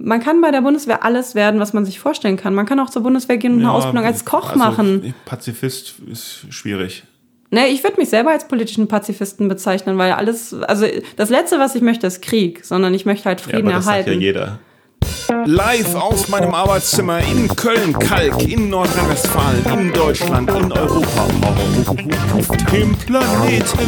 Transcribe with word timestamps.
Man 0.00 0.20
kann 0.20 0.40
bei 0.40 0.52
der 0.52 0.60
Bundeswehr 0.60 1.04
alles 1.04 1.34
werden, 1.34 1.58
was 1.58 1.72
man 1.72 1.84
sich 1.84 1.98
vorstellen 1.98 2.36
kann. 2.36 2.54
Man 2.54 2.66
kann 2.66 2.78
auch 2.78 2.88
zur 2.88 3.02
Bundeswehr 3.02 3.36
gehen 3.36 3.54
und 3.54 3.60
eine 3.60 3.72
Ausbildung 3.72 4.04
als 4.04 4.24
Koch 4.24 4.50
also, 4.50 4.58
machen. 4.58 5.14
Pazifist 5.24 5.96
ist 6.10 6.46
schwierig. 6.50 7.02
Ne, 7.50 7.66
ich 7.68 7.82
würde 7.82 7.98
mich 7.98 8.08
selber 8.08 8.30
als 8.30 8.46
politischen 8.46 8.88
Pazifisten 8.88 9.48
bezeichnen, 9.48 9.98
weil 9.98 10.12
alles, 10.12 10.54
also 10.54 10.86
das 11.16 11.30
Letzte, 11.30 11.58
was 11.58 11.74
ich 11.74 11.82
möchte, 11.82 12.06
ist 12.06 12.20
Krieg, 12.20 12.64
sondern 12.64 12.94
ich 12.94 13.06
möchte 13.06 13.24
halt 13.24 13.40
Frieden 13.40 13.70
ja, 13.70 13.76
aber 13.76 13.78
das 13.78 13.86
erhalten. 13.86 14.10
Sagt 14.10 14.20
ja 14.20 14.26
jeder. 14.26 14.58
Live 15.28 15.94
aus 15.94 16.28
meinem 16.28 16.54
Arbeitszimmer 16.54 17.20
in 17.20 17.48
Köln, 17.48 17.92
Kalk, 17.98 18.42
in 18.48 18.70
Nordrhein-Westfalen, 18.70 19.64
in 19.78 19.92
Deutschland, 19.92 20.50
in 20.50 20.72
Europa, 20.72 21.26
auf 22.32 22.48
dem 22.72 22.96
Planeten, 22.96 23.78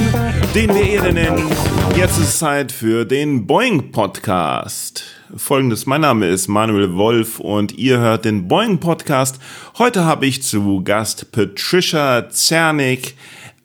den 0.55 0.75
wir 0.75 0.83
Erde 0.83 1.13
nennen. 1.15 1.51
Jetzt 1.97 2.19
ist 2.19 2.29
es 2.29 2.39
Zeit 2.41 2.71
für 2.71 3.07
den 3.07 3.47
Boeing 3.47 3.91
Podcast. 3.91 5.05
Folgendes, 5.35 5.87
mein 5.87 6.03
Name 6.03 6.29
ist 6.29 6.49
Manuel 6.49 6.95
Wolf 6.97 7.41
und 7.41 7.73
ihr 7.79 7.99
hört 7.99 8.27
den 8.27 8.47
Boeing 8.47 8.79
Podcast. 8.79 9.41
Heute 9.79 10.05
habe 10.05 10.27
ich 10.27 10.43
zu 10.43 10.83
Gast 10.85 11.33
Patricia 11.33 12.29
Zernick, 12.29 13.17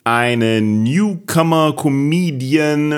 eine 0.06 0.60
Newcomer-Comedian. 0.60 2.94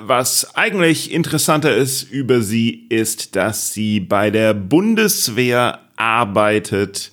Was 0.00 0.54
eigentlich 0.54 1.10
interessanter 1.10 1.74
ist 1.74 2.02
über 2.02 2.42
sie, 2.42 2.88
ist, 2.90 3.36
dass 3.36 3.72
sie 3.72 4.00
bei 4.00 4.30
der 4.30 4.52
Bundeswehr 4.52 5.78
arbeitet 5.96 7.10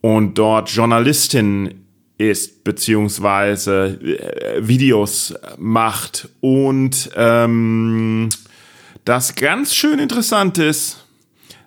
und 0.00 0.38
dort 0.38 0.70
Journalistin 0.70 1.84
ist, 2.16 2.64
beziehungsweise 2.64 3.98
äh, 4.00 4.66
Videos 4.66 5.34
macht 5.58 6.30
und 6.40 7.10
ähm, 7.14 8.30
das 9.04 9.34
ganz 9.34 9.74
schön 9.74 9.98
interessant 9.98 10.56
ist, 10.56 11.04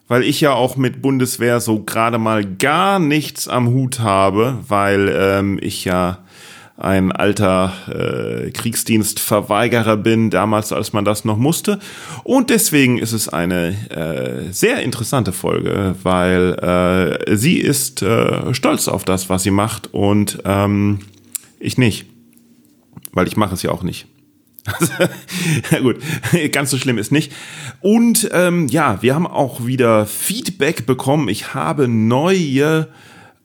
weil 0.08 0.24
ich 0.24 0.42
ja 0.42 0.54
auch 0.54 0.78
mit 0.78 1.04
Bundeswehr 1.04 1.60
so 1.60 1.84
gerade 1.84 2.18
mal 2.18 2.44
gar 2.44 2.98
nichts 2.98 3.48
am 3.48 3.68
Hut 3.68 4.00
habe, 4.00 4.58
weil 4.68 5.14
ähm, 5.16 5.60
ich 5.62 5.86
ja 5.86 6.25
ein 6.78 7.12
alter 7.12 7.74
äh, 7.88 8.52
Kriegsdienstverweigerer 8.52 9.96
bin, 9.96 10.30
damals 10.30 10.74
als 10.74 10.92
man 10.92 11.06
das 11.06 11.24
noch 11.24 11.38
musste. 11.38 11.80
Und 12.24 12.50
deswegen 12.50 12.98
ist 12.98 13.14
es 13.14 13.30
eine 13.30 13.70
äh, 13.90 14.52
sehr 14.52 14.82
interessante 14.82 15.32
Folge, 15.32 15.96
weil 16.04 16.54
äh, 17.28 17.36
sie 17.38 17.58
ist 17.60 18.02
äh, 18.02 18.54
stolz 18.54 18.88
auf 18.88 19.06
das, 19.06 19.30
was 19.30 19.44
sie 19.44 19.52
macht 19.52 19.94
und 19.94 20.40
ähm, 20.44 21.00
ich 21.60 21.78
nicht, 21.78 22.08
weil 23.14 23.28
ich 23.28 23.38
mache 23.38 23.54
es 23.54 23.64
ja 23.64 23.72
auch 23.72 23.84
nicht. 23.84 24.08
ja 25.72 25.80
gut, 25.80 25.98
ganz 26.52 26.72
so 26.72 26.78
schlimm 26.78 26.98
ist 26.98 27.12
nicht. 27.12 27.32
Und 27.80 28.30
ähm, 28.34 28.68
ja, 28.68 29.02
wir 29.02 29.16
haben 29.16 29.28
auch 29.28 29.66
wieder 29.66 30.06
Feedback 30.06 30.86
bekommen. 30.86 31.30
Ich 31.30 31.54
habe 31.54 31.88
neue 31.88 32.88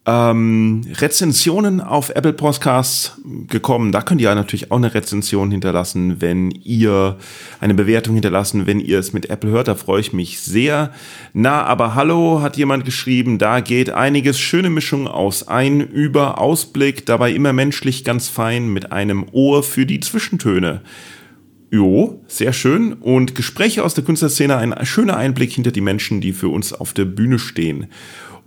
ähm, 0.07 0.81
Rezensionen 0.95 1.79
auf 1.79 2.09
Apple 2.09 2.33
Podcasts 2.33 3.19
gekommen. 3.47 3.91
Da 3.91 4.01
könnt 4.01 4.19
ihr 4.19 4.33
natürlich 4.33 4.71
auch 4.71 4.77
eine 4.77 4.93
Rezension 4.93 5.51
hinterlassen, 5.51 6.21
wenn 6.21 6.49
ihr 6.49 7.17
eine 7.59 7.75
Bewertung 7.75 8.15
hinterlassen, 8.15 8.65
wenn 8.65 8.79
ihr 8.79 8.97
es 8.97 9.13
mit 9.13 9.29
Apple 9.29 9.51
hört. 9.51 9.67
Da 9.67 9.75
freue 9.75 10.01
ich 10.01 10.11
mich 10.11 10.39
sehr. 10.39 10.91
Na, 11.33 11.63
aber 11.63 11.93
hallo, 11.93 12.41
hat 12.41 12.57
jemand 12.57 12.83
geschrieben. 12.83 13.37
Da 13.37 13.59
geht 13.59 13.91
einiges. 13.91 14.39
Schöne 14.39 14.71
Mischung 14.71 15.07
aus 15.07 15.47
Ein-, 15.47 15.81
Über-, 15.81 16.39
Ausblick. 16.39 17.05
Dabei 17.05 17.31
immer 17.31 17.53
menschlich 17.53 18.03
ganz 18.03 18.27
fein 18.27 18.69
mit 18.69 18.91
einem 18.91 19.25
Ohr 19.31 19.61
für 19.61 19.85
die 19.85 19.99
Zwischentöne. 19.99 20.81
Jo, 21.69 22.21
sehr 22.27 22.53
schön. 22.53 22.93
Und 22.93 23.35
Gespräche 23.35 23.83
aus 23.83 23.93
der 23.93 24.03
Künstlerszene, 24.03 24.57
ein 24.57 24.75
schöner 24.85 25.15
Einblick 25.15 25.53
hinter 25.53 25.71
die 25.71 25.79
Menschen, 25.79 26.19
die 26.19 26.33
für 26.33 26.49
uns 26.49 26.73
auf 26.73 26.91
der 26.91 27.05
Bühne 27.05 27.39
stehen. 27.39 27.87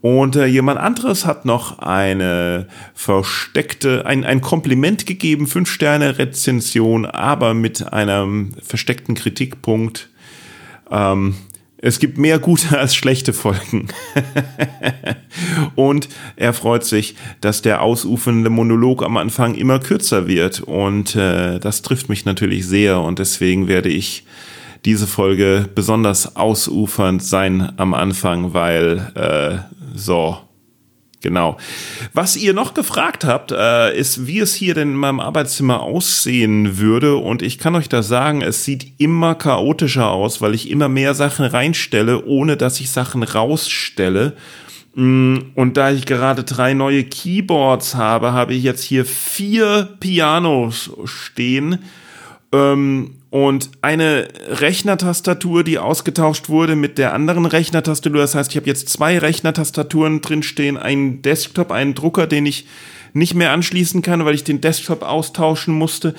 Und 0.04 0.36
äh, 0.36 0.44
jemand 0.44 0.78
anderes 0.78 1.24
hat 1.24 1.46
noch 1.46 1.78
eine 1.78 2.66
versteckte, 2.92 4.04
ein, 4.04 4.22
ein 4.22 4.42
Kompliment 4.42 5.06
gegeben, 5.06 5.46
fünf 5.46 5.70
Sterne 5.70 6.18
Rezension, 6.18 7.06
aber 7.06 7.54
mit 7.54 7.90
einem 7.90 8.52
versteckten 8.62 9.14
Kritikpunkt. 9.14 10.10
Ähm, 10.90 11.36
es 11.78 12.00
gibt 12.00 12.18
mehr 12.18 12.38
gute 12.38 12.78
als 12.78 12.94
schlechte 12.94 13.32
Folgen. 13.32 13.88
und 15.74 16.10
er 16.36 16.52
freut 16.52 16.84
sich, 16.84 17.14
dass 17.40 17.62
der 17.62 17.80
ausufernde 17.80 18.50
Monolog 18.50 19.02
am 19.02 19.16
Anfang 19.16 19.54
immer 19.54 19.78
kürzer 19.78 20.28
wird. 20.28 20.60
Und 20.60 21.16
äh, 21.16 21.58
das 21.60 21.80
trifft 21.80 22.10
mich 22.10 22.26
natürlich 22.26 22.66
sehr. 22.66 23.00
Und 23.00 23.20
deswegen 23.20 23.68
werde 23.68 23.88
ich 23.88 24.26
diese 24.84 25.06
Folge 25.06 25.66
besonders 25.74 26.36
ausufernd 26.36 27.22
sein 27.22 27.72
am 27.78 27.94
Anfang, 27.94 28.52
weil 28.52 29.10
äh, 29.14 29.74
so, 29.94 30.36
genau. 31.20 31.56
Was 32.12 32.36
ihr 32.36 32.52
noch 32.52 32.74
gefragt 32.74 33.24
habt, 33.24 33.52
äh, 33.52 33.96
ist, 33.96 34.26
wie 34.26 34.40
es 34.40 34.54
hier 34.54 34.74
denn 34.74 34.90
in 34.90 34.96
meinem 34.96 35.20
Arbeitszimmer 35.20 35.80
aussehen 35.80 36.78
würde. 36.78 37.16
Und 37.16 37.42
ich 37.42 37.58
kann 37.58 37.76
euch 37.76 37.88
da 37.88 38.02
sagen, 38.02 38.42
es 38.42 38.64
sieht 38.64 39.00
immer 39.00 39.36
chaotischer 39.36 40.10
aus, 40.10 40.40
weil 40.40 40.54
ich 40.54 40.68
immer 40.68 40.88
mehr 40.88 41.14
Sachen 41.14 41.46
reinstelle, 41.46 42.24
ohne 42.26 42.56
dass 42.56 42.80
ich 42.80 42.90
Sachen 42.90 43.22
rausstelle. 43.22 44.36
Mm, 44.94 45.38
und 45.54 45.76
da 45.76 45.92
ich 45.92 46.06
gerade 46.06 46.42
drei 46.42 46.74
neue 46.74 47.04
Keyboards 47.04 47.94
habe, 47.94 48.32
habe 48.32 48.54
ich 48.54 48.64
jetzt 48.64 48.82
hier 48.82 49.04
vier 49.04 49.96
Pianos 50.00 50.90
stehen. 51.04 51.78
Ähm, 52.52 53.14
und 53.34 53.70
eine 53.82 54.28
Rechnertastatur, 54.46 55.64
die 55.64 55.80
ausgetauscht 55.80 56.48
wurde 56.48 56.76
mit 56.76 56.98
der 56.98 57.12
anderen 57.12 57.46
Rechnertastatur. 57.46 58.20
Das 58.20 58.36
heißt, 58.36 58.52
ich 58.52 58.56
habe 58.56 58.68
jetzt 58.68 58.88
zwei 58.88 59.18
Rechnertastaturen 59.18 60.20
drinstehen, 60.20 60.76
einen 60.76 61.20
Desktop, 61.20 61.72
einen 61.72 61.96
Drucker, 61.96 62.28
den 62.28 62.46
ich 62.46 62.68
nicht 63.12 63.34
mehr 63.34 63.50
anschließen 63.50 64.02
kann, 64.02 64.24
weil 64.24 64.36
ich 64.36 64.44
den 64.44 64.60
Desktop 64.60 65.02
austauschen 65.02 65.74
musste 65.74 66.14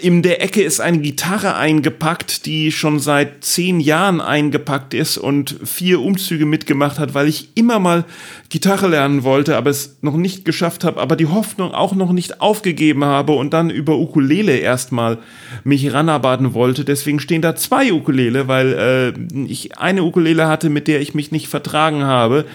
in 0.00 0.22
der 0.22 0.42
Ecke 0.42 0.62
ist 0.62 0.80
eine 0.80 0.98
Gitarre 0.98 1.54
eingepackt, 1.54 2.46
die 2.46 2.72
schon 2.72 2.98
seit 2.98 3.44
zehn 3.44 3.78
Jahren 3.78 4.20
eingepackt 4.20 4.94
ist 4.94 5.18
und 5.18 5.56
vier 5.64 6.00
Umzüge 6.00 6.46
mitgemacht 6.46 6.98
hat, 6.98 7.14
weil 7.14 7.28
ich 7.28 7.50
immer 7.54 7.78
mal 7.78 8.04
Gitarre 8.48 8.88
lernen 8.88 9.22
wollte, 9.22 9.56
aber 9.56 9.70
es 9.70 9.98
noch 10.00 10.16
nicht 10.16 10.44
geschafft 10.44 10.84
habe, 10.84 11.00
aber 11.00 11.16
die 11.16 11.26
Hoffnung 11.26 11.72
auch 11.72 11.94
noch 11.94 12.12
nicht 12.12 12.40
aufgegeben 12.40 13.04
habe 13.04 13.32
und 13.32 13.52
dann 13.52 13.70
über 13.70 13.98
Ukulele 13.98 14.56
erstmal 14.56 15.18
mich 15.64 15.92
ranarbeiten 15.92 16.54
wollte. 16.54 16.84
Deswegen 16.84 17.20
stehen 17.20 17.42
da 17.42 17.54
zwei 17.54 17.92
Ukulele, 17.92 18.48
weil 18.48 18.72
äh, 18.72 19.44
ich 19.46 19.78
eine 19.78 20.04
Ukulele 20.04 20.48
hatte, 20.48 20.70
mit 20.70 20.88
der 20.88 21.00
ich 21.00 21.14
mich 21.14 21.32
nicht 21.32 21.48
vertragen 21.48 22.04
habe 22.04 22.46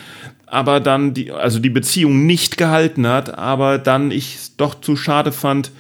aber 0.50 0.80
dann 0.80 1.14
die, 1.14 1.32
also 1.32 1.60
die 1.60 1.70
Beziehung 1.70 2.26
nicht 2.26 2.58
gehalten 2.58 3.06
hat, 3.06 3.38
aber 3.38 3.78
dann 3.78 4.12
ich 4.12 4.36
es 4.36 4.56
doch 4.56 4.80
zu 4.80 4.96
schade 4.96 5.34
fand, 5.34 5.72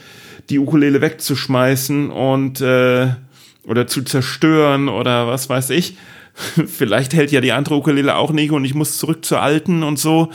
die 0.49 0.59
Ukulele 0.59 1.01
wegzuschmeißen 1.01 2.09
und 2.09 2.61
äh, 2.61 3.09
oder 3.65 3.87
zu 3.87 4.01
zerstören 4.03 4.89
oder 4.89 5.27
was 5.27 5.49
weiß 5.49 5.71
ich. 5.71 5.97
Vielleicht 6.67 7.13
hält 7.13 7.31
ja 7.31 7.41
die 7.41 7.51
andere 7.51 7.75
Ukulele 7.75 8.15
auch 8.15 8.31
nicht 8.31 8.51
und 8.51 8.65
ich 8.65 8.73
muss 8.73 8.97
zurück 8.97 9.25
zur 9.25 9.41
alten 9.41 9.83
und 9.83 9.97
so. 9.99 10.31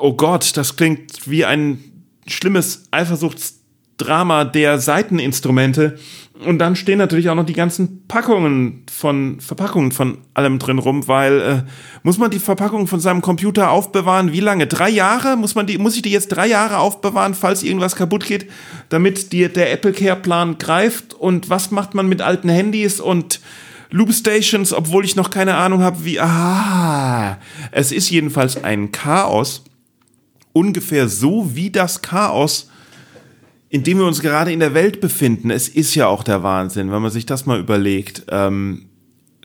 Oh 0.00 0.14
Gott, 0.14 0.56
das 0.56 0.76
klingt 0.76 1.28
wie 1.30 1.44
ein 1.44 1.82
schlimmes 2.26 2.84
Eifersuchtsdrama 2.90 4.44
der 4.44 4.78
Seiteninstrumente. 4.78 5.98
Und 6.44 6.58
dann 6.58 6.76
stehen 6.76 6.98
natürlich 6.98 7.28
auch 7.30 7.34
noch 7.34 7.46
die 7.46 7.54
ganzen 7.54 8.06
Packungen 8.06 8.84
von 8.90 9.40
Verpackungen 9.40 9.92
von 9.92 10.18
allem 10.34 10.58
drin 10.58 10.78
rum, 10.78 11.08
weil 11.08 11.40
äh, 11.40 11.62
muss 12.02 12.18
man 12.18 12.30
die 12.30 12.38
Verpackung 12.38 12.86
von 12.86 13.00
seinem 13.00 13.22
Computer 13.22 13.70
aufbewahren? 13.70 14.32
Wie 14.32 14.40
lange? 14.40 14.66
Drei 14.66 14.90
Jahre? 14.90 15.36
Muss 15.36 15.54
man 15.54 15.66
die, 15.66 15.78
muss 15.78 15.96
ich 15.96 16.02
die 16.02 16.10
jetzt 16.10 16.28
drei 16.28 16.46
Jahre 16.46 16.78
aufbewahren, 16.78 17.34
falls 17.34 17.62
irgendwas 17.62 17.96
kaputt 17.96 18.26
geht, 18.26 18.50
damit 18.88 19.32
die, 19.32 19.48
der 19.48 19.72
Apple 19.72 19.92
Care 19.92 20.16
Plan 20.16 20.58
greift? 20.58 21.14
Und 21.14 21.50
was 21.50 21.70
macht 21.70 21.94
man 21.94 22.08
mit 22.08 22.22
alten 22.22 22.48
Handys 22.48 23.00
und 23.00 23.40
Loop 23.90 24.12
Stations, 24.12 24.72
obwohl 24.72 25.04
ich 25.04 25.14
noch 25.14 25.30
keine 25.30 25.54
Ahnung 25.54 25.80
habe, 25.80 26.04
wie. 26.04 26.18
Ah, 26.18 27.38
es 27.70 27.92
ist 27.92 28.10
jedenfalls 28.10 28.62
ein 28.62 28.90
Chaos. 28.90 29.64
Ungefähr 30.52 31.08
so 31.08 31.54
wie 31.54 31.70
das 31.70 32.02
Chaos 32.02 32.68
in 33.74 33.82
dem 33.82 33.98
wir 33.98 34.06
uns 34.06 34.22
gerade 34.22 34.52
in 34.52 34.60
der 34.60 34.72
Welt 34.72 35.00
befinden, 35.00 35.50
es 35.50 35.68
ist 35.68 35.96
ja 35.96 36.06
auch 36.06 36.22
der 36.22 36.44
Wahnsinn, 36.44 36.92
wenn 36.92 37.02
man 37.02 37.10
sich 37.10 37.26
das 37.26 37.44
mal 37.44 37.58
überlegt. 37.58 38.22
Ähm, 38.28 38.82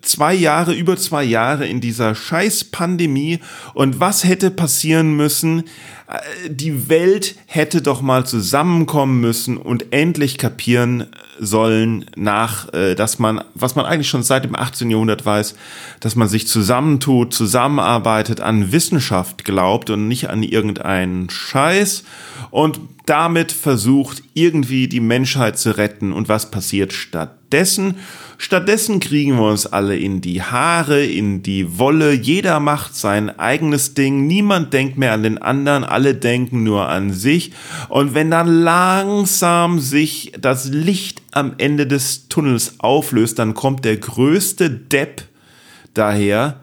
zwei 0.03 0.35
Jahre, 0.35 0.75
über 0.75 0.97
zwei 0.97 1.23
Jahre 1.23 1.65
in 1.65 1.81
dieser 1.81 2.13
scheiß 2.13 2.65
Pandemie 2.65 3.39
und 3.73 3.99
was 3.99 4.23
hätte 4.25 4.51
passieren 4.51 5.15
müssen? 5.15 5.63
Äh, 6.07 6.47
die 6.47 6.89
Welt 6.89 7.37
hätte 7.47 7.81
doch 7.81 8.03
mal 8.03 8.23
zusammenkommen 8.23 9.19
müssen 9.19 9.57
und 9.57 9.91
endlich 9.93 10.37
kapieren, 10.37 11.07
sollen 11.39 12.05
nach, 12.15 12.71
äh, 12.71 12.93
dass 12.93 13.17
man, 13.17 13.43
was 13.55 13.75
man 13.75 13.87
eigentlich 13.87 14.09
schon 14.09 14.21
seit 14.21 14.43
dem 14.43 14.55
18. 14.55 14.91
Jahrhundert 14.91 15.25
weiß, 15.25 15.55
dass 16.01 16.15
man 16.15 16.27
sich 16.27 16.47
zusammentut, 16.47 17.33
zusammenarbeitet, 17.33 18.41
an 18.41 18.71
Wissenschaft 18.71 19.43
glaubt 19.43 19.89
und 19.89 20.07
nicht 20.07 20.29
an 20.29 20.43
irgendeinen 20.43 21.31
Scheiß 21.31 22.03
und 22.51 22.79
damit 23.09 23.51
versucht, 23.51 24.21
irgendwie 24.35 24.87
die 24.87 24.99
Menschheit 24.99 25.57
zu 25.57 25.77
retten. 25.77 26.13
Und 26.13 26.29
was 26.29 26.51
passiert 26.51 26.93
stattdessen? 26.93 27.95
Stattdessen 28.37 28.99
kriegen 28.99 29.35
wir 29.35 29.49
uns 29.49 29.65
alle 29.65 29.97
in 29.97 30.21
die 30.21 30.43
Haare, 30.43 31.03
in 31.03 31.41
die 31.41 31.79
Wolle. 31.79 32.13
Jeder 32.13 32.59
macht 32.59 32.95
sein 32.95 33.37
eigenes 33.39 33.95
Ding. 33.95 34.27
Niemand 34.27 34.73
denkt 34.73 34.97
mehr 34.97 35.13
an 35.13 35.23
den 35.23 35.39
anderen. 35.39 35.83
Alle 35.83 36.13
denken 36.13 36.63
nur 36.63 36.87
an 36.87 37.11
sich. 37.11 37.51
Und 37.89 38.13
wenn 38.13 38.29
dann 38.29 38.47
langsam 38.47 39.79
sich 39.79 40.33
das 40.39 40.65
Licht 40.65 41.23
am 41.31 41.55
Ende 41.57 41.87
des 41.87 42.29
Tunnels 42.29 42.75
auflöst, 42.79 43.39
dann 43.39 43.55
kommt 43.55 43.85
der 43.85 43.97
größte 43.97 44.69
Depp 44.69 45.23
daher, 45.95 46.59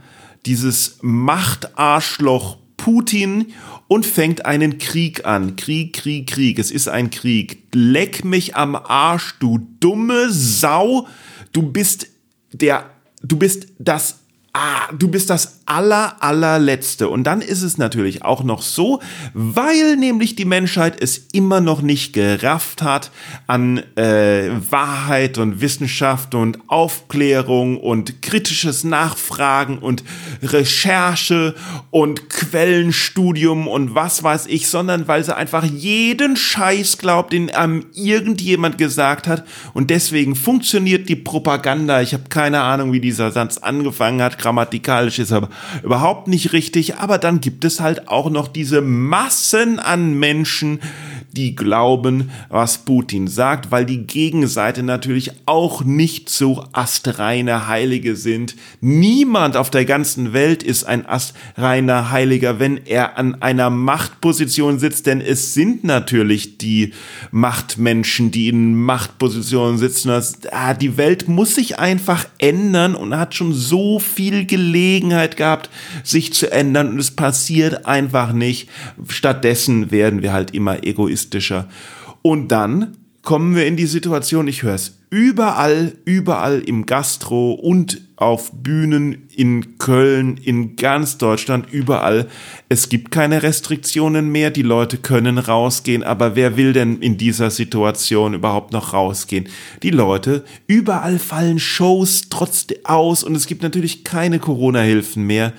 dieses 0.46 0.98
Machtarschloch 1.02 2.58
Putin 2.86 3.52
und 3.88 4.06
fängt 4.06 4.46
einen 4.46 4.78
Krieg 4.78 5.26
an. 5.26 5.56
Krieg, 5.56 5.92
Krieg, 5.92 6.28
Krieg. 6.28 6.60
Es 6.60 6.70
ist 6.70 6.86
ein 6.86 7.10
Krieg. 7.10 7.64
Leck 7.74 8.24
mich 8.24 8.54
am 8.54 8.76
Arsch, 8.76 9.34
du 9.40 9.58
dumme 9.80 10.30
Sau 10.30 11.08
du 11.52 11.62
bist 11.62 12.06
der, 12.52 12.88
du 13.22 13.36
bist 13.36 13.66
das 13.80 14.20
ah, 14.52 14.92
du 14.96 15.08
bist 15.08 15.30
das 15.30 15.55
aller, 15.66 16.16
allerletzte. 16.20 17.08
Und 17.08 17.24
dann 17.24 17.40
ist 17.40 17.62
es 17.62 17.78
natürlich 17.78 18.24
auch 18.24 18.42
noch 18.42 18.62
so, 18.62 19.00
weil 19.34 19.96
nämlich 19.96 20.36
die 20.36 20.44
Menschheit 20.44 21.00
es 21.00 21.18
immer 21.32 21.60
noch 21.60 21.82
nicht 21.82 22.12
gerafft 22.12 22.82
hat 22.82 23.10
an 23.46 23.82
äh, 23.96 24.50
Wahrheit 24.70 25.38
und 25.38 25.60
Wissenschaft 25.60 26.34
und 26.34 26.58
Aufklärung 26.68 27.78
und 27.78 28.22
kritisches 28.22 28.84
Nachfragen 28.84 29.78
und 29.78 30.04
Recherche 30.42 31.54
und 31.90 32.30
Quellenstudium 32.30 33.68
und 33.68 33.94
was 33.94 34.22
weiß 34.22 34.46
ich, 34.46 34.68
sondern 34.68 35.08
weil 35.08 35.24
sie 35.24 35.36
einfach 35.36 35.64
jeden 35.64 36.36
Scheiß 36.36 36.98
glaubt, 36.98 37.32
den 37.32 37.50
einem 37.50 37.86
irgendjemand 37.92 38.78
gesagt 38.78 39.26
hat. 39.26 39.44
Und 39.74 39.90
deswegen 39.90 40.36
funktioniert 40.36 41.08
die 41.08 41.16
Propaganda. 41.16 42.00
Ich 42.00 42.14
habe 42.14 42.24
keine 42.28 42.62
Ahnung, 42.62 42.92
wie 42.92 43.00
dieser 43.00 43.32
Satz 43.32 43.58
angefangen 43.58 44.22
hat 44.22 44.38
grammatikalisch 44.38 45.18
ist 45.18 45.32
aber 45.32 45.48
überhaupt 45.82 46.28
nicht 46.28 46.52
richtig. 46.52 46.96
Aber 46.96 47.18
dann 47.18 47.40
gibt 47.40 47.64
es 47.64 47.80
halt 47.80 48.08
auch 48.08 48.30
noch 48.30 48.48
diese 48.48 48.80
Massen 48.80 49.78
an 49.78 50.14
Menschen, 50.14 50.80
die 51.36 51.54
glauben, 51.54 52.30
was 52.48 52.78
Putin 52.78 53.28
sagt, 53.28 53.70
weil 53.70 53.84
die 53.84 54.06
Gegenseite 54.06 54.82
natürlich 54.82 55.32
auch 55.44 55.84
nicht 55.84 56.30
so 56.30 56.64
astreine 56.72 57.68
Heilige 57.68 58.16
sind. 58.16 58.56
Niemand 58.80 59.56
auf 59.56 59.70
der 59.70 59.84
ganzen 59.84 60.32
Welt 60.32 60.62
ist 60.62 60.84
ein 60.84 61.06
astreiner 61.06 62.10
Heiliger, 62.10 62.58
wenn 62.58 62.78
er 62.86 63.18
an 63.18 63.42
einer 63.42 63.70
Machtposition 63.70 64.78
sitzt, 64.78 65.06
denn 65.06 65.20
es 65.20 65.54
sind 65.54 65.84
natürlich 65.84 66.58
die 66.58 66.92
Machtmenschen, 67.30 68.30
die 68.30 68.48
in 68.48 68.74
Machtpositionen 68.74 69.78
sitzen. 69.78 70.10
Ah, 70.50 70.74
die 70.74 70.96
Welt 70.96 71.28
muss 71.28 71.54
sich 71.54 71.78
einfach 71.78 72.26
ändern 72.38 72.94
und 72.94 73.16
hat 73.16 73.34
schon 73.34 73.52
so 73.52 73.98
viel 73.98 74.46
Gelegenheit 74.46 75.36
gehabt, 75.36 75.45
sich 76.02 76.32
zu 76.32 76.50
ändern 76.50 76.90
und 76.90 76.98
es 76.98 77.10
passiert 77.10 77.86
einfach 77.86 78.32
nicht. 78.32 78.68
Stattdessen 79.08 79.90
werden 79.90 80.22
wir 80.22 80.32
halt 80.32 80.52
immer 80.52 80.84
egoistisch 80.84 81.26
realistischer. 81.26 81.68
Und 82.22 82.48
dann 82.48 82.96
kommen 83.22 83.54
wir 83.54 83.66
in 83.66 83.76
die 83.76 83.86
Situation, 83.86 84.48
ich 84.48 84.62
höre 84.62 84.74
es 84.74 84.98
überall, 85.10 85.92
überall 86.04 86.60
im 86.60 86.86
Gastro 86.86 87.52
und 87.52 88.00
auf 88.16 88.50
Bühnen 88.50 89.28
in 89.34 89.76
Köln, 89.78 90.38
in 90.38 90.76
ganz 90.76 91.18
Deutschland, 91.18 91.70
überall. 91.70 92.28
Es 92.70 92.88
gibt 92.88 93.10
keine 93.10 93.42
Restriktionen 93.42 94.30
mehr, 94.30 94.50
die 94.50 94.62
Leute 94.62 94.96
können 94.96 95.38
rausgehen, 95.38 96.02
aber 96.02 96.34
wer 96.34 96.56
will 96.56 96.72
denn 96.72 97.00
in 97.00 97.18
dieser 97.18 97.50
Situation 97.50 98.32
überhaupt 98.32 98.72
noch 98.72 98.94
rausgehen? 98.94 99.48
Die 99.82 99.90
Leute, 99.90 100.44
überall 100.66 101.18
fallen 101.18 101.58
Shows 101.58 102.28
trotzdem 102.30 102.78
aus 102.84 103.22
und 103.22 103.34
es 103.34 103.46
gibt 103.46 103.62
natürlich 103.62 104.02
keine 104.02 104.38
Corona-Hilfen 104.38 105.22
mehr. 105.22 105.52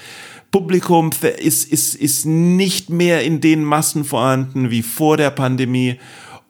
Publikum 0.50 1.12
ist, 1.40 1.72
ist, 1.72 1.94
ist 1.96 2.26
nicht 2.26 2.90
mehr 2.90 3.24
in 3.24 3.42
den 3.42 3.64
Massen 3.64 4.04
vorhanden 4.04 4.72
wie 4.72 4.82
vor 4.82 5.18
der 5.18 5.30
Pandemie. 5.30 5.98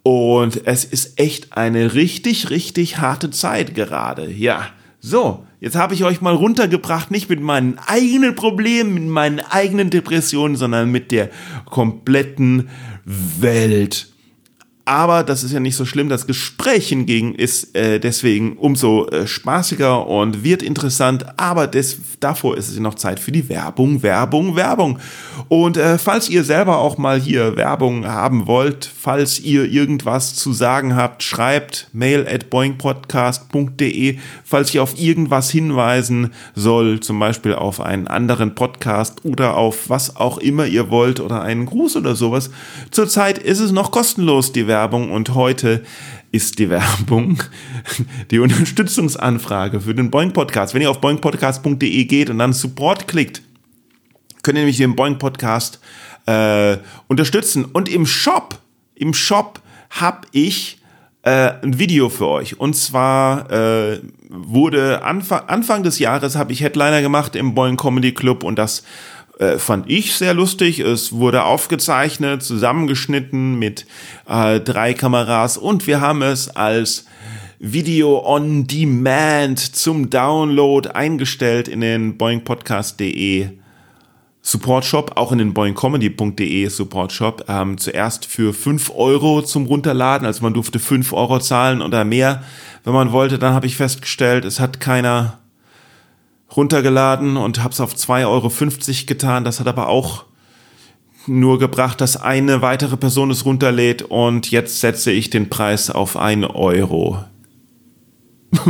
Und 0.04 0.66
es 0.66 0.86
ist 0.86 1.20
echt 1.20 1.58
eine 1.58 1.94
richtig, 1.94 2.50
richtig 2.50 3.00
harte 3.00 3.32
Zeit 3.32 3.76
gerade. 3.76 4.32
Ja, 4.32 4.68
so, 5.02 5.47
jetzt 5.60 5.76
habe 5.76 5.94
ich 5.94 6.04
euch 6.04 6.22
mal 6.22 6.36
runtergebracht, 6.36 7.12
nicht 7.12 7.30
mit 7.30 7.42
meinen 7.42 7.78
eigenen 7.80 8.36
Problemen, 8.36 8.94
mit 8.94 9.08
meinen 9.08 9.40
eigenen 9.40 9.90
Depressionen, 9.90 10.56
sondern 10.56 10.92
mit 10.92 11.12
der 11.12 11.30
kompletten 11.66 12.70
Welt. 13.06 14.12
Aber 14.88 15.26
das 15.26 15.44
ist 15.44 15.52
ja 15.52 15.60
nicht 15.60 15.76
so 15.76 15.84
schlimm. 15.84 16.08
Das 16.08 16.28
Gespräch 16.28 16.88
hingegen 16.88 17.36
ist 17.36 17.76
äh, 17.76 18.00
deswegen 18.00 18.54
umso 18.56 19.06
äh, 19.08 19.28
spaßiger 19.28 20.08
und 20.08 20.46
wird 20.46 20.64
interessant. 20.64 21.26
Aber 21.38 21.68
des, 21.68 21.98
davor 22.22 22.56
ist 22.56 22.70
es 22.70 22.80
noch 22.80 22.96
Zeit 22.96 23.20
für 23.20 23.34
die 23.34 23.50
Werbung, 23.50 24.02
Werbung, 24.02 24.56
Werbung. 24.56 25.00
Und 25.50 25.76
äh, 25.76 25.98
falls 25.98 26.30
ihr 26.30 26.46
selber 26.46 26.78
auch 26.78 26.98
mal 26.98 27.20
hier 27.20 27.58
Werbung 27.58 28.08
haben 28.08 28.48
wollt, 28.48 28.86
falls 28.86 29.42
ihr 29.42 29.66
irgendwas 29.66 30.36
zu 30.36 30.54
sagen 30.54 30.96
habt, 30.96 31.22
schreibt 31.22 31.90
mail 31.92 32.26
at 32.26 32.50
boingpodcast.de. 32.50 34.20
Falls 34.46 34.70
ich 34.70 34.80
auf 34.80 34.98
irgendwas 34.98 35.50
hinweisen 35.50 36.32
soll, 36.56 37.02
zum 37.02 37.20
Beispiel 37.20 37.56
auf 37.56 37.82
einen 37.82 38.08
anderen 38.08 38.56
Podcast 38.56 39.26
oder 39.26 39.58
auf 39.58 39.90
was 39.90 40.16
auch 40.16 40.38
immer 40.38 40.66
ihr 40.66 40.90
wollt 40.90 41.20
oder 41.20 41.42
einen 41.42 41.66
Gruß 41.66 41.98
oder 41.98 42.16
sowas. 42.16 42.52
Zurzeit 42.92 43.38
ist 43.38 43.60
es 43.60 43.74
noch 43.74 43.92
kostenlos, 43.92 44.54
die 44.54 44.66
Werbung. 44.66 44.77
Werbung 44.78 45.12
und 45.12 45.34
heute 45.34 45.84
ist 46.32 46.60
die 46.60 46.70
Werbung 46.70 47.42
die 48.32 48.38
Unterstützungsanfrage 48.38 49.82
für 49.82 49.96
den 49.96 50.12
Boeing 50.12 50.34
Podcast. 50.34 50.76
Wenn 50.76 50.84
ihr 50.84 50.92
auf 50.92 51.02
boingpodcast.de 51.02 52.06
geht 52.06 52.30
und 52.30 52.38
dann 52.38 52.54
Support 52.54 53.08
klickt, 53.08 53.42
könnt 54.44 54.56
ihr 54.56 54.62
nämlich 54.62 54.78
den 54.78 54.96
Boeing 54.96 55.18
Podcast 55.18 55.80
äh, 56.28 56.78
unterstützen. 57.08 57.66
Und 57.66 57.90
im 57.90 58.06
Shop, 58.06 58.60
im 58.94 59.16
Shop 59.16 59.60
habe 59.90 60.28
ich 60.32 60.78
äh, 61.24 61.54
ein 61.64 61.80
Video 61.80 62.10
für 62.10 62.28
euch. 62.28 62.60
Und 62.60 62.76
zwar 62.76 63.50
äh, 63.50 64.00
wurde 64.30 65.02
Anfang, 65.04 65.42
Anfang 65.48 65.82
des 65.82 65.98
Jahres 65.98 66.36
habe 66.36 66.54
ich 66.54 66.62
Headliner 66.62 67.02
gemacht 67.02 67.36
im 67.36 67.56
Boeing 67.56 67.78
Comedy 67.78 68.14
Club 68.14 68.44
und 68.44 68.60
das 68.60 68.84
äh, 69.40 69.58
fand 69.58 69.90
ich 69.90 70.16
sehr 70.16 70.34
lustig. 70.34 70.80
Es 70.80 71.14
wurde 71.14 71.44
aufgezeichnet, 71.44 72.44
zusammengeschnitten 72.44 73.60
mit 73.60 73.86
äh, 74.28 74.60
drei 74.60 74.94
Kameras 74.94 75.58
und 75.58 75.88
wir 75.88 76.02
haben 76.02 76.22
es 76.22 76.50
als 76.50 77.06
Video 77.60 78.24
on 78.24 78.68
Demand 78.68 79.60
zum 79.60 80.10
Download 80.10 80.90
eingestellt 80.90 81.68
in 81.68 81.82
den 81.82 82.18
boingpodcast.de 82.18 83.50
Support 84.42 84.86
Shop, 84.86 85.12
auch 85.16 85.32
in 85.32 85.40
den 85.40 85.54
boingcomedy.de 85.54 86.70
Support 86.70 87.12
Shop, 87.12 87.44
ähm, 87.50 87.78
zuerst 87.78 88.26
für 88.26 88.54
fünf 88.54 88.92
Euro 88.96 89.42
zum 89.42 89.66
Runterladen, 89.66 90.26
also 90.26 90.42
man 90.42 90.54
durfte 90.54 90.80
fünf 90.80 91.12
Euro 91.12 91.40
zahlen 91.40 91.82
oder 91.82 92.06
mehr, 92.06 92.44
wenn 92.86 92.94
man 92.94 93.12
wollte. 93.12 93.40
Dann 93.40 93.54
habe 93.54 93.66
ich 93.66 93.76
festgestellt, 93.76 94.46
es 94.46 94.60
hat 94.60 94.80
keiner 94.80 95.40
runtergeladen 96.56 97.38
und 97.38 97.62
habe 97.64 97.74
es 97.74 97.82
auf 97.82 97.94
2,50 97.94 98.26
Euro 98.28 99.06
getan. 99.06 99.44
Das 99.44 99.60
hat 99.60 99.68
aber 99.68 99.90
auch 99.90 100.26
nur 101.28 101.60
gebracht, 101.60 102.00
dass 102.00 102.18
eine 102.18 102.62
weitere 102.62 102.98
Person 102.98 103.32
es 103.32 103.46
runterlädt 103.46 104.02
und 104.02 104.50
jetzt 104.50 104.80
setze 104.80 105.12
ich 105.12 105.30
den 105.30 105.50
Preis 105.50 105.90
auf 105.90 106.16
1 106.16 106.48
Euro. 106.54 107.24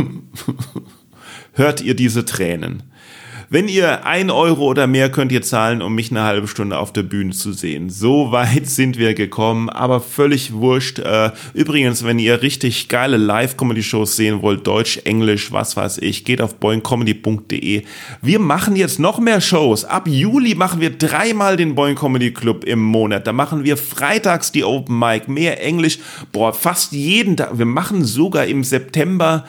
Hört 1.52 1.80
ihr 1.80 1.94
diese 1.94 2.24
Tränen? 2.24 2.82
Wenn 3.50 3.66
ihr 3.66 4.04
ein 4.04 4.30
Euro 4.30 4.66
oder 4.66 4.86
mehr 4.86 5.10
könnt 5.10 5.32
ihr 5.32 5.40
zahlen, 5.40 5.80
um 5.80 5.94
mich 5.94 6.10
eine 6.10 6.22
halbe 6.22 6.48
Stunde 6.48 6.76
auf 6.76 6.92
der 6.92 7.02
Bühne 7.02 7.32
zu 7.32 7.54
sehen. 7.54 7.88
So 7.88 8.30
weit 8.30 8.66
sind 8.68 8.98
wir 8.98 9.14
gekommen, 9.14 9.70
aber 9.70 10.02
völlig 10.02 10.52
wurscht. 10.52 10.98
Äh, 10.98 11.30
übrigens, 11.54 12.04
wenn 12.04 12.18
ihr 12.18 12.42
richtig 12.42 12.90
geile 12.90 13.16
Live-Comedy-Shows 13.16 14.16
sehen 14.16 14.42
wollt, 14.42 14.66
Deutsch, 14.66 15.00
Englisch, 15.04 15.50
was 15.50 15.78
weiß 15.78 15.96
ich, 15.98 16.26
geht 16.26 16.42
auf 16.42 16.56
boingcomedy.de. 16.56 17.84
Wir 18.20 18.38
machen 18.38 18.76
jetzt 18.76 18.98
noch 18.98 19.18
mehr 19.18 19.40
Shows. 19.40 19.86
Ab 19.86 20.08
Juli 20.08 20.54
machen 20.54 20.82
wir 20.82 20.90
dreimal 20.90 21.56
den 21.56 21.74
Boing 21.74 21.94
Comedy 21.94 22.34
Club 22.34 22.64
im 22.64 22.80
Monat. 22.80 23.26
Da 23.26 23.32
machen 23.32 23.64
wir 23.64 23.78
freitags 23.78 24.52
die 24.52 24.64
Open 24.64 24.98
Mic, 24.98 25.26
mehr 25.26 25.64
Englisch, 25.64 26.00
boah, 26.32 26.52
fast 26.52 26.92
jeden 26.92 27.38
Tag. 27.38 27.56
Wir 27.56 27.64
machen 27.64 28.04
sogar 28.04 28.44
im 28.44 28.62
September 28.62 29.46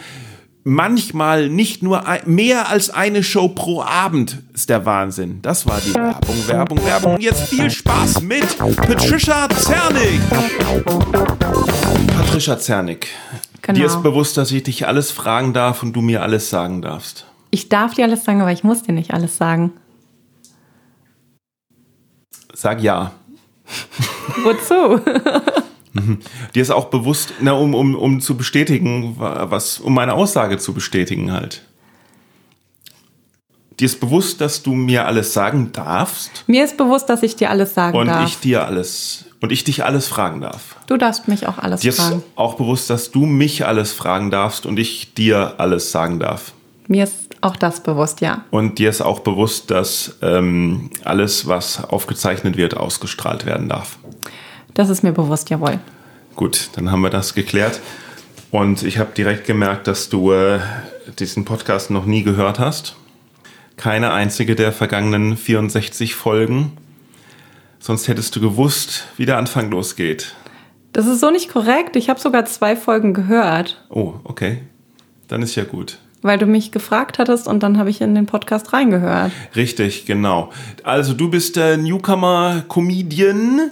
manchmal 0.64 1.50
nicht 1.50 1.84
nur 1.84 2.08
ein, 2.08 2.22
mehr 2.26 2.70
als 2.70 2.90
eine 2.90 3.24
Show 3.24 3.50
pro 3.50 3.82
Abend 3.82 4.42
ist 4.54 4.70
der 4.70 4.86
Wahnsinn. 4.86 5.42
Das 5.42 5.68
war 5.68 5.80
die 5.80 5.94
Werbung, 5.94 6.48
Werbung, 6.48 6.86
Werbung. 6.86 7.16
Und 7.16 7.24
jetzt 7.24 7.50
viel 7.50 7.70
Spaß 7.70 8.22
mit 8.22 8.58
Patricia 8.58 9.48
Zernick. 9.50 10.22
Patricia 12.16 12.58
Zernick. 12.58 13.08
Dir 13.72 13.86
ist 13.86 14.02
bewusst, 14.02 14.38
dass 14.38 14.52
ich 14.52 14.64
dich 14.64 14.88
alles 14.88 15.12
fragen 15.12 15.54
darf 15.54 15.84
und 15.84 15.94
du 15.94 16.02
mir 16.02 16.24
alles 16.24 16.50
sagen 16.50 16.82
darfst. 16.82 17.26
Ich 17.52 17.70
darf 17.70 17.94
dir 17.94 18.06
alles 18.06 18.24
sagen, 18.24 18.42
aber 18.42 18.52
ich 18.52 18.64
muss 18.64 18.84
dir 18.84 18.94
nicht 18.94 19.14
alles 19.14 19.38
sagen. 19.38 19.74
Sag 22.54 22.82
ja. 22.82 23.12
Wozu? 24.44 25.02
Mhm. 25.94 26.20
Dir 26.56 26.62
ist 26.62 26.72
auch 26.72 26.86
bewusst, 26.86 27.34
na, 27.42 27.54
um, 27.54 27.74
um, 27.74 27.96
um 27.96 28.22
zu 28.22 28.38
bestätigen, 28.38 29.16
was, 29.18 29.80
um 29.80 29.94
meine 29.94 30.14
Aussage 30.14 30.58
zu 30.58 30.74
bestätigen 30.74 31.32
halt. 31.32 31.64
Dir 33.80 33.86
ist 33.86 34.00
bewusst, 34.00 34.42
dass 34.42 34.62
du 34.62 34.74
mir 34.74 35.06
alles 35.06 35.34
sagen 35.34 35.72
darfst. 35.72 36.44
Mir 36.48 36.66
ist 36.66 36.76
bewusst, 36.76 37.10
dass 37.10 37.24
ich 37.24 37.38
dir 37.38 37.50
alles 37.50 37.74
sagen 37.74 37.98
und 37.98 38.08
darf. 38.08 38.20
Und 38.20 38.28
ich 38.28 38.40
dir 38.40 38.66
alles 38.66 39.26
und 39.42 39.52
ich 39.52 39.64
dich 39.64 39.86
alles 39.86 40.08
fragen 40.08 40.42
darf. 40.42 40.76
Du 40.88 40.98
darfst 40.98 41.28
mich 41.28 41.48
auch 41.48 41.58
alles 41.58 41.82
dir 41.82 41.94
fragen. 41.94 42.10
Dir 42.10 42.18
ist 42.18 42.26
auch 42.36 42.56
bewusst, 42.56 42.90
dass 42.90 43.12
du 43.12 43.26
mich 43.26 43.66
alles 43.66 43.94
fragen 43.94 44.32
darfst 44.32 44.66
und 44.66 44.78
ich 44.78 45.14
dir 45.14 45.56
alles 45.58 45.92
sagen 45.92 46.20
darf. 46.20 46.52
Mir 46.88 47.04
ist 47.04 47.30
auch 47.42 47.56
das 47.56 47.82
bewusst, 47.82 48.20
ja. 48.20 48.44
Und 48.52 48.80
dir 48.80 48.90
ist 48.90 49.02
auch 49.02 49.20
bewusst, 49.20 49.72
dass 49.72 50.18
ähm, 50.22 50.90
alles, 51.06 51.48
was 51.48 51.84
aufgezeichnet 51.84 52.58
wird, 52.58 52.76
ausgestrahlt 52.76 53.46
werden 53.46 53.70
darf. 53.70 53.99
Das 54.80 54.88
ist 54.88 55.04
mir 55.04 55.12
bewusst, 55.12 55.50
jawohl. 55.50 55.78
Gut, 56.38 56.70
dann 56.78 56.90
haben 56.90 57.02
wir 57.02 57.10
das 57.10 57.34
geklärt. 57.34 57.82
Und 58.50 58.82
ich 58.84 58.98
habe 58.98 59.10
direkt 59.12 59.46
gemerkt, 59.46 59.88
dass 59.88 60.08
du 60.08 60.32
äh, 60.32 60.62
diesen 61.20 61.44
Podcast 61.44 61.92
noch 61.92 62.06
nie 62.06 62.24
gehört 62.24 62.60
hast. 62.60 62.96
Keine 63.76 64.14
einzige 64.14 64.56
der 64.56 64.72
vergangenen 64.72 65.36
64 65.36 66.16
Folgen. 66.16 66.78
Sonst 67.80 68.08
hättest 68.08 68.38
du 68.38 68.40
gewusst, 68.40 69.04
wie 69.18 69.26
der 69.26 69.38
Anfang 69.38 69.70
losgeht. 69.70 70.34
Das 70.94 71.08
ist 71.08 71.20
so 71.20 71.30
nicht 71.30 71.52
korrekt. 71.52 71.98
Ich 71.98 72.10
habe 72.10 72.22
sogar 72.22 72.46
zwei 72.46 72.78
Folgen 72.78 73.14
gehört. 73.14 73.84
Oh, 73.90 74.14
okay. 74.24 74.60
Dann 75.28 75.42
ist 75.42 75.56
ja 75.56 75.66
gut. 75.66 75.98
Weil 76.22 76.38
du 76.38 76.46
mich 76.46 76.72
gefragt 76.72 77.20
hattest 77.20 77.50
und 77.50 77.64
dann 77.64 77.78
habe 77.78 77.90
ich 77.90 78.00
in 78.00 78.16
den 78.16 78.28
Podcast 78.28 78.72
reingehört. 78.72 79.34
Richtig, 79.58 80.06
genau. 80.06 80.52
Also 80.84 81.14
du 81.14 81.30
bist 81.30 81.58
der 81.58 81.76
Newcomer-Comedian, 81.76 83.72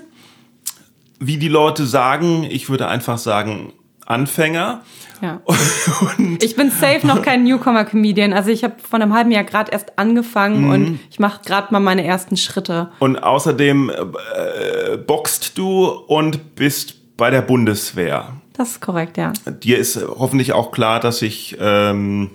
wie 1.19 1.38
die 1.38 1.47
Leute 1.47 1.86
sagen. 1.86 2.43
Ich 2.50 2.69
würde 2.69 2.88
einfach 2.88 3.17
sagen 3.17 3.74
Anfänger. 4.05 4.83
Ja. 5.21 5.41
ich 6.41 6.55
bin 6.55 6.71
safe 6.71 7.05
noch 7.05 7.21
kein 7.21 7.43
Newcomer-Comedian. 7.43 8.33
Also 8.33 8.51
ich 8.51 8.63
habe 8.63 8.75
vor 8.79 9.00
einem 9.00 9.13
halben 9.13 9.31
Jahr 9.31 9.43
gerade 9.43 9.71
erst 9.71 9.97
angefangen 9.97 10.65
mhm. 10.65 10.69
und 10.69 11.00
ich 11.09 11.19
mache 11.19 11.41
gerade 11.43 11.67
mal 11.71 11.79
meine 11.79 12.05
ersten 12.05 12.38
Schritte. 12.38 12.91
Und 13.00 13.17
außerdem 13.17 13.89
äh, 13.89 14.97
boxt 14.97 15.57
du 15.57 15.88
und 15.88 16.55
bist 16.55 17.17
bei 17.17 17.29
der 17.29 17.41
Bundeswehr. 17.41 18.33
Das 18.53 18.71
ist 18.71 18.81
korrekt, 18.81 19.17
ja. 19.17 19.33
Dir 19.63 19.77
ist 19.77 20.00
hoffentlich 20.07 20.53
auch 20.53 20.71
klar, 20.71 21.00
dass 21.00 21.21
ich 21.21 21.57
ähm, 21.59 22.31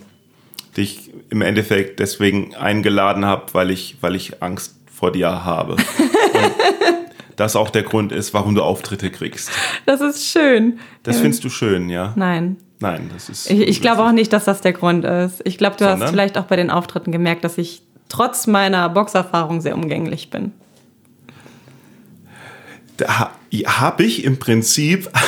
dich 0.77 1.11
im 1.31 1.43
Endeffekt 1.43 2.01
deswegen 2.01 2.55
eingeladen 2.55 3.25
habe, 3.25 3.55
weil 3.55 3.71
ich, 3.71 3.97
weil 4.01 4.15
ich 4.15 4.43
Angst 4.43 4.77
vor 4.93 5.11
dir 5.11 5.45
habe. 5.45 5.77
das 7.37 7.57
auch 7.57 7.71
der 7.71 7.83
Grund 7.83 8.13
ist, 8.13 8.35
warum 8.35 8.55
du 8.55 8.63
Auftritte 8.63 9.11
kriegst. 9.11 9.51
Das 9.87 10.01
ist 10.01 10.27
schön. 10.27 10.79
Das 11.03 11.21
findest 11.21 11.45
du 11.45 11.49
schön, 11.49 11.89
ja? 11.89 12.13
Nein. 12.17 12.57
Nein, 12.81 13.11
das 13.13 13.29
ist. 13.29 13.51
Ich, 13.51 13.61
ich 13.61 13.81
glaube 13.81 14.03
auch 14.03 14.13
nicht, 14.13 14.33
dass 14.33 14.45
das 14.45 14.61
der 14.61 14.73
Grund 14.73 15.05
ist. 15.05 15.41
Ich 15.45 15.57
glaube, 15.57 15.77
du 15.77 15.85
Sondern? 15.85 16.03
hast 16.03 16.11
vielleicht 16.11 16.37
auch 16.37 16.45
bei 16.45 16.57
den 16.57 16.71
Auftritten 16.71 17.13
gemerkt, 17.13 17.45
dass 17.45 17.57
ich 17.57 17.83
trotz 18.09 18.47
meiner 18.47 18.89
Boxerfahrung 18.89 19.61
sehr 19.61 19.75
umgänglich 19.75 20.31
bin. 20.31 20.53
Da 22.97 23.31
habe 23.51 24.03
ich 24.03 24.25
im 24.25 24.39
Prinzip. 24.39 25.11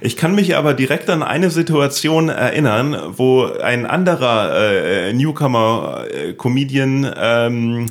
Ich 0.00 0.16
kann 0.16 0.34
mich 0.34 0.56
aber 0.56 0.72
direkt 0.72 1.10
an 1.10 1.22
eine 1.22 1.50
Situation 1.50 2.30
erinnern, 2.30 2.96
wo 3.16 3.44
ein 3.44 3.84
anderer 3.84 4.72
äh, 4.72 5.12
Newcomer-Comedian, 5.12 7.04
äh, 7.04 7.46
ähm, 7.46 7.86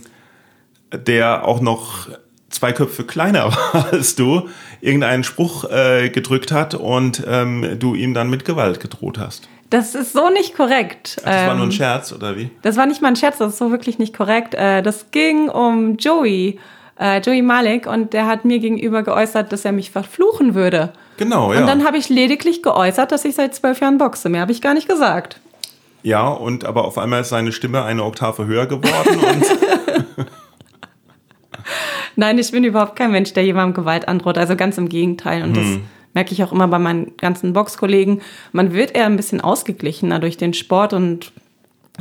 der 0.91 1.48
auch 1.48 1.62
noch 1.62 2.10
zwei 2.50 2.72
Köpfe 2.72 3.04
kleiner 3.04 3.46
war 3.74 3.88
als 3.92 4.16
du, 4.16 4.50
irgendeinen 4.82 5.24
Spruch 5.24 5.66
äh, 5.70 6.10
gedrückt 6.10 6.51
hat 6.51 6.75
und 6.75 7.24
ähm, 7.27 7.77
du 7.80 7.96
ihm 7.96 8.13
dann 8.13 8.30
mit 8.30 8.46
Gewalt 8.46 8.80
gedroht 8.80 9.18
hast. 9.18 9.48
Das 9.70 9.96
ist 9.96 10.13
so 10.13 10.30
nicht 10.30 10.56
korrekt. 10.56 11.18
Das 11.25 11.48
war 11.48 11.56
nur 11.56 11.66
ein 11.66 11.70
ähm, 11.70 11.72
Scherz, 11.72 12.13
oder 12.13 12.38
wie? 12.38 12.50
Das 12.62 12.77
war 12.77 12.86
nicht 12.86 13.01
mal 13.01 13.10
ein 13.10 13.16
Scherz, 13.18 13.38
das 13.38 13.54
ist 13.54 13.60
so 13.60 13.70
wirklich 13.70 14.00
nicht 14.00 14.16
korrekt. 14.16 14.54
Äh, 14.54 14.82
das 14.82 15.12
ging 15.12 15.50
um 15.50 15.98
Joey, 15.98 16.58
äh, 16.98 17.20
Joey 17.20 17.42
Malik, 17.42 17.86
und 17.86 18.13
der 18.13 18.27
hat 18.27 18.46
mir 18.46 18.60
gegenüber 18.60 19.04
geäußert, 19.04 19.51
dass 19.51 19.66
er 19.66 19.74
mich 19.74 19.92
verfluchen 19.92 20.56
würde. 20.56 20.94
Genau, 21.18 21.51
ja. 21.51 21.60
Und 21.60 21.68
dann 21.68 21.84
habe 21.86 21.98
ich 21.98 22.08
lediglich 22.08 22.63
geäußert, 22.63 23.12
dass 23.12 23.25
ich 23.25 23.36
seit 23.36 23.56
zwölf 23.56 23.82
Jahren 23.82 23.98
boxe. 23.98 24.30
Mehr 24.30 24.42
habe 24.42 24.54
ich 24.54 24.62
gar 24.62 24.74
nicht 24.74 24.88
gesagt. 24.88 25.42
Ja, 26.01 26.30
und 26.30 26.63
aber 26.63 26.86
auf 26.86 26.98
einmal 26.98 27.22
ist 27.22 27.30
seine 27.30 27.51
Stimme 27.51 27.84
eine 27.84 28.06
Oktave 28.06 28.46
höher 28.46 28.68
geworden 28.68 29.20
und 29.20 30.27
Nein, 32.16 32.38
ich 32.38 32.52
bin 32.52 32.64
überhaupt 32.64 32.96
kein 32.96 33.12
Mensch, 33.12 33.34
der 33.34 33.44
jemandem 33.44 33.74
Gewalt 33.74 34.08
androht. 34.08 34.38
Also 34.38 34.56
ganz 34.56 34.78
im 34.78 34.90
Gegenteil. 34.90 35.44
Und 35.44 35.56
hm. 35.56 35.64
das 35.64 35.80
merke 36.14 36.34
ich 36.34 36.44
auch 36.44 36.52
immer 36.52 36.68
bei 36.68 36.80
meinen 36.80 37.16
ganzen 37.18 37.54
Boxkollegen. 37.54 38.22
Man 38.52 38.74
wird 38.74 38.96
eher 38.96 39.06
ein 39.06 39.16
bisschen 39.16 39.42
ausgeglichener 39.42 40.20
durch 40.20 40.38
den 40.38 40.54
Sport 40.54 40.94
und 40.94 41.32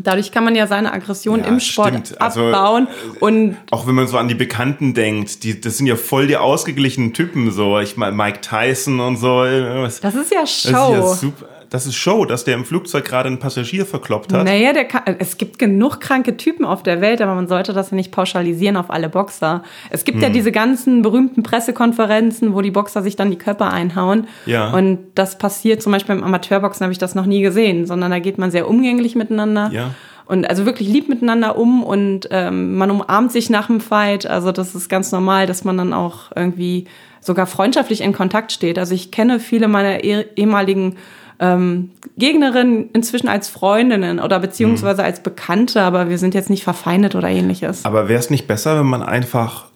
Dadurch 0.03 0.31
kann 0.31 0.45
man 0.45 0.55
ja 0.55 0.67
seine 0.67 0.93
Aggression 0.93 1.41
ja, 1.41 1.47
im 1.47 1.59
Sport 1.59 2.21
also, 2.21 2.49
abbauen 2.49 2.87
also, 2.87 3.25
und 3.25 3.57
auch 3.71 3.87
wenn 3.87 3.95
man 3.95 4.07
so 4.07 4.19
an 4.19 4.29
die 4.29 4.35
Bekannten 4.35 4.93
denkt, 4.93 5.43
die 5.43 5.59
das 5.59 5.79
sind 5.79 5.87
ja 5.87 5.97
voll 5.97 6.27
die 6.27 6.37
ausgeglichenen 6.37 7.15
Typen 7.15 7.51
so, 7.51 7.79
ich 7.79 7.97
meine 7.97 8.15
Mike 8.15 8.43
Tyson 8.43 9.01
und 9.01 9.17
so. 9.17 9.43
Das 9.43 10.15
ist 10.15 10.31
ja 10.31 10.47
Show. 10.47 10.71
Das 10.71 11.15
ist 11.15 11.23
ja 11.23 11.31
super 11.31 11.56
das 11.71 11.87
ist 11.87 11.97
Show, 11.97 12.25
dass 12.25 12.45
der 12.45 12.55
im 12.55 12.65
Flugzeug 12.65 13.05
gerade 13.05 13.29
einen 13.29 13.39
Passagier 13.39 13.87
verkloppt 13.87 14.33
hat. 14.33 14.45
Naja, 14.45 14.73
der 14.73 14.85
kann, 14.85 15.17
es 15.19 15.37
gibt 15.39 15.59
genug 15.59 16.01
kranke 16.01 16.37
Typen 16.37 16.65
auf 16.65 16.83
der 16.83 17.01
Welt, 17.01 17.21
aber 17.21 17.35
man 17.35 17.49
sollte 17.49 17.73
das 17.73 17.91
ja 17.91 17.97
nicht 17.97 18.13
pauschalisieren 18.13 18.77
auf 18.77 18.91
alle 18.91 19.09
Boxer. 19.09 19.63
Es 19.91 20.05
gibt 20.05 20.17
hm. 20.17 20.23
ja 20.23 20.29
diese 20.31 20.53
ganzen 20.53 21.03
berühmten 21.03 21.43
Pressekonferenzen, 21.43 22.55
wo 22.55 22.61
die 22.61 22.71
Boxer 22.71 23.03
sich 23.03 23.17
dann 23.17 23.31
die 23.31 23.39
Körper 23.39 23.73
einhauen. 23.73 24.27
Ja. 24.47 24.71
Und 24.73 24.99
das 25.15 25.39
passiert 25.39 25.83
zum 25.83 25.93
Beispiel 25.93 26.15
im 26.15 26.25
Amateurboxen, 26.25 26.85
habe 26.85 26.93
ich 26.93 26.99
das 26.99 27.15
noch 27.15 27.27
nie 27.27 27.43
gesehen, 27.43 27.87
sondern 27.87 28.11
da 28.11 28.19
geht 28.19 28.39
man 28.39 28.51
sehr 28.51 28.69
umgänglich 28.69 29.15
miteinander. 29.15 29.71
Ja 29.73 29.91
und 30.27 30.49
also 30.49 30.67
wirklich 30.67 30.89
lieb 30.89 31.09
miteinander 31.09 31.57
um 31.57 31.85
und 31.85 32.29
ähm, 32.31 32.77
man 32.77 32.91
umarmt 32.91 33.31
sich 33.31 33.49
nach 33.49 33.69
dem 33.69 33.81
Fight. 33.81 34.27
Also 34.27 34.51
das 34.51 34.75
ist 34.75 34.89
ganz 34.89 35.13
normal, 35.13 35.47
dass 35.47 35.65
man 35.65 35.79
dann 35.79 35.93
auch 35.93 36.33
irgendwie 36.35 36.87
sogar 37.21 37.47
freundschaftlich 37.47 38.01
in 38.01 38.13
Kontakt 38.13 38.53
steht. 38.53 38.79
Also 38.79 38.95
ich 38.95 39.13
kenne 39.13 39.39
viele 39.39 39.69
meiner 39.69 40.03
eh 40.03 40.27
ehemaligen 40.35 40.97
ähm, 41.38 41.90
Gegnerinnen 42.16 42.90
inzwischen 42.93 43.28
als 43.28 43.49
Freundinnen 43.49 44.21
oder 44.21 44.40
beziehungsweise 44.40 45.05
als 45.05 45.23
Bekannte, 45.23 45.83
aber 45.83 46.09
wir 46.09 46.19
sind 46.19 46.35
jetzt 46.35 46.50
nicht 46.50 46.64
verfeindet 46.64 47.14
oder 47.14 47.28
ähnliches. 47.28 47.85
Aber 47.85 48.09
wäre 48.09 48.19
es 48.19 48.31
nicht 48.31 48.47
besser, 48.47 48.78
wenn 48.78 48.87
man 48.87 49.02
einfach, 49.02 49.66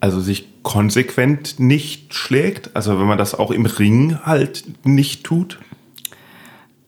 also 0.00 0.20
sich 0.20 0.62
konsequent 0.62 1.58
nicht 1.58 2.14
schlägt? 2.14 2.70
Also 2.74 2.98
wenn 2.98 3.06
man 3.06 3.18
das 3.18 3.34
auch 3.34 3.50
im 3.50 3.64
Ring 3.66 4.18
halt 4.24 4.64
nicht 4.84 5.24
tut? 5.24 5.58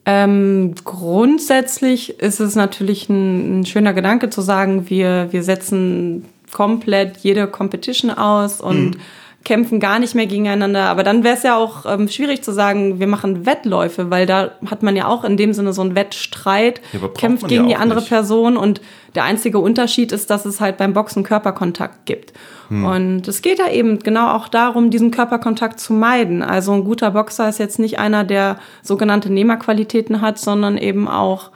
Ähm, 0.05 0.75
grundsätzlich 0.85 2.21
ist 2.21 2.41
es 2.41 2.55
natürlich 2.55 3.09
ein, 3.09 3.61
ein, 3.61 3.67
schöner 3.67 3.93
Gedanke 3.93 4.31
zu 4.31 4.41
sagen, 4.41 4.91
wir, 4.91 5.29
wir 5.31 5.43
setzen 5.43 6.25
komplett 6.51 7.19
jede 7.19 7.47
Competition 7.47 8.11
aus 8.11 8.61
und 8.61 8.97
mhm 8.97 9.01
kämpfen 9.45 9.81
gar 9.81 9.99
nicht 9.99 10.15
mehr 10.15 10.27
gegeneinander. 10.27 10.85
Aber 10.85 11.03
dann 11.03 11.25
wäre 11.25 11.37
es 11.37 11.43
ja 11.43 11.57
auch 11.57 11.85
ähm, 11.87 12.09
schwierig 12.09 12.43
zu 12.43 12.53
sagen, 12.53 13.01
wir 13.01 13.07
machen 13.07 13.47
Wettläufe, 13.47 14.11
weil 14.11 14.27
da 14.27 14.53
hat 14.67 14.83
man 14.83 14.97
ja 14.97 15.09
auch 15.09 15.25
in 15.25 15.37
dem 15.37 15.53
Sinne 15.53 15.73
so 15.73 15.83
einen 15.83 15.95
Wettstreit, 15.95 16.81
ja, 16.93 17.09
kämpft 17.09 17.49
gegen 17.49 17.65
ja 17.65 17.69
die 17.69 17.77
andere 17.77 18.01
nicht. 18.01 18.09
Person 18.09 18.57
und 18.57 18.81
der 19.15 19.25
einzige 19.25 19.59
Unterschied 19.59 20.13
ist, 20.13 20.31
dass 20.31 20.45
es 20.47 20.61
halt 20.61 20.77
beim 20.77 20.93
Boxen 20.93 21.23
Körperkontakt 21.23 22.07
gibt. 22.07 22.33
Hm. 22.69 22.85
Und 22.85 23.29
es 23.29 23.43
geht 23.43 23.59
ja 23.59 23.69
eben 23.69 23.99
genau 23.99 24.31
auch 24.33 24.49
darum, 24.49 24.91
diesen 24.91 25.11
Körperkontakt 25.11 25.81
zu 25.81 25.93
meiden. 25.93 26.43
Also 26.43 26.73
ein 26.73 26.85
guter 26.85 27.11
Boxer 27.11 27.49
ist 27.49 27.59
jetzt 27.59 27.79
nicht 27.79 27.99
einer, 27.99 28.25
der 28.25 28.59
sogenannte 28.83 29.31
Nehmerqualitäten 29.31 30.21
hat, 30.21 30.39
sondern 30.39 30.79
eben 30.79 31.09
auch, 31.09 31.51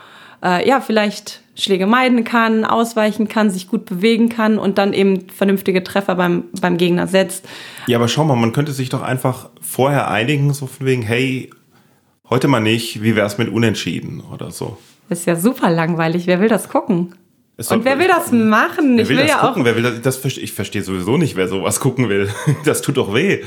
äh, 0.45 0.69
ja, 0.69 0.81
vielleicht 0.81 1.40
Schläge 1.56 1.86
meiden 1.86 2.25
kann, 2.25 2.64
ausweichen 2.64 3.28
kann, 3.28 3.50
sich 3.50 3.68
gut 3.68 3.86
bewegen 3.86 4.28
kann 4.28 4.58
und 4.58 4.78
dann 4.78 4.92
eben 4.92 5.28
vernünftige 5.30 5.82
Treffer 5.82 6.14
beim, 6.14 6.44
beim 6.60 6.76
Gegner 6.76 7.06
setzt. 7.06 7.46
Ja, 7.86 7.98
aber 7.98 8.08
schau 8.08 8.25
mal, 8.25 8.36
man 8.36 8.52
könnte 8.52 8.72
sich 8.72 8.90
doch 8.90 9.02
einfach 9.02 9.48
vorher 9.60 10.10
einigen, 10.10 10.52
so 10.52 10.66
von 10.66 10.86
wegen, 10.86 11.02
hey, 11.02 11.50
heute 12.28 12.48
mal 12.48 12.60
nicht, 12.60 13.02
wie 13.02 13.16
wäre 13.16 13.26
es 13.26 13.38
mit 13.38 13.48
Unentschieden 13.48 14.22
oder 14.32 14.50
so. 14.50 14.76
Ist 15.08 15.26
ja 15.26 15.36
super 15.36 15.70
langweilig. 15.70 16.26
Wer 16.26 16.40
will 16.40 16.48
das 16.48 16.68
gucken? 16.68 17.14
und 17.70 17.86
wer 17.86 17.98
will 17.98 18.08
das 18.08 18.32
machen? 18.32 18.96
Wer 18.96 19.04
ich 19.04 19.08
will, 19.08 19.16
will 19.16 19.26
das 19.26 19.30
ja 19.30 19.46
gucken? 19.46 19.64
Wer 19.64 19.76
will 19.76 19.82
das, 19.82 20.20
das, 20.20 20.36
ich 20.36 20.52
verstehe 20.52 20.82
sowieso 20.82 21.16
nicht, 21.16 21.36
wer 21.36 21.48
sowas 21.48 21.80
gucken 21.80 22.08
will. 22.08 22.28
Das 22.64 22.82
tut 22.82 22.98
doch 22.98 23.14
weh. 23.14 23.42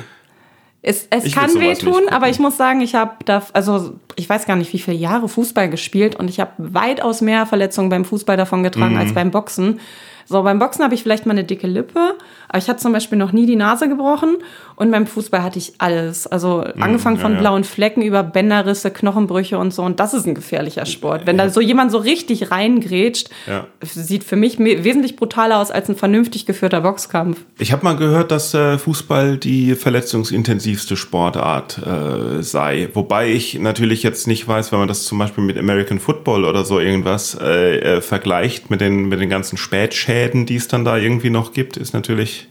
Es, 0.81 1.07
es 1.09 1.33
kann 1.33 1.59
wehtun, 1.59 2.07
aber 2.09 2.29
ich 2.29 2.39
muss 2.39 2.55
sagen, 2.55 2.79
ich 2.79 2.95
habe 2.95 3.15
da, 3.25 3.43
also 3.51 3.99
ich 4.15 4.29
weiß 4.29 4.45
gar 4.45 4.55
nicht, 4.55 4.71
wie 4.71 4.79
viele 4.79 4.95
Jahre 4.95 5.27
Fußball 5.27 5.69
gespielt 5.69 6.15
und 6.15 6.29
ich 6.29 6.39
habe 6.39 6.51
weitaus 6.57 7.19
mehr 7.19 7.45
Verletzungen 7.45 7.89
beim 7.89 8.05
Fußball 8.05 8.37
davon 8.37 8.63
getragen 8.63 8.93
mhm. 8.93 8.99
als 8.99 9.13
beim 9.13 9.31
Boxen. 9.31 9.81
So, 10.29 10.43
beim 10.43 10.59
Boxen 10.59 10.83
habe 10.83 10.93
ich 10.93 11.01
vielleicht 11.01 11.25
mal 11.25 11.31
eine 11.31 11.43
dicke 11.43 11.65
Lippe, 11.65 11.99
aber 12.47 12.57
ich 12.59 12.69
hatte 12.69 12.79
zum 12.79 12.93
Beispiel 12.93 13.17
noch 13.17 13.31
nie 13.31 13.47
die 13.47 13.55
Nase 13.55 13.89
gebrochen 13.89 14.37
und 14.75 14.91
beim 14.91 15.07
Fußball 15.07 15.41
hatte 15.41 15.57
ich 15.57 15.73
alles. 15.79 16.27
Also 16.27 16.63
angefangen 16.79 17.15
ja, 17.15 17.21
von 17.23 17.33
ja. 17.33 17.39
blauen 17.39 17.63
Flecken 17.63 18.03
über 18.03 18.21
Bänderrisse, 18.21 18.91
Knochenbrüche 18.91 19.57
und 19.57 19.73
so. 19.73 19.81
Und 19.81 19.99
das 19.99 20.13
ist 20.13 20.27
ein 20.27 20.35
gefährlicher 20.35 20.85
Sport. 20.85 21.25
Wenn 21.25 21.37
da 21.37 21.49
so 21.49 21.61
jemand 21.61 21.91
so 21.91 21.97
richtig 21.97 22.51
reingrätscht, 22.51 23.29
Ja. 23.47 23.65
sieht 23.81 24.23
für 24.23 24.35
mich 24.35 24.59
wesentlich 24.59 25.15
brutaler 25.15 25.57
aus 25.59 25.71
als 25.71 25.89
ein 25.89 25.95
vernünftig 25.95 26.45
geführter 26.45 26.81
Boxkampf. 26.81 27.39
Ich 27.57 27.71
habe 27.71 27.83
mal 27.83 27.95
gehört, 27.95 28.29
dass 28.29 28.53
äh, 28.53 28.77
Fußball 28.77 29.37
die 29.37 29.73
verletzungsintensivste 29.75 30.95
Sportart 30.95 31.79
äh, 31.79 32.43
sei. 32.43 32.89
Wobei 32.93 33.31
ich 33.31 33.57
natürlich 33.59 34.03
jetzt 34.03 34.27
nicht 34.27 34.47
weiß, 34.47 34.71
wenn 34.71 34.79
man 34.79 34.87
das 34.87 35.05
zum 35.05 35.17
Beispiel 35.17 35.43
mit 35.43 35.57
American 35.57 35.99
Football 35.99 36.45
oder 36.45 36.63
so 36.65 36.79
irgendwas 36.79 37.35
äh, 37.41 37.79
äh, 37.79 38.01
vergleicht 38.01 38.69
mit 38.69 38.79
den, 38.79 39.09
mit 39.09 39.19
den 39.19 39.29
ganzen 39.29 39.57
Spätschäden, 39.57 40.18
die 40.45 40.55
es 40.55 40.67
dann 40.67 40.85
da 40.85 40.97
irgendwie 40.97 41.29
noch 41.29 41.53
gibt, 41.53 41.77
ist 41.77 41.93
natürlich. 41.93 42.47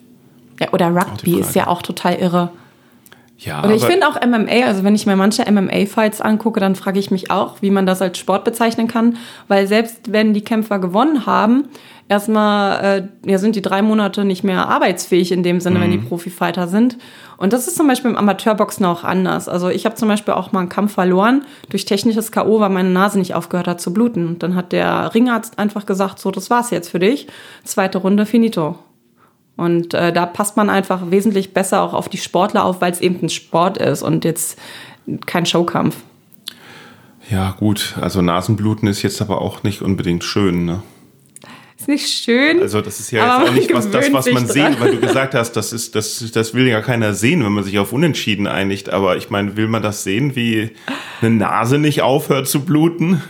Ja, 0.61 0.73
oder 0.73 0.89
Rugby 0.95 1.39
ist 1.39 1.55
ja 1.55 1.67
auch 1.67 1.83
total 1.83 2.15
irre. 2.17 2.51
Ja, 3.39 3.63
Oder 3.65 3.77
ich 3.77 3.85
finde 3.85 4.09
auch 4.09 4.17
MMA, 4.21 4.67
also 4.67 4.83
wenn 4.83 4.97
ich 4.97 5.07
mir 5.07 5.15
manche 5.15 5.49
MMA-Fights 5.49 6.21
angucke, 6.21 6.59
dann 6.59 6.75
frage 6.75 6.99
ich 6.99 7.13
mich 7.13 7.31
auch, 7.31 7.63
wie 7.63 7.71
man 7.71 7.87
das 7.87 8.03
als 8.03 8.19
Sport 8.19 8.45
bezeichnen 8.45 8.89
kann, 8.89 9.17
weil 9.47 9.69
selbst 9.69 10.13
wenn 10.13 10.35
die 10.35 10.43
Kämpfer 10.43 10.81
gewonnen 10.81 11.25
haben, 11.25 11.69
erstmal 12.09 13.09
äh, 13.25 13.31
ja, 13.31 13.39
sind 13.39 13.55
die 13.55 13.63
drei 13.63 13.81
Monate 13.81 14.25
nicht 14.25 14.43
mehr 14.43 14.69
arbeitsfähig 14.69 15.31
in 15.31 15.45
dem 15.45 15.61
Sinne, 15.61 15.81
wenn 15.81 15.93
die 15.93 15.99
Profifighter 15.99 16.67
sind. 16.67 16.99
Und 17.37 17.53
das 17.53 17.69
ist 17.69 17.77
zum 17.77 17.87
Beispiel 17.87 18.11
im 18.11 18.17
Amateurboxen 18.17 18.85
auch 18.85 19.05
anders. 19.05 19.49
Also 19.49 19.69
ich 19.69 19.85
habe 19.85 19.95
zum 19.95 20.09
Beispiel 20.09 20.35
auch 20.35 20.51
mal 20.51 20.61
einen 20.61 20.69
Kampf 20.69 20.95
verloren 20.95 21.45
durch 21.69 21.85
technisches 21.85 22.33
K.O., 22.33 22.59
weil 22.59 22.71
meine 22.71 22.91
Nase 22.91 23.21
nicht 23.21 23.35
aufgehört 23.35 23.69
hat 23.69 23.81
zu 23.81 23.93
bluten. 23.95 24.27
Und 24.27 24.43
dann 24.43 24.57
hat 24.57 24.73
der 24.73 25.15
Ringarzt 25.15 25.61
einfach 25.61 25.87
gesagt, 25.87 26.19
so, 26.19 26.33
das 26.33 26.51
war's 26.51 26.71
jetzt 26.71 26.89
für 26.89 26.99
dich. 26.99 27.29
Zweite 27.63 27.99
Runde, 27.99 28.27
finito. 28.27 28.79
Und 29.59 29.93
äh, 29.93 30.13
da 30.13 30.25
passt 30.25 30.57
man 30.57 30.71
einfach 30.71 31.11
wesentlich 31.11 31.53
besser 31.53 31.83
auch 31.83 31.93
auf 31.93 32.09
die 32.09 32.17
Sportler 32.17 32.65
auf, 32.65 32.81
weil 32.81 32.93
es 32.93 33.01
eben 33.01 33.19
ein 33.21 33.29
Sport 33.29 33.77
ist 33.77 34.03
und 34.03 34.25
jetzt 34.25 34.57
kein 35.27 35.47
Showkampf. 35.47 35.97
Ja, 37.29 37.57
gut. 37.59 37.97
Also 38.01 38.23
Nasenbluten 38.23 38.89
ist 38.89 39.03
jetzt 39.03 39.21
aber 39.21 39.43
auch 39.43 39.65
nicht 39.65 39.83
unbedingt 39.83 40.23
schön, 40.23 40.65
ne? 40.65 40.83
Ist 41.77 41.89
nicht 41.89 42.09
schön. 42.09 42.61
Also 42.63 42.81
das 42.81 43.01
ist 43.01 43.11
ja 43.11 43.39
jetzt 43.41 43.49
auch 43.49 43.53
nicht 43.53 43.75
was, 43.75 43.91
das, 43.91 44.13
was 44.13 44.31
man 44.31 44.47
sehen, 44.47 44.77
weil 44.79 44.93
du 44.93 45.01
gesagt 45.01 45.35
hast, 45.35 45.53
das 45.53 45.73
ist, 45.73 45.97
das, 45.97 46.25
das 46.33 46.55
will 46.55 46.69
ja 46.69 46.81
keiner 46.81 47.15
sehen, 47.15 47.45
wenn 47.45 47.53
man 47.53 47.65
sich 47.65 47.81
auf 47.81 47.93
Unentschieden 47.93 48.47
einigt. 48.47 48.91
Aber 48.91 49.17
ich 49.17 49.29
meine, 49.29 49.57
will 49.57 49.67
man 49.67 49.83
das 49.83 50.05
sehen, 50.05 50.37
wie 50.37 50.71
eine 51.21 51.31
Nase 51.35 51.79
nicht 51.79 52.03
aufhört 52.03 52.47
zu 52.47 52.65
bluten? 52.65 53.23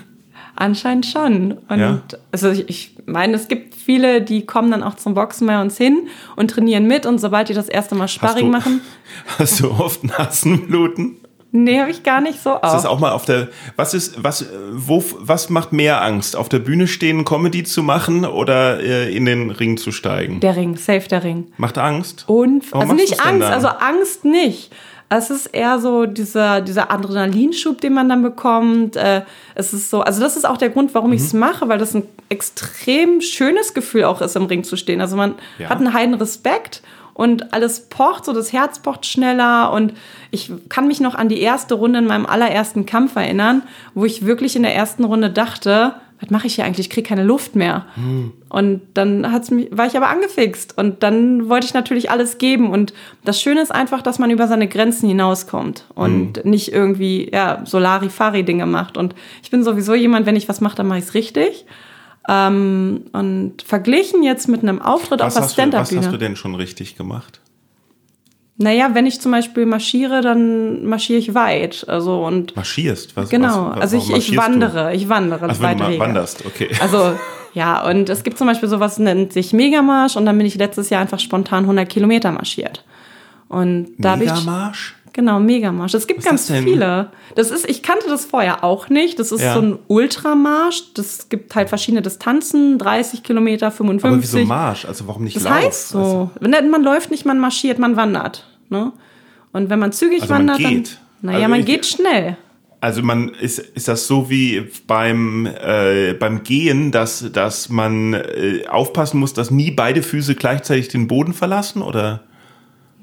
Anscheinend 0.61 1.07
schon. 1.07 1.53
Und 1.69 1.79
Ja. 1.79 2.01
also 2.33 2.51
ich, 2.51 2.69
ich 2.69 2.97
meine, 3.07 3.35
es 3.37 3.47
gibt 3.47 3.77
viele, 3.77 4.23
die 4.23 4.45
kommen 4.45 4.73
dann 4.73 4.83
auch 4.83 4.97
zum 4.97 5.15
Boxen 5.15 5.47
bei 5.47 5.61
uns 5.61 5.77
hin 5.79 6.09
und 6.35 6.51
trainieren 6.51 6.87
mit 6.89 7.07
und 7.07 7.19
sobald 7.21 7.49
die 7.49 7.55
das 7.55 7.69
erste 7.69 7.95
Mal 7.95 8.09
Sparring 8.09 8.47
du- 8.47 8.53
machen, 8.53 8.81
Hast 9.39 9.61
du 9.61 9.71
oft 9.71 10.03
Nasenbluten? 10.03 11.17
nee, 11.53 11.79
habe 11.81 11.91
ich 11.91 12.03
gar 12.03 12.21
nicht 12.21 12.43
so 12.43 12.55
Ist 12.57 12.61
das 12.63 12.85
auch 12.87 12.99
mal 12.99 13.13
auf 13.13 13.25
der, 13.25 13.49
was 13.77 13.95
ist, 13.95 14.23
was, 14.23 14.47
wo, 14.73 15.03
was 15.19 15.49
macht 15.49 15.73
mehr 15.73 16.03
Angst? 16.03 16.35
Auf 16.37 16.49
der 16.49 16.59
Bühne 16.59 16.87
stehen, 16.89 17.25
Comedy 17.25 17.63
zu 17.63 17.83
machen 17.85 18.25
oder 18.27 18.81
äh, 18.81 19.15
in 19.17 19.25
den 19.27 19.51
Ring 19.51 19.77
zu 19.79 19.93
steigen? 19.93 20.41
Der 20.41 20.57
Ring, 20.57 20.77
safe 20.77 21.09
der 21.09 21.23
Ring. 21.25 21.47
Macht 21.57 21.79
Angst? 21.79 22.25
Und 22.27 22.71
Warum 22.73 22.91
also 22.91 22.95
nicht 23.03 23.25
Angst, 23.25 23.49
also 23.49 23.69
Angst 23.69 24.25
nicht. 24.25 24.71
Es 25.11 25.31
ist 25.31 25.47
eher 25.47 25.79
so 25.79 26.05
dieser, 26.05 26.61
dieser 26.61 26.91
Adrenalinschub, 26.91 27.81
den 27.81 27.95
man 27.95 28.09
dann 28.09 28.23
bekommt. 28.23 28.97
Äh, 28.97 29.23
Es 29.55 29.73
ist 29.73 29.91
so, 29.91 30.03
also 30.03 30.21
das 30.21 30.37
ist 30.37 30.45
auch 30.47 30.57
der 30.59 30.69
Grund, 30.71 30.95
warum 30.95 31.13
ich 31.13 31.21
es 31.23 31.33
Mhm. 31.33 31.41
mache, 31.41 31.69
weil 31.69 31.79
das 31.79 31.95
ein 31.95 32.05
extrem 32.29 33.21
schönes 33.21 33.75
Gefühl 33.75 34.05
auch 34.05 34.21
ist, 34.21 34.37
im 34.37 34.45
Ring 34.47 34.65
zu 34.65 34.77
stehen. 34.77 35.01
Also 35.01 35.17
man 35.17 35.35
Ja. 35.59 35.69
hat 35.71 35.79
einen 35.79 35.93
heiden 35.95 36.15
Respekt 36.15 36.83
und 37.15 37.53
alles 37.53 37.81
pocht, 37.89 38.25
so 38.27 38.33
das 38.33 38.53
Herz 38.53 38.79
pocht 38.81 39.07
schneller 39.07 39.73
und 39.73 39.95
ich 40.31 40.53
kann 40.69 40.87
mich 40.87 41.01
noch 41.01 41.15
an 41.15 41.29
die 41.29 41.41
erste 41.41 41.75
Runde 41.75 41.99
in 41.99 42.07
meinem 42.07 42.27
allerersten 42.27 42.87
Kampf 42.87 43.17
erinnern, 43.17 43.63
wo 43.95 44.05
ich 44.05 44.25
wirklich 44.27 44.55
in 44.57 44.63
der 44.63 44.75
ersten 44.77 45.05
Runde 45.05 45.31
dachte, 45.31 45.95
was 46.21 46.31
mache 46.31 46.47
ich 46.47 46.57
hier 46.57 46.65
eigentlich? 46.65 46.87
Ich 46.87 46.91
kriege 46.91 47.07
keine 47.07 47.23
Luft 47.23 47.55
mehr. 47.55 47.87
Und 48.49 48.81
dann 48.95 49.31
hat's 49.31 49.51
mich, 49.51 49.69
war 49.71 49.87
ich 49.87 49.97
aber 49.97 50.09
angefixt 50.09 50.77
und 50.77 51.03
dann 51.03 51.49
wollte 51.49 51.67
ich 51.67 51.75
natürlich 51.75 52.11
alles 52.11 52.39
geben. 52.39 52.71
Und 52.71 52.93
das 53.25 53.41
Schöne 53.41 53.61
ist 53.61 53.73
einfach, 53.73 54.03
dass 54.03 54.19
man 54.19 54.31
über 54.31 54.49
seine 54.49 54.69
Grenzen 54.69 55.09
hinauskommt 55.09 55.85
und 55.95 56.45
nicht 56.45 56.73
irgendwie 56.73 57.31
ja, 57.33 57.63
Solari-Fari-Dinge 57.65 58.67
macht. 58.67 58.97
Und 58.97 59.15
ich 59.43 59.51
bin 59.51 59.63
sowieso 59.63 59.95
jemand, 59.95 60.27
wenn 60.27 60.37
ich 60.37 60.49
was 60.49 60.61
mache, 60.61 60.77
dann 60.77 60.89
mache 60.89 60.99
ich 60.99 61.05
es 61.05 61.15
richtig. 61.15 61.67
Ähm, 62.29 63.05
und 63.13 63.63
verglichen 63.63 64.23
jetzt 64.23 64.49
mit 64.49 64.63
einem 64.63 64.83
Auftritt 64.83 65.21
Was 65.21 65.37
auf 65.37 65.55
der 65.55 65.67
du, 65.67 65.73
was 65.73 65.81
hast 65.81 65.93
du 65.93 65.97
Stand-Up-Bühne. 65.97 66.19
denn 66.19 66.37
schon 66.37 66.55
richtig 66.55 66.97
gemacht? 66.97 67.41
Naja, 68.61 68.91
wenn 68.93 69.07
ich 69.07 69.21
zum 69.21 69.31
Beispiel 69.31 69.67
marschiere, 69.67 70.21
dann 70.21 70.85
marschiere 70.85 71.21
ich 71.21 71.35
weit. 71.35 71.85
Also 71.89 72.25
und 72.25 72.57
Marschierst? 72.57 73.17
Was, 73.17 73.29
genau, 73.31 73.71
was, 73.71 73.81
also 73.95 73.97
ich, 73.97 74.31
ich 74.31 74.37
wandere, 74.37 74.95
ich 74.95 75.09
wandere 75.09 75.47
Du? 75.47 75.53
Ach, 75.53 75.61
wenn 75.61 75.79
du 75.79 75.99
wanderst, 75.99 76.45
okay. 76.45 76.69
Also 76.81 77.13
ja, 77.55 77.89
und 77.89 78.09
es 78.09 78.25
gibt 78.25 78.37
zum 78.37 78.49
Beispiel 78.49 78.69
sowas, 78.69 78.99
nennt 78.99 79.33
sich 79.33 79.53
Megamarsch 79.53 80.17
und 80.17 80.27
dann 80.27 80.37
bin 80.37 80.47
ich 80.47 80.57
letztes 80.57 80.91
Jahr 80.91 81.01
einfach 81.01 81.21
spontan 81.21 81.65
100 81.65 81.89
Kilometer 81.89 82.33
marschiert. 82.33 82.85
Und 83.49 83.95
da 83.97 84.17
Megamarsch? 84.17 84.97
Genau 85.19 85.41
Megamarsch. 85.41 85.95
Es 85.95 86.07
gibt 86.07 86.21
Was 86.21 86.25
ganz 86.27 86.47
das 86.47 86.59
viele. 86.61 87.11
Das 87.35 87.51
ist, 87.51 87.69
ich 87.69 87.83
kannte 87.83 88.07
das 88.09 88.25
vorher 88.25 88.63
auch 88.63 88.89
nicht. 88.89 89.19
Das 89.19 89.33
ist 89.33 89.43
Ja. 89.43 89.55
so 89.55 89.61
ein 89.61 89.79
Ultramarsch. 89.89 90.95
Das 90.95 91.29
gibt 91.29 91.55
halt 91.57 91.69
verschiedene 91.69 92.03
Distanzen, 92.03 92.79
30 92.79 93.25
Kilometer, 93.25 93.71
55. 93.73 94.07
Aber 94.09 94.23
wieso 94.23 94.47
Marsch? 94.49 94.85
Also 94.85 95.09
warum 95.09 95.25
nicht 95.25 95.35
Das 95.37 95.43
Lauf? 95.43 95.53
heißt 95.55 95.89
so. 95.89 96.31
Also, 96.41 96.69
man 96.71 96.83
läuft 96.85 97.11
nicht, 97.11 97.27
man 97.27 97.41
marschiert, 97.41 97.79
man 97.81 97.97
wandert. 97.97 98.47
Ne? 98.71 98.93
Und 99.53 99.71
wenn 99.71 99.79
man 99.81 99.91
zügig 99.93 100.23
Also 100.23 100.35
man 100.35 100.43
wandert, 100.49 100.59
geht. 100.59 100.99
dann. 101.23 101.33
Naja, 101.33 101.39
Also 101.39 101.51
man 101.51 101.61
ich- 101.61 101.67
geht 101.67 101.85
schnell. 101.87 102.37
also 102.81 103.03
man 103.03 103.31
ist, 103.31 103.59
ist 103.59 103.89
das 103.89 104.07
so 104.07 104.31
wie 104.31 104.69
beim, 104.87 105.47
äh, 105.47 106.13
beim 106.15 106.45
Gehen, 106.45 106.93
dass, 106.93 107.27
dass 107.33 107.69
man 107.69 108.15
äh, 108.15 108.63
aufpassen 108.69 109.19
muss, 109.19 109.33
dass 109.35 109.51
nie 109.51 109.73
beide 109.73 110.03
Füße 110.05 110.37
gleichzeitig 110.37 110.87
den 110.89 111.09
Boden 111.09 111.33
verlassen? 111.33 111.83
Oder? 111.83 112.21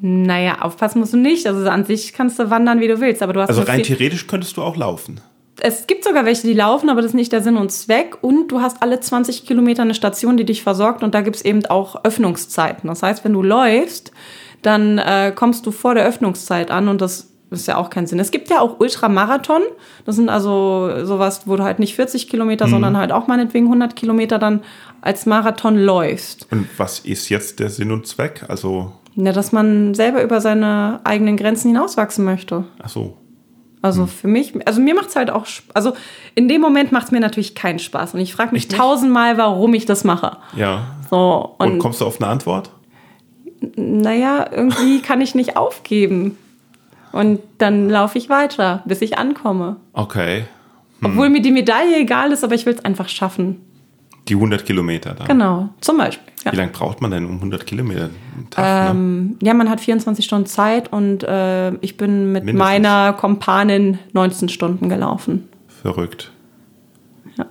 Naja, 0.02 0.62
aufpassen 0.62 1.00
musst 1.00 1.14
du 1.14 1.18
nicht. 1.18 1.48
Also 1.48 1.68
an 1.70 1.86
sich 1.86 2.14
kannst 2.14 2.38
du 2.40 2.50
wandern, 2.50 2.80
wie 2.80 2.88
du 2.88 3.00
willst. 3.00 3.24
Aber 3.24 3.34
du 3.34 3.42
hast 3.42 3.50
Also 3.50 3.62
rein 3.62 3.84
theoretisch 3.84 4.28
könntest 4.28 4.58
du 4.58 4.62
auch 4.62 4.76
laufen. 4.76 5.22
Es 5.62 5.88
gibt 5.88 6.04
sogar 6.04 6.26
welche, 6.26 6.46
die 6.46 6.54
laufen, 6.54 6.90
aber 6.90 7.02
das 7.02 7.12
ist 7.12 7.16
nicht 7.16 7.32
der 7.32 7.42
Sinn 7.42 7.56
und 7.56 7.72
Zweck. 7.72 8.18
Und 8.22 8.50
du 8.50 8.62
hast 8.62 8.82
alle 8.84 9.00
20 9.00 9.46
Kilometer 9.46 9.84
eine 9.84 9.94
Station, 9.94 10.36
die 10.36 10.44
dich 10.44 10.64
versorgt. 10.64 11.02
Und 11.02 11.16
da 11.16 11.22
gibt 11.22 11.38
es 11.38 11.46
eben 11.46 11.66
auch 11.68 12.04
Öffnungszeiten. 12.04 12.88
Das 12.88 13.04
heißt, 13.04 13.24
wenn 13.24 13.34
du 13.34 13.42
läufst, 13.42 14.12
dann 14.62 14.98
äh, 14.98 15.32
kommst 15.34 15.66
du 15.66 15.72
vor 15.72 15.96
der 15.96 16.06
Öffnungszeit 16.06 16.72
an 16.72 16.88
und 16.88 17.00
das 17.00 17.32
ist 17.52 17.68
ja 17.68 17.78
auch 17.78 17.90
kein 17.90 18.08
Sinn. 18.08 18.20
Es 18.20 18.32
gibt 18.32 18.50
ja 18.50 18.60
auch 18.60 18.80
Ultramarathon. 18.80 19.62
Das 20.06 20.16
sind 20.16 20.30
also 20.30 21.06
sowas, 21.06 21.44
wo 21.46 21.56
du 21.56 21.64
halt 21.64 21.80
nicht 21.80 21.96
40 21.96 22.28
Kilometer, 22.28 22.68
sondern 22.68 22.98
halt 22.98 23.12
auch 23.12 23.28
meinetwegen 23.28 23.68
100 23.68 23.96
Kilometer 23.96 24.40
dann 24.40 24.64
als 25.02 25.26
Marathon 25.26 25.78
läufst. 25.78 26.48
Und 26.52 26.68
was 26.78 27.00
ist 27.00 27.30
jetzt 27.30 27.60
der 27.60 27.70
Sinn 27.70 27.92
und 27.92 28.08
Zweck? 28.08 28.46
Also, 28.48 28.94
Ja, 29.16 29.32
dass 29.32 29.52
man 29.52 29.94
selber 29.94 30.22
über 30.24 30.42
seine 30.42 31.00
eigenen 31.04 31.38
Grenzen 31.38 31.70
hinauswachsen 31.70 32.26
möchte. 32.26 32.66
ach 32.82 32.90
so. 32.90 33.18
Also 33.82 34.08
für 34.08 34.28
mich, 34.28 34.54
also 34.68 34.82
mir 34.82 34.96
macht's 34.96 35.16
halt 35.16 35.30
auch, 35.30 35.46
also 35.76 35.94
in 36.34 36.48
dem 36.48 36.60
Moment 36.60 36.92
macht's 36.92 37.12
mir 37.12 37.20
natürlich 37.20 37.54
keinen 37.54 37.78
Spaß 37.78 38.16
und 38.16 38.20
ich 38.20 38.34
frage 38.34 38.52
mich 38.52 38.64
Echt 38.64 38.76
tausendmal, 38.76 39.38
warum 39.38 39.76
ich 39.76 39.86
das 39.86 40.04
mache. 40.04 40.38
Ja. 40.56 40.88
So 41.12 41.56
Und, 41.60 41.74
und, 41.74 41.80
kommst 41.80 42.02
du 42.02 42.06
auf 42.06 42.20
eine 42.20 42.30
Antwort? 42.32 42.72
naja, 43.76 44.48
irgendwie 44.52 45.02
kann 45.02 45.22
ich 45.22 45.36
nicht 45.36 45.56
aufgeben 45.58 46.38
und 47.12 47.40
dann 47.60 47.90
laufe 47.90 48.18
ich 48.18 48.28
weiter, 48.30 48.82
bis 48.86 49.02
ich 49.02 49.18
ankomme. 49.18 49.78
Okay. 49.94 50.46
Obwohl 51.04 51.30
mir 51.30 51.42
die 51.42 51.52
Medaille 51.52 51.98
egal 52.00 52.32
ist, 52.32 52.44
aber 52.44 52.56
ich 52.56 52.66
will's 52.66 52.84
einfach 52.84 53.08
schaffen. 53.10 53.62
Die 54.28 54.34
100 54.34 54.66
Kilometer 54.66 55.14
da. 55.14 55.26
Genau, 55.26 55.70
zum 55.82 55.98
Beispiel. 55.98 56.34
Ja. 56.44 56.52
Wie 56.52 56.56
lange 56.58 56.72
braucht 56.72 57.02
man 57.02 57.12
denn 57.12 57.26
um 57.26 57.36
100 57.36 57.66
Kilometer? 57.66 58.10
Tag, 58.50 58.94
ne? 58.94 59.00
Ähm, 59.00 59.38
ja, 59.42 59.54
man 59.54 59.70
hat 59.70 59.82
24 59.82 60.26
Stunden 60.26 60.48
Zeit 60.48 60.92
und 60.92 61.24
äh, 61.24 61.74
ich 61.78 61.98
bin 61.98 62.32
mit 62.32 62.46
Mindestens. 62.46 62.60
meiner 62.60 63.14
Kompanin 63.14 64.00
19 64.14 64.50
Stunden 64.50 64.90
gelaufen. 64.90 65.48
Verrückt. 65.68 66.32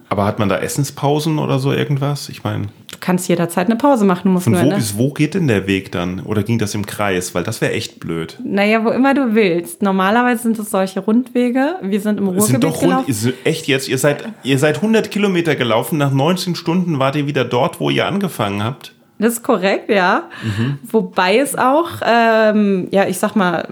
Aber 0.09 0.25
hat 0.25 0.39
man 0.39 0.49
da 0.49 0.59
Essenspausen 0.59 1.39
oder 1.39 1.59
so 1.59 1.73
irgendwas? 1.73 2.29
Ich 2.29 2.43
meine, 2.43 2.69
kannst 3.05 3.29
jederzeit 3.29 3.67
eine 3.67 3.77
Pause 3.77 4.05
machen. 4.05 4.23
Du 4.25 4.31
musst 4.31 4.45
von 4.45 4.55
nur 4.55 4.63
wo 4.63 4.67
eine- 4.67 4.77
bis 4.77 4.97
wo 4.97 5.13
geht 5.13 5.35
denn 5.35 5.47
der 5.47 5.67
Weg 5.67 5.93
dann? 5.93 6.21
Oder 6.21 6.43
ging 6.43 6.59
das 6.59 6.75
im 6.75 6.87
Kreis? 6.87 7.35
Weil 7.35 7.43
das 7.45 7.61
wäre 7.61 7.73
echt 7.73 8.01
blöd. 8.01 8.39
Naja, 8.45 8.85
wo 8.85 8.91
immer 8.91 9.13
du 9.15 9.35
willst. 9.35 9.83
Normalerweise 9.83 10.43
sind 10.45 10.59
es 10.59 10.71
solche 10.71 11.01
Rundwege. 11.01 11.77
Wir 11.83 12.01
sind 12.01 12.19
im 12.19 12.25
Ruhrgebiet 12.29 12.47
sind 12.51 12.65
doch 12.65 12.81
rund, 12.83 13.07
gelaufen. 13.07 13.33
echt 13.45 13.67
jetzt, 13.67 13.89
ihr 13.89 13.99
seid, 13.99 14.25
ihr 14.43 14.59
seid 14.59 14.77
100 14.81 15.11
Kilometer 15.11 15.55
gelaufen, 15.55 15.99
nach 15.99 16.13
19 16.13 16.55
Stunden 16.55 16.99
wart 16.99 17.17
ihr 17.17 17.27
wieder 17.27 17.45
dort, 17.45 17.79
wo 17.81 17.91
ihr 17.91 18.07
angefangen 18.07 18.65
habt. 18.65 18.93
Das 19.19 19.35
ist 19.35 19.43
korrekt, 19.45 19.91
ja. 19.91 20.25
Mhm. 20.43 20.79
Wobei 20.91 21.39
es 21.39 21.55
auch, 21.57 21.89
ähm, 22.05 22.89
ja, 22.91 23.07
ich 23.07 23.19
sag 23.19 23.37
mal, 23.37 23.69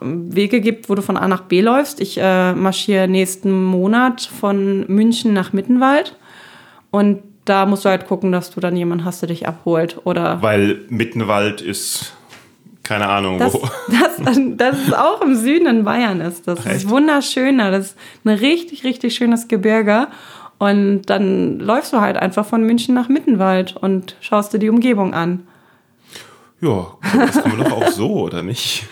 Wege 0.00 0.60
gibt, 0.60 0.90
wo 0.90 0.94
du 0.94 1.00
von 1.02 1.16
A 1.16 1.26
nach 1.26 1.42
B 1.42 1.62
läufst. 1.62 2.00
Ich 2.00 2.18
äh, 2.20 2.52
marschiere 2.52 3.08
nächsten 3.08 3.64
Monat 3.64 4.20
von 4.22 4.84
München 4.88 5.32
nach 5.32 5.52
Mittenwald. 5.54 6.16
Und 6.90 7.22
da 7.44 7.66
musst 7.66 7.84
du 7.84 7.88
halt 7.88 8.06
gucken, 8.06 8.32
dass 8.32 8.50
du 8.50 8.60
dann 8.60 8.76
jemanden 8.76 9.04
hast, 9.04 9.22
der 9.22 9.28
dich 9.28 9.46
abholt. 9.46 10.00
Oder 10.04 10.40
Weil 10.42 10.80
Mittenwald 10.88 11.60
ist, 11.60 12.14
keine 12.82 13.08
Ahnung, 13.08 13.38
das, 13.38 13.54
wo. 13.54 13.58
das, 13.88 14.36
das 14.56 14.78
ist 14.80 14.96
auch 14.96 15.20
im 15.22 15.34
Süden 15.34 15.66
in 15.66 15.84
Bayern 15.84 16.20
ist. 16.20 16.46
Das 16.48 16.64
Echt? 16.64 16.76
ist 16.76 16.88
wunderschön. 16.88 17.58
da. 17.58 17.70
Das 17.70 17.86
ist 17.86 17.96
ein 18.24 18.30
richtig, 18.30 18.84
richtig 18.84 19.14
schönes 19.14 19.48
Gebirge. 19.48 20.08
Und 20.58 21.02
dann 21.06 21.58
läufst 21.58 21.92
du 21.92 22.00
halt 22.00 22.16
einfach 22.16 22.46
von 22.46 22.62
München 22.62 22.94
nach 22.94 23.08
Mittenwald 23.08 23.76
und 23.76 24.16
schaust 24.20 24.52
dir 24.54 24.58
die 24.58 24.70
Umgebung 24.70 25.12
an. 25.12 25.46
Ja, 26.60 26.86
das 27.18 27.42
kann 27.42 27.56
man 27.58 27.68
doch 27.68 27.72
auch 27.76 27.88
so, 27.88 28.10
oder 28.22 28.42
nicht? 28.42 28.84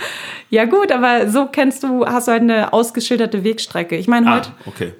Ja 0.51 0.67
gut, 0.67 0.93
aber 0.93 1.31
so 1.31 1.47
kennst 1.47 1.83
du, 1.83 2.05
hast 2.05 2.29
du 2.29 2.33
halt 2.33 2.43
eine 2.43 2.75
ausgeschilderte 2.75 3.45
Wegstrecke. 3.45 3.97
Ich 3.97 4.09
meine, 4.09 4.31
heute, 4.35 4.51
Ah, 4.51 4.63
okay. 4.69 4.93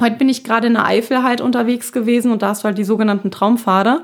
Heute 0.00 0.16
bin 0.16 0.28
ich 0.28 0.44
gerade 0.44 0.66
in 0.66 0.74
der 0.74 0.86
Eifel 0.86 1.22
halt 1.22 1.40
unterwegs 1.40 1.92
gewesen 1.92 2.32
und 2.32 2.42
da 2.42 2.48
hast 2.48 2.62
du 2.62 2.66
halt 2.66 2.78
die 2.78 2.84
sogenannten 2.84 3.30
Traumpfade, 3.30 4.02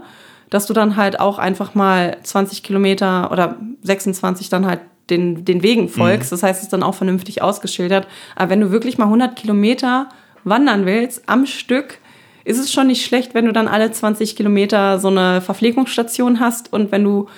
dass 0.50 0.66
du 0.66 0.72
dann 0.72 0.96
halt 0.96 1.20
auch 1.20 1.38
einfach 1.38 1.74
mal 1.74 2.16
20 2.22 2.62
Kilometer 2.62 3.30
oder 3.32 3.56
26 3.82 4.48
dann 4.48 4.66
halt 4.66 4.80
den, 5.10 5.44
den 5.44 5.62
Wegen 5.62 5.88
folgst. 5.88 6.32
Das 6.32 6.42
heißt, 6.42 6.58
es 6.58 6.64
ist 6.64 6.72
dann 6.72 6.82
auch 6.82 6.94
vernünftig 6.94 7.42
ausgeschildert. 7.42 8.08
Aber 8.34 8.50
wenn 8.50 8.60
du 8.60 8.70
wirklich 8.70 8.98
mal 8.98 9.04
100 9.04 9.36
Kilometer 9.36 10.08
wandern 10.44 10.86
willst 10.86 11.28
am 11.28 11.46
Stück, 11.46 11.98
ist 12.44 12.58
es 12.58 12.72
schon 12.72 12.86
nicht 12.86 13.04
schlecht, 13.04 13.34
wenn 13.34 13.46
du 13.46 13.52
dann 13.52 13.66
alle 13.66 13.90
20 13.90 14.36
Kilometer 14.36 14.98
so 15.00 15.08
eine 15.08 15.40
Verpflegungsstation 15.40 16.38
hast 16.38 16.72
und 16.72 16.92
wenn 16.92 17.02
du 17.02 17.28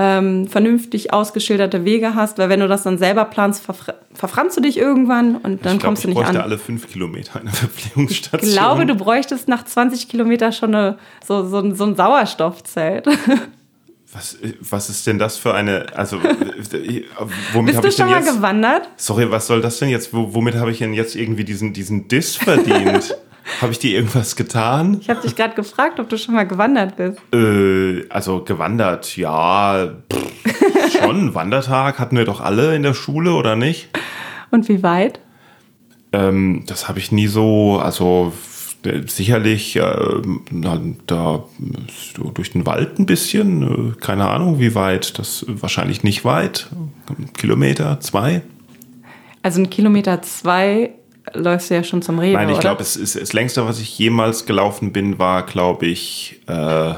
ähm, 0.00 0.46
vernünftig 0.46 1.12
ausgeschilderte 1.12 1.84
Wege 1.84 2.14
hast, 2.14 2.38
weil 2.38 2.48
wenn 2.48 2.60
du 2.60 2.68
das 2.68 2.84
dann 2.84 2.98
selber 2.98 3.24
planst, 3.24 3.64
verfr 3.64 3.94
verfranst 4.14 4.56
du 4.56 4.60
dich 4.60 4.76
irgendwann 4.78 5.34
und 5.36 5.64
dann 5.66 5.74
ich 5.74 5.78
glaub, 5.80 5.82
kommst 5.82 6.04
du 6.04 6.08
ich 6.08 6.14
nicht 6.14 6.22
bräuchte 6.24 6.38
an. 6.38 6.44
alle 6.44 6.58
fünf 6.58 6.88
Kilometer 6.88 7.40
eine 7.40 7.50
Verpflegungsstation. 7.52 8.48
Ich 8.48 8.56
glaube, 8.56 8.86
du 8.86 8.94
bräuchtest 8.94 9.48
nach 9.48 9.64
20 9.64 10.08
Kilometer 10.08 10.52
schon 10.52 10.74
eine, 10.74 10.98
so, 11.26 11.44
so, 11.48 11.58
ein- 11.58 11.74
so 11.74 11.84
ein 11.84 11.96
Sauerstoffzelt. 11.96 13.06
Was, 14.10 14.38
was 14.60 14.88
ist 14.88 15.06
denn 15.06 15.18
das 15.18 15.36
für 15.36 15.52
eine, 15.52 15.84
also, 15.94 16.16
äh, 16.16 17.02
womit 17.52 17.66
Bist 17.66 17.76
habe 17.76 17.82
du 17.82 17.88
ich 17.88 17.96
denn 17.96 18.06
schon 18.06 18.06
mal 18.10 18.20
jetzt, 18.24 18.34
gewandert? 18.36 18.88
sorry, 18.96 19.30
was 19.30 19.46
soll 19.46 19.60
das 19.60 19.78
denn 19.80 19.90
jetzt, 19.90 20.14
Wo- 20.14 20.32
womit 20.32 20.54
habe 20.54 20.70
ich 20.70 20.78
denn 20.78 20.94
jetzt 20.94 21.14
irgendwie 21.14 21.44
diesen, 21.44 21.74
diesen 21.74 22.08
Diss 22.08 22.36
verdient? 22.36 23.14
habe 23.60 23.72
ich 23.72 23.78
dir 23.78 23.96
irgendwas 23.96 24.36
getan? 24.36 24.98
Ich 25.00 25.08
habe 25.08 25.20
dich 25.20 25.36
gerade 25.36 25.54
gefragt, 25.54 26.00
ob 26.00 26.08
du 26.08 26.16
schon 26.16 26.34
mal 26.34 26.46
gewandert 26.46 26.96
bist. 26.96 27.18
Äh, 27.32 28.08
also 28.08 28.44
gewandert, 28.44 29.16
ja, 29.16 29.94
pff, 30.12 30.92
schon, 31.00 31.34
Wandertag 31.34 31.98
hatten 31.98 32.16
wir 32.16 32.24
doch 32.24 32.40
alle 32.40 32.74
in 32.74 32.82
der 32.82 32.94
Schule, 32.94 33.32
oder 33.32 33.56
nicht? 33.56 33.88
Und 34.50 34.68
wie 34.68 34.82
weit? 34.82 35.20
Ähm, 36.12 36.64
das 36.66 36.88
habe 36.88 36.98
ich 36.98 37.12
nie 37.12 37.26
so, 37.26 37.78
also 37.82 38.32
äh, 38.84 39.02
sicherlich 39.06 39.76
äh, 39.76 40.22
na, 40.50 40.80
da 41.06 41.44
so 42.14 42.30
durch 42.30 42.52
den 42.52 42.64
Wald 42.64 42.98
ein 42.98 43.06
bisschen, 43.06 43.92
äh, 43.92 44.00
keine 44.00 44.28
Ahnung 44.28 44.60
wie 44.60 44.74
weit, 44.74 45.18
das 45.18 45.44
wahrscheinlich 45.48 46.02
nicht 46.04 46.24
weit, 46.24 46.68
Kilometer, 47.36 48.00
zwei. 48.00 48.42
Also 49.42 49.60
ein 49.60 49.70
Kilometer 49.70 50.22
zwei 50.22 50.90
läufst 51.34 51.70
du 51.70 51.74
ja 51.74 51.84
schon 51.84 52.02
zum 52.02 52.18
Rewe, 52.18 52.34
Nein, 52.34 52.50
ich 52.50 52.60
glaube, 52.60 52.82
es 52.82 52.96
ist 52.96 53.20
das 53.20 53.32
längste, 53.32 53.66
was 53.66 53.80
ich 53.80 53.98
jemals 53.98 54.46
gelaufen 54.46 54.92
bin, 54.92 55.18
war, 55.18 55.44
glaube 55.44 55.86
ich, 55.86 56.40
äh, 56.46 56.94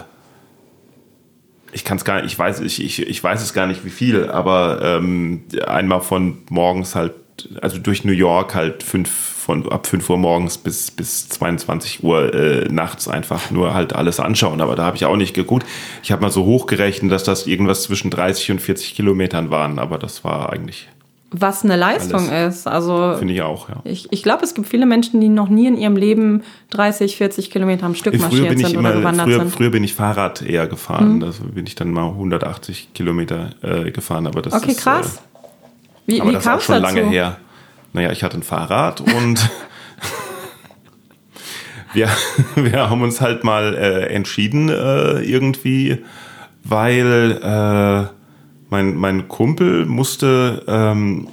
ich 1.72 1.84
kann 1.84 1.96
es 1.96 2.04
gar 2.04 2.16
nicht, 2.22 2.32
ich 2.32 2.38
weiß, 2.38 2.60
ich, 2.60 2.82
ich, 2.82 3.06
ich 3.06 3.22
weiß 3.22 3.42
es 3.42 3.54
gar 3.54 3.66
nicht, 3.66 3.84
wie 3.84 3.90
viel, 3.90 4.28
aber 4.28 4.80
ähm, 4.82 5.44
einmal 5.66 6.00
von 6.00 6.38
morgens 6.50 6.94
halt, 6.94 7.14
also 7.60 7.78
durch 7.78 8.04
New 8.04 8.12
York 8.12 8.54
halt 8.54 8.82
fünf, 8.82 9.10
von 9.50 9.70
ab 9.72 9.86
5 9.86 10.08
Uhr 10.10 10.18
morgens 10.18 10.58
bis, 10.58 10.90
bis 10.90 11.28
22 11.28 12.04
Uhr 12.04 12.32
äh, 12.34 12.68
nachts 12.70 13.08
einfach 13.08 13.50
nur 13.50 13.74
halt 13.74 13.94
alles 13.94 14.20
anschauen. 14.20 14.60
Aber 14.60 14.76
da 14.76 14.84
habe 14.84 14.96
ich 14.96 15.06
auch 15.06 15.16
nicht 15.16 15.34
geguckt. 15.34 15.66
Ich 16.02 16.12
habe 16.12 16.22
mal 16.22 16.30
so 16.30 16.44
hochgerechnet, 16.44 17.10
dass 17.10 17.24
das 17.24 17.46
irgendwas 17.46 17.82
zwischen 17.82 18.10
30 18.10 18.52
und 18.52 18.60
40 18.60 18.94
Kilometern 18.94 19.50
waren, 19.50 19.78
aber 19.78 19.98
das 19.98 20.22
war 20.22 20.52
eigentlich, 20.52 20.88
Was 21.32 21.62
eine 21.64 21.76
Leistung 21.76 22.28
ist. 22.28 22.66
Also 22.66 23.14
finde 23.16 23.34
ich 23.34 23.42
auch, 23.42 23.68
ja. 23.68 23.76
ich, 23.84 24.08
ich 24.10 24.24
glaube, 24.24 24.42
es 24.42 24.52
gibt 24.54 24.66
viele 24.66 24.84
Menschen, 24.84 25.20
die 25.20 25.28
noch 25.28 25.48
nie 25.48 25.68
in 25.68 25.76
ihrem 25.76 25.96
Leben 25.96 26.42
30, 26.70 27.16
40 27.16 27.50
Kilometer 27.52 27.86
am 27.86 27.94
Stück 27.94 28.14
Früher 28.16 28.22
marschiert 28.22 28.58
sind 28.58 28.72
immer, 28.74 28.88
oder 28.88 28.98
gewandert 28.98 29.26
früher, 29.26 29.36
sind. 29.38 29.44
Mhm. 29.46 29.50
früher 29.50 29.70
bin 29.70 29.84
ich 29.84 29.94
Fahrrad 29.94 30.42
eher 30.42 30.66
gefahren. 30.66 31.20
Da 31.20 31.30
bin 31.54 31.66
ich 31.66 31.76
dann 31.76 31.92
mal 31.92 32.08
180 32.08 32.94
Kilometer 32.94 33.50
äh, 33.62 33.92
gefahren. 33.92 34.26
Aber 34.26 34.42
das 34.42 34.54
Okay, 34.54 34.72
ist, 34.72 34.80
krass. 34.80 35.16
Äh, 35.16 35.20
Wie, 36.06 36.20
aber 36.20 36.30
wie 36.30 36.34
das 36.34 36.46
ist 36.46 36.64
schon 36.64 36.82
dazu? 36.82 36.96
lange 36.96 37.08
her. 37.08 37.36
Naja, 37.92 38.10
ich 38.10 38.24
hatte 38.24 38.36
ein 38.36 38.42
Fahrrad 38.42 39.00
und 39.00 39.50
wir, 41.92 42.08
wir 42.56 42.90
haben 42.90 43.02
uns 43.02 43.20
halt 43.20 43.44
mal 43.44 43.74
äh, 43.76 44.06
entschieden 44.12 44.68
äh, 44.68 45.20
irgendwie, 45.20 45.98
weil 46.64 47.38
äh, 47.42 48.19
mein, 48.70 48.94
mein 48.96 49.28
Kumpel 49.28 49.86
musste 49.86 50.64
ähm, 50.66 51.28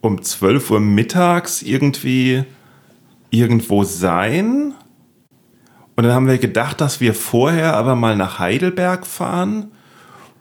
um 0.00 0.22
12 0.22 0.70
Uhr 0.70 0.80
mittags 0.80 1.62
irgendwie 1.62 2.44
irgendwo 3.30 3.84
sein. 3.84 4.74
Und 5.96 6.04
dann 6.04 6.12
haben 6.12 6.28
wir 6.28 6.38
gedacht, 6.38 6.80
dass 6.80 7.00
wir 7.00 7.14
vorher 7.14 7.76
aber 7.76 7.96
mal 7.96 8.16
nach 8.16 8.38
Heidelberg 8.38 9.06
fahren. 9.06 9.72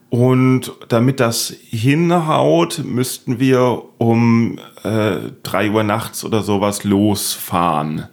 Und 0.10 0.71
damit 0.88 1.19
das 1.19 1.54
hinhaut, 1.69 2.82
müssten 2.86 3.39
wir 3.39 3.84
um 3.97 4.60
äh, 4.84 5.17
3 5.43 5.71
Uhr 5.71 5.84
nachts 5.84 6.23
oder 6.23 6.43
sowas 6.43 6.84
losfahren. 6.84 8.08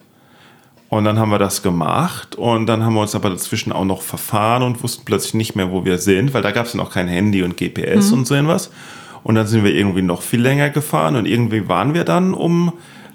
Und 0.94 1.04
dann 1.04 1.18
haben 1.18 1.32
wir 1.32 1.40
das 1.40 1.64
gemacht 1.64 2.36
und 2.36 2.66
dann 2.66 2.84
haben 2.84 2.94
wir 2.94 3.00
uns 3.00 3.16
aber 3.16 3.28
dazwischen 3.28 3.72
auch 3.72 3.84
noch 3.84 4.00
verfahren 4.00 4.62
und 4.62 4.80
wussten 4.84 5.04
plötzlich 5.04 5.34
nicht 5.34 5.56
mehr, 5.56 5.72
wo 5.72 5.84
wir 5.84 5.98
sind, 5.98 6.34
weil 6.34 6.42
da 6.42 6.52
gab 6.52 6.66
es 6.66 6.74
ja 6.74 6.76
noch 6.76 6.92
kein 6.92 7.08
Handy 7.08 7.42
und 7.42 7.56
GPS 7.56 8.12
und 8.12 8.28
so 8.28 8.36
irgendwas. 8.36 8.70
Und 9.24 9.34
dann 9.34 9.48
sind 9.48 9.64
wir 9.64 9.74
irgendwie 9.74 10.02
noch 10.02 10.22
viel 10.22 10.40
länger 10.40 10.70
gefahren 10.70 11.16
und 11.16 11.26
irgendwie 11.26 11.68
waren 11.68 11.94
wir 11.94 12.04
dann 12.04 12.32
um 12.32 12.74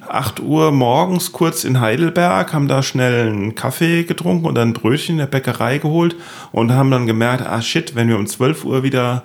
8 0.09 0.41
Uhr 0.41 0.73
morgens 0.73 1.31
kurz 1.31 1.63
in 1.63 1.79
Heidelberg, 1.79 2.51
haben 2.51 2.67
da 2.67 2.83
schnell 2.83 3.29
einen 3.29 3.55
Kaffee 3.55 4.03
getrunken 4.03 4.47
und 4.47 4.55
dann 4.55 4.71
ein 4.71 4.73
Brötchen 4.73 5.13
in 5.13 5.19
der 5.19 5.27
Bäckerei 5.27 5.77
geholt 5.77 6.17
und 6.51 6.73
haben 6.73 6.91
dann 6.91 7.07
gemerkt, 7.07 7.47
ah 7.47 7.61
shit, 7.61 7.95
wenn 7.95 8.09
wir 8.09 8.17
um 8.17 8.27
12 8.27 8.65
Uhr 8.65 8.83
wieder 8.83 9.23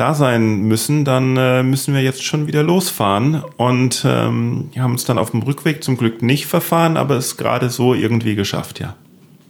da 0.00 0.14
sein 0.14 0.62
müssen, 0.62 1.04
dann 1.04 1.36
äh, 1.36 1.62
müssen 1.62 1.94
wir 1.94 2.02
jetzt 2.02 2.24
schon 2.24 2.46
wieder 2.46 2.62
losfahren 2.62 3.42
und 3.56 4.02
ähm, 4.06 4.70
haben 4.78 4.92
uns 4.92 5.04
dann 5.04 5.18
auf 5.18 5.30
dem 5.30 5.42
Rückweg 5.42 5.84
zum 5.84 5.96
Glück 5.96 6.22
nicht 6.22 6.46
verfahren, 6.46 6.96
aber 6.96 7.16
es 7.16 7.36
gerade 7.36 7.70
so 7.70 7.94
irgendwie 7.94 8.34
geschafft, 8.34 8.80
ja. 8.80 8.96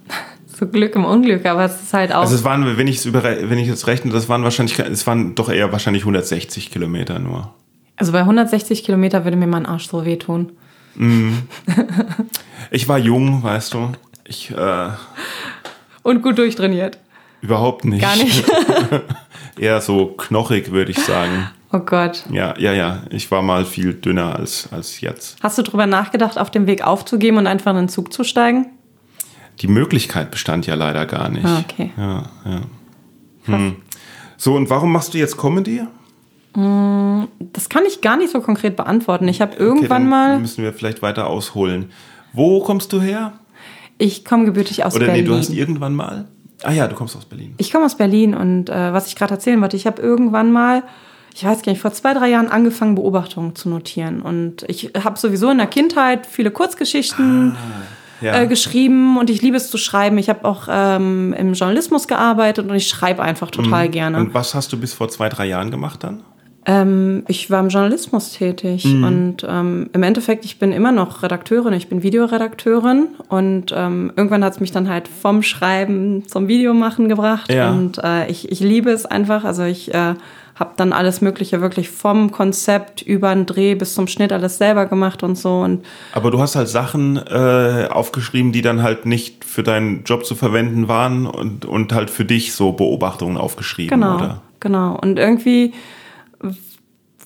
So 0.47 0.67
Glück 0.67 0.95
im 0.95 1.07
Unglück, 1.07 1.47
aber 1.47 1.65
es 1.65 1.81
ist 1.81 1.95
halt 1.95 2.13
auch. 2.13 2.21
Also 2.21 2.35
es 2.35 2.45
waren, 2.45 2.77
wenn 2.77 2.87
ich 2.87 2.97
es 2.99 3.07
über, 3.07 3.23
wenn 3.23 3.57
ich 3.59 3.67
jetzt 3.67 3.87
rechne, 3.87 4.13
das 4.13 4.29
waren 4.29 4.43
wahrscheinlich, 4.43 4.79
es 4.79 5.07
waren 5.07 5.35
doch 5.35 5.49
eher 5.49 5.73
wahrscheinlich 5.73 6.03
160 6.03 6.71
Kilometer 6.71 7.19
nur. 7.19 7.55
Also 7.97 8.13
bei 8.13 8.21
160 8.21 8.85
Kilometer 8.85 9.25
würde 9.25 9.39
mir 9.39 9.47
mein 9.47 9.65
Arsch 9.65 9.89
so 9.89 10.05
wehtun. 10.05 10.53
Ich 12.71 12.89
war 12.89 12.99
jung, 12.99 13.43
weißt 13.43 13.75
du. 13.75 13.93
Ich 14.27 14.51
äh, 14.51 14.89
Und 16.03 16.23
gut 16.23 16.39
durchtrainiert. 16.39 16.99
überhaupt 17.41 17.85
nicht. 17.85 18.03
Gar 18.03 18.17
nicht. 18.17 18.45
Eher 19.61 19.81
so 19.83 20.07
knochig, 20.07 20.71
würde 20.73 20.91
ich 20.91 20.99
sagen. 20.99 21.49
Oh 21.73 21.81
Gott. 21.81 22.25
Ja, 22.33 22.59
ja, 22.59 22.73
ja. 22.73 23.03
Ich 23.11 23.31
war 23.31 23.43
mal 23.43 23.65
viel 23.65 23.93
dünner 23.95 24.35
als, 24.37 24.69
als 24.73 25.01
jetzt. 25.03 25.37
Hast 25.43 25.59
du 25.59 25.63
drüber 25.63 25.87
nachgedacht, 25.87 26.39
auf 26.39 26.51
dem 26.51 26.67
Weg 26.67 26.85
aufzugeben 26.87 27.37
und 27.37 27.47
einfach 27.47 27.71
in 27.73 27.77
den 27.77 27.89
Zug 27.89 28.13
zu 28.13 28.25
steigen? 28.25 28.67
Die 29.61 29.69
Möglichkeit 29.69 30.31
bestand 30.31 30.67
ja 30.67 30.75
leider 30.75 31.05
gar 31.07 31.29
nicht. 31.29 31.45
Ah, 31.45 31.59
okay. 31.69 31.93
Ja, 31.97 32.23
ja. 32.47 32.61
Hm. 33.45 33.77
So, 34.39 34.55
und 34.55 34.71
warum 34.71 34.91
machst 34.93 35.13
du 35.15 35.19
jetzt 35.19 35.37
Comedy? 35.37 35.83
Das 36.55 37.69
kann 37.69 37.85
ich 37.87 38.01
gar 38.01 38.17
nicht 38.17 38.33
so 38.33 38.41
konkret 38.41 38.75
beantworten. 38.77 39.29
Ich 39.29 39.41
habe 39.41 39.53
Okay, 39.53 39.63
irgendwann 39.63 40.03
dann 40.03 40.09
mal. 40.09 40.39
müssen 40.41 40.65
wir 40.65 40.73
vielleicht 40.73 41.03
weiter 41.03 41.27
ausholen. 41.29 41.91
Wo 42.33 42.61
kommst 42.63 42.93
du 42.93 43.01
her? 43.01 43.35
Ich 43.99 44.25
komme 44.25 44.47
gebürtig 44.47 44.85
aus 44.85 44.97
Oder 44.97 45.07
Berlin. 45.07 45.25
nee, 45.25 45.29
du 45.31 45.37
hast 45.37 45.51
irgendwann 45.51 45.95
mal. 45.95 46.27
Ah 46.63 46.73
ja, 46.73 46.87
du 46.89 46.95
kommst 46.95 47.17
aus 47.17 47.25
Berlin. 47.25 47.55
Ich 47.59 47.73
komme 47.73 47.85
aus 47.87 47.97
Berlin 47.97 48.35
und 48.35 48.69
äh, 48.69 48.93
was 48.93 49.07
ich 49.07 49.17
gerade 49.17 49.35
erzählen 49.35 49.61
wollte, 49.61 49.77
ich 49.77 49.87
habe 49.87 50.01
irgendwann 50.03 50.53
mal, 50.53 50.83
ich 51.35 51.45
weiß 51.45 51.63
gar 51.63 51.73
nicht, 51.73 51.81
vor 51.81 51.93
zwei, 51.93 52.13
drei 52.15 52.29
Jahren 52.29 52.49
angefangen, 52.49 52.95
Beobachtungen 52.95 53.55
zu 53.57 53.69
notieren. 53.69 54.21
Und 54.23 54.65
ich 54.69 54.91
habe 55.03 55.19
sowieso 55.19 55.51
in 55.51 55.59
der 55.59 55.67
Kindheit 55.67 56.27
viele 56.27 56.51
Kurzgeschichten 56.51 57.57
Ja. 58.21 58.43
äh, 58.43 58.47
geschrieben 58.47 59.17
und 59.17 59.31
ich 59.31 59.41
liebe 59.41 59.57
es 59.57 59.71
zu 59.71 59.79
schreiben. 59.79 60.19
Ich 60.19 60.29
habe 60.29 60.45
auch 60.45 60.69
ähm, 60.71 61.33
im 61.39 61.55
Journalismus 61.55 62.07
gearbeitet 62.07 62.69
und 62.69 62.75
ich 62.75 62.87
schreibe 62.89 63.23
einfach 63.23 63.51
total 63.51 63.89
gerne. 63.89 64.19
Mhm. 64.19 64.27
Und 64.27 64.35
was 64.35 64.55
hast 64.55 64.73
du 64.73 64.79
bis 64.79 64.93
vor 64.93 65.09
zwei, 65.09 65.29
drei 65.31 65.47
Jahren 65.47 65.71
gemacht 65.71 66.05
dann? 66.05 66.23
Ähm, 66.71 67.25
ich 67.27 67.51
war 67.51 67.59
im 67.59 67.69
Journalismus 67.69 68.31
tätig 68.31 68.85
mhm. 68.85 69.03
und 69.03 69.47
ähm, 69.49 69.91
im 69.93 70.05
Endeffekt, 70.05 70.45
ich 70.45 70.61
bin 70.61 70.71
immer 70.71 70.93
noch 70.93 71.25
Redakteurin, 71.25 71.73
ich 71.73 71.89
bin 71.89 72.05
Videoredakteurin 72.05 73.09
und 73.29 73.75
ähm, 73.75 74.13
irgendwann 74.15 74.45
hat 74.45 74.53
es 74.53 74.61
mich 74.61 74.71
dann 74.71 74.89
halt 74.89 75.09
vom 75.09 75.43
Schreiben 75.43 76.29
zum 76.29 76.47
Videomachen 76.47 77.09
gebracht 77.09 77.53
ja. 77.53 77.71
und 77.73 77.99
äh, 77.99 78.29
ich, 78.29 78.53
ich 78.53 78.61
liebe 78.61 78.91
es 78.91 79.05
einfach. 79.05 79.43
Also 79.43 79.65
ich 79.65 79.93
äh, 79.93 80.15
habe 80.55 80.71
dann 80.77 80.93
alles 80.93 81.21
Mögliche 81.21 81.61
wirklich 81.61 81.91
vom 81.91 82.31
Konzept 82.31 83.03
über 83.03 83.35
den 83.35 83.47
Dreh 83.47 83.75
bis 83.75 83.95
zum 83.95 84.07
Schnitt 84.07 84.33
alles 84.33 84.59
selber 84.59 84.87
gemacht 84.87 85.25
und 85.25 85.37
so. 85.37 85.63
Und 85.63 85.85
Aber 86.13 86.31
du 86.31 86.39
hast 86.39 86.55
halt 86.55 86.69
Sachen 86.69 87.17
äh, 87.17 87.89
aufgeschrieben, 87.91 88.53
die 88.53 88.63
dann 88.63 88.81
halt 88.85 89.07
nicht 89.07 89.45
für 89.45 89.65
deinen 89.65 90.05
Job 90.05 90.25
zu 90.25 90.37
verwenden 90.37 90.87
waren 90.87 91.27
und, 91.27 91.65
und 91.65 91.93
halt 91.93 92.11
für 92.11 92.25
dich 92.25 92.53
so 92.53 92.71
Beobachtungen 92.71 93.39
aufgeschrieben, 93.39 94.01
genau, 94.01 94.15
oder? 94.17 94.41
Genau. 94.61 94.97
Und 95.01 95.19
irgendwie 95.19 95.73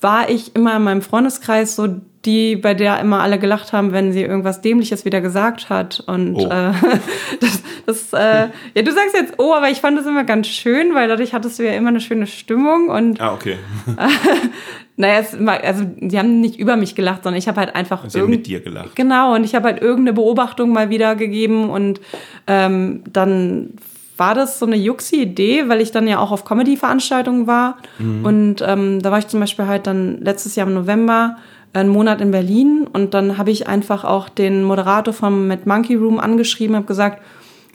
war 0.01 0.29
ich 0.29 0.55
immer 0.55 0.75
in 0.75 0.83
meinem 0.83 1.01
Freundeskreis 1.01 1.75
so 1.75 1.87
die, 2.25 2.55
bei 2.55 2.73
der 2.73 2.99
immer 2.99 3.21
alle 3.21 3.37
gelacht 3.37 3.71
haben, 3.71 3.91
wenn 3.91 4.11
sie 4.11 4.23
irgendwas 4.23 4.61
Dämliches 4.61 5.05
wieder 5.05 5.21
gesagt 5.21 5.69
hat. 5.69 6.03
Und 6.07 6.35
oh. 6.35 6.45
äh, 6.45 6.71
das, 7.39 7.63
das 7.85 8.13
äh, 8.13 8.49
ja, 8.73 8.81
du 8.81 8.91
sagst 8.91 9.15
jetzt, 9.15 9.35
oh, 9.37 9.53
aber 9.53 9.69
ich 9.69 9.79
fand 9.79 9.97
das 9.97 10.05
immer 10.05 10.23
ganz 10.23 10.47
schön, 10.47 10.95
weil 10.95 11.07
dadurch 11.07 11.33
hattest 11.33 11.59
du 11.59 11.63
ja 11.63 11.73
immer 11.73 11.89
eine 11.89 12.01
schöne 12.01 12.27
Stimmung. 12.27 12.89
Und, 12.89 13.21
ah, 13.21 13.33
okay. 13.33 13.57
Äh, 13.97 14.07
naja, 14.97 15.19
es, 15.19 15.35
also 15.35 15.83
die 15.97 16.17
haben 16.17 16.41
nicht 16.41 16.59
über 16.59 16.75
mich 16.75 16.95
gelacht, 16.95 17.23
sondern 17.23 17.37
ich 17.37 17.47
habe 17.47 17.59
halt 17.59 17.75
einfach. 17.75 18.09
Sie 18.09 18.19
haben 18.19 18.29
mit 18.29 18.47
dir 18.47 18.61
gelacht. 18.61 18.95
Genau, 18.95 19.35
und 19.35 19.43
ich 19.43 19.53
habe 19.53 19.65
halt 19.65 19.81
irgendeine 19.81 20.13
Beobachtung 20.13 20.73
mal 20.73 20.89
wiedergegeben 20.89 21.69
und 21.69 22.01
ähm, 22.47 23.03
dann 23.11 23.73
war 24.17 24.33
das 24.33 24.59
so 24.59 24.65
eine 24.65 24.75
Juxi-Idee, 24.75 25.67
weil 25.67 25.81
ich 25.81 25.91
dann 25.91 26.07
ja 26.07 26.19
auch 26.19 26.31
auf 26.31 26.45
Comedy-Veranstaltungen 26.45 27.47
war. 27.47 27.77
Mhm. 27.99 28.25
Und 28.25 28.63
ähm, 28.65 29.01
da 29.01 29.11
war 29.11 29.19
ich 29.19 29.27
zum 29.27 29.39
Beispiel 29.39 29.67
halt 29.67 29.87
dann 29.87 30.21
letztes 30.21 30.55
Jahr 30.55 30.67
im 30.67 30.73
November 30.73 31.37
einen 31.73 31.89
Monat 31.89 32.21
in 32.21 32.31
Berlin 32.31 32.87
und 32.91 33.13
dann 33.13 33.37
habe 33.37 33.51
ich 33.51 33.67
einfach 33.67 34.05
auch 34.05 34.29
den 34.29 34.63
Moderator 34.63 35.13
vom 35.13 35.47
Mad 35.47 35.63
Monkey 35.65 35.95
Room 35.95 36.19
angeschrieben, 36.19 36.75
habe 36.75 36.85
gesagt, 36.85 37.21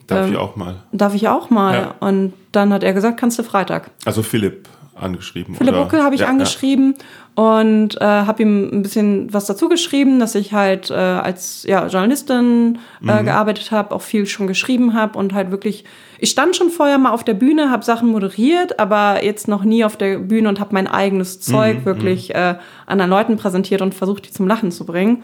darf 0.06 0.26
ähm, 0.26 0.32
ich 0.32 0.38
auch 0.38 0.56
mal? 0.56 0.76
Darf 0.92 1.14
ich 1.14 1.28
auch 1.28 1.50
mal? 1.50 1.74
Ja. 1.74 1.94
Und 2.00 2.32
dann 2.52 2.72
hat 2.72 2.82
er 2.82 2.94
gesagt, 2.94 3.20
kannst 3.20 3.38
du 3.38 3.42
Freitag. 3.42 3.90
Also 4.06 4.22
Philipp 4.22 4.68
angeschrieben. 5.00 5.54
Philipp 5.54 5.74
Buckel 5.74 6.02
habe 6.02 6.14
ich 6.14 6.22
ja, 6.22 6.28
angeschrieben 6.28 6.94
ja. 7.36 7.42
und 7.54 8.00
äh, 8.00 8.04
habe 8.04 8.42
ihm 8.42 8.68
ein 8.72 8.82
bisschen 8.82 9.32
was 9.32 9.46
dazu 9.46 9.68
geschrieben, 9.68 10.20
dass 10.20 10.34
ich 10.34 10.52
halt 10.52 10.90
äh, 10.90 10.94
als 10.94 11.64
ja, 11.64 11.86
Journalistin 11.86 12.78
äh, 13.06 13.20
mhm. 13.20 13.24
gearbeitet 13.24 13.70
habe, 13.70 13.94
auch 13.94 14.02
viel 14.02 14.26
schon 14.26 14.46
geschrieben 14.46 14.94
habe 14.94 15.18
und 15.18 15.32
halt 15.32 15.50
wirklich, 15.50 15.84
ich 16.20 16.30
stand 16.30 16.54
schon 16.54 16.70
vorher 16.70 16.98
mal 16.98 17.10
auf 17.10 17.24
der 17.24 17.34
Bühne, 17.34 17.70
habe 17.70 17.84
Sachen 17.84 18.08
moderiert, 18.08 18.78
aber 18.78 19.24
jetzt 19.24 19.48
noch 19.48 19.64
nie 19.64 19.84
auf 19.84 19.96
der 19.96 20.18
Bühne 20.18 20.48
und 20.48 20.60
habe 20.60 20.74
mein 20.74 20.86
eigenes 20.86 21.40
Zeug 21.40 21.80
mhm. 21.80 21.84
wirklich 21.86 22.28
mhm. 22.30 22.34
äh, 22.34 22.54
anderen 22.86 23.10
Leuten 23.10 23.36
präsentiert 23.36 23.80
und 23.80 23.94
versucht, 23.94 24.26
die 24.26 24.30
zum 24.30 24.46
Lachen 24.46 24.70
zu 24.70 24.84
bringen. 24.84 25.22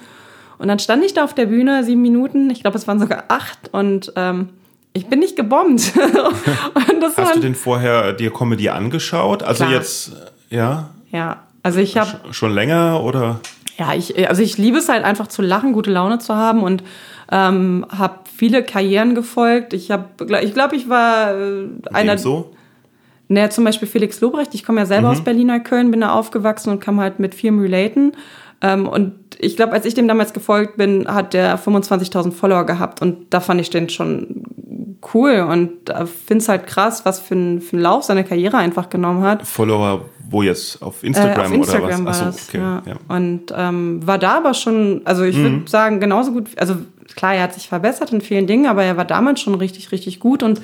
Und 0.58 0.68
dann 0.68 0.78
stand 0.78 1.04
ich 1.04 1.12
da 1.12 1.24
auf 1.24 1.34
der 1.34 1.46
Bühne, 1.46 1.84
sieben 1.84 2.00
Minuten, 2.00 2.48
ich 2.48 2.62
glaube, 2.62 2.78
es 2.78 2.88
waren 2.88 2.98
sogar 2.98 3.24
acht 3.28 3.70
und 3.72 4.12
ähm, 4.16 4.48
ich 4.94 5.06
bin 5.06 5.18
nicht 5.18 5.36
gebombt. 5.36 5.92
Hast 7.16 7.36
du 7.36 7.40
denn 7.40 7.54
vorher 7.54 8.14
dir 8.14 8.32
Comedy 8.32 8.70
angeschaut? 8.70 9.42
Also 9.42 9.64
klar. 9.64 9.76
jetzt, 9.76 10.12
ja? 10.48 10.88
Ja, 11.12 11.42
also 11.62 11.80
ich 11.80 11.98
habe... 11.98 12.32
Schon 12.32 12.54
länger 12.54 13.02
oder? 13.02 13.40
Ja, 13.76 13.92
ich, 13.94 14.26
also 14.28 14.42
ich 14.42 14.56
liebe 14.56 14.78
es 14.78 14.88
halt 14.88 15.04
einfach 15.04 15.26
zu 15.26 15.42
lachen, 15.42 15.74
gute 15.74 15.90
Laune 15.90 16.18
zu 16.18 16.34
haben 16.34 16.62
und 16.62 16.82
ähm, 17.30 17.84
habe 17.90 18.20
viele 18.36 18.62
Karrieren 18.62 19.14
gefolgt. 19.14 19.72
Ich 19.72 19.90
habe, 19.90 20.04
ich 20.42 20.54
glaube, 20.54 20.76
ich 20.76 20.88
war 20.88 21.34
äh, 21.34 21.68
einer... 21.92 22.18
so? 22.18 22.52
Naja, 23.28 23.50
zum 23.50 23.64
Beispiel 23.64 23.88
Felix 23.88 24.20
Lobrecht. 24.20 24.54
Ich 24.54 24.64
komme 24.64 24.80
ja 24.80 24.86
selber 24.86 25.08
mhm. 25.08 25.14
aus 25.14 25.24
Berliner 25.24 25.58
Köln, 25.58 25.90
bin 25.90 26.00
da 26.00 26.12
aufgewachsen 26.12 26.70
und 26.70 26.78
kann 26.78 27.00
halt 27.00 27.18
mit 27.18 27.34
vielem 27.34 27.58
relaten. 27.58 28.12
Ähm, 28.60 28.86
und 28.86 29.14
ich 29.38 29.56
glaube, 29.56 29.72
als 29.72 29.84
ich 29.84 29.94
dem 29.94 30.06
damals 30.06 30.32
gefolgt 30.32 30.76
bin, 30.76 31.08
hat 31.08 31.34
der 31.34 31.58
25.000 31.58 32.30
Follower 32.30 32.64
gehabt 32.64 33.02
und 33.02 33.34
da 33.34 33.40
fand 33.40 33.60
ich 33.60 33.70
den 33.70 33.88
schon 33.88 34.44
cool 35.12 35.46
und 35.50 35.90
äh, 35.90 36.06
finde 36.06 36.42
es 36.42 36.48
halt 36.48 36.66
krass, 36.66 37.04
was 37.04 37.18
für 37.18 37.34
einen 37.34 37.62
Lauf 37.72 38.04
seine 38.04 38.22
Karriere 38.22 38.58
einfach 38.58 38.88
genommen 38.88 39.22
hat. 39.22 39.46
Follower 39.46 40.02
wo 40.28 40.42
jetzt? 40.42 40.82
Auf 40.82 41.04
Instagram, 41.04 41.40
äh, 41.40 41.46
auf 41.46 41.52
Instagram 41.52 42.00
oder 42.02 42.04
was? 42.06 42.22
Achso, 42.22 42.48
okay. 42.48 42.58
Ja. 42.58 42.82
Ja. 42.86 43.16
Und 43.16 43.52
ähm, 43.56 44.06
war 44.06 44.18
da 44.18 44.38
aber 44.38 44.54
schon, 44.54 45.02
also 45.04 45.22
ich 45.22 45.36
würde 45.36 45.50
mhm. 45.50 45.66
sagen, 45.66 46.00
genauso 46.00 46.32
gut, 46.32 46.48
also 46.56 46.76
klar, 47.14 47.34
er 47.34 47.44
hat 47.44 47.54
sich 47.54 47.68
verbessert 47.68 48.12
in 48.12 48.20
vielen 48.20 48.46
Dingen, 48.46 48.66
aber 48.66 48.82
er 48.82 48.96
war 48.96 49.04
damals 49.04 49.40
schon 49.40 49.54
richtig, 49.54 49.92
richtig 49.92 50.20
gut 50.20 50.42
und 50.42 50.60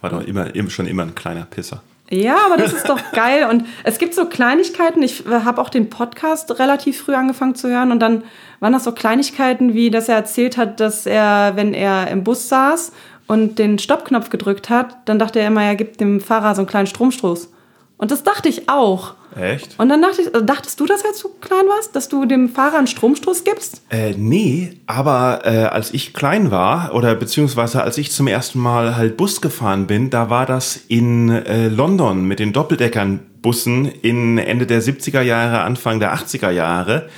war 0.00 0.10
doch 0.10 0.22
immer, 0.22 0.48
schon 0.70 0.86
immer 0.86 1.02
ein 1.02 1.14
kleiner 1.14 1.44
Pisser. 1.44 1.82
Ja, 2.10 2.38
aber 2.44 2.56
das 2.56 2.72
ist 2.72 2.88
doch 2.88 3.00
geil. 3.12 3.46
Und 3.48 3.64
es 3.84 3.98
gibt 3.98 4.14
so 4.14 4.26
Kleinigkeiten. 4.26 5.02
Ich 5.02 5.24
habe 5.28 5.60
auch 5.60 5.68
den 5.68 5.90
Podcast 5.90 6.58
relativ 6.58 7.00
früh 7.00 7.14
angefangen 7.14 7.54
zu 7.54 7.68
hören. 7.68 7.92
Und 7.92 8.00
dann 8.00 8.24
waren 8.58 8.72
das 8.72 8.82
so 8.84 8.92
Kleinigkeiten, 8.92 9.74
wie 9.74 9.90
dass 9.90 10.08
er 10.08 10.16
erzählt 10.16 10.56
hat, 10.56 10.80
dass 10.80 11.06
er, 11.06 11.52
wenn 11.54 11.72
er 11.72 12.08
im 12.08 12.24
Bus 12.24 12.48
saß 12.48 12.92
und 13.28 13.60
den 13.60 13.78
Stoppknopf 13.78 14.28
gedrückt 14.28 14.70
hat, 14.70 14.96
dann 15.04 15.20
dachte 15.20 15.38
er 15.38 15.46
immer, 15.46 15.62
er 15.62 15.76
gibt 15.76 16.00
dem 16.00 16.20
Fahrer 16.20 16.56
so 16.56 16.62
einen 16.62 16.68
kleinen 16.68 16.88
Stromstoß. 16.88 17.52
Und 17.96 18.10
das 18.10 18.24
dachte 18.24 18.48
ich 18.48 18.68
auch. 18.68 19.14
Echt? 19.36 19.78
Und 19.78 19.88
dann 19.88 20.02
dachte 20.02 20.22
ich, 20.22 20.34
also 20.34 20.44
dachtest 20.44 20.80
du 20.80 20.86
das, 20.86 21.04
als 21.04 21.20
du 21.20 21.28
klein 21.40 21.66
warst, 21.68 21.94
dass 21.94 22.08
du 22.08 22.24
dem 22.24 22.48
Fahrer 22.48 22.78
einen 22.78 22.86
Stromstoß 22.86 23.44
gibst? 23.44 23.82
Äh, 23.90 24.14
nee, 24.16 24.78
aber 24.86 25.42
äh, 25.44 25.64
als 25.64 25.94
ich 25.94 26.12
klein 26.12 26.50
war, 26.50 26.94
oder 26.94 27.14
beziehungsweise 27.14 27.82
als 27.82 27.98
ich 27.98 28.10
zum 28.10 28.26
ersten 28.26 28.58
Mal 28.58 28.96
halt 28.96 29.16
Bus 29.16 29.40
gefahren 29.40 29.86
bin, 29.86 30.10
da 30.10 30.30
war 30.30 30.46
das 30.46 30.80
in 30.88 31.30
äh, 31.30 31.68
London 31.68 32.24
mit 32.24 32.38
den 32.38 32.52
Doppeldeckern 32.52 33.20
Bussen 33.42 33.86
in 33.86 34.38
Ende 34.38 34.66
der 34.66 34.82
70er 34.82 35.22
Jahre, 35.22 35.60
Anfang 35.60 36.00
der 36.00 36.14
80er 36.14 36.50
Jahre. 36.50 37.08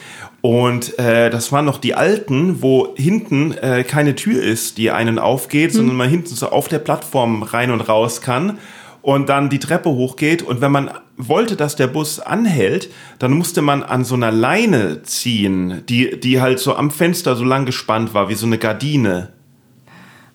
Und 0.40 0.98
äh, 0.98 1.30
das 1.30 1.52
waren 1.52 1.64
noch 1.64 1.78
die 1.78 1.94
alten, 1.94 2.62
wo 2.62 2.94
hinten 2.96 3.52
äh, 3.52 3.84
keine 3.84 4.16
Tür 4.16 4.42
ist, 4.42 4.76
die 4.76 4.90
einen 4.90 5.18
aufgeht, 5.18 5.70
hm. 5.70 5.76
sondern 5.76 5.96
man 5.96 6.08
hinten 6.08 6.34
so 6.34 6.48
auf 6.48 6.68
der 6.68 6.80
Plattform 6.80 7.42
rein 7.42 7.70
und 7.70 7.80
raus 7.80 8.20
kann 8.20 8.58
und 9.02 9.28
dann 9.28 9.50
die 9.50 9.58
Treppe 9.58 9.90
hochgeht. 9.90 10.42
Und 10.42 10.60
wenn 10.60 10.72
man 10.72 10.90
wollte, 11.16 11.56
dass 11.56 11.76
der 11.76 11.88
Bus 11.88 12.20
anhält, 12.20 12.90
dann 13.18 13.32
musste 13.32 13.62
man 13.62 13.82
an 13.82 14.04
so 14.04 14.14
einer 14.14 14.30
Leine 14.30 15.02
ziehen, 15.02 15.82
die, 15.88 16.18
die 16.18 16.40
halt 16.40 16.58
so 16.58 16.74
am 16.74 16.90
Fenster 16.90 17.36
so 17.36 17.44
lang 17.44 17.66
gespannt 17.66 18.14
war, 18.14 18.28
wie 18.28 18.34
so 18.34 18.46
eine 18.46 18.58
Gardine. 18.58 19.32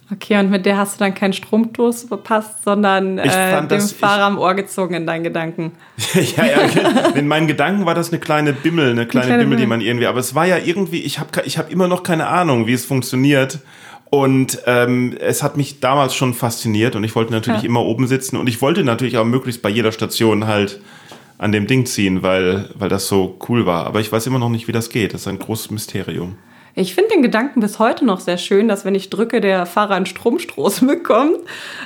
Okay, 0.09 0.39
und 0.39 0.49
mit 0.49 0.65
der 0.65 0.77
hast 0.77 0.95
du 0.95 1.03
dann 1.03 1.13
keinen 1.13 1.33
Stromstoß 1.33 2.03
verpasst, 2.03 2.63
sondern 2.63 3.17
äh, 3.17 3.57
dem 3.57 3.67
das, 3.67 3.91
Fahrer 3.91 4.23
am 4.23 4.37
Ohr 4.37 4.53
gezogen 4.53 4.93
in 4.93 5.05
deinen 5.05 5.25
Gedanken. 5.25 5.73
ja, 6.37 6.45
ja, 6.45 7.09
in 7.15 7.27
meinen 7.27 7.47
Gedanken 7.47 7.85
war 7.85 7.93
das 7.93 8.09
eine 8.09 8.19
kleine 8.19 8.53
Bimmel, 8.53 8.91
eine 8.91 9.05
kleine, 9.05 9.25
eine 9.25 9.33
kleine 9.33 9.43
Bimmel, 9.43 9.57
die 9.57 9.65
man 9.65 9.81
irgendwie, 9.81 10.07
aber 10.07 10.19
es 10.19 10.33
war 10.33 10.45
ja 10.45 10.57
irgendwie, 10.63 11.01
ich 11.01 11.19
habe 11.19 11.29
ich 11.43 11.57
hab 11.57 11.69
immer 11.69 11.89
noch 11.89 12.03
keine 12.03 12.27
Ahnung, 12.27 12.67
wie 12.67 12.73
es 12.73 12.85
funktioniert. 12.85 13.59
Und 14.09 14.59
ähm, 14.65 15.17
es 15.19 15.43
hat 15.43 15.57
mich 15.57 15.79
damals 15.79 16.15
schon 16.15 16.33
fasziniert 16.33 16.95
und 16.95 17.03
ich 17.03 17.15
wollte 17.15 17.33
natürlich 17.33 17.63
ja. 17.63 17.67
immer 17.67 17.81
oben 17.81 18.07
sitzen 18.07 18.37
und 18.37 18.47
ich 18.47 18.61
wollte 18.61 18.83
natürlich 18.83 19.17
auch 19.17 19.25
möglichst 19.25 19.61
bei 19.61 19.69
jeder 19.69 19.91
Station 19.91 20.47
halt 20.47 20.79
an 21.37 21.51
dem 21.51 21.67
Ding 21.67 21.85
ziehen, 21.85 22.23
weil, 22.23 22.69
weil 22.75 22.89
das 22.89 23.07
so 23.07 23.37
cool 23.47 23.65
war. 23.65 23.85
Aber 23.85 23.99
ich 23.99 24.11
weiß 24.11 24.25
immer 24.27 24.39
noch 24.39 24.49
nicht, 24.49 24.67
wie 24.67 24.71
das 24.71 24.89
geht. 24.89 25.13
Das 25.13 25.21
ist 25.21 25.27
ein 25.27 25.39
großes 25.39 25.71
Mysterium. 25.71 26.35
Ich 26.79 26.93
finde 26.93 27.09
den 27.09 27.23
Gedanken 27.23 27.59
bis 27.59 27.79
heute 27.79 28.05
noch 28.05 28.19
sehr 28.19 28.37
schön, 28.37 28.67
dass 28.67 28.85
wenn 28.85 28.93
ich 28.93 29.09
drücke, 29.09 29.41
der 29.41 29.65
Fahrer 29.65 29.95
einen 29.95 30.05
Stromstoß 30.05 30.81
bekommt. 30.87 31.39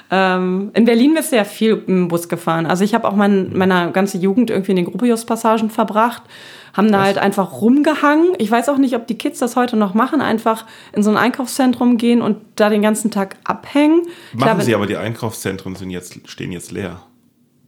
Ähm, 0.10 0.72
in 0.74 0.84
Berlin 0.86 1.14
bist 1.16 1.32
du 1.32 1.38
ja 1.38 1.46
viel 1.46 1.82
im 1.88 2.10
Bus 2.10 2.28
gefahren. 2.28 2.66
Also 2.66 2.84
ich 2.84 2.94
habe 2.94 3.08
auch 3.08 3.16
mein, 3.16 3.58
meine 3.58 3.92
ganze 3.94 4.18
Jugend 4.18 4.50
irgendwie 4.50 4.72
in 4.72 4.76
den 4.76 4.86
Gropius-Passagen 4.86 5.70
verbracht, 5.70 6.24
haben 6.74 6.92
da 6.92 7.00
Was? 7.00 7.06
halt 7.06 7.18
einfach 7.18 7.62
rumgehangen. 7.62 8.34
Ich 8.38 8.50
weiß 8.50 8.70
auch 8.70 8.78
nicht, 8.78 8.96
ob 8.96 9.08
die 9.08 9.18
Kids 9.18 9.40
das 9.40 9.56
heute 9.56 9.76
noch 9.76 9.94
machen, 9.94 10.22
einfach 10.22 10.66
in 10.94 11.04
so 11.04 11.10
ein 11.10 11.18
Einkaufszentrum 11.18 11.98
gehen 11.98 12.22
und 12.22 12.38
da 12.56 12.70
den 12.70 12.82
ganzen 12.82 13.12
Tag 13.12 13.38
abhängen. 13.44 14.04
Machen 14.34 14.44
glaube, 14.44 14.62
sie, 14.64 14.76
aber 14.76 14.86
die 14.86 14.98
Einkaufszentren 14.98 15.76
sind 15.76 15.90
jetzt, 15.90 16.20
stehen 16.30 16.52
jetzt 16.52 16.72
leer. 16.72 17.02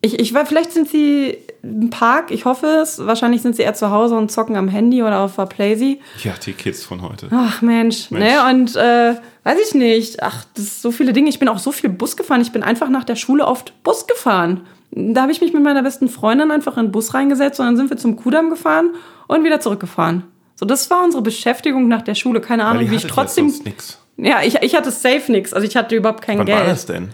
Ich, 0.06 0.20
ich 0.20 0.34
weiß, 0.34 0.50
vielleicht 0.50 0.74
sind 0.74 0.90
sie 0.90 1.38
im 1.62 1.90
Park, 1.90 2.30
ich 2.30 2.44
hoffe 2.44 2.68
es. 2.82 3.06
Wahrscheinlich 3.06 3.42
sind 3.42 3.56
sie 3.56 3.62
eher 3.62 3.74
zu 3.74 3.90
Hause 3.90 4.16
und 4.16 4.30
zocken 4.30 4.58
am 4.58 4.68
Handy 4.68 5.02
oder 5.02 5.22
auf 5.22 5.38
der 5.38 5.46
Playsee. 5.46 6.00
Ja, 6.24 6.34
die 6.46 6.52
Kids 6.52 6.84
von 6.84 7.02
heute. 7.02 7.30
Ach 7.32 7.62
Mensch, 7.62 8.12
Mensch. 8.12 8.26
ne? 8.26 8.50
Und 8.50 8.76
äh, 8.76 9.16
weiß 9.46 9.58
ich 9.66 9.74
nicht. 9.74 10.22
Ach, 10.22 10.44
das 10.56 10.66
ist 10.66 10.82
so 10.82 10.92
viele 10.92 11.14
Dinge. 11.14 11.30
Ich 11.30 11.40
bin 11.40 11.48
auch 11.48 11.58
so 11.60 11.72
viel 11.72 11.90
Bus 11.90 12.18
gefahren. 12.18 12.42
Ich 12.42 12.52
bin 12.52 12.64
einfach 12.64 12.90
nach 12.90 13.06
der 13.06 13.16
Schule 13.16 13.48
oft 13.48 13.82
Bus 13.84 14.06
gefahren. 14.06 14.68
Da 14.96 15.24
habe 15.24 15.32
ich 15.32 15.42
mich 15.42 15.54
mit 15.54 15.64
meiner 15.64 15.82
besten 15.82 16.08
Freundin 16.08 16.52
einfach 16.52 16.78
in 16.78 16.88
den 16.88 16.92
Bus 16.92 17.14
reingesetzt 17.14 17.60
und 17.60 17.66
dann 17.66 17.78
sind 17.78 17.90
wir 17.90 17.98
zum 17.98 18.16
Kudamm 18.16 18.50
gefahren 18.50 18.92
und 19.28 19.44
wieder 19.44 19.60
zurückgefahren. 19.60 20.24
So, 20.56 20.66
das 20.66 20.90
war 20.90 21.04
unsere 21.04 21.24
Beschäftigung 21.24 21.88
nach 21.88 22.04
der 22.04 22.16
Schule. 22.16 22.42
Keine 22.42 22.66
Ahnung, 22.66 22.90
wie 22.90 22.96
ich 22.96 23.08
trotzdem. 23.08 23.50
Ja, 23.50 23.56
nix. 23.66 24.00
ja 24.18 24.42
ich, 24.44 24.56
ich 24.62 24.76
hatte 24.76 24.92
safe 24.92 25.32
nix. 25.32 25.54
Also 25.54 25.68
ich 25.68 25.76
hatte 25.76 25.96
überhaupt 25.96 26.22
kein 26.22 26.38
Wann 26.40 26.46
Geld. 26.46 26.60
Wann 26.60 26.66
war 26.68 26.74
das 26.74 26.86
denn? 26.86 27.10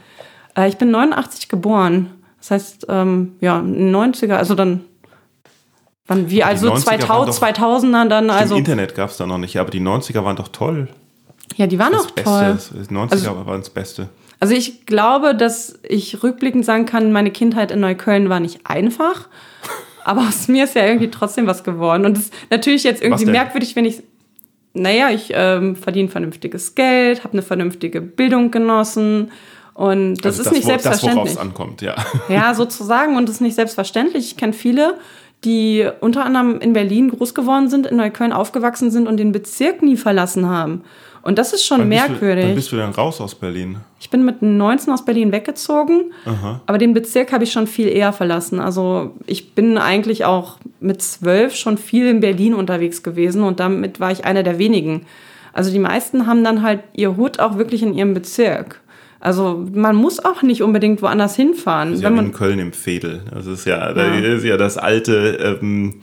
Äh, 0.58 0.68
ich 0.68 0.78
bin 0.78 0.92
89 0.92 1.48
geboren. 1.48 2.12
Das 2.40 2.52
heißt, 2.52 2.86
ähm, 2.90 3.36
ja, 3.40 3.60
90er, 3.60 4.36
also 4.36 4.56
dann, 4.56 4.82
wann, 6.08 6.30
wie, 6.30 6.44
also 6.44 6.74
2000, 6.74 7.58
2000er 7.58 8.08
dann, 8.08 8.30
also. 8.30 8.56
Internet 8.56 8.96
gab 8.96 9.10
es 9.10 9.18
da 9.18 9.26
noch 9.26 9.38
nicht, 9.38 9.58
aber 9.58 9.72
die 9.72 9.82
90er 9.82 10.24
waren 10.24 10.38
doch 10.38 10.48
toll. 10.48 10.88
Ja, 11.56 11.68
die 11.68 11.80
waren 11.80 11.94
auch 11.96 12.12
toll. 12.12 12.58
Die 12.74 12.94
90er 12.94 13.12
also, 13.12 13.46
waren 13.46 13.60
das 13.60 13.70
Beste. 13.70 14.10
Also 14.40 14.54
ich 14.54 14.86
glaube, 14.86 15.36
dass 15.36 15.80
ich 15.84 16.24
rückblickend 16.24 16.64
sagen 16.64 16.86
kann, 16.86 17.12
meine 17.12 17.32
Kindheit 17.32 17.72
in 17.72 17.82
Neukölln 17.82 18.30
war 18.30 18.40
nicht 18.40 18.62
einfach. 18.64 19.28
Aber 20.06 20.22
aus 20.22 20.48
mir 20.48 20.64
ist 20.64 20.76
ja 20.76 20.86
irgendwie 20.86 21.12
trotzdem 21.12 21.46
was 21.46 21.64
geworden. 21.64 22.06
Und 22.06 22.18
es 22.18 22.26
ist 22.26 22.34
natürlich 22.50 22.84
jetzt 22.84 23.02
irgendwie 23.04 23.26
merkwürdig, 23.26 23.76
wenn 23.76 23.86
ich, 23.86 24.02
naja, 24.74 25.10
ich 25.10 25.32
ähm, 25.34 25.76
verdiene 25.76 26.10
vernünftiges 26.10 26.74
Geld, 26.76 27.24
habe 27.24 27.34
eine 27.34 27.42
vernünftige 27.42 28.02
Bildung 28.02 28.50
genossen. 28.50 29.32
Und 29.74 30.26
das 30.26 30.40
also 30.40 30.42
ist 30.42 30.46
das, 30.48 30.54
nicht 30.54 30.66
selbstverständlich. 30.66 31.36
Das, 31.36 31.38
ankommt, 31.38 31.82
ja. 31.82 31.96
Ja, 32.30 32.54
sozusagen. 32.54 33.18
Und 33.18 33.28
das 33.28 33.36
ist 33.36 33.42
nicht 33.42 33.56
selbstverständlich. 33.56 34.26
Ich 34.26 34.38
kenne 34.38 34.54
viele, 34.54 34.98
die 35.44 35.88
unter 36.00 36.26
anderem 36.26 36.60
in 36.60 36.74
Berlin 36.74 37.10
groß 37.10 37.34
geworden 37.34 37.70
sind, 37.70 37.88
in 37.88 37.98
Neukölln 37.98 38.34
aufgewachsen 38.34 38.92
sind 38.92 39.08
und 39.08 39.18
den 39.18 39.32
Bezirk 39.32 39.82
nie 39.82 39.98
verlassen 39.98 40.48
haben. 40.48 40.84
Und 41.22 41.38
das 41.38 41.54
ist 41.54 41.66
schon 41.66 41.82
wann 41.82 41.90
merkwürdig. 41.90 42.44
Du, 42.44 42.50
wann 42.50 42.56
bist 42.56 42.72
du 42.72 42.76
denn 42.78 42.92
raus 42.92 43.20
aus 43.20 43.36
Berlin? 43.36 43.78
Ich 44.00 44.10
bin 44.10 44.24
mit 44.24 44.42
19 44.42 44.94
aus 44.94 45.04
Berlin 45.04 45.32
weggezogen, 45.32 46.14
Aha. 46.26 46.62
aber 46.66 46.78
den 46.78 46.94
Bezirk 46.94 47.32
habe 47.32 47.44
ich 47.44 47.52
schon 47.52 47.68
viel 47.68 47.88
eher 47.88 48.14
verlassen. 48.14 48.60
Also 48.60 49.16
ich 49.26 49.54
bin 49.54 49.78
eigentlich 49.78 50.26
auch 50.26 50.58
mit 50.80 51.02
zwölf 51.02 51.56
schon 51.56 51.78
viel 51.78 52.08
in 52.08 52.20
Berlin 52.22 52.54
unterwegs 52.54 53.04
gewesen 53.04 53.44
und 53.44 53.60
damit 53.60 54.00
war 54.00 54.12
ich 54.12 54.26
einer 54.26 54.44
der 54.44 54.58
wenigen. 54.60 55.06
Also 55.52 55.72
die 55.72 55.80
meisten 55.80 56.28
haben 56.28 56.44
dann 56.44 56.62
halt 56.62 56.82
ihr 56.94 57.18
Hut 57.18 57.40
auch 57.40 57.58
wirklich 57.58 57.84
in 57.84 57.94
ihrem 57.94 58.14
Bezirk. 58.14 58.82
Also 59.20 59.66
man 59.74 59.96
muss 59.96 60.24
auch 60.24 60.44
nicht 60.44 60.64
unbedingt 60.64 61.02
woanders 61.02 61.36
hinfahren. 61.36 61.90
Das 61.90 62.00
ist 62.00 62.04
ja 62.04 62.10
in 62.10 62.32
Köln 62.32 62.60
im 62.60 62.72
Fädel. 62.72 63.22
Das 63.34 63.46
ist 63.48 63.66
ja, 63.66 63.90
ja. 63.90 63.94
Das 63.94 64.18
ist 64.18 64.46
ja 64.46 64.56
das 64.56 64.78
alte, 64.78 65.58
ähm, 65.62 65.96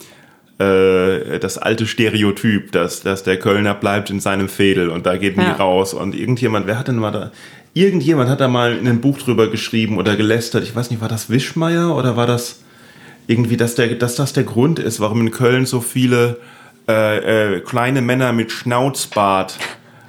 äh, 0.59 1.38
das 1.38 1.59
alte 1.59 1.87
Stereotyp, 1.87 2.73
dass, 2.73 3.03
dass 3.03 3.23
der 3.23 3.38
Kölner 3.38 3.75
bleibt 3.75 4.11
in 4.11 4.21
seinem 4.21 4.49
Fädel 4.49 4.88
und 4.88 5.07
da 5.07 5.16
geht 5.16 5.37
nie 5.37 5.45
ja. 5.45 5.53
raus. 5.53 5.95
Und 5.95 6.14
irgendjemand, 6.14 6.66
wer 6.66 6.79
hat 6.79 6.88
denn 6.88 6.97
mal 6.97 7.11
da? 7.11 7.31
Irgendjemand 7.75 8.31
hat 8.31 8.40
da 8.40 8.49
mal 8.49 8.77
in 8.77 8.88
ein 8.88 9.01
Buch 9.01 9.19
drüber 9.19 9.51
geschrieben 9.51 9.99
oder 9.99 10.16
gelästert. 10.16 10.64
Ich 10.64 10.75
weiß 10.75 10.90
nicht, 10.90 11.03
war 11.03 11.09
das 11.09 11.29
Wischmeier 11.29 11.95
oder 11.95 12.16
war 12.16 12.27
das 12.27 12.61
irgendwie, 13.27 13.57
dass, 13.57 13.75
der, 13.75 13.95
dass 13.97 14.14
das 14.14 14.33
der 14.33 14.45
Grund 14.45 14.79
ist, 14.79 15.01
warum 15.01 15.21
in 15.21 15.31
Köln 15.31 15.66
so 15.66 15.81
viele 15.81 16.38
äh, 16.88 17.57
äh, 17.57 17.61
kleine 17.61 18.01
Männer 18.01 18.33
mit 18.33 18.51
Schnauzbart 18.51 19.59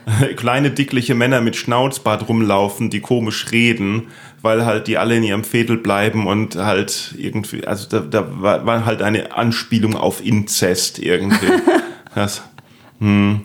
kleine, 0.35 0.71
dickliche 0.71 1.15
Männer 1.15 1.41
mit 1.41 1.55
Schnauzbart 1.55 2.27
rumlaufen, 2.27 2.89
die 2.89 3.01
komisch 3.01 3.51
reden, 3.51 4.07
weil 4.47 4.65
halt 4.65 4.87
die 4.87 4.97
alle 4.97 5.17
in 5.17 5.23
ihrem 5.23 5.43
Fädel 5.43 5.75
bleiben 5.75 6.25
und 6.25 6.55
halt 6.55 7.13
irgendwie, 7.17 7.67
also 7.67 7.85
da, 7.89 7.99
da 7.99 8.25
war, 8.41 8.65
war 8.65 8.85
halt 8.85 9.01
eine 9.01 9.35
Anspielung 9.35 9.97
auf 9.97 10.25
Inzest 10.25 10.99
irgendwie. 10.99 11.47
das, 12.15 12.43
hm. 12.99 13.41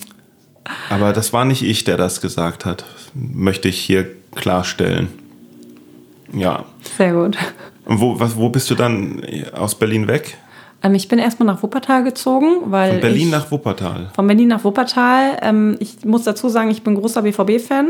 Aber 0.90 1.12
das 1.12 1.32
war 1.32 1.44
nicht 1.44 1.64
ich, 1.64 1.82
der 1.82 1.96
das 1.96 2.20
gesagt 2.20 2.64
hat. 2.64 2.84
Möchte 3.14 3.68
ich 3.68 3.80
hier 3.80 4.06
klarstellen. 4.36 5.08
Ja. 6.32 6.66
Sehr 6.96 7.14
gut. 7.14 7.36
Und 7.84 7.98
wo, 7.98 8.20
was, 8.20 8.36
wo 8.36 8.48
bist 8.48 8.70
du 8.70 8.76
dann 8.76 9.24
aus 9.54 9.74
Berlin 9.74 10.06
weg? 10.06 10.38
Ähm, 10.84 10.94
ich 10.94 11.08
bin 11.08 11.18
erstmal 11.18 11.48
nach 11.48 11.64
Wuppertal 11.64 12.04
gezogen, 12.04 12.46
weil. 12.66 12.92
Von 12.92 13.00
Berlin 13.00 13.26
ich, 13.26 13.32
nach 13.32 13.50
Wuppertal. 13.50 14.12
Von 14.14 14.28
Berlin 14.28 14.46
nach 14.46 14.62
Wuppertal. 14.62 15.36
Ähm, 15.42 15.76
ich 15.80 16.04
muss 16.04 16.22
dazu 16.22 16.48
sagen, 16.48 16.70
ich 16.70 16.84
bin 16.84 16.94
großer 16.94 17.22
BVB-Fan. 17.22 17.88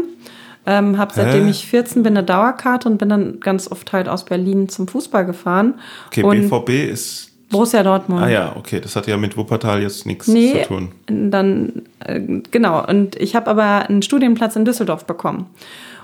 Ähm, 0.64 0.96
habe 0.96 1.12
seitdem 1.14 1.44
Hä? 1.44 1.50
ich 1.50 1.66
14 1.66 2.02
bin 2.02 2.16
eine 2.16 2.24
Dauerkarte 2.24 2.88
und 2.88 2.98
bin 2.98 3.08
dann 3.08 3.40
ganz 3.40 3.70
oft 3.70 3.92
halt 3.92 4.08
aus 4.08 4.24
Berlin 4.24 4.68
zum 4.68 4.86
Fußball 4.86 5.26
gefahren. 5.26 5.74
Okay, 6.06 6.22
und 6.22 6.48
BVB 6.48 6.90
ist 6.90 7.32
Borussia 7.50 7.82
Dortmund. 7.82 8.22
Ah 8.22 8.28
ja, 8.28 8.56
okay, 8.56 8.80
das 8.80 8.96
hat 8.96 9.06
ja 9.06 9.16
mit 9.16 9.36
Wuppertal 9.36 9.82
jetzt 9.82 10.06
nichts 10.06 10.28
nee, 10.28 10.62
zu 10.62 10.68
tun. 10.68 10.92
Dann 11.06 11.82
äh, 12.00 12.20
genau. 12.50 12.84
Und 12.86 13.16
ich 13.16 13.36
habe 13.36 13.50
aber 13.50 13.88
einen 13.88 14.02
Studienplatz 14.02 14.56
in 14.56 14.64
Düsseldorf 14.64 15.04
bekommen. 15.04 15.46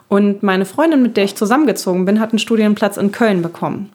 Und 0.09 0.43
meine 0.43 0.65
Freundin, 0.65 1.03
mit 1.03 1.17
der 1.17 1.25
ich 1.25 1.37
zusammengezogen 1.37 2.05
bin, 2.05 2.21
hat 2.21 2.31
einen 2.31 2.39
Studienplatz 2.39 2.97
in 2.97 3.13
Köln 3.13 3.43
bekommen. 3.43 3.91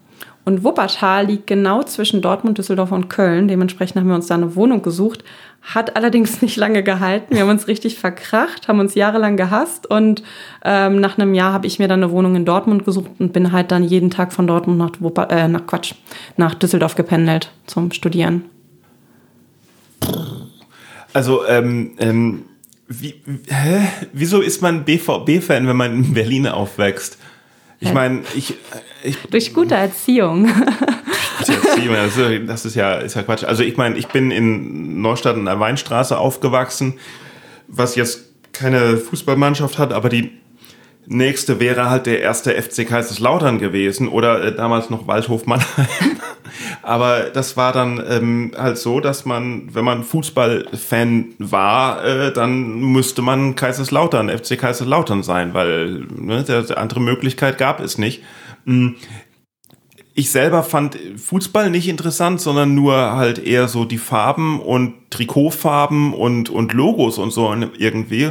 Und 0.46 0.64
Wuppertal 0.64 1.28
liegt 1.28 1.48
genau 1.48 1.84
zwischen 1.84 2.22
Dortmund, 2.22 2.58
Düsseldorf 2.58 2.92
und 2.92 3.10
Köln. 3.10 3.48
Dementsprechend 3.48 3.98
haben 3.98 4.10
wir 4.10 4.16
uns 4.16 4.28
da 4.28 4.36
eine 4.36 4.56
Wohnung 4.56 4.82
gesucht. 4.82 5.24
Hat 5.62 5.96
allerdings 5.96 6.42
nicht 6.42 6.58
lange 6.58 6.84
gehalten. 6.84 7.34
Wir 7.34 7.44
haben 7.44 7.50
uns 7.50 7.68
richtig 7.68 7.98
verkracht, 7.98 8.68
haben 8.68 8.80
uns 8.80 8.96
jahrelang 8.96 9.38
gehasst. 9.38 9.90
Und 9.90 10.22
ähm, 10.66 11.00
nach 11.00 11.18
einem 11.18 11.34
Jahr 11.34 11.54
habe 11.54 11.68
ich 11.68 11.80
mir 11.80 11.88
dann 11.88 12.04
eine 12.04 12.12
Wohnung 12.12 12.36
in 12.36 12.46
Dortmund 12.46 12.84
gesucht 12.84 13.12
und 13.20 13.32
bin 13.32 13.54
halt 13.54 13.72
dann 13.72 13.84
jeden 13.84 14.10
Tag 14.10 14.34
von 14.34 14.46
Dortmund 14.46 14.78
nach, 14.78 14.92
Wupper 15.00 15.30
äh, 15.32 15.48
nach 15.48 15.66
Quatsch, 15.66 15.94
nach 16.36 16.56
Düsseldorf 16.56 16.96
gependelt 16.96 17.52
zum 17.66 17.92
Studieren. 17.92 18.44
Also, 21.14 21.46
ähm, 21.48 21.92
ähm, 22.00 22.44
wie, 22.88 23.16
hä? 23.48 23.88
wieso 24.12 24.42
ist 24.42 24.62
man 24.62 24.84
BVB-Fan, 24.84 25.68
wenn 25.68 25.78
man 25.78 25.94
in 25.94 26.14
Berlin 26.14 26.48
aufwächst? 26.48 27.18
Ich 27.84 27.94
meine, 27.94 28.22
ich, 28.34 28.56
ich. 29.04 29.18
Durch 29.30 29.54
gute 29.54 29.76
Erziehung. 29.76 30.50
Erziehung, 31.40 32.48
das 32.48 32.66
ist 32.66 32.76
ja, 32.76 32.96
ist 32.96 33.16
ja 33.16 33.24
Quatsch. 33.24 33.44
Also 33.44 33.64
ich 33.64 33.76
meine, 33.76 33.98
ich 33.98 34.08
bin 34.08 34.32
in 34.32 35.02
Neustadt 35.02 35.36
in 35.36 35.46
der 35.46 35.60
Weinstraße 35.60 36.18
aufgewachsen, 36.18 36.94
was 37.68 37.96
jetzt 37.96 38.32
keine 38.54 38.98
Fußballmannschaft 38.98 39.78
hat, 39.78 39.92
aber 39.92 40.08
die 40.08 40.32
nächste 41.06 41.60
wäre 41.60 41.90
halt 41.90 42.06
der 42.06 42.22
erste 42.22 42.54
FC 42.54 42.88
Kaiserslautern 42.88 43.60
gewesen 43.60 44.08
oder 44.08 44.42
äh, 44.44 44.56
damals 44.56 44.90
noch 44.90 45.08
Waldhof 45.08 45.46
Mannheim. 45.46 45.88
Aber 46.82 47.30
das 47.30 47.58
war 47.58 47.72
dann 47.72 48.02
ähm, 48.08 48.52
halt 48.58 48.78
so, 48.78 49.00
dass 49.00 49.26
man, 49.26 49.74
wenn 49.74 49.86
man 49.86 50.04
Fußballfan 50.04 51.36
war, 51.40 52.04
äh, 52.04 52.34
dann 52.34 52.80
müsste 52.80 53.22
man 53.22 53.56
Kaiserslautern, 53.56 54.30
FC 54.30 54.58
Kaiserslautern 54.58 55.24
sein, 55.24 55.54
weil 55.54 56.06
ne, 56.16 56.44
der, 56.44 56.78
andere 56.78 57.00
Möglichkeit 57.00 57.58
gab 57.58 57.80
es 57.80 57.98
nicht. 57.98 58.24
Hm. 58.66 58.96
Ich 60.16 60.30
selber 60.30 60.62
fand 60.62 60.98
Fußball 61.18 61.72
nicht 61.72 61.88
interessant, 61.88 62.40
sondern 62.40 62.76
nur 62.76 62.94
halt 62.94 63.40
eher 63.40 63.68
so 63.68 63.84
die 63.84 63.98
Farben 63.98 64.60
und 64.60 64.94
Trikotfarben 65.10 66.14
und, 66.14 66.52
und 66.52 66.74
Logos 66.74 67.18
und 67.18 67.32
so 67.32 67.52
irgendwie 67.80 68.30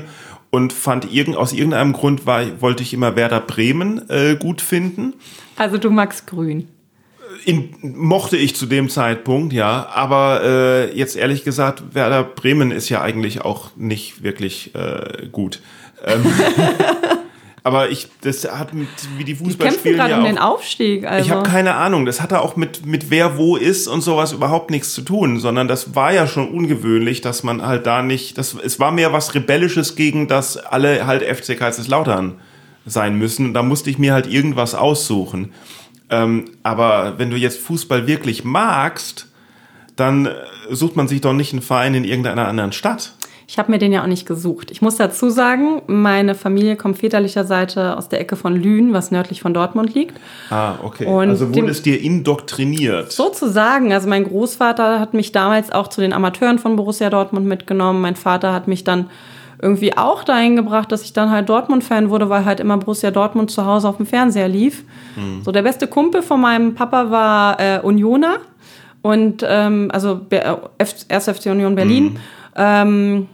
und 0.52 0.72
fand 0.72 1.12
irgend, 1.12 1.36
aus 1.36 1.52
irgendeinem 1.52 1.92
Grund 1.92 2.26
war, 2.26 2.60
wollte 2.60 2.82
ich 2.82 2.92
immer 2.92 3.16
Werder 3.16 3.40
Bremen 3.40 4.08
äh, 4.10 4.36
gut 4.36 4.60
finden. 4.60 5.14
Also 5.56 5.78
du 5.78 5.90
magst 5.90 6.26
grün. 6.26 6.68
In, 7.44 7.74
mochte 7.80 8.36
ich 8.36 8.54
zu 8.54 8.66
dem 8.66 8.88
Zeitpunkt, 8.88 9.52
ja. 9.52 9.88
Aber 9.92 10.42
äh, 10.44 10.96
jetzt 10.96 11.16
ehrlich 11.16 11.44
gesagt, 11.44 11.94
Werder 11.94 12.24
Bremen 12.24 12.70
ist 12.70 12.88
ja 12.88 13.00
eigentlich 13.00 13.42
auch 13.42 13.70
nicht 13.76 14.22
wirklich 14.22 14.74
äh, 14.74 15.26
gut. 15.30 15.60
Ähm, 16.04 16.24
aber 17.64 17.90
ich, 17.90 18.08
das 18.20 18.44
hat 18.44 18.74
mit, 18.74 18.88
wie 19.16 19.24
die 19.24 19.34
Fußball 19.34 19.68
die 19.68 19.74
spielen 19.74 19.98
ja 19.98 20.18
um 20.18 20.24
den 20.24 20.38
Aufstieg. 20.38 21.04
Also. 21.04 21.24
Ich 21.24 21.30
habe 21.30 21.48
keine 21.48 21.74
Ahnung. 21.74 22.06
Das 22.06 22.20
hatte 22.20 22.40
auch 22.40 22.56
mit 22.56 22.86
mit 22.86 23.10
wer 23.10 23.36
wo 23.36 23.56
ist 23.56 23.88
und 23.88 24.02
sowas 24.02 24.32
überhaupt 24.32 24.70
nichts 24.70 24.94
zu 24.94 25.02
tun, 25.02 25.40
sondern 25.40 25.68
das 25.68 25.94
war 25.94 26.12
ja 26.12 26.26
schon 26.26 26.48
ungewöhnlich, 26.48 27.20
dass 27.20 27.42
man 27.42 27.64
halt 27.64 27.86
da 27.86 28.02
nicht. 28.02 28.38
Das, 28.38 28.54
es 28.54 28.78
war 28.78 28.92
mehr 28.92 29.12
was 29.12 29.34
rebellisches 29.34 29.96
gegen 29.96 30.28
das 30.28 30.56
alle 30.56 31.06
halt 31.06 31.22
FC 31.22 31.58
Kaiserslautern 31.58 32.40
sein 32.86 33.16
müssen. 33.16 33.54
Da 33.54 33.62
musste 33.62 33.90
ich 33.90 33.98
mir 33.98 34.12
halt 34.12 34.26
irgendwas 34.26 34.74
aussuchen. 34.74 35.52
Ähm, 36.12 36.44
aber 36.62 37.14
wenn 37.16 37.30
du 37.30 37.36
jetzt 37.36 37.58
Fußball 37.58 38.06
wirklich 38.06 38.44
magst, 38.44 39.28
dann 39.96 40.26
äh, 40.26 40.32
sucht 40.70 40.94
man 40.94 41.08
sich 41.08 41.22
doch 41.22 41.32
nicht 41.32 41.52
einen 41.52 41.62
Verein 41.62 41.94
in 41.94 42.04
irgendeiner 42.04 42.46
anderen 42.46 42.72
Stadt. 42.72 43.14
Ich 43.48 43.58
habe 43.58 43.70
mir 43.70 43.78
den 43.78 43.92
ja 43.92 44.02
auch 44.02 44.06
nicht 44.06 44.26
gesucht. 44.26 44.70
Ich 44.70 44.80
muss 44.80 44.96
dazu 44.96 45.28
sagen, 45.28 45.82
meine 45.86 46.34
Familie 46.34 46.76
kommt 46.76 46.98
väterlicher 46.98 47.44
Seite 47.44 47.96
aus 47.98 48.08
der 48.08 48.20
Ecke 48.20 48.36
von 48.36 48.54
Lünen, 48.56 48.94
was 48.94 49.10
nördlich 49.10 49.42
von 49.42 49.52
Dortmund 49.52 49.94
liegt. 49.94 50.18
Ah, 50.48 50.76
okay. 50.82 51.04
Und 51.04 51.28
also 51.28 51.54
wurde 51.54 51.70
es 51.70 51.82
dir 51.82 52.00
indoktriniert? 52.00 53.12
Sozusagen. 53.12 53.92
Also 53.92 54.08
mein 54.08 54.24
Großvater 54.24 55.00
hat 55.00 55.12
mich 55.12 55.32
damals 55.32 55.70
auch 55.70 55.88
zu 55.88 56.00
den 56.00 56.12
Amateuren 56.12 56.58
von 56.58 56.76
Borussia 56.76 57.10
Dortmund 57.10 57.46
mitgenommen. 57.46 58.00
Mein 58.00 58.16
Vater 58.16 58.54
hat 58.54 58.68
mich 58.68 58.84
dann 58.84 59.10
irgendwie 59.62 59.96
auch 59.96 60.24
dahin 60.24 60.56
gebracht, 60.56 60.90
dass 60.90 61.02
ich 61.04 61.12
dann 61.12 61.30
halt 61.30 61.48
Dortmund-Fan 61.48 62.10
wurde, 62.10 62.28
weil 62.28 62.44
halt 62.44 62.58
immer 62.58 62.76
Borussia 62.76 63.12
Dortmund 63.12 63.50
zu 63.50 63.64
Hause 63.64 63.88
auf 63.88 63.96
dem 63.96 64.06
Fernseher 64.06 64.48
lief. 64.48 64.84
Mhm. 65.14 65.42
So 65.44 65.52
der 65.52 65.62
beste 65.62 65.86
Kumpel 65.86 66.22
von 66.22 66.40
meinem 66.40 66.74
Papa 66.74 67.10
war 67.10 67.60
äh, 67.60 67.80
Unioner 67.80 68.38
und 69.02 69.44
ähm, 69.48 69.88
also 69.92 70.20
1. 70.78 71.06
FC 71.08 71.46
Union 71.46 71.76
Berlin. 71.76 72.04
Mhm. 72.04 72.18
Ähm, 72.56 73.28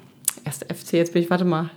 erste 0.45 0.67
FC, 0.67 0.93
jetzt 0.93 1.14
bin 1.14 1.23
ich, 1.23 1.31
warte 1.31 1.47
mal. 1.47 1.71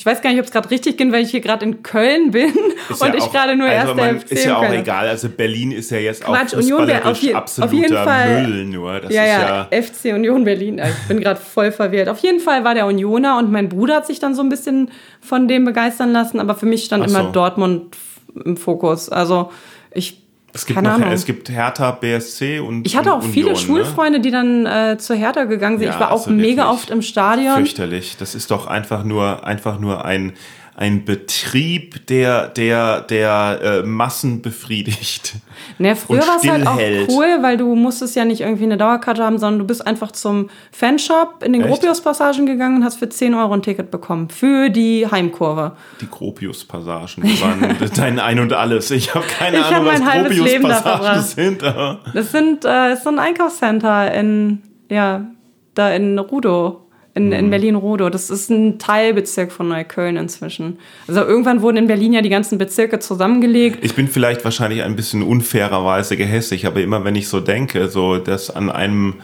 Ich 0.00 0.06
weiß 0.06 0.22
gar 0.22 0.30
nicht, 0.30 0.38
ob 0.38 0.46
es 0.46 0.50
gerade 0.50 0.70
richtig 0.70 0.96
ging, 0.96 1.12
weil 1.12 1.24
ich 1.24 1.30
hier 1.30 1.42
gerade 1.42 1.62
in 1.62 1.82
Köln 1.82 2.30
bin 2.30 2.54
ist 2.88 3.02
und 3.02 3.08
ja 3.08 3.14
ich 3.16 3.30
gerade 3.30 3.54
nur 3.54 3.68
also 3.68 3.94
erste 3.94 4.20
FC 4.20 4.32
Ist 4.32 4.46
ja 4.46 4.56
auch 4.56 4.72
egal, 4.72 5.06
also 5.06 5.28
Berlin 5.28 5.72
ist 5.72 5.90
ja 5.90 5.98
jetzt 5.98 6.24
Quatsch, 6.24 6.54
auch 6.54 6.58
Union 6.58 6.90
auf, 7.04 7.18
je, 7.18 7.34
auf 7.34 7.70
jeden 7.70 7.94
Fall, 7.94 8.46
Müll 8.46 8.64
nur. 8.64 8.98
Das 9.00 9.12
ja, 9.12 9.26
ja, 9.26 9.68
ja, 9.70 9.82
FC 9.82 10.14
Union 10.14 10.44
Berlin. 10.44 10.78
Ich 10.82 11.06
bin 11.06 11.20
gerade 11.20 11.38
voll 11.38 11.70
verwirrt. 11.70 12.08
Auf 12.08 12.20
jeden 12.20 12.40
Fall 12.40 12.64
war 12.64 12.72
der 12.72 12.86
Unioner 12.86 13.36
und 13.36 13.52
mein 13.52 13.68
Bruder 13.68 13.96
hat 13.96 14.06
sich 14.06 14.18
dann 14.18 14.34
so 14.34 14.40
ein 14.40 14.48
bisschen 14.48 14.90
von 15.20 15.48
dem 15.48 15.66
begeistern 15.66 16.12
lassen, 16.12 16.40
aber 16.40 16.54
für 16.54 16.64
mich 16.64 16.84
stand 16.84 17.06
so. 17.06 17.18
immer 17.18 17.30
Dortmund 17.30 17.94
im 18.42 18.56
Fokus. 18.56 19.10
Also 19.10 19.50
ich 19.92 20.19
es 20.52 20.66
gibt, 20.66 20.82
noch, 20.82 21.00
es 21.00 21.24
gibt 21.24 21.48
Hertha, 21.48 21.92
BSC 21.92 22.58
und 22.58 22.86
Ich 22.86 22.96
hatte 22.96 23.12
auch 23.12 23.18
Union, 23.18 23.32
viele 23.32 23.50
ne? 23.50 23.56
Schulfreunde, 23.56 24.20
die 24.20 24.30
dann 24.30 24.66
äh, 24.66 24.96
zur 24.98 25.16
Hertha 25.16 25.44
gegangen 25.44 25.78
sind. 25.78 25.86
Ja, 25.88 25.94
ich 25.94 26.00
war 26.00 26.10
auch 26.10 26.26
also 26.26 26.30
mega 26.30 26.70
oft 26.70 26.90
im 26.90 27.02
Stadion. 27.02 27.54
Fürchterlich. 27.54 28.16
Das 28.18 28.34
ist 28.34 28.50
doch 28.50 28.66
einfach 28.66 29.04
nur, 29.04 29.46
einfach 29.46 29.78
nur 29.78 30.04
ein, 30.04 30.32
ein 30.76 31.04
Betrieb, 31.04 32.06
der, 32.06 32.48
der, 32.48 33.02
der 33.02 33.60
äh, 33.62 33.82
Massen 33.82 34.42
befriedigt. 34.42 35.34
Ne, 35.78 35.94
früher 35.94 36.20
war 36.20 36.38
es 36.42 36.48
halt 36.48 36.66
auch 36.66 36.78
cool, 37.14 37.38
weil 37.42 37.56
du 37.56 37.74
musstest 37.74 38.16
ja 38.16 38.24
nicht 38.24 38.40
irgendwie 38.40 38.64
eine 38.64 38.76
Dauerkarte 38.76 39.22
haben, 39.22 39.38
sondern 39.38 39.60
du 39.60 39.66
bist 39.66 39.86
einfach 39.86 40.12
zum 40.12 40.48
Fanshop 40.72 41.42
in 41.42 41.52
den 41.52 41.62
Gropius-Passagen 41.62 42.46
gegangen 42.46 42.76
und 42.76 42.84
hast 42.84 42.98
für 42.98 43.08
10 43.08 43.34
Euro 43.34 43.54
ein 43.54 43.62
Ticket 43.62 43.90
bekommen. 43.90 44.30
Für 44.30 44.70
die 44.70 45.06
Heimkurve. 45.10 45.72
Die 46.00 46.08
Gropius-Passagen 46.08 47.24
waren 47.40 47.76
dein 47.96 48.18
Ein 48.18 48.40
und 48.40 48.52
Alles. 48.52 48.90
Ich 48.90 49.14
habe 49.14 49.26
keine 49.26 49.58
ich 49.58 49.64
Ahnung, 49.64 49.92
hab 50.06 50.24
was 50.24 50.38
Gropius-Passagen 50.38 51.22
sind. 51.22 51.62
Das 51.62 52.32
sind 52.32 52.64
äh, 52.64 52.92
ist 52.94 53.04
so 53.04 53.10
ein 53.10 53.18
Einkaufscenter 53.18 54.12
in, 54.14 54.62
ja, 54.88 55.26
da 55.74 55.90
in 55.90 56.18
Rudo 56.18 56.89
in, 57.14 57.32
in 57.32 57.46
mhm. 57.46 57.50
Berlin-Rodow. 57.50 58.10
Das 58.10 58.30
ist 58.30 58.50
ein 58.50 58.78
Teilbezirk 58.78 59.52
von 59.52 59.68
Neukölln 59.68 60.16
inzwischen. 60.16 60.78
Also 61.08 61.20
irgendwann 61.22 61.62
wurden 61.62 61.78
in 61.78 61.86
Berlin 61.86 62.12
ja 62.12 62.22
die 62.22 62.28
ganzen 62.28 62.58
Bezirke 62.58 62.98
zusammengelegt. 62.98 63.78
Ich 63.84 63.94
bin 63.94 64.08
vielleicht 64.08 64.44
wahrscheinlich 64.44 64.82
ein 64.82 64.96
bisschen 64.96 65.22
unfairerweise 65.22 66.16
gehässig, 66.16 66.66
aber 66.66 66.80
immer 66.80 67.04
wenn 67.04 67.16
ich 67.16 67.28
so 67.28 67.40
denke, 67.40 67.88
so 67.88 68.18
dass 68.18 68.50
an 68.50 68.70
einem 68.70 69.14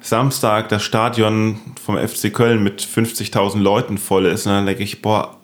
Samstag 0.00 0.68
das 0.68 0.82
Stadion 0.82 1.58
vom 1.84 1.96
FC 1.96 2.32
Köln 2.32 2.62
mit 2.62 2.82
50.000 2.82 3.58
Leuten 3.58 3.98
voll 3.98 4.26
ist, 4.26 4.46
dann 4.46 4.66
denke 4.66 4.82
ich, 4.82 5.02
boah, 5.02 5.36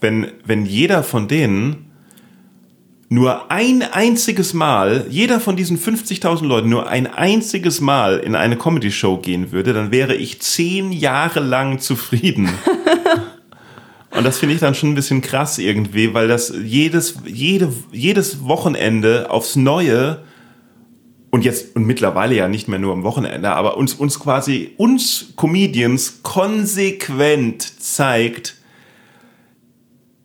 wenn, 0.00 0.28
wenn 0.44 0.66
jeder 0.66 1.02
von 1.02 1.28
denen 1.28 1.85
nur 3.08 3.50
ein 3.52 3.82
einziges 3.82 4.52
Mal, 4.52 5.06
jeder 5.08 5.38
von 5.38 5.56
diesen 5.56 5.78
50.000 5.78 6.44
Leuten 6.44 6.68
nur 6.68 6.88
ein 6.88 7.06
einziges 7.06 7.80
Mal 7.80 8.18
in 8.18 8.34
eine 8.34 8.56
Comedy-Show 8.56 9.18
gehen 9.18 9.52
würde, 9.52 9.72
dann 9.72 9.92
wäre 9.92 10.14
ich 10.14 10.40
zehn 10.40 10.90
Jahre 10.90 11.40
lang 11.40 11.78
zufrieden. 11.78 12.48
Und 14.10 14.24
das 14.24 14.38
finde 14.38 14.54
ich 14.54 14.60
dann 14.60 14.74
schon 14.74 14.92
ein 14.92 14.94
bisschen 14.94 15.20
krass 15.20 15.58
irgendwie, 15.58 16.14
weil 16.14 16.26
das 16.26 16.52
jedes, 16.64 17.18
jede, 17.26 17.72
jedes 17.92 18.44
Wochenende 18.44 19.30
aufs 19.30 19.56
Neue 19.56 20.22
und 21.30 21.44
jetzt 21.44 21.76
und 21.76 21.84
mittlerweile 21.84 22.34
ja 22.34 22.48
nicht 22.48 22.66
mehr 22.66 22.78
nur 22.78 22.94
am 22.94 23.02
Wochenende, 23.02 23.52
aber 23.52 23.76
uns, 23.76 23.92
uns 23.92 24.18
quasi, 24.18 24.72
uns 24.78 25.34
Comedians 25.36 26.20
konsequent 26.22 27.82
zeigt, 27.82 28.56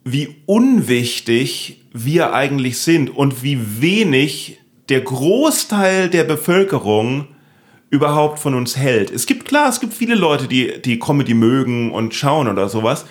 wie 0.06 0.38
unwichtig 0.46 1.81
wir 1.92 2.34
eigentlich 2.34 2.80
sind 2.80 3.10
und 3.10 3.44
wie 3.44 3.82
wenig 3.82 4.60
der 4.90 5.02
Großteil 5.02 6.10
der 6.10 6.24
Bevölkerung 6.24 7.28
überhaupt 7.90 8.40
von 8.40 8.56
uns 8.56 8.78
hält. 8.78 9.12
Es 9.12 9.26
gibt 9.26 9.46
klar, 9.46 9.70
es 9.70 9.80
gibt 9.80 9.94
viele 9.94 10.16
Leute, 10.16 10.48
die 10.48 10.82
die 10.82 11.00
Comedy 11.00 11.34
mögen 11.34 11.92
und 11.92 12.14
schauen 12.14 12.48
oder 12.48 12.70
sowas, 12.70 13.06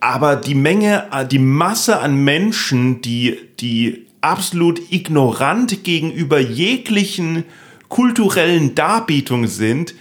aber 0.00 0.36
die 0.36 0.54
Menge, 0.54 1.08
die 1.30 1.38
Masse 1.38 2.00
an 2.00 2.22
Menschen, 2.24 3.00
die 3.00 3.38
die 3.60 4.06
absolut 4.20 4.80
ignorant 4.90 5.84
gegenüber 5.84 6.40
jeglichen 6.40 7.44
kulturellen 7.88 8.74
Darbietungen 8.74 9.48
sind, 9.48 9.94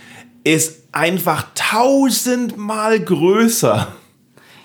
ist 0.44 0.84
einfach 0.92 1.48
tausendmal 1.56 3.00
größer. 3.00 3.96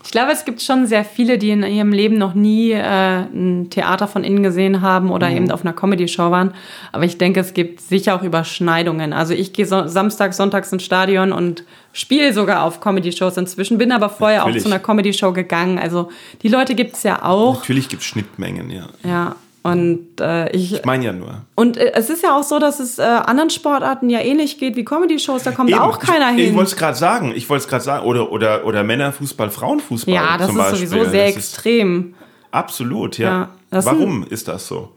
Ich 0.09 0.13
glaube, 0.13 0.33
es 0.33 0.47
gibt 0.47 0.63
schon 0.63 0.87
sehr 0.87 1.05
viele, 1.05 1.37
die 1.37 1.51
in 1.51 1.63
ihrem 1.63 1.93
Leben 1.93 2.17
noch 2.17 2.33
nie 2.33 2.71
äh, 2.71 2.81
ein 2.81 3.69
Theater 3.69 4.09
von 4.09 4.25
innen 4.25 4.43
gesehen 4.43 4.81
haben 4.81 5.11
oder 5.11 5.29
mhm. 5.29 5.37
eben 5.37 5.51
auf 5.51 5.61
einer 5.61 5.75
Comedy-Show 5.75 6.31
waren. 6.31 6.55
Aber 6.93 7.05
ich 7.05 7.19
denke, 7.19 7.41
es 7.41 7.53
gibt 7.53 7.83
sicher 7.83 8.15
auch 8.15 8.23
Überschneidungen. 8.23 9.13
Also 9.13 9.35
ich 9.35 9.53
gehe 9.53 9.67
so, 9.67 9.87
Samstag, 9.87 10.33
Sonntags 10.33 10.73
ins 10.73 10.83
Stadion 10.83 11.31
und 11.31 11.63
spiele 11.93 12.33
sogar 12.33 12.63
auf 12.63 12.81
Comedy-Shows 12.81 13.37
inzwischen, 13.37 13.77
bin 13.77 13.93
aber 13.93 14.09
vorher 14.09 14.39
Natürlich. 14.39 14.63
auch 14.63 14.69
zu 14.69 14.73
einer 14.73 14.83
Comedy-Show 14.83 15.33
gegangen. 15.35 15.79
Also 15.79 16.09
die 16.41 16.49
Leute 16.49 16.75
gibt 16.75 16.97
es 16.97 17.03
ja 17.03 17.23
auch. 17.23 17.59
Natürlich 17.59 17.91
gibt 17.91 18.01
es 18.01 18.09
Schnittmengen, 18.09 18.71
ja. 18.71 18.89
Ja, 19.05 19.37
und 19.63 20.21
äh, 20.21 20.51
ich. 20.51 20.73
Ich 20.75 20.85
meine 20.85 21.05
ja 21.05 21.13
nur. 21.13 21.43
Und 21.55 21.77
äh, 21.77 21.93
es 21.95 22.11
ist 22.11 22.23
ja 22.23 22.37
auch 22.37 22.43
so, 22.43 22.59
dass 22.59 22.81
es 22.81 22.99
äh, 22.99 23.03
anderen 23.03 23.51
Sportarten 23.51 24.09
ja 24.09 24.21
ähnlich 24.21 24.59
geht 24.59 24.77
wie 24.77 24.85
Comedy-Shows. 24.85 25.43
Da 25.43 25.51
kommt 25.51 25.71
Eben. 25.71 25.81
auch 25.81 25.99
keiner 25.99 26.29
hin. 26.29 26.39
Ich 26.51 26.55
wollte 26.55 26.71
es 26.71 26.77
gerade 26.77 26.97
sagen. 26.97 27.33
Ich 27.35 27.49
wollte 27.49 27.65
es 27.65 27.69
gerade 27.69 27.85
sagen. 27.85 28.07
Oder, 28.07 28.31
oder, 28.31 28.65
oder 28.65 28.85
Männerfußball, 28.85 29.51
Frauenfußball. 29.51 30.15
Ja, 30.15 30.39
das 30.39 30.51
ist 30.51 30.57
Beispiel. 30.57 30.87
sowieso 30.87 31.11
sehr 31.11 31.27
das 31.27 31.37
extrem. 31.37 32.15
absolut, 32.51 33.19
ja. 33.19 33.51
ja 33.73 33.85
Warum 33.85 34.23
sind, 34.23 34.33
ist 34.33 34.49
das 34.49 34.67
so? 34.69 34.93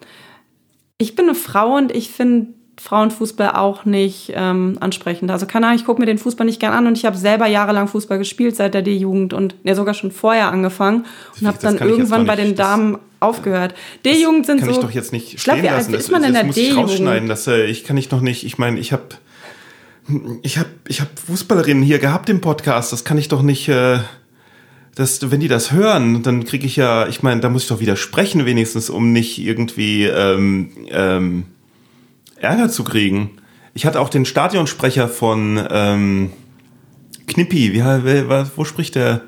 Ich 0.98 1.16
bin 1.16 1.26
eine 1.26 1.36
Frau 1.36 1.76
und 1.76 1.92
ich 1.92 2.12
finde 2.12 2.54
Frauenfußball 2.80 3.52
auch 3.52 3.86
nicht 3.86 4.32
ähm, 4.36 4.78
ansprechend. 4.80 5.30
Also 5.30 5.46
keine 5.46 5.68
Ahnung, 5.68 5.80
ich 5.80 5.86
gucke 5.86 6.00
mir 6.00 6.06
den 6.06 6.18
Fußball 6.18 6.46
nicht 6.46 6.60
gern 6.60 6.74
an 6.74 6.88
und 6.88 6.98
ich 6.98 7.06
habe 7.06 7.18
selber 7.18 7.48
jahrelang 7.48 7.88
Fußball 7.88 8.18
gespielt 8.18 8.56
seit 8.56 8.74
der 8.74 8.82
D-Jugend 8.82 9.34
und 9.34 9.56
ja 9.64 9.76
sogar 9.76 9.94
schon 9.94 10.12
vorher 10.12 10.52
angefangen 10.52 11.06
und 11.40 11.48
habe 11.48 11.58
dann 11.62 11.78
irgendwann 11.78 12.26
bei 12.26 12.36
den 12.36 12.56
Damen 12.56 12.98
aufgehört. 13.20 13.76
D-Jugend 14.04 14.46
sind 14.46 14.60
kann 14.60 14.70
so. 14.70 14.74
Kann 14.74 14.82
ich 14.82 14.88
doch 14.88 14.96
jetzt 14.96 15.12
nicht 15.14 15.40
stehen 15.40 15.62
glaub, 15.62 15.74
lassen. 15.74 15.94
Ist 15.94 16.12
man 16.12 16.22
das, 16.22 16.30
in 16.30 16.34
der 16.34 16.44
muss 16.46 16.58
ich 16.58 16.76
rausschneiden. 16.76 17.30
Das, 17.30 17.48
äh, 17.48 17.66
ich 17.66 17.84
kann 17.84 17.98
ich 17.98 18.10
noch 18.10 18.22
nicht. 18.22 18.46
Ich 18.46 18.58
meine, 18.58 18.80
ich 18.80 18.94
habe 18.94 19.04
ich 20.42 20.58
habe 20.58 20.70
ich 20.88 21.02
hab 21.02 21.08
Fußballerinnen 21.20 21.84
hier 21.84 22.00
gehabt 22.00 22.30
im 22.30 22.42
Podcast. 22.42 22.92
Das 22.92 23.04
kann 23.04 23.18
ich 23.18 23.28
doch 23.28 23.44
nicht. 23.44 23.70
Äh, 23.70 24.00
das, 24.96 25.32
wenn 25.32 25.40
die 25.40 25.48
das 25.48 25.72
hören, 25.72 26.22
dann 26.22 26.44
kriege 26.44 26.66
ich 26.66 26.76
ja, 26.76 27.08
ich 27.08 27.24
meine, 27.24 27.40
da 27.40 27.50
muss 27.50 27.64
ich 27.64 27.70
doch 27.70 27.80
widersprechen 27.80 28.46
wenigstens, 28.46 28.90
um 28.90 29.14
nicht 29.14 29.40
irgendwie 29.40 30.04
ähm, 30.06 30.72
ähm, 30.90 31.46
Ärger 32.42 32.70
zu 32.70 32.84
kriegen. 32.84 33.32
Ich 33.74 33.86
hatte 33.86 34.00
auch 34.00 34.10
den 34.10 34.26
Stadionsprecher 34.26 35.08
von 35.08 35.64
ähm, 35.70 36.34
Knippi, 37.28 37.74
wie, 37.74 37.84
wo 38.56 38.66
spricht 38.66 38.96
der? 38.96 39.22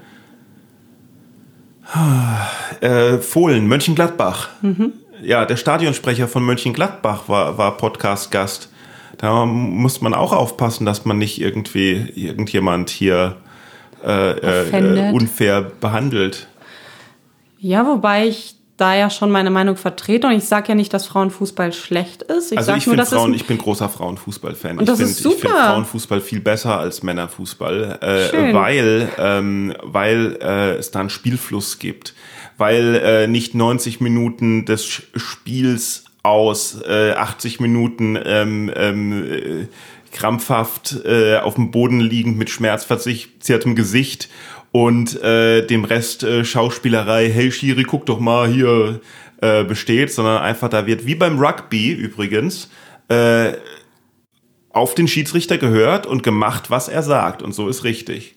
Äh, 2.82 3.18
Fohlen, 3.20 3.68
Mönchengladbach. 3.68 4.50
Mhm. 4.62 4.94
Ja, 5.22 5.46
der 5.46 5.58
Stadionsprecher 5.58 6.28
von 6.28 6.44
Mönchengladbach 6.44 7.30
war, 7.30 7.58
war 7.58 7.78
Podcast-Gast. 7.78 8.70
Da 9.18 9.46
muss 9.46 10.02
man 10.02 10.14
auch 10.14 10.34
aufpassen, 10.34 10.86
dass 10.86 11.06
man 11.06 11.18
nicht 11.18 11.40
irgendwie 11.40 12.12
irgendjemand 12.16 12.90
hier 12.90 13.38
äh, 14.04 14.32
äh, 14.32 15.12
unfair 15.14 15.62
behandelt. 15.62 16.48
Ja, 17.60 17.86
wobei 17.86 18.28
ich 18.28 18.56
da 18.78 18.96
ja 18.96 19.10
schon 19.10 19.30
meine 19.30 19.52
Meinung 19.52 19.78
vertrete 19.78 20.28
und 20.28 20.34
ich 20.34 20.46
sage 20.46 20.70
ja 20.70 20.76
nicht, 20.76 20.94
dass 20.94 21.06
Frauenfußball 21.06 21.74
schlecht 21.74 22.24
ist. 22.24 22.52
Ich 22.52 22.58
also 22.58 22.74
ich, 22.74 22.88
nur, 22.88 23.06
Frauen, 23.06 23.34
ich 23.34 23.46
bin 23.46 23.60
großer 23.60 23.88
Frauenfußball-Fan. 23.88 24.80
Und 24.80 24.90
das 24.90 25.00
ich 25.00 25.16
finde 25.16 25.38
find 25.38 25.54
Frauenfußball 25.54 26.22
viel 26.22 26.40
besser 26.40 26.80
als 26.80 27.04
Männerfußball, 27.04 28.00
äh, 28.02 28.54
weil, 28.54 29.10
ähm, 29.20 29.74
weil 29.84 30.38
äh, 30.42 30.76
es 30.76 30.90
da 30.90 31.02
einen 31.02 31.12
Spielfluss 31.12 31.78
gibt. 31.78 32.16
Weil 32.58 32.96
äh, 32.96 33.28
nicht 33.28 33.56
90 33.56 34.02
Minuten 34.02 34.66
des 34.66 34.86
Spiels 34.86 36.06
aus 36.24 36.82
äh, 36.88 37.12
80 37.12 37.60
Minuten 37.60 38.18
ähm, 38.24 38.72
ähm, 38.76 39.24
äh, 39.24 39.68
krampfhaft 40.14 40.98
äh, 41.06 41.38
auf 41.38 41.56
dem 41.56 41.72
Boden 41.72 42.00
liegend 42.00 42.38
mit 42.38 42.50
schmerzverzerrtem 42.50 43.76
Gesicht 43.76 44.30
und 44.74 45.22
äh, 45.22 45.66
dem 45.66 45.86
Rest 45.86 46.24
äh, 46.24 46.44
Schauspielerei, 46.44 47.30
hey 47.30 47.52
Schiri, 47.52 47.84
guck 47.84 48.08
doch 48.08 48.20
mal 48.20 48.50
hier 48.50 49.00
äh, 49.40 49.64
besteht, 49.64 50.12
sondern 50.12 50.42
einfach 50.42 50.68
da 50.68 50.88
wird 50.88 51.06
wie 51.06 51.14
beim 51.14 51.40
Rugby 51.40 51.92
übrigens 51.92 52.70
äh, 53.08 53.54
auf 54.72 54.96
den 54.96 55.08
Schiedsrichter 55.08 55.60
gehört 55.60 56.08
und 56.08 56.24
gemacht, 56.24 56.72
was 56.72 56.88
er 56.88 57.04
sagt 57.04 57.44
und 57.44 57.54
so 57.54 57.70
ist 57.70 57.84
richtig. 57.84 58.34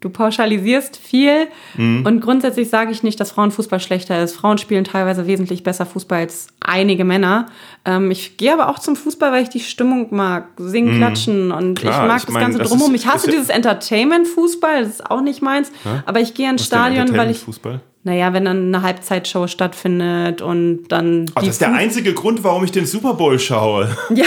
Du 0.00 0.08
pauschalisierst 0.08 0.96
viel 0.96 1.48
mhm. 1.76 2.06
und 2.06 2.20
grundsätzlich 2.20 2.70
sage 2.70 2.90
ich 2.90 3.02
nicht, 3.02 3.20
dass 3.20 3.32
Frauenfußball 3.32 3.80
schlechter 3.80 4.22
ist. 4.22 4.34
Frauen 4.34 4.56
spielen 4.56 4.84
teilweise 4.84 5.26
wesentlich 5.26 5.62
besser 5.62 5.84
Fußball 5.84 6.20
als 6.20 6.48
einige 6.58 7.04
Männer. 7.04 7.46
Ähm, 7.84 8.10
ich 8.10 8.38
gehe 8.38 8.50
aber 8.50 8.70
auch 8.70 8.78
zum 8.78 8.96
Fußball, 8.96 9.30
weil 9.30 9.42
ich 9.42 9.50
die 9.50 9.60
Stimmung 9.60 10.08
mag, 10.10 10.48
singen, 10.56 10.94
mhm. 10.94 10.98
klatschen 10.98 11.52
und 11.52 11.80
Klar, 11.80 12.02
ich 12.02 12.08
mag 12.08 12.18
ich 12.18 12.24
das 12.24 12.32
mein, 12.32 12.42
Ganze 12.44 12.58
das 12.58 12.68
drumherum. 12.70 12.94
Ich 12.94 13.06
hasse 13.06 13.30
dieses 13.30 13.50
Entertainment-Fußball, 13.50 14.80
das 14.84 14.88
ist 14.88 15.10
auch 15.10 15.20
nicht 15.20 15.42
meins, 15.42 15.70
ja? 15.84 16.02
aber 16.06 16.20
ich 16.20 16.32
gehe 16.32 16.48
ins 16.48 16.64
Stadion, 16.64 17.14
weil 17.14 17.30
ich... 17.30 17.40
Fußball? 17.40 17.82
Naja, 18.02 18.32
wenn 18.32 18.46
dann 18.46 18.74
eine 18.74 18.82
Halbzeitshow 18.82 19.46
stattfindet 19.46 20.40
und 20.40 20.88
dann. 20.88 21.26
Ach, 21.34 21.40
das 21.42 21.50
ist 21.50 21.60
der 21.60 21.74
einzige 21.74 22.14
Grund, 22.14 22.42
warum 22.42 22.64
ich 22.64 22.72
den 22.72 22.86
Super 22.86 23.14
Bowl 23.14 23.38
schaue. 23.38 23.94
Ja, 24.14 24.24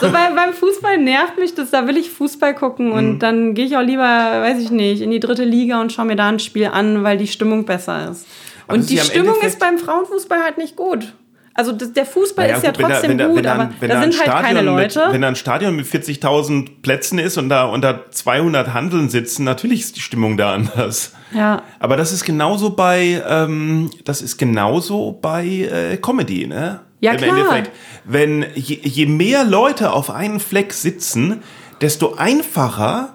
so 0.00 0.10
bei, 0.10 0.30
beim 0.34 0.52
Fußball 0.52 0.98
nervt 0.98 1.38
mich 1.38 1.54
das, 1.54 1.70
da 1.70 1.86
will 1.86 1.96
ich 1.96 2.10
Fußball 2.10 2.54
gucken 2.54 2.92
und 2.92 3.14
mhm. 3.14 3.18
dann 3.18 3.54
gehe 3.54 3.64
ich 3.64 3.76
auch 3.76 3.82
lieber, 3.82 4.02
weiß 4.02 4.58
ich 4.58 4.70
nicht, 4.70 5.00
in 5.00 5.10
die 5.10 5.20
dritte 5.20 5.44
Liga 5.44 5.80
und 5.80 5.92
schaue 5.92 6.04
mir 6.04 6.16
da 6.16 6.28
ein 6.28 6.38
Spiel 6.38 6.66
an, 6.66 7.02
weil 7.02 7.16
die 7.16 7.26
Stimmung 7.26 7.64
besser 7.64 8.10
ist. 8.10 8.26
Aber 8.66 8.76
und 8.76 8.90
die 8.90 8.98
Stimmung 8.98 9.40
ist 9.40 9.58
beim 9.58 9.78
Frauenfußball 9.78 10.42
halt 10.42 10.58
nicht 10.58 10.76
gut. 10.76 11.14
Also 11.54 11.72
das, 11.72 11.92
der 11.92 12.06
Fußball 12.06 12.46
naja, 12.46 12.56
ist 12.56 12.64
ja 12.64 12.72
gut, 12.72 12.80
trotzdem 12.80 13.10
wenn 13.10 13.18
da, 13.18 13.24
wenn 13.26 13.34
gut, 13.34 13.44
da, 13.44 13.54
aber 13.54 13.70
da, 13.80 13.86
da 13.86 14.02
sind 14.02 14.18
halt 14.18 14.22
Stadion 14.22 14.42
keine 14.42 14.62
Leute. 14.62 15.04
Mit, 15.04 15.12
wenn 15.12 15.20
da 15.22 15.28
ein 15.28 15.36
Stadion 15.36 15.76
mit 15.76 15.86
40.000 15.86 16.80
Plätzen 16.80 17.18
ist 17.18 17.36
und 17.36 17.48
da 17.48 17.64
unter 17.64 18.10
200 18.10 18.72
Handeln 18.72 19.10
sitzen, 19.10 19.44
natürlich 19.44 19.80
ist 19.80 19.96
die 19.96 20.00
Stimmung 20.00 20.36
da 20.36 20.54
anders. 20.54 21.12
Ja. 21.34 21.62
Aber 21.78 21.96
das 21.96 22.12
ist 22.12 22.24
genauso 22.24 22.70
bei, 22.70 23.22
ähm, 23.28 23.90
das 24.04 24.22
ist 24.22 24.38
genauso 24.38 25.12
bei 25.12 25.46
äh, 25.46 25.96
Comedy, 25.96 26.46
ne? 26.46 26.80
Ja, 27.00 27.12
Im 27.12 27.18
klar. 27.18 27.36
Endeffekt, 27.36 27.70
wenn 28.04 28.46
je, 28.54 28.78
je 28.82 29.06
mehr 29.06 29.44
Leute 29.44 29.92
auf 29.92 30.10
einen 30.10 30.40
Fleck 30.40 30.72
sitzen, 30.72 31.42
desto 31.80 32.14
einfacher 32.14 33.14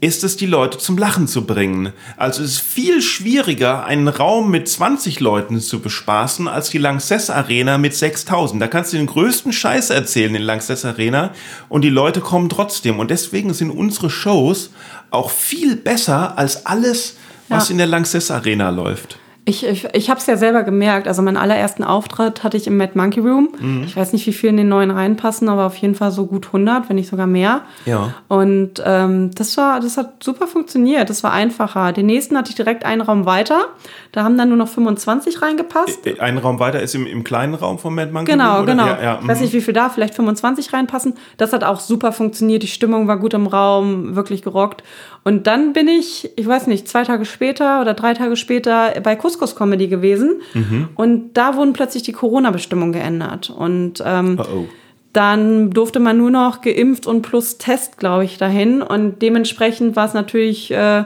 ist 0.00 0.22
es, 0.22 0.36
die 0.36 0.46
Leute 0.46 0.78
zum 0.78 0.96
Lachen 0.96 1.26
zu 1.26 1.44
bringen. 1.44 1.92
Also 2.16 2.42
es 2.42 2.52
ist 2.52 2.60
viel 2.60 3.02
schwieriger, 3.02 3.84
einen 3.84 4.06
Raum 4.06 4.50
mit 4.50 4.68
20 4.68 5.18
Leuten 5.18 5.60
zu 5.60 5.80
bespaßen, 5.80 6.46
als 6.46 6.70
die 6.70 6.78
Lanxess 6.78 7.30
Arena 7.30 7.78
mit 7.78 7.94
6000. 7.94 8.62
Da 8.62 8.68
kannst 8.68 8.92
du 8.92 8.96
den 8.96 9.06
größten 9.06 9.52
Scheiß 9.52 9.90
erzählen 9.90 10.34
in 10.34 10.42
Lanxess 10.42 10.84
Arena 10.84 11.32
und 11.68 11.82
die 11.82 11.90
Leute 11.90 12.20
kommen 12.20 12.48
trotzdem. 12.48 13.00
Und 13.00 13.10
deswegen 13.10 13.52
sind 13.54 13.70
unsere 13.70 14.08
Shows 14.08 14.70
auch 15.10 15.30
viel 15.30 15.74
besser 15.74 16.38
als 16.38 16.64
alles, 16.64 17.16
was 17.48 17.68
ja. 17.68 17.72
in 17.72 17.78
der 17.78 17.86
Lanxess 17.88 18.30
Arena 18.30 18.70
läuft. 18.70 19.18
Ich, 19.48 19.64
ich, 19.64 19.88
ich 19.94 20.10
habe 20.10 20.20
es 20.20 20.26
ja 20.26 20.36
selber 20.36 20.62
gemerkt. 20.62 21.08
Also 21.08 21.22
meinen 21.22 21.38
allerersten 21.38 21.82
Auftritt 21.82 22.44
hatte 22.44 22.58
ich 22.58 22.66
im 22.66 22.76
Mad 22.76 22.92
Monkey 22.94 23.20
Room. 23.20 23.48
Mhm. 23.58 23.84
Ich 23.86 23.96
weiß 23.96 24.12
nicht, 24.12 24.26
wie 24.26 24.34
viel 24.34 24.50
in 24.50 24.58
den 24.58 24.68
neuen 24.68 24.90
reinpassen, 24.90 25.48
aber 25.48 25.64
auf 25.64 25.76
jeden 25.76 25.94
Fall 25.94 26.10
so 26.10 26.26
gut 26.26 26.48
100, 26.48 26.90
wenn 26.90 26.96
nicht 26.96 27.08
sogar 27.08 27.26
mehr. 27.26 27.62
Ja. 27.86 28.12
Und 28.28 28.82
ähm, 28.84 29.30
das 29.34 29.56
war, 29.56 29.80
das 29.80 29.96
hat 29.96 30.22
super 30.22 30.46
funktioniert. 30.48 31.08
Das 31.08 31.24
war 31.24 31.32
einfacher. 31.32 31.94
Den 31.94 32.04
nächsten 32.04 32.36
hatte 32.36 32.50
ich 32.50 32.56
direkt 32.56 32.84
einen 32.84 33.00
Raum 33.00 33.24
weiter. 33.24 33.68
Da 34.12 34.22
haben 34.22 34.36
dann 34.36 34.50
nur 34.50 34.58
noch 34.58 34.68
25 34.68 35.40
reingepasst. 35.40 36.06
Äh, 36.06 36.20
ein 36.20 36.36
Raum 36.36 36.60
weiter 36.60 36.82
ist 36.82 36.94
im, 36.94 37.06
im 37.06 37.24
kleinen 37.24 37.54
Raum 37.54 37.78
vom 37.78 37.94
Mad 37.94 38.12
Monkey 38.12 38.32
genau, 38.32 38.58
Room? 38.58 38.66
Genau, 38.66 38.84
genau. 38.84 38.96
Ja, 38.98 39.02
ja. 39.02 39.18
Ich 39.22 39.28
weiß 39.28 39.40
nicht, 39.40 39.54
mhm. 39.54 39.56
wie 39.56 39.62
viel 39.62 39.72
da, 39.72 39.88
vielleicht 39.88 40.14
25 40.14 40.74
reinpassen. 40.74 41.14
Das 41.38 41.54
hat 41.54 41.64
auch 41.64 41.80
super 41.80 42.12
funktioniert. 42.12 42.62
Die 42.62 42.68
Stimmung 42.68 43.08
war 43.08 43.16
gut 43.16 43.32
im 43.32 43.46
Raum, 43.46 44.14
wirklich 44.14 44.42
gerockt. 44.42 44.82
Und 45.28 45.46
dann 45.46 45.74
bin 45.74 45.88
ich, 45.88 46.30
ich 46.36 46.46
weiß 46.46 46.68
nicht, 46.68 46.88
zwei 46.88 47.04
Tage 47.04 47.26
später 47.26 47.82
oder 47.82 47.92
drei 47.92 48.14
Tage 48.14 48.34
später 48.34 48.94
bei 49.02 49.14
Couscous 49.14 49.54
Comedy 49.54 49.86
gewesen. 49.86 50.40
Mhm. 50.54 50.88
Und 50.94 51.34
da 51.34 51.54
wurden 51.54 51.74
plötzlich 51.74 52.02
die 52.02 52.12
Corona-Bestimmungen 52.12 52.94
geändert. 52.94 53.50
Und 53.50 54.02
ähm, 54.06 54.40
oh 54.40 54.64
dann 55.12 55.70
durfte 55.70 56.00
man 56.00 56.16
nur 56.16 56.30
noch 56.30 56.62
geimpft 56.62 57.06
und 57.06 57.20
plus 57.20 57.58
Test, 57.58 57.98
glaube 57.98 58.24
ich, 58.24 58.38
dahin. 58.38 58.80
Und 58.80 59.20
dementsprechend 59.20 59.96
war 59.96 60.06
es 60.06 60.14
natürlich 60.14 60.70
äh, 60.70 61.04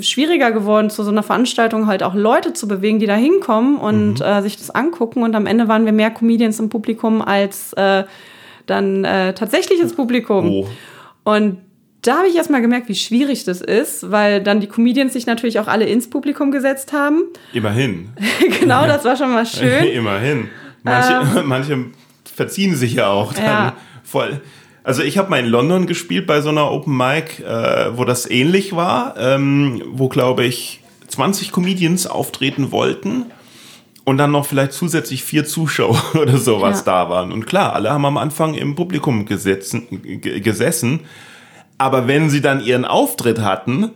schwieriger 0.00 0.50
geworden, 0.50 0.90
zu 0.90 1.04
so 1.04 1.12
einer 1.12 1.22
Veranstaltung 1.22 1.86
halt 1.86 2.02
auch 2.02 2.14
Leute 2.14 2.52
zu 2.52 2.66
bewegen, 2.66 2.98
die 2.98 3.06
da 3.06 3.14
hinkommen 3.14 3.76
und 3.76 4.20
mhm. 4.20 4.26
äh, 4.26 4.42
sich 4.42 4.56
das 4.56 4.70
angucken. 4.70 5.22
Und 5.22 5.36
am 5.36 5.46
Ende 5.46 5.68
waren 5.68 5.84
wir 5.84 5.92
mehr 5.92 6.10
Comedians 6.10 6.58
im 6.58 6.68
Publikum 6.68 7.22
als 7.22 7.74
äh, 7.74 8.02
dann 8.66 9.04
äh, 9.04 9.34
tatsächlich 9.34 9.80
ins 9.80 9.94
Publikum. 9.94 10.50
Oh. 10.50 10.66
Und 11.24 11.58
da 12.04 12.18
habe 12.18 12.28
ich 12.28 12.36
erstmal 12.36 12.60
gemerkt, 12.60 12.88
wie 12.88 12.94
schwierig 12.94 13.44
das 13.44 13.62
ist, 13.62 14.10
weil 14.10 14.42
dann 14.42 14.60
die 14.60 14.66
Comedians 14.66 15.14
sich 15.14 15.26
natürlich 15.26 15.58
auch 15.58 15.68
alle 15.68 15.86
ins 15.86 16.10
Publikum 16.10 16.50
gesetzt 16.50 16.92
haben. 16.92 17.22
Immerhin. 17.52 18.10
genau, 18.60 18.86
das 18.86 19.04
war 19.04 19.16
schon 19.16 19.32
mal 19.32 19.46
schön. 19.46 19.84
Immerhin. 19.92 20.48
Manche, 20.82 21.38
ähm, 21.38 21.42
manche 21.46 21.84
verziehen 22.24 22.76
sich 22.76 22.94
ja 22.94 23.08
auch 23.08 23.32
dann 23.32 23.44
ja. 23.44 23.76
voll. 24.02 24.40
Also 24.82 25.02
ich 25.02 25.16
habe 25.16 25.30
mal 25.30 25.38
in 25.38 25.46
London 25.46 25.86
gespielt 25.86 26.26
bei 26.26 26.42
so 26.42 26.50
einer 26.50 26.70
Open 26.70 26.94
Mic, 26.94 27.42
äh, 27.42 27.96
wo 27.96 28.04
das 28.04 28.30
ähnlich 28.30 28.76
war, 28.76 29.14
ähm, 29.16 29.82
wo 29.86 30.10
glaube 30.10 30.44
ich 30.44 30.80
20 31.08 31.52
Comedians 31.52 32.06
auftreten 32.06 32.70
wollten 32.70 33.26
und 34.04 34.18
dann 34.18 34.30
noch 34.30 34.44
vielleicht 34.44 34.72
zusätzlich 34.72 35.24
vier 35.24 35.46
Zuschauer 35.46 36.02
oder 36.14 36.36
sowas 36.36 36.80
ja. 36.80 36.84
da 36.84 37.08
waren. 37.08 37.32
Und 37.32 37.46
klar, 37.46 37.72
alle 37.72 37.90
haben 37.90 38.04
am 38.04 38.18
Anfang 38.18 38.52
im 38.52 38.74
Publikum 38.74 39.24
gesetzen, 39.24 39.86
gesessen 40.20 41.00
aber 41.84 42.08
wenn 42.08 42.30
sie 42.30 42.40
dann 42.40 42.60
ihren 42.60 42.86
Auftritt 42.86 43.42
hatten, 43.42 43.90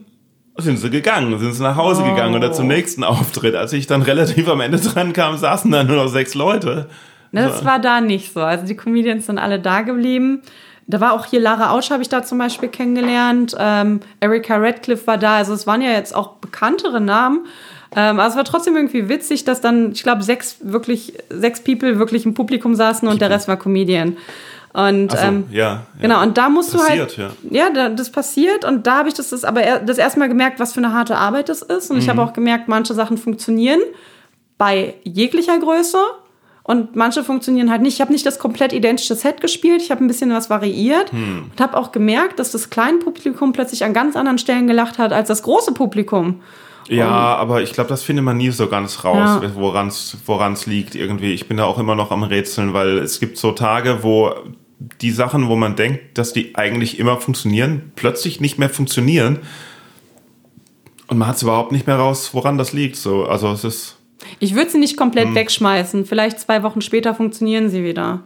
sind 0.59 0.77
sie 0.77 0.91
gegangen, 0.91 1.39
sind 1.39 1.55
sie 1.55 1.63
nach 1.63 1.77
Hause 1.77 2.03
oh. 2.05 2.11
gegangen 2.11 2.35
oder 2.35 2.53
zum 2.53 2.67
oh. 2.67 2.69
nächsten 2.69 3.03
Auftritt. 3.03 3.55
Als 3.55 3.73
ich 3.73 3.87
dann 3.87 4.03
relativ 4.03 4.47
am 4.47 4.61
Ende 4.61 4.77
dran 4.79 5.15
kam, 5.15 5.39
saßen 5.39 5.71
da 5.71 5.85
nur 5.85 5.97
noch 5.97 6.09
sechs 6.09 6.35
Leute. 6.35 6.91
Das 7.33 7.61
so. 7.61 7.65
war 7.65 7.79
da 7.79 8.03
nicht 8.03 8.35
so. 8.35 8.41
Also 8.41 8.67
die 8.67 8.77
Comedians 8.77 9.25
sind 9.25 9.39
alle 9.39 9.59
da 9.59 9.81
geblieben. 9.81 10.43
Da 10.87 11.01
war 11.01 11.15
auch 11.15 11.25
hier 11.25 11.41
Lara 11.41 11.71
Ausch, 11.71 11.91
habe 11.91 12.03
ich 12.03 12.11
da 12.11 12.23
zum 12.23 12.37
Beispiel 12.37 12.69
kennengelernt. 12.69 13.57
Ähm, 13.59 14.01
Erika 14.21 14.57
Radcliffe 14.57 15.07
war 15.07 15.17
da. 15.17 15.37
Also 15.37 15.55
es 15.55 15.67
waren 15.67 15.81
ja 15.81 15.93
jetzt 15.93 16.15
auch 16.15 16.35
bekanntere 16.37 17.01
Namen. 17.01 17.47
Ähm, 17.97 18.21
aber 18.21 18.29
es 18.29 18.37
war 18.37 18.45
trotzdem 18.45 18.77
irgendwie 18.77 19.09
witzig, 19.09 19.45
dass 19.45 19.63
dann, 19.63 19.93
ich 19.93 20.03
glaube, 20.03 20.23
sechs 20.23 20.59
wirklich, 20.61 21.15
sechs 21.31 21.65
People 21.65 21.99
wirklich 21.99 22.27
im 22.27 22.35
Publikum 22.35 22.75
saßen 22.75 23.09
und 23.09 23.23
der 23.23 23.31
Rest 23.31 23.49
war 23.49 23.57
Comedian. 23.57 24.19
Und 24.79 25.11
so, 25.11 25.19
ähm, 25.19 25.47
ja, 25.51 25.59
ja, 25.59 25.87
genau, 26.01 26.23
und 26.23 26.39
da 26.39 26.49
musst 26.49 26.73
passiert, 26.73 27.19
du 27.19 27.23
halt. 27.25 27.37
Ja, 27.51 27.69
ja 27.75 27.89
das 27.89 28.13
passiert. 28.13 28.65
Und 28.65 28.87
da 28.87 28.99
habe 28.99 29.09
ich 29.09 29.15
das, 29.15 29.31
das 29.31 29.43
aber 29.43 29.61
das 29.61 29.99
erste 29.99 30.21
Mal 30.21 30.29
gemerkt, 30.29 30.61
was 30.61 30.73
für 30.73 30.79
eine 30.79 30.93
harte 30.93 31.17
Arbeit 31.17 31.49
das 31.49 31.63
ist. 31.63 31.91
Und 31.91 31.97
mhm. 31.97 32.03
ich 32.03 32.09
habe 32.09 32.23
auch 32.23 32.33
gemerkt, 32.33 32.69
manche 32.69 32.95
Sachen 32.95 33.19
funktionieren 33.19 33.81
bei 34.57 34.95
jeglicher 35.03 35.59
Größe. 35.59 35.99
Und 36.63 36.95
manche 36.95 37.25
funktionieren 37.25 37.73
halt 37.73 37.83
nicht. 37.83 37.95
Ich 37.95 38.01
habe 38.01 38.13
nicht 38.13 38.25
das 38.25 38.39
komplett 38.39 38.73
identische 38.73 39.17
Set 39.17 39.41
gespielt, 39.41 39.83
ich 39.83 39.91
habe 39.91 40.05
ein 40.05 40.07
bisschen 40.07 40.31
was 40.31 40.51
variiert 40.51 41.11
hm. 41.11 41.47
und 41.51 41.61
habe 41.61 41.77
auch 41.77 41.93
gemerkt, 41.93 42.39
dass 42.39 42.53
das 42.53 42.69
kleine 42.69 42.99
Publikum 42.99 43.55
plötzlich 43.55 43.85
an 43.85 43.95
ganz 43.95 44.17
anderen 44.17 44.39
Stellen 44.39 44.67
gelacht 44.67 44.99
hat 44.99 45.13
als 45.13 45.29
das 45.29 45.43
große 45.43 45.73
Publikum. 45.73 46.43
Ja, 46.89 47.09
aber 47.09 47.63
ich 47.63 47.73
glaube, 47.73 47.89
das 47.89 48.03
findet 48.03 48.25
man 48.25 48.37
nie 48.37 48.51
so 48.51 48.67
ganz 48.67 49.03
raus, 49.05 49.41
ja. 49.43 49.51
woran 49.55 49.89
es 50.53 50.67
liegt 50.67 50.95
irgendwie. 50.95 51.33
Ich 51.33 51.49
bin 51.49 51.57
da 51.57 51.65
auch 51.65 51.79
immer 51.79 51.95
noch 51.95 52.11
am 52.11 52.23
Rätseln, 52.23 52.75
weil 52.75 52.99
es 52.99 53.19
gibt 53.19 53.39
so 53.39 53.53
Tage, 53.53 54.03
wo 54.03 54.35
die 54.79 55.11
Sachen, 55.11 55.49
wo 55.49 55.57
man 55.57 55.77
denkt, 55.77 56.19
dass 56.19 56.33
die 56.33 56.55
eigentlich 56.55 56.99
immer 56.99 57.17
funktionieren, 57.19 57.93
plötzlich 57.97 58.41
nicht 58.41 58.59
mehr 58.59 58.71
funktionieren. 58.71 59.41
Und 61.09 61.19
man 61.19 61.29
hat 61.29 61.37
es 61.37 61.43
überhaupt 61.43 61.73
nicht 61.73 61.87
mehr 61.87 61.97
raus, 61.97 62.31
woran 62.33 62.59
das 62.59 62.73
liegt. 62.73 62.97
So, 62.97 63.25
also 63.25 63.51
es 63.53 63.65
ist. 63.65 63.97
Ich 64.41 64.55
würde 64.55 64.71
sie 64.71 64.79
nicht 64.79 64.97
komplett 64.97 65.27
hm. 65.27 65.35
wegschmeißen. 65.35 66.05
Vielleicht 66.05 66.39
zwei 66.41 66.63
Wochen 66.63 66.81
später 66.81 67.15
funktionieren 67.15 67.71
sie 67.71 67.83
wieder. 67.83 68.23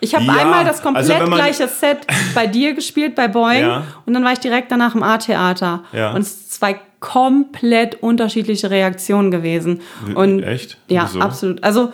Ich 0.00 0.14
habe 0.14 0.24
ja, 0.24 0.32
einmal 0.32 0.64
das 0.64 0.78
also 0.78 0.82
komplett 0.82 1.20
also 1.20 1.32
gleiche 1.32 1.68
Set 1.68 2.06
bei 2.34 2.46
dir 2.46 2.74
gespielt, 2.74 3.14
bei 3.14 3.28
Boeing. 3.28 3.62
Ja. 3.62 3.84
Und 4.06 4.14
dann 4.14 4.24
war 4.24 4.32
ich 4.32 4.38
direkt 4.38 4.70
danach 4.72 4.94
im 4.94 5.02
A-Theater. 5.02 5.84
Ja. 5.92 6.12
Und 6.12 6.22
es 6.22 6.38
sind 6.38 6.52
zwei 6.52 6.80
komplett 7.00 8.02
unterschiedliche 8.02 8.70
Reaktionen 8.70 9.30
gewesen. 9.30 9.80
Und 10.14 10.42
Echt? 10.42 10.78
Ja, 10.88 11.08
Wieso? 11.08 11.20
absolut. 11.20 11.64
Also 11.64 11.92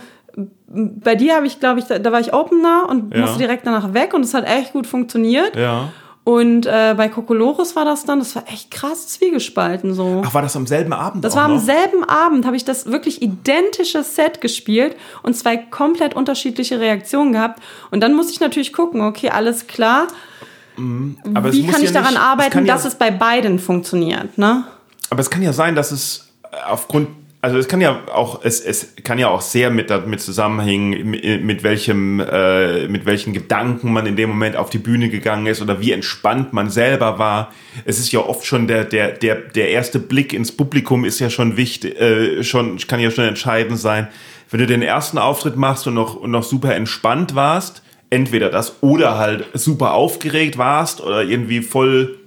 bei 0.69 1.15
dir 1.15 1.37
habe 1.37 1.47
ich, 1.47 1.61
glaube 1.61 1.81
ich, 1.81 1.87
da, 1.87 1.99
da, 1.99 2.13
war 2.13 2.21
ich 2.21 2.35
Opener 2.35 2.87
und 2.89 3.15
ja. 3.15 3.23
musste 3.23 3.39
direkt 3.39 3.67
danach 3.67 3.95
weg 3.95 4.13
und 4.13 4.23
es 4.23 4.35
hat 4.35 4.47
echt 4.47 4.73
gut 4.73 4.87
funktioniert. 4.87 5.57
Ja. 5.57 5.89
Und 6.25 6.67
äh, 6.67 6.95
bei 6.97 7.09
Kokolores 7.09 7.77
war 7.77 7.85
das 7.85 8.05
dann, 8.05 8.19
das 8.19 8.35
war 8.35 8.43
echt 8.49 8.73
krass 8.73 9.07
zwiegespalten 9.07 9.95
so. 9.95 10.23
Ach, 10.27 10.35
war 10.35 10.43
das 10.43 10.57
am 10.57 10.67
selben 10.67 10.93
Abend? 10.93 11.25
Das 11.25 11.37
war 11.37 11.45
am 11.45 11.55
noch? 11.55 11.61
selben 11.61 12.03
Abend, 12.03 12.47
habe 12.47 12.57
ich 12.57 12.65
das 12.65 12.87
wirklich 12.87 13.23
identische 13.23 14.03
Set 14.03 14.41
gespielt 14.41 14.97
und 15.23 15.37
zwei 15.37 15.57
komplett 15.57 16.15
unterschiedliche 16.15 16.81
Reaktionen 16.81 17.33
gehabt. 17.33 17.63
Und 17.93 18.01
dann 18.01 18.15
musste 18.15 18.33
ich 18.33 18.41
natürlich 18.41 18.73
gucken, 18.73 19.03
okay, 19.03 19.31
alles 19.31 19.69
klar. 19.69 20.09
Mhm. 20.77 21.17
Wie 21.25 21.67
kann 21.69 21.81
ich 21.81 21.91
ja 21.91 22.01
daran 22.01 22.15
nicht, 22.15 22.23
arbeiten, 22.23 22.59
es 22.59 22.67
dass 22.67 22.83
ja, 22.83 22.89
es 22.89 22.95
bei 22.97 23.13
beiden 23.13 23.61
funktioniert, 23.61 24.37
ne? 24.37 24.65
Aber 25.11 25.21
es 25.21 25.31
kann 25.31 25.43
ja 25.43 25.53
sein, 25.53 25.77
dass 25.77 25.93
es 25.93 26.29
aufgrund 26.69 27.09
also 27.47 27.59
es 27.59 27.69
kann 27.69 27.81
ja 27.81 28.03
auch, 28.13 28.41
es, 28.43 28.61
es 28.61 28.97
kann 29.05 29.21
ja 29.21 29.29
auch 29.29 29.41
sehr 29.41 29.71
mit 29.71 29.89
damit 29.89 30.21
zusammenhängen, 30.21 31.13
mit, 31.47 31.63
welchem, 31.63 32.19
äh, 32.19 32.89
mit 32.89 33.07
welchen 33.07 33.33
Gedanken 33.33 33.93
man 33.93 34.05
in 34.05 34.17
dem 34.17 34.31
Moment 34.31 34.57
auf 34.57 34.69
die 34.69 34.79
Bühne 34.79 35.11
gegangen 35.11 35.47
ist 35.47 35.63
oder 35.63 35.81
wie 35.81 35.93
entspannt 35.93 36.53
man 36.53 36.71
selber 36.71 37.21
war. 37.21 37.53
Es 37.85 38.01
ist 38.01 38.11
ja 38.11 38.19
oft 38.19 38.45
schon 38.45 38.67
der, 38.67 38.83
der, 38.83 39.13
der, 39.13 39.37
der 39.37 39.69
erste 39.71 40.01
Blick 40.01 40.33
ins 40.33 40.51
Publikum 40.51 41.05
ist 41.05 41.21
ja 41.21 41.31
schon 41.31 41.57
wichtig, 41.57 42.01
äh, 42.01 42.43
schon, 42.43 42.79
kann 42.89 42.99
ja 42.99 43.13
schon 43.13 43.27
entscheidend 43.27 43.79
sein. 43.79 44.09
Wenn 44.51 44.59
du 44.59 44.67
den 44.67 44.83
ersten 44.83 45.17
Auftritt 45.17 45.55
machst 45.55 45.87
und 45.87 45.95
noch, 45.95 46.17
und 46.17 46.33
noch 46.33 46.43
super 46.43 46.75
entspannt 46.75 47.37
warst, 47.37 47.85
entweder 48.11 48.51
das 48.51 48.83
oder 48.83 49.19
halt 49.19 49.45
super 49.55 49.95
aufgeregt 49.95 50.59
warst 50.59 51.01
oder 51.01 51.23
irgendwie 51.23 51.63
voll 51.63 52.19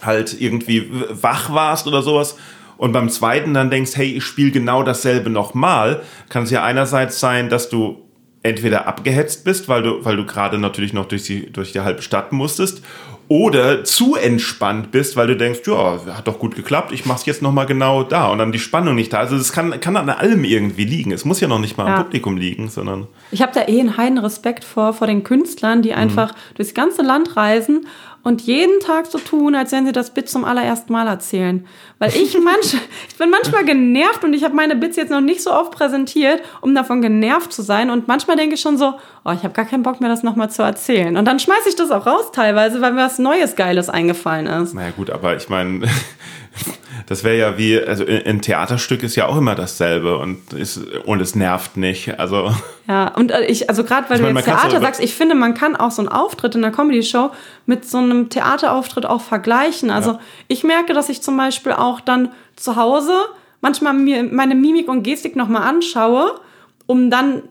halt 0.00 0.40
irgendwie 0.40 0.88
wach 1.10 1.52
warst 1.52 1.88
oder 1.88 2.02
sowas 2.02 2.36
und 2.76 2.92
beim 2.92 3.08
zweiten 3.08 3.54
dann 3.54 3.70
denkst, 3.70 3.92
hey, 3.94 4.12
ich 4.12 4.24
spiele 4.24 4.50
genau 4.50 4.82
dasselbe 4.82 5.30
nochmal, 5.30 6.02
kann 6.28 6.44
es 6.44 6.50
ja 6.50 6.62
einerseits 6.62 7.20
sein, 7.20 7.48
dass 7.48 7.68
du 7.68 8.02
entweder 8.42 8.86
abgehetzt 8.86 9.44
bist, 9.44 9.68
weil 9.68 9.82
du, 9.82 10.04
weil 10.04 10.16
du 10.16 10.24
gerade 10.24 10.58
natürlich 10.58 10.92
noch 10.92 11.06
durch 11.06 11.24
die, 11.24 11.50
durch 11.52 11.72
die 11.72 11.80
halbe 11.80 12.02
Stadt 12.02 12.32
musstest, 12.32 12.82
oder 13.28 13.82
zu 13.82 14.14
entspannt 14.14 14.92
bist, 14.92 15.16
weil 15.16 15.26
du 15.26 15.36
denkst, 15.36 15.60
ja, 15.66 15.98
hat 16.14 16.28
doch 16.28 16.38
gut 16.38 16.54
geklappt, 16.54 16.92
ich 16.92 17.06
mach's 17.06 17.26
jetzt 17.26 17.42
nochmal 17.42 17.66
genau 17.66 18.04
da 18.04 18.28
und 18.28 18.38
dann 18.38 18.52
die 18.52 18.60
Spannung 18.60 18.94
nicht 18.94 19.12
da. 19.12 19.18
Also 19.18 19.34
es 19.34 19.52
kann, 19.52 19.80
kann 19.80 19.96
an 19.96 20.08
allem 20.08 20.44
irgendwie 20.44 20.84
liegen. 20.84 21.10
Es 21.10 21.24
muss 21.24 21.40
ja 21.40 21.48
noch 21.48 21.58
nicht 21.58 21.76
mal 21.76 21.88
ja. 21.88 21.96
am 21.96 22.02
Publikum 22.04 22.36
liegen, 22.36 22.68
sondern. 22.68 23.08
Ich 23.32 23.42
habe 23.42 23.52
da 23.52 23.62
eh 23.66 23.80
einen 23.80 23.96
heiden 23.96 24.18
Respekt 24.18 24.62
vor, 24.62 24.92
vor 24.92 25.08
den 25.08 25.24
Künstlern, 25.24 25.82
die 25.82 25.90
mhm. 25.90 25.96
einfach 25.96 26.32
mhm. 26.32 26.54
durchs 26.54 26.74
ganze 26.74 27.02
Land 27.02 27.36
reisen 27.36 27.86
und 28.26 28.42
jeden 28.42 28.80
Tag 28.80 29.06
so 29.06 29.18
tun, 29.18 29.54
als 29.54 29.70
wenn 29.70 29.86
sie 29.86 29.92
das 29.92 30.10
Bit 30.10 30.28
zum 30.28 30.44
allerersten 30.44 30.92
Mal 30.92 31.06
erzählen. 31.06 31.64
Weil 32.00 32.08
ich 32.08 32.36
manch, 32.44 32.74
ich 33.08 33.16
bin 33.16 33.30
manchmal 33.30 33.64
genervt 33.64 34.24
und 34.24 34.34
ich 34.34 34.42
habe 34.42 34.52
meine 34.52 34.74
Bits 34.74 34.96
jetzt 34.96 35.10
noch 35.10 35.20
nicht 35.20 35.40
so 35.40 35.52
oft 35.52 35.70
präsentiert, 35.70 36.42
um 36.60 36.74
davon 36.74 37.02
genervt 37.02 37.52
zu 37.52 37.62
sein. 37.62 37.88
Und 37.88 38.08
manchmal 38.08 38.36
denke 38.36 38.56
ich 38.56 38.60
schon 38.60 38.78
so, 38.78 38.94
oh, 39.24 39.30
ich 39.30 39.44
habe 39.44 39.54
gar 39.54 39.64
keinen 39.64 39.84
Bock 39.84 40.00
mehr, 40.00 40.10
das 40.10 40.24
nochmal 40.24 40.50
zu 40.50 40.64
erzählen. 40.64 41.16
Und 41.16 41.24
dann 41.24 41.38
schmeiße 41.38 41.68
ich 41.68 41.76
das 41.76 41.92
auch 41.92 42.04
raus 42.04 42.32
teilweise, 42.32 42.80
weil 42.80 42.94
mir 42.94 43.02
was 43.02 43.20
Neues, 43.20 43.54
Geiles 43.54 43.88
eingefallen 43.88 44.48
ist. 44.48 44.74
Naja 44.74 44.90
gut, 44.90 45.10
aber 45.10 45.36
ich 45.36 45.48
meine, 45.48 45.86
Das 47.06 47.24
wäre 47.24 47.36
ja 47.36 47.58
wie, 47.58 47.80
also 47.80 48.04
ein 48.06 48.40
Theaterstück 48.40 49.02
ist 49.02 49.16
ja 49.16 49.26
auch 49.26 49.36
immer 49.36 49.54
dasselbe 49.54 50.18
und, 50.18 50.52
ist, 50.52 50.78
und 51.04 51.20
es 51.20 51.34
nervt 51.34 51.76
nicht. 51.76 52.18
Also. 52.18 52.52
Ja, 52.88 53.08
und 53.08 53.30
äh, 53.30 53.44
ich, 53.46 53.68
also 53.68 53.84
gerade 53.84 54.08
weil 54.08 54.16
ich 54.16 54.26
du 54.26 54.32
meine, 54.32 54.38
jetzt 54.38 54.46
Theater 54.46 54.80
sagst, 54.80 55.00
ich 55.02 55.14
finde, 55.14 55.34
man 55.34 55.54
kann 55.54 55.76
auch 55.76 55.90
so 55.90 56.02
einen 56.02 56.08
Auftritt 56.08 56.54
in 56.54 56.64
einer 56.64 56.74
Comedy-Show 56.74 57.30
mit 57.66 57.84
so 57.84 57.98
einem 57.98 58.28
Theaterauftritt 58.28 59.06
auch 59.06 59.20
vergleichen. 59.20 59.90
Also 59.90 60.12
ja. 60.12 60.20
ich 60.48 60.64
merke, 60.64 60.94
dass 60.94 61.08
ich 61.08 61.22
zum 61.22 61.36
Beispiel 61.36 61.72
auch 61.72 62.00
dann 62.00 62.30
zu 62.56 62.76
Hause 62.76 63.12
manchmal 63.60 63.94
mir 63.94 64.22
meine 64.22 64.54
Mimik 64.54 64.88
und 64.88 65.02
Gestik 65.02 65.36
nochmal 65.36 65.62
anschaue 65.62 66.40
um 66.86 67.10
dann 67.10 67.42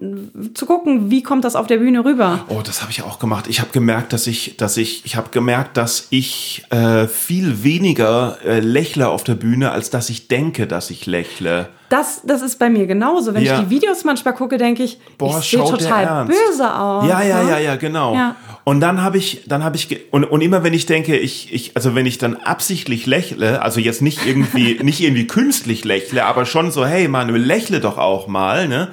zu 0.53 0.65
gucken, 0.65 1.11
wie 1.11 1.21
kommt 1.21 1.43
das 1.43 1.57
auf 1.57 1.67
der 1.67 1.77
Bühne 1.77 2.05
rüber. 2.05 2.45
Oh, 2.47 2.61
das 2.63 2.81
habe 2.81 2.91
ich 2.91 3.03
auch 3.03 3.19
gemacht. 3.19 3.47
Ich 3.47 3.59
habe 3.59 3.69
gemerkt, 3.71 4.13
dass 4.13 4.27
ich, 4.27 4.55
dass 4.55 4.77
ich, 4.77 5.05
ich 5.05 5.17
habe 5.17 5.29
gemerkt, 5.29 5.75
dass 5.75 6.07
ich 6.09 6.63
äh, 6.69 7.07
viel 7.07 7.63
weniger 7.63 8.37
äh, 8.45 8.61
lächle 8.61 9.09
auf 9.09 9.25
der 9.25 9.35
Bühne, 9.35 9.71
als 9.71 9.89
dass 9.89 10.09
ich 10.09 10.29
denke, 10.29 10.67
dass 10.67 10.89
ich 10.89 11.05
lächle. 11.05 11.67
Das, 11.89 12.21
das 12.23 12.41
ist 12.41 12.57
bei 12.59 12.69
mir 12.69 12.87
genauso. 12.87 13.33
Wenn 13.33 13.43
ja. 13.43 13.55
ich 13.55 13.65
die 13.65 13.69
Videos 13.69 14.05
manchmal 14.05 14.33
gucke, 14.33 14.57
denke 14.57 14.83
ich, 14.83 14.99
Boah, 15.17 15.39
ich 15.39 15.49
sehe 15.49 15.59
total 15.59 16.25
böse 16.25 16.73
aus. 16.73 17.07
Ja, 17.07 17.21
ja, 17.21 17.43
ne? 17.43 17.49
ja, 17.49 17.59
ja, 17.59 17.75
genau. 17.75 18.15
Ja. 18.15 18.37
Und 18.63 18.79
dann 18.79 19.03
habe 19.03 19.17
ich, 19.17 19.43
dann 19.47 19.63
habe 19.63 19.75
ich 19.75 20.11
und, 20.11 20.23
und 20.23 20.41
immer 20.41 20.63
wenn 20.63 20.73
ich 20.73 20.85
denke, 20.85 21.17
ich, 21.17 21.53
ich, 21.53 21.75
also 21.75 21.93
wenn 21.93 22.05
ich 22.05 22.17
dann 22.17 22.37
absichtlich 22.37 23.05
lächle, 23.05 23.61
also 23.61 23.81
jetzt 23.81 24.01
nicht 24.01 24.25
irgendwie, 24.25 24.79
nicht 24.83 25.01
irgendwie 25.01 25.27
künstlich 25.27 25.83
lächle, 25.83 26.25
aber 26.25 26.45
schon 26.45 26.71
so, 26.71 26.85
hey 26.85 27.09
Manuel, 27.09 27.43
lächle 27.43 27.81
doch 27.81 27.97
auch 27.97 28.27
mal, 28.27 28.67
ne? 28.69 28.89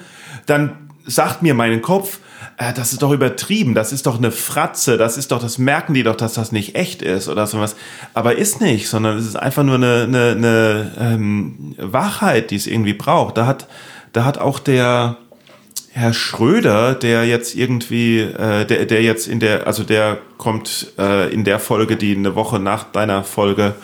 Dann 0.47 0.91
sagt 1.07 1.43
mir 1.43 1.55
mein 1.55 1.83
Kopf, 1.83 2.19
äh, 2.57 2.73
das 2.73 2.93
ist 2.93 3.03
doch 3.03 3.13
übertrieben, 3.13 3.75
das 3.75 3.93
ist 3.93 4.07
doch 4.07 4.19
eine 4.19 4.31
Fratze, 4.31 4.97
das 4.97 5.17
ist 5.17 5.33
doch, 5.33 5.41
das 5.41 5.59
merken 5.59 5.95
die 5.95 6.03
doch, 6.03 6.17
dass 6.17 6.35
das 6.35 6.53
nicht 6.53 6.75
echt 6.75 7.03
ist 7.03 7.29
oder 7.29 7.47
sowas. 7.47 7.77
Aber 8.15 8.37
ist 8.37 8.61
nicht, 8.61 8.89
sondern 8.89 9.19
es 9.19 9.27
ist 9.27 9.37
einfach 9.37 9.63
nur 9.63 9.77
eine, 9.77 10.03
eine, 10.03 10.31
eine 10.31 10.93
ähm, 10.99 11.75
Wachheit, 11.79 12.51
die 12.51 12.57
es 12.57 12.67
irgendwie 12.67 12.95
braucht. 12.95 13.37
Da 13.37 13.47
hat, 13.47 13.67
da 14.13 14.25
hat 14.25 14.39
auch 14.39 14.59
der 14.59 15.17
Herr 15.91 16.15
Schröder, 16.15 16.95
der 16.95 17.27
jetzt 17.27 17.55
irgendwie, 17.55 18.21
äh, 18.21 18.65
der, 18.65 18.87
der 18.87 19.03
jetzt 19.03 19.29
in 19.29 19.41
der, 19.41 19.67
also 19.67 19.85
der 19.85 20.19
kommt 20.39 20.93
äh, 20.99 21.33
in 21.33 21.45
der 21.45 21.59
Folge, 21.59 21.97
die 21.97 22.17
eine 22.17 22.35
Woche 22.35 22.59
nach 22.59 22.85
deiner 22.85 23.25
Folge 23.25 23.75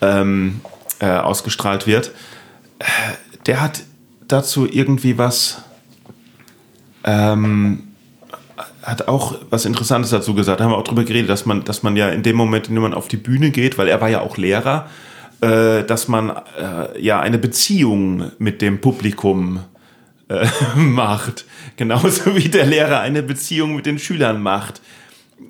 ähm, 0.00 0.60
äh, 0.98 1.08
ausgestrahlt 1.08 1.86
wird, 1.86 2.12
äh, 2.78 2.84
der 3.46 3.60
hat 3.60 3.82
dazu 4.28 4.66
irgendwie 4.70 5.18
was 5.18 5.62
ähm, 7.04 7.84
hat 8.82 9.08
auch 9.08 9.36
was 9.50 9.64
Interessantes 9.64 10.10
dazu 10.10 10.34
gesagt. 10.34 10.60
Da 10.60 10.64
haben 10.64 10.72
wir 10.72 10.78
auch 10.78 10.84
drüber 10.84 11.04
geredet, 11.04 11.30
dass 11.30 11.46
man, 11.46 11.64
dass 11.64 11.82
man 11.82 11.96
ja 11.96 12.08
in 12.08 12.22
dem 12.22 12.36
Moment, 12.36 12.68
in 12.68 12.74
dem 12.74 12.82
man 12.82 12.94
auf 12.94 13.08
die 13.08 13.16
Bühne 13.16 13.50
geht, 13.50 13.78
weil 13.78 13.88
er 13.88 14.00
war 14.00 14.08
ja 14.08 14.20
auch 14.20 14.36
Lehrer, 14.36 14.88
äh, 15.40 15.84
dass 15.84 16.08
man 16.08 16.30
äh, 16.30 17.00
ja 17.00 17.20
eine 17.20 17.38
Beziehung 17.38 18.32
mit 18.38 18.60
dem 18.62 18.80
Publikum 18.80 19.60
äh, 20.28 20.46
macht. 20.76 21.44
Genauso 21.76 22.36
wie 22.36 22.48
der 22.48 22.66
Lehrer 22.66 23.00
eine 23.00 23.22
Beziehung 23.22 23.76
mit 23.76 23.86
den 23.86 23.98
Schülern 23.98 24.42
macht. 24.42 24.80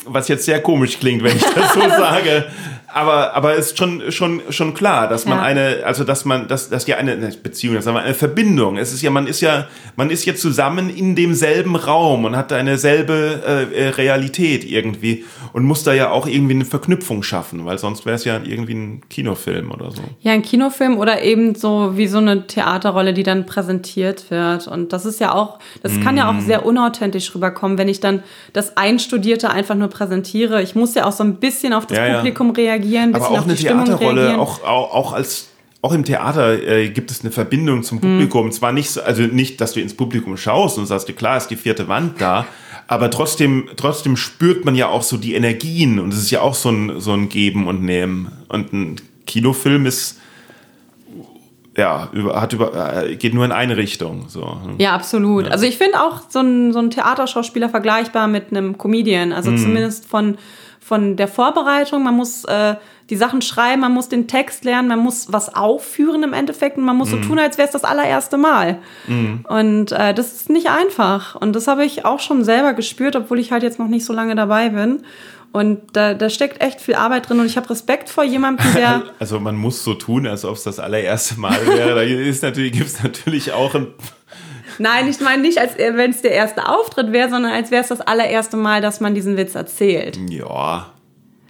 Was 0.06 0.28
jetzt 0.28 0.44
sehr 0.44 0.60
komisch 0.62 0.98
klingt, 0.98 1.22
wenn 1.22 1.36
ich 1.36 1.42
das 1.42 1.74
so 1.74 1.80
sage 1.88 2.46
aber 2.94 3.34
aber 3.34 3.54
ist 3.54 3.78
schon 3.78 4.12
schon 4.12 4.42
schon 4.50 4.74
klar, 4.74 5.08
dass 5.08 5.24
man 5.24 5.38
ja. 5.38 5.44
eine 5.44 5.82
also 5.84 6.04
dass 6.04 6.24
man 6.24 6.48
dass 6.48 6.68
dass 6.68 6.86
ja 6.86 6.96
eine 6.96 7.16
Beziehung, 7.42 7.74
das 7.74 7.86
ist 7.86 7.92
eine 7.92 8.14
Verbindung. 8.14 8.76
Es 8.76 8.92
ist 8.92 9.02
ja 9.02 9.10
man 9.10 9.26
ist 9.26 9.40
ja 9.40 9.66
man 9.96 10.10
ist 10.10 10.24
ja 10.26 10.34
zusammen 10.34 10.90
in 10.90 11.16
demselben 11.16 11.76
Raum 11.76 12.24
und 12.24 12.36
hat 12.36 12.52
eine 12.52 12.78
selbe 12.78 13.70
äh, 13.74 13.88
Realität 13.88 14.64
irgendwie 14.64 15.24
und 15.52 15.64
muss 15.64 15.84
da 15.84 15.94
ja 15.94 16.10
auch 16.10 16.26
irgendwie 16.26 16.54
eine 16.54 16.64
Verknüpfung 16.64 17.22
schaffen, 17.22 17.64
weil 17.64 17.78
sonst 17.78 18.04
wäre 18.04 18.16
es 18.16 18.24
ja 18.24 18.40
irgendwie 18.44 18.74
ein 18.74 19.08
Kinofilm 19.08 19.70
oder 19.70 19.90
so. 19.90 20.02
Ja, 20.20 20.32
ein 20.32 20.42
Kinofilm 20.42 20.98
oder 20.98 21.22
eben 21.22 21.54
so 21.54 21.96
wie 21.96 22.06
so 22.06 22.18
eine 22.18 22.46
Theaterrolle, 22.46 23.14
die 23.14 23.22
dann 23.22 23.46
präsentiert 23.46 24.30
wird 24.30 24.68
und 24.68 24.92
das 24.92 25.06
ist 25.06 25.20
ja 25.20 25.34
auch 25.34 25.58
das 25.82 25.92
mm. 25.92 26.02
kann 26.02 26.16
ja 26.16 26.28
auch 26.28 26.34
mhm. 26.34 26.40
sehr 26.42 26.66
unauthentisch 26.66 27.34
rüberkommen, 27.34 27.78
wenn 27.78 27.88
ich 27.88 28.00
dann 28.00 28.22
das 28.52 28.76
Einstudierte 28.76 29.50
einfach 29.50 29.74
nur 29.74 29.88
präsentiere. 29.88 30.62
Ich 30.62 30.74
muss 30.74 30.94
ja 30.94 31.06
auch 31.06 31.12
so 31.12 31.24
ein 31.24 31.36
bisschen 31.36 31.72
auf 31.72 31.86
das 31.86 31.98
ja, 31.98 32.16
Publikum 32.16 32.48
ja. 32.48 32.52
reagieren 32.54 32.81
reagieren, 32.82 33.14
aber 33.14 33.30
auch 33.30 33.44
eine 33.44 33.54
Theaterrolle, 33.54 34.38
auch, 34.38 34.62
auch, 34.62 34.94
auch 34.94 35.12
als 35.12 35.48
auch 35.84 35.92
im 35.92 36.04
Theater 36.04 36.62
äh, 36.62 36.88
gibt 36.90 37.10
es 37.10 37.22
eine 37.22 37.32
Verbindung 37.32 37.82
zum 37.82 38.00
Publikum. 38.00 38.46
Mhm. 38.46 38.52
Zwar 38.52 38.72
nicht, 38.72 38.90
so, 38.90 39.02
also 39.02 39.22
nicht, 39.22 39.60
dass 39.60 39.72
du 39.72 39.80
ins 39.80 39.94
Publikum 39.94 40.36
schaust 40.36 40.78
und 40.78 40.86
sagst, 40.86 41.14
klar 41.16 41.36
ist 41.36 41.48
die 41.48 41.56
vierte 41.56 41.88
Wand 41.88 42.20
da, 42.20 42.46
aber 42.86 43.10
trotzdem, 43.10 43.68
trotzdem 43.76 44.16
spürt 44.16 44.64
man 44.64 44.76
ja 44.76 44.88
auch 44.88 45.02
so 45.02 45.16
die 45.16 45.34
Energien 45.34 45.98
und 45.98 46.12
es 46.12 46.20
ist 46.20 46.30
ja 46.30 46.40
auch 46.40 46.54
so 46.54 46.70
ein, 46.70 47.00
so 47.00 47.12
ein 47.12 47.28
Geben 47.28 47.66
und 47.66 47.82
Nehmen. 47.82 48.30
Und 48.48 48.72
ein 48.72 48.96
Kinofilm 49.26 49.86
ist, 49.86 50.20
ja, 51.76 52.10
über, 52.12 52.40
hat 52.40 52.52
über, 52.52 53.04
äh, 53.04 53.16
geht 53.16 53.34
nur 53.34 53.44
in 53.44 53.52
eine 53.52 53.76
Richtung. 53.76 54.26
So. 54.28 54.58
Ja, 54.78 54.94
absolut. 54.94 55.46
Ja. 55.46 55.50
Also 55.52 55.64
ich 55.64 55.78
finde 55.78 56.00
auch 56.00 56.20
so 56.28 56.40
ein, 56.40 56.72
so 56.72 56.78
ein 56.78 56.90
Theaterschauspieler 56.90 57.68
vergleichbar 57.70 58.28
mit 58.28 58.50
einem 58.50 58.78
Comedian. 58.78 59.32
Also 59.32 59.50
mhm. 59.50 59.58
zumindest 59.58 60.06
von 60.06 60.36
von 60.92 61.16
der 61.16 61.26
Vorbereitung, 61.26 62.02
man 62.02 62.14
muss 62.14 62.44
äh, 62.44 62.74
die 63.08 63.16
Sachen 63.16 63.40
schreiben, 63.40 63.80
man 63.80 63.94
muss 63.94 64.10
den 64.10 64.28
Text 64.28 64.62
lernen, 64.62 64.88
man 64.88 64.98
muss 64.98 65.32
was 65.32 65.54
aufführen 65.54 66.22
im 66.22 66.34
Endeffekt 66.34 66.76
und 66.76 66.84
man 66.84 66.98
muss 66.98 67.08
mm. 67.08 67.12
so 67.12 67.16
mhm. 67.16 67.22
tun, 67.22 67.38
als 67.38 67.56
wäre 67.56 67.64
es 67.64 67.72
das 67.72 67.84
allererste 67.84 68.36
Mal. 68.36 68.78
Mm. 69.06 69.36
Und 69.48 69.90
äh, 69.92 70.12
das 70.12 70.34
ist 70.34 70.50
nicht 70.50 70.68
einfach. 70.68 71.34
Und 71.34 71.56
das 71.56 71.66
habe 71.66 71.86
ich 71.86 72.04
auch 72.04 72.20
schon 72.20 72.44
selber 72.44 72.74
gespürt, 72.74 73.16
obwohl 73.16 73.38
ich 73.38 73.52
halt 73.52 73.62
jetzt 73.62 73.78
noch 73.78 73.88
nicht 73.88 74.04
so 74.04 74.12
lange 74.12 74.34
dabei 74.34 74.68
bin. 74.68 75.02
Und 75.50 75.80
da, 75.94 76.12
da 76.12 76.28
steckt 76.28 76.62
echt 76.62 76.82
viel 76.82 76.94
Arbeit 76.94 77.26
drin 77.26 77.40
und 77.40 77.46
ich 77.46 77.56
habe 77.56 77.70
Respekt 77.70 78.10
vor 78.10 78.24
jemandem, 78.24 78.66
der. 78.74 79.02
Also 79.18 79.40
man 79.40 79.56
muss 79.56 79.82
so 79.82 79.94
tun, 79.94 80.26
als 80.26 80.44
ob 80.44 80.56
es 80.56 80.64
das 80.64 80.78
allererste 80.78 81.40
Mal 81.40 81.58
wäre. 81.66 81.94
da 81.94 82.46
natürlich, 82.46 82.72
gibt 82.72 82.86
es 82.86 83.02
natürlich 83.02 83.52
auch 83.52 83.74
ein 83.74 83.86
Nein, 84.78 85.08
ich 85.08 85.20
meine 85.20 85.42
nicht, 85.42 85.58
als 85.58 85.76
wenn 85.76 86.10
es 86.10 86.22
der 86.22 86.32
erste 86.32 86.68
Auftritt 86.68 87.12
wäre, 87.12 87.30
sondern 87.30 87.52
als 87.52 87.70
wäre 87.70 87.82
es 87.82 87.88
das 87.88 88.00
allererste 88.00 88.56
Mal, 88.56 88.80
dass 88.80 89.00
man 89.00 89.14
diesen 89.14 89.36
Witz 89.36 89.54
erzählt. 89.54 90.18
Ja. 90.28 90.92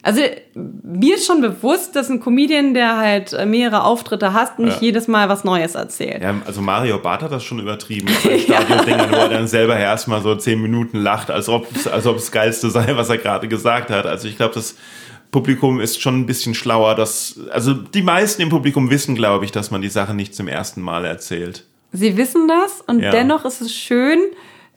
Also 0.05 0.21
mir 0.55 1.15
ist 1.15 1.27
schon 1.27 1.41
bewusst, 1.41 1.95
dass 1.95 2.11
ein 2.11 2.19
Comedian, 2.19 2.75
der 2.75 2.97
halt 2.97 3.37
mehrere 3.47 3.85
Auftritte 3.85 4.33
hat, 4.33 4.59
nicht 4.59 4.77
ja. 4.77 4.83
jedes 4.83 5.07
Mal 5.07 5.29
was 5.29 5.45
Neues 5.45 5.77
erzählt. 5.77 6.21
Ja, 6.23 6.35
also 6.45 6.61
Mario 6.61 6.99
Barth 6.99 7.23
hat 7.23 7.31
das 7.31 7.45
schon 7.45 7.61
übertrieben. 7.61 8.09
Stadion-Dinger, 8.45 9.13
wo 9.13 9.17
er 9.17 9.29
dann 9.29 9.47
selber 9.47 9.77
erstmal 9.77 10.21
so 10.21 10.35
zehn 10.35 10.61
Minuten 10.61 10.99
lacht, 10.99 11.31
als 11.31 11.49
ob 11.49 11.69
es 11.77 11.87
als 11.87 12.07
ob 12.07 12.17
das 12.17 12.33
Geilste 12.33 12.69
sei, 12.71 12.97
was 12.97 13.11
er 13.11 13.19
gerade 13.19 13.47
gesagt 13.47 13.91
hat. 13.91 14.07
Also 14.07 14.27
ich 14.27 14.37
glaube, 14.37 14.55
das 14.55 14.75
Publikum 15.31 15.81
ist 15.81 16.03
schon 16.03 16.21
ein 16.21 16.27
bisschen 16.27 16.55
schlauer. 16.55 16.97
Dass, 16.97 17.39
also 17.53 17.73
die 17.73 18.03
meisten 18.03 18.43
im 18.43 18.49
Publikum 18.49 18.91
wissen, 18.91 19.15
glaube 19.15 19.45
ich, 19.45 19.53
dass 19.53 19.71
man 19.71 19.83
die 19.83 19.89
Sache 19.89 20.15
nicht 20.15 20.35
zum 20.35 20.49
ersten 20.49 20.81
Mal 20.83 21.05
erzählt. 21.05 21.65
Sie 21.93 22.17
wissen 22.17 22.49
das 22.49 22.81
und 22.81 23.01
ja. 23.01 23.11
dennoch 23.11 23.45
ist 23.45 23.61
es 23.61 23.73
schön, 23.73 24.19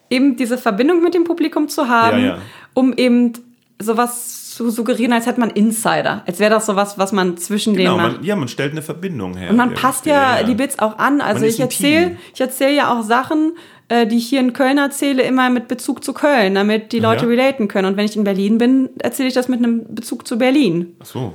eben 0.09 0.35
diese 0.35 0.57
Verbindung 0.57 1.01
mit 1.01 1.13
dem 1.13 1.23
Publikum 1.23 1.67
zu 1.67 1.87
haben, 1.87 2.19
ja, 2.19 2.25
ja. 2.25 2.37
um 2.73 2.93
eben 2.93 3.33
sowas 3.79 4.53
zu 4.55 4.69
suggerieren, 4.69 5.11
als 5.11 5.25
hätte 5.25 5.39
man 5.39 5.49
Insider. 5.49 6.23
Als 6.25 6.39
wäre 6.39 6.49
das 6.49 6.65
sowas, 6.65 6.97
was 6.97 7.11
man 7.11 7.37
zwischen 7.37 7.75
genau, 7.75 7.97
denen 7.97 8.13
macht. 8.13 8.23
ja, 8.23 8.35
man 8.35 8.47
stellt 8.47 8.71
eine 8.71 8.81
Verbindung 8.81 9.35
her. 9.35 9.49
Und 9.49 9.57
man 9.57 9.73
passt 9.73 10.05
ja, 10.05 10.43
die 10.43 10.55
Bits 10.55 10.79
auch 10.79 10.97
an. 10.97 11.19
Also 11.19 11.45
ich 11.45 11.59
erzähle 11.59 12.17
ich 12.33 12.39
erzähl 12.39 12.73
ja 12.73 12.93
auch 12.93 13.03
Sachen, 13.03 13.53
äh, 13.89 14.07
die 14.07 14.17
ich 14.17 14.27
hier 14.27 14.39
in 14.39 14.53
Köln 14.53 14.77
erzähle, 14.77 15.23
immer 15.23 15.49
mit 15.49 15.67
Bezug 15.67 16.03
zu 16.03 16.13
Köln, 16.13 16.55
damit 16.55 16.93
die 16.93 16.99
Leute 16.99 17.27
relaten 17.27 17.67
können. 17.67 17.89
Und 17.89 17.97
wenn 17.97 18.05
ich 18.05 18.15
in 18.15 18.23
Berlin 18.23 18.57
bin, 18.57 18.89
erzähle 18.99 19.27
ich 19.27 19.33
das 19.33 19.49
mit 19.49 19.59
einem 19.59 19.93
Bezug 19.93 20.25
zu 20.25 20.37
Berlin. 20.37 20.95
Ach 21.01 21.05
so. 21.05 21.33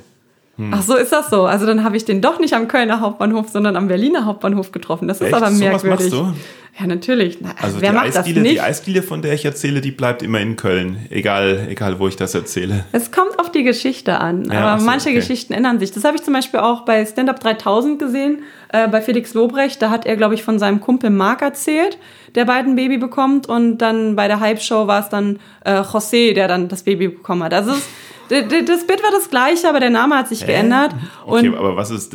Hm. 0.61 0.74
Ach 0.74 0.82
so, 0.82 0.94
ist 0.94 1.11
das 1.11 1.30
so? 1.30 1.46
Also 1.46 1.64
dann 1.64 1.84
habe 1.84 1.96
ich 1.96 2.04
den 2.04 2.20
doch 2.20 2.38
nicht 2.38 2.52
am 2.52 2.68
Kölner 2.68 3.00
Hauptbahnhof, 3.00 3.48
sondern 3.48 3.76
am 3.76 3.88
Berliner 3.88 4.26
Hauptbahnhof 4.26 4.72
getroffen. 4.72 5.08
Das 5.08 5.22
ist 5.22 5.28
Echt? 5.28 5.34
aber 5.34 5.50
merkwürdig. 5.50 6.11
So? 6.11 6.34
Ja, 6.81 6.87
natürlich. 6.87 7.39
Na, 7.41 7.51
also 7.61 7.81
wer 7.81 7.93
macht 7.93 8.07
Eisdiele, 8.07 8.37
das 8.37 8.43
nicht? 8.43 8.55
Die 8.55 8.61
Eisdiele, 8.61 9.03
von 9.03 9.20
der 9.20 9.35
ich 9.35 9.45
erzähle, 9.45 9.83
die 9.83 9.91
bleibt 9.91 10.22
immer 10.22 10.41
in 10.41 10.57
Köln, 10.57 11.07
egal, 11.11 11.66
egal 11.68 11.99
wo 11.99 12.09
ich 12.09 12.16
das 12.16 12.35
erzähle. 12.35 12.87
Es 12.93 13.12
kommt 13.12 13.39
auf 13.39 13.53
die 13.53 13.64
Geschichte 13.64 14.18
an, 14.18 14.47
ja, 14.51 14.61
aber 14.61 14.81
so, 14.81 14.87
manche 14.87 15.11
okay. 15.11 15.16
Geschichten 15.16 15.53
ändern 15.53 15.78
sich. 15.78 15.93
Das 15.93 16.05
habe 16.05 16.16
ich 16.16 16.22
zum 16.22 16.33
Beispiel 16.33 16.61
auch 16.61 16.87
bei 16.87 17.05
Stand 17.05 17.28
Up 17.28 17.39
3000 17.41 17.99
gesehen, 17.99 18.43
äh, 18.70 18.89
bei 18.89 19.03
Felix 19.03 19.35
Lobrecht. 19.35 19.83
Da 19.83 19.91
hat 19.91 20.07
er, 20.07 20.16
glaube 20.16 20.35
ich, 20.35 20.43
von 20.43 20.59
seinem 20.59 20.81
Kumpel 20.81 21.11
Marc 21.11 21.43
erzählt, 21.43 21.99
der 22.35 22.47
beiden 22.47 22.76
Baby 22.76 22.97
bekommt. 22.97 23.47
Und 23.47 23.78
dann 23.78 24.16
bei 24.16 24.26
der 24.26 24.41
Hype-Show 24.41 24.87
war 24.87 25.03
es 25.03 25.11
dann 25.11 25.39
äh, 25.64 25.81
José, 25.81 26.33
der 26.33 26.49
dann 26.49 26.68
das 26.68 26.85
Baby 26.85 27.09
bekommen 27.09 27.43
hat. 27.43 27.53
Also 27.53 27.72
es 27.72 27.89
das 28.31 28.87
Bit 28.87 29.03
war 29.03 29.11
das 29.11 29.28
gleiche, 29.28 29.68
aber 29.68 29.81
der 29.81 29.91
Name 29.91 30.16
hat 30.16 30.28
sich 30.28 30.43
äh? 30.45 30.47
geändert. 30.47 30.95
Okay, 31.26 31.53
aber 31.55 31.76
was 31.76 31.91
ist, 31.91 32.14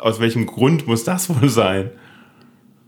aus 0.00 0.18
welchem 0.18 0.46
Grund 0.46 0.88
muss 0.88 1.04
das 1.04 1.28
wohl 1.28 1.48
sein? 1.48 1.90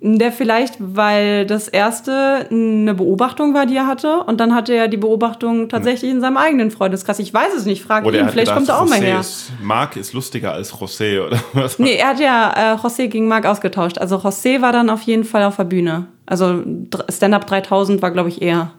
Der 0.01 0.31
vielleicht, 0.31 0.77
weil 0.79 1.45
das 1.45 1.67
erste 1.67 2.47
eine 2.53 2.95
Beobachtung 2.95 3.53
war, 3.53 3.67
die 3.67 3.75
er 3.75 3.89
hatte, 3.89 4.19
und 4.19 4.39
dann 4.39 4.55
hatte 4.55 4.73
er 4.73 4.87
die 4.87 4.97
Beobachtung 4.97 5.69
tatsächlich 5.69 6.13
in 6.13 6.21
seinem 6.21 6.37
eigenen 6.37 6.71
Freundeskreis. 6.71 7.19
Ich 7.19 7.35
weiß 7.35 7.53
es 7.57 7.65
nicht, 7.65 7.83
frag 7.83 8.07
ihn, 8.07 8.13
vielleicht 8.13 8.37
gedacht, 8.37 8.55
kommt 8.55 8.69
er 8.69 8.81
auch 8.81 8.87
José 8.87 8.91
mal 8.91 9.01
her. 9.01 9.21
Ist, 9.21 9.53
Marc 9.61 9.97
ist 9.97 10.13
lustiger 10.13 10.53
als 10.53 10.73
José, 10.73 11.27
oder 11.27 11.41
was? 11.53 11.81
Nee, 11.81 11.97
er 11.97 12.11
hat 12.11 12.21
ja 12.21 12.75
äh, 12.75 12.77
José 12.77 13.09
gegen 13.09 13.27
Marc 13.27 13.45
ausgetauscht. 13.45 13.99
Also 13.99 14.19
José 14.19 14.63
war 14.63 14.73
dann 14.73 14.89
auf 14.89 15.03
jeden 15.03 15.25
Fall 15.25 15.43
auf 15.43 15.57
der 15.57 15.65
Bühne. 15.65 16.07
Also 16.27 16.63
Stand-Up 17.09 17.49
3000 17.49 18.01
war, 18.01 18.13
glaube 18.13 18.29
ich, 18.29 18.41
er. 18.41 18.71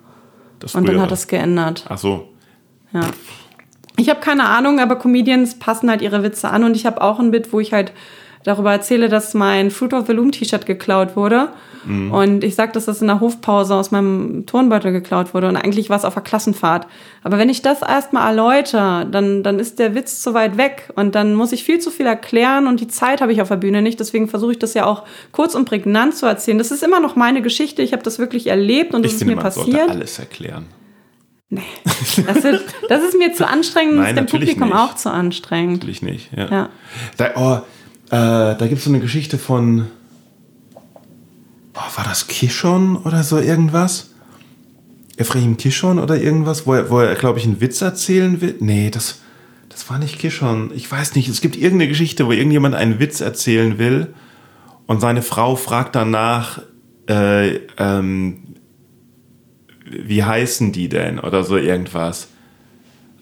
Das 0.60 0.74
und 0.74 0.88
dann 0.88 1.02
hat 1.02 1.12
es 1.12 1.28
geändert. 1.28 1.86
Ach 1.90 1.98
so. 1.98 2.30
Ja. 2.94 3.02
Ich 3.98 4.10
habe 4.10 4.22
keine 4.22 4.46
Ahnung, 4.46 4.80
aber 4.80 4.96
Comedians 4.96 5.60
passen 5.60 5.90
halt 5.90 6.02
ihre 6.02 6.24
Witze 6.24 6.50
an 6.50 6.64
und 6.64 6.78
ich 6.78 6.86
habe 6.86 7.02
auch 7.02 7.20
ein 7.20 7.32
Bit, 7.32 7.52
wo 7.52 7.60
ich 7.60 7.74
halt 7.74 7.92
darüber 8.44 8.72
erzähle, 8.72 9.10
dass 9.10 9.34
mein 9.34 9.72
Fruit 9.72 9.94
of 9.94 10.08
the 10.08 10.14
Loom 10.14 10.32
T-Shirt 10.32 10.66
geklaut 10.66 11.16
wurde. 11.16 11.50
Mhm. 11.86 12.12
Und 12.12 12.44
ich 12.44 12.56
sage, 12.56 12.72
dass 12.72 12.86
das 12.86 13.02
in 13.02 13.08
der 13.08 13.20
Hofpause 13.20 13.76
aus 13.76 13.92
meinem 13.92 14.46
Turnbeutel 14.46 14.92
geklaut 14.92 15.34
wurde. 15.34 15.48
Und 15.48 15.56
eigentlich 15.58 15.90
war 15.90 15.98
es 15.98 16.06
auf 16.06 16.14
der 16.14 16.24
Klassenfahrt. 16.24 16.88
Aber 17.24 17.38
wenn 17.38 17.50
ich 17.50 17.62
das 17.62 17.82
erstmal 17.82 18.28
erläutere, 18.28 19.06
dann, 19.10 19.44
dann 19.44 19.60
ist 19.60 19.80
der 19.80 19.96
Witz 19.96 20.22
zu 20.22 20.34
weit 20.34 20.58
weg. 20.58 20.92
Und 20.96 21.16
dann 21.16 21.36
muss 21.36 21.52
ich 21.52 21.64
viel 21.64 21.80
zu 21.80 21.92
viel 21.92 22.06
erklären 22.06 22.68
und 22.68 22.80
die 22.80 22.88
Zeit 22.88 23.22
habe 23.22 23.32
ich 23.32 23.42
auf 23.42 23.50
der 23.50 23.58
Bühne 23.58 23.82
nicht. 23.82 24.00
Deswegen 24.00 24.28
versuche 24.28 24.54
ich 24.54 24.60
das 24.60 24.74
ja 24.74 24.86
auch 24.86 25.04
kurz 25.32 25.56
und 25.56 25.66
prägnant 25.66 26.16
zu 26.16 26.26
erzählen. 26.26 26.58
Das 26.58 26.72
ist 26.72 26.84
immer 26.84 27.00
noch 27.00 27.16
meine 27.16 27.42
Geschichte. 27.42 27.82
Ich 27.82 27.94
habe 27.94 28.04
das 28.04 28.20
wirklich 28.20 28.48
erlebt 28.48 28.94
und 28.94 29.04
das 29.04 29.14
ist 29.14 29.20
finde, 29.20 29.36
mir 29.36 29.42
man 29.42 29.46
passiert. 29.46 29.78
Sollte 29.78 29.92
alles 29.92 30.20
erklären. 30.20 30.66
Nee, 31.52 31.64
das, 32.28 32.44
wird, 32.44 32.64
das 32.90 33.04
ist 33.04 33.18
mir 33.18 33.34
zu 33.34 33.48
anstrengend 33.48 33.96
Nein, 33.96 34.10
ist 34.10 34.18
dem 34.18 34.26
Publikum 34.28 34.68
nicht. 34.68 34.78
auch 34.78 34.96
zu 34.96 35.10
anstrengend. 35.10 35.78
Natürlich 35.78 36.04
nicht. 36.04 36.30
Ja. 36.36 36.48
Ja. 36.48 36.70
Da, 37.18 37.32
oh, 37.36 37.62
da 38.10 38.58
gibt 38.60 38.80
es 38.80 38.84
so 38.86 38.90
eine 38.90 39.00
Geschichte 39.00 39.38
von. 39.38 39.88
Oh, 41.76 41.98
war 41.98 42.04
das 42.04 42.28
Kishon 42.28 42.98
oder 42.98 43.24
so 43.24 43.40
irgendwas? 43.40 44.10
Ephraim 45.18 45.58
Kishon 45.58 46.00
oder 46.00 46.18
irgendwas, 46.18 46.66
wo 46.66 46.74
er, 46.74 46.90
wo 46.90 47.00
er 47.00 47.16
glaube 47.16 47.40
ich, 47.40 47.46
einen 47.46 47.62
Witz 47.62 47.82
erzählen 47.82 48.42
will? 48.42 48.56
Nee, 48.60 48.90
das, 48.90 49.20
das 49.68 49.90
war 49.90 50.00
nicht 50.00 50.18
Kishon. 50.18 50.72
Ich 50.74 50.90
weiß 50.92 51.16
nicht. 51.16 51.28
Es 51.28 51.42
gibt 51.42 51.56
irgendeine 51.56 51.90
Geschichte, 51.90 52.26
wo 52.26 52.32
irgendjemand 52.32 52.76
einen 52.76 53.00
Witz 53.00 53.22
erzählen 53.22 53.78
will 53.78 54.14
und 54.88 55.02
seine 55.02 55.22
Frau 55.22 55.56
fragt 55.56 55.96
danach, 55.96 56.62
äh, 57.08 57.58
ähm, 57.78 58.56
wie 59.86 60.24
heißen 60.24 60.72
die 60.72 60.90
denn 60.90 61.20
oder 61.20 61.44
so 61.44 61.58
irgendwas. 61.58 62.30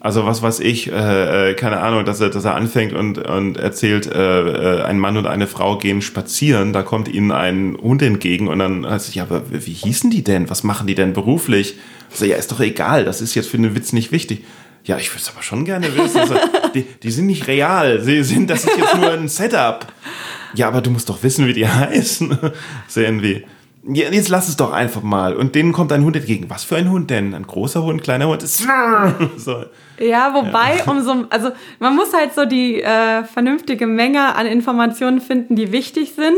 Also 0.08 0.26
was 0.26 0.42
weiß 0.42 0.62
ich, 0.62 0.90
äh, 0.90 1.50
äh, 1.50 1.54
keine 1.54 1.82
Ahnung, 1.82 2.06
dass 2.06 2.22
er, 2.22 2.30
dass 2.30 2.46
er 2.46 2.56
anfängt 2.56 2.94
und, 2.94 3.18
und 3.18 3.58
erzählt, 3.58 4.08
äh, 4.08 4.78
äh, 4.78 4.84
ein 4.84 5.00
Mann 5.00 5.18
und 5.18 5.28
eine 5.28 5.48
Frau 5.48 5.78
gehen 5.78 6.02
spazieren, 6.02 6.72
da 6.72 6.82
kommt 6.82 7.10
ihnen 7.10 7.34
ein 7.34 7.76
Hund 7.78 8.02
entgegen 8.02 8.48
und 8.48 8.60
dann 8.60 8.90
heißt 8.90 9.10
es, 9.10 9.16
ja, 9.16 9.24
aber 9.24 9.42
wie 9.52 9.74
hießen 9.74 10.10
die 10.10 10.24
denn? 10.24 10.50
Was 10.50 10.64
machen 10.64 10.88
die 10.88 10.96
denn 10.96 11.12
beruflich? 11.12 11.76
So, 12.10 12.24
ja, 12.24 12.38
ist 12.38 12.54
doch 12.54 12.62
egal, 12.62 13.04
das 13.04 13.20
ist 13.20 13.36
jetzt 13.36 13.50
für 13.50 13.58
den 13.58 13.76
Witz 13.76 13.92
nicht 13.92 14.14
wichtig. 14.14 14.46
Ja, 14.86 14.98
ich 14.98 15.10
würde 15.10 15.24
es 15.24 15.30
aber 15.30 15.44
schon 15.44 15.66
gerne 15.66 15.94
wissen. 15.98 16.22
Also, 16.22 16.36
die, 16.74 16.86
die 17.04 17.12
sind 17.12 17.26
nicht 17.26 17.48
real, 17.48 18.00
sie 18.00 18.24
sind, 18.24 18.50
das 18.50 18.64
ist 18.64 18.78
jetzt 18.78 18.96
nur 18.96 19.12
ein 19.12 19.28
Setup. 19.28 19.88
Ja, 20.54 20.70
aber 20.70 20.80
du 20.80 20.90
musst 20.90 21.10
doch 21.10 21.22
wissen, 21.22 21.48
wie 21.48 21.54
die 21.54 21.68
heißen. 21.68 22.38
So 22.88 23.02
irgendwie. 23.02 23.44
Ja, 23.90 24.10
jetzt 24.12 24.28
lass 24.28 24.50
es 24.50 24.58
doch 24.58 24.74
einfach 24.74 25.02
mal. 25.02 25.36
Und 25.36 25.56
denen 25.56 25.72
kommt 25.72 25.92
ein 25.94 26.04
Hund 26.04 26.16
entgegen. 26.16 26.50
Was 26.50 26.66
für 26.66 26.76
ein 26.76 26.90
Hund 26.92 27.10
denn? 27.10 27.34
Ein 27.34 27.48
großer 27.48 27.84
Hund, 27.84 28.04
kleiner 28.04 28.28
Hund? 28.28 28.44
So. 29.38 29.64
Ja, 30.00 30.34
wobei, 30.34 30.84
umso, 30.86 31.26
also 31.30 31.52
man 31.80 31.96
muss 31.96 32.14
halt 32.14 32.34
so 32.34 32.46
die 32.46 32.82
äh, 32.82 33.24
vernünftige 33.24 33.88
Menge 33.88 34.36
an 34.36 34.46
Informationen 34.46 35.22
finden, 35.22 35.56
die 35.56 35.72
wichtig 35.72 36.14
sind 36.16 36.38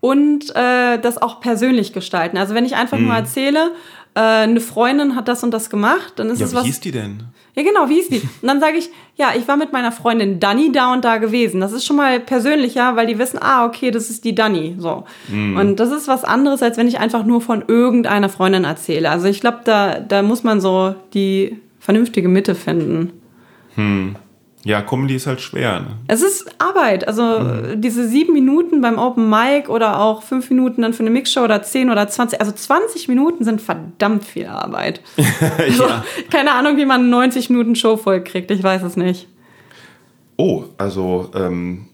und 0.00 0.54
äh, 0.54 0.98
das 0.98 1.20
auch 1.20 1.40
persönlich 1.40 1.92
gestalten. 1.92 2.36
Also 2.36 2.54
wenn 2.54 2.66
ich 2.66 2.76
einfach 2.76 2.98
nur 2.98 3.14
erzähle, 3.14 3.72
äh, 4.14 4.20
eine 4.20 4.60
Freundin 4.60 5.16
hat 5.16 5.28
das 5.28 5.42
und 5.42 5.50
das 5.52 5.70
gemacht, 5.70 6.14
dann 6.16 6.28
ist 6.30 6.40
Ja, 6.40 6.46
es 6.46 6.52
wie 6.52 6.56
was. 6.56 6.64
hieß 6.64 6.80
die 6.80 6.92
denn? 6.92 7.22
Ja, 7.56 7.62
genau, 7.62 7.88
wie 7.88 7.94
hieß 7.94 8.08
die? 8.08 8.20
Und 8.42 8.48
dann 8.48 8.58
sage 8.58 8.78
ich, 8.78 8.90
ja, 9.16 9.28
ich 9.36 9.46
war 9.46 9.56
mit 9.56 9.72
meiner 9.72 9.92
Freundin 9.92 10.40
Dani 10.40 10.72
da 10.72 10.92
und 10.92 11.04
da 11.04 11.18
gewesen. 11.18 11.60
Das 11.60 11.70
ist 11.72 11.84
schon 11.86 11.94
mal 11.96 12.18
persönlicher, 12.18 12.96
weil 12.96 13.06
die 13.06 13.16
wissen, 13.18 13.38
ah, 13.40 13.64
okay, 13.64 13.92
das 13.92 14.10
ist 14.10 14.24
die 14.24 14.34
Dani. 14.34 14.74
So. 14.78 15.04
Und 15.30 15.76
das 15.76 15.92
ist 15.92 16.08
was 16.08 16.24
anderes, 16.24 16.62
als 16.64 16.76
wenn 16.78 16.88
ich 16.88 16.98
einfach 16.98 17.24
nur 17.24 17.40
von 17.40 17.62
irgendeiner 17.68 18.28
Freundin 18.28 18.64
erzähle. 18.64 19.08
Also 19.10 19.28
ich 19.28 19.40
glaube, 19.40 19.60
da, 19.64 20.00
da 20.00 20.22
muss 20.22 20.42
man 20.42 20.60
so 20.60 20.96
die 21.14 21.56
vernünftige 21.78 22.28
Mitte 22.28 22.56
finden. 22.56 23.12
Ja, 24.64 24.80
Comedy 24.80 25.14
ist 25.14 25.26
halt 25.26 25.42
schwer. 25.42 25.80
Ne? 25.80 25.86
Es 26.08 26.22
ist 26.22 26.46
Arbeit. 26.58 27.06
Also 27.06 27.74
diese 27.76 28.08
sieben 28.08 28.32
Minuten 28.32 28.80
beim 28.80 28.98
Open 28.98 29.28
Mic 29.28 29.68
oder 29.68 30.00
auch 30.00 30.22
fünf 30.22 30.48
Minuten 30.48 30.80
dann 30.80 30.94
für 30.94 31.02
eine 31.02 31.10
Mixshow 31.10 31.42
oder 31.42 31.62
zehn 31.62 31.90
oder 31.90 32.08
20. 32.08 32.40
Also 32.40 32.52
20 32.52 33.08
Minuten 33.08 33.44
sind 33.44 33.60
verdammt 33.60 34.24
viel 34.24 34.46
Arbeit. 34.46 35.00
Also, 35.58 35.84
keine 36.30 36.52
Ahnung, 36.52 36.76
wie 36.76 36.84
man 36.84 37.02
eine 37.02 37.10
90 37.10 37.50
Minuten 37.50 37.74
Show 37.76 37.96
vollkriegt. 37.96 38.50
Ich 38.50 38.62
weiß 38.62 38.82
es 38.82 38.96
nicht. 38.96 39.28
Oh, 40.36 40.64
also, 40.78 41.30
ähm, 41.34 41.86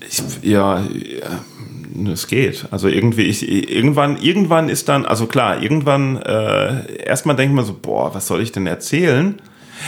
ich, 0.00 0.22
ja, 0.42 0.80
ja, 0.80 2.10
es 2.12 2.26
geht. 2.26 2.66
Also 2.70 2.88
irgendwie, 2.88 3.22
ich, 3.22 3.48
irgendwann, 3.70 4.16
irgendwann 4.16 4.68
ist 4.68 4.88
dann, 4.88 5.04
also 5.06 5.26
klar, 5.26 5.62
irgendwann, 5.62 6.16
äh, 6.16 7.02
erstmal 7.04 7.36
denkt 7.36 7.54
man 7.54 7.64
so, 7.64 7.76
boah, 7.80 8.14
was 8.14 8.26
soll 8.26 8.40
ich 8.40 8.52
denn 8.52 8.66
erzählen? 8.66 9.40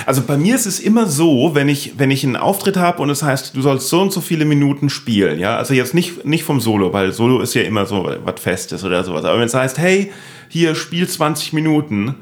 Also 0.07 0.23
bei 0.23 0.37
mir 0.37 0.55
ist 0.55 0.67
es 0.67 0.81
immer 0.81 1.07
so, 1.07 1.55
wenn 1.55 1.69
ich, 1.69 1.95
wenn 1.99 2.11
ich 2.11 2.25
einen 2.25 2.37
Auftritt 2.37 2.77
habe 2.77 3.03
und 3.03 3.11
es 3.11 3.23
heißt, 3.23 3.55
du 3.55 3.63
sollst 3.63 3.89
so 3.89 4.01
und 4.01 4.13
so 4.13 4.21
viele 4.21 4.45
Minuten 4.45 4.91
spielen, 4.91 5.39
ja, 5.39 5.57
also 5.57 5.75
jetzt 5.75 5.95
nicht, 5.95 6.25
nicht 6.25 6.45
vom 6.45 6.61
Solo, 6.61 6.93
weil 6.93 7.13
Solo 7.13 7.41
ist 7.41 7.55
ja 7.55 7.63
immer 7.63 7.87
so 7.87 8.09
was 8.25 8.41
Festes 8.41 8.85
oder 8.85 9.05
sowas, 9.05 9.25
aber 9.25 9.39
wenn 9.39 9.47
es 9.47 9.55
heißt, 9.55 9.79
hey, 9.79 10.13
hier, 10.49 10.75
spiel 10.75 11.09
20 11.09 11.53
Minuten 11.53 12.15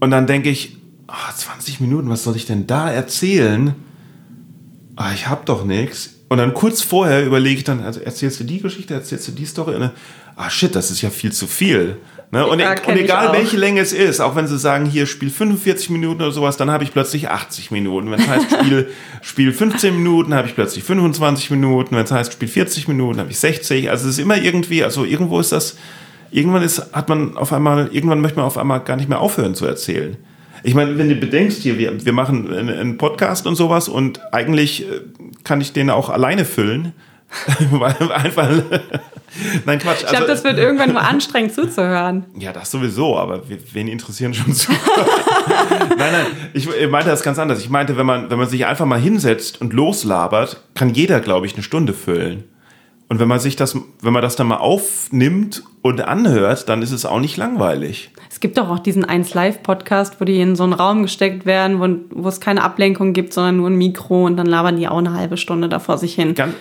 und 0.00 0.10
dann 0.10 0.26
denke 0.26 0.50
ich, 0.50 0.76
ah, 1.06 1.32
20 1.34 1.80
Minuten, 1.80 2.08
was 2.08 2.24
soll 2.24 2.36
ich 2.36 2.46
denn 2.46 2.66
da 2.66 2.90
erzählen? 2.90 3.74
ah, 4.96 5.12
ich 5.14 5.28
hab 5.28 5.46
doch 5.46 5.64
nichts. 5.64 6.14
Und 6.28 6.38
dann 6.38 6.54
kurz 6.54 6.82
vorher 6.82 7.24
überlege 7.24 7.58
ich 7.58 7.64
dann, 7.64 7.80
also 7.82 8.00
erzählst 8.00 8.40
du 8.40 8.44
die 8.44 8.60
Geschichte, 8.60 8.94
erzählst 8.94 9.28
du 9.28 9.32
die 9.32 9.46
Story? 9.46 9.90
Ah 10.34 10.50
shit, 10.50 10.74
das 10.74 10.90
ist 10.90 11.02
ja 11.02 11.10
viel 11.10 11.32
zu 11.32 11.46
viel. 11.46 11.98
Ne? 12.30 12.46
Und, 12.46 12.58
Ja, 12.58 12.70
und 12.70 12.82
kenn 12.82 12.96
ich 12.96 13.04
egal 13.04 13.32
welche 13.32 13.56
Länge 13.56 13.80
es 13.80 13.92
ist, 13.92 14.20
auch 14.20 14.34
wenn 14.34 14.46
sie 14.46 14.58
sagen, 14.58 14.86
hier 14.86 15.06
spiel 15.06 15.30
45 15.30 15.90
Minuten 15.90 16.22
oder 16.22 16.32
sowas, 16.32 16.56
dann 16.56 16.70
habe 16.70 16.84
ich 16.84 16.92
plötzlich 16.92 17.28
80 17.28 17.70
Minuten. 17.70 18.10
Wenn 18.10 18.20
es 18.20 18.28
heißt, 18.28 18.46
spiel, 18.50 18.88
spiel 19.22 19.52
15 19.52 19.94
Minuten, 19.94 20.34
habe 20.34 20.48
ich 20.48 20.54
plötzlich 20.54 20.84
25 20.84 21.50
Minuten. 21.50 21.94
Wenn 21.94 22.04
es 22.04 22.10
heißt, 22.10 22.32
spiel 22.32 22.48
40 22.48 22.88
Minuten, 22.88 23.20
habe 23.20 23.30
ich 23.30 23.38
60. 23.38 23.90
Also 23.90 24.08
es 24.08 24.14
ist 24.14 24.18
immer 24.18 24.36
irgendwie, 24.36 24.82
also 24.82 25.04
irgendwo 25.04 25.38
ist 25.38 25.52
das, 25.52 25.76
irgendwann 26.30 26.62
ist, 26.62 26.92
hat 26.92 27.08
man 27.08 27.36
auf 27.36 27.52
einmal, 27.52 27.88
irgendwann 27.92 28.20
möchte 28.20 28.38
man 28.38 28.46
auf 28.46 28.58
einmal 28.58 28.80
gar 28.80 28.96
nicht 28.96 29.08
mehr 29.08 29.20
aufhören 29.20 29.54
zu 29.54 29.66
erzählen. 29.66 30.16
Ich 30.62 30.74
meine, 30.74 30.98
wenn 30.98 31.08
du 31.08 31.14
bedenkst, 31.14 31.62
hier, 31.62 31.78
wir, 31.78 32.04
wir 32.04 32.12
machen 32.12 32.52
einen, 32.52 32.70
einen 32.70 32.98
Podcast 32.98 33.46
und 33.46 33.54
sowas 33.54 33.88
und 33.88 34.20
eigentlich 34.32 34.82
äh, 34.82 35.00
kann 35.44 35.60
ich 35.60 35.72
den 35.72 35.90
auch 35.90 36.10
alleine 36.10 36.44
füllen. 36.44 36.92
Einfach. 38.14 38.48
Nein, 39.66 39.78
Quatsch. 39.78 40.02
Ich 40.04 40.06
glaube, 40.08 40.26
das 40.26 40.44
wird 40.44 40.58
irgendwann 40.58 40.92
nur 40.92 41.02
anstrengend 41.02 41.52
zuzuhören. 41.52 42.24
Ja, 42.38 42.52
das 42.52 42.70
sowieso, 42.70 43.18
aber 43.18 43.48
we- 43.48 43.58
wen 43.72 43.88
interessieren 43.88 44.32
schon 44.32 44.52
zu? 44.52 44.72
nein, 45.98 46.12
nein, 46.12 46.26
ich 46.54 46.66
meinte 46.90 47.10
das 47.10 47.22
ganz 47.22 47.38
anders. 47.38 47.60
Ich 47.60 47.68
meinte, 47.68 47.96
wenn 47.96 48.06
man, 48.06 48.30
wenn 48.30 48.38
man 48.38 48.48
sich 48.48 48.64
einfach 48.66 48.86
mal 48.86 49.00
hinsetzt 49.00 49.60
und 49.60 49.72
loslabert, 49.72 50.62
kann 50.74 50.90
jeder, 50.94 51.20
glaube 51.20 51.46
ich, 51.46 51.54
eine 51.54 51.62
Stunde 51.62 51.92
füllen. 51.92 52.44
Und 53.08 53.20
wenn 53.20 53.28
man 53.28 53.38
sich 53.38 53.54
das, 53.56 53.76
wenn 54.02 54.12
man 54.12 54.22
das 54.22 54.34
dann 54.36 54.48
mal 54.48 54.56
aufnimmt 54.56 55.62
und 55.82 56.00
anhört, 56.00 56.68
dann 56.68 56.82
ist 56.82 56.90
es 56.90 57.04
auch 57.06 57.20
nicht 57.20 57.36
langweilig. 57.36 58.10
Es 58.30 58.40
gibt 58.40 58.58
doch 58.58 58.68
auch 58.68 58.80
diesen 58.80 59.04
1 59.04 59.32
Live 59.34 59.62
Podcast, 59.62 60.20
wo 60.20 60.24
die 60.24 60.40
in 60.40 60.56
so 60.56 60.64
einen 60.64 60.72
Raum 60.72 61.02
gesteckt 61.02 61.46
werden, 61.46 61.80
wo, 61.80 62.22
wo 62.22 62.28
es 62.28 62.40
keine 62.40 62.62
Ablenkung 62.64 63.12
gibt, 63.12 63.32
sondern 63.32 63.58
nur 63.58 63.70
ein 63.70 63.76
Mikro 63.76 64.24
und 64.26 64.36
dann 64.36 64.46
labern 64.46 64.76
die 64.76 64.88
auch 64.88 64.98
eine 64.98 65.12
halbe 65.12 65.36
Stunde 65.36 65.68
da 65.68 65.78
vor 65.78 65.98
sich 65.98 66.14
hin. 66.14 66.34
Ganz, 66.34 66.54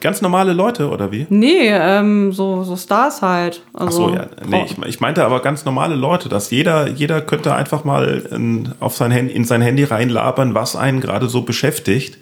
ganz 0.00 0.22
normale 0.22 0.52
Leute, 0.52 0.88
oder 0.90 1.10
wie? 1.12 1.26
Nee, 1.30 1.68
ähm, 1.70 2.32
so, 2.32 2.62
so 2.64 2.76
Stars 2.76 3.22
halt. 3.22 3.62
Ach 3.74 3.86
Also, 3.86 4.08
so, 4.08 4.14
ja. 4.14 4.26
Nee, 4.46 4.64
ich, 4.66 4.78
ich 4.86 5.00
meinte 5.00 5.24
aber 5.24 5.40
ganz 5.40 5.64
normale 5.64 5.94
Leute, 5.94 6.28
dass 6.28 6.50
jeder, 6.50 6.88
jeder 6.88 7.20
könnte 7.20 7.54
einfach 7.54 7.84
mal 7.84 8.26
in, 8.30 8.72
auf 8.80 8.96
sein 8.96 9.10
Handy, 9.10 9.32
in 9.34 9.44
sein 9.44 9.62
Handy 9.62 9.84
reinlabern, 9.84 10.54
was 10.54 10.76
einen 10.76 11.00
gerade 11.00 11.28
so 11.28 11.42
beschäftigt. 11.42 12.18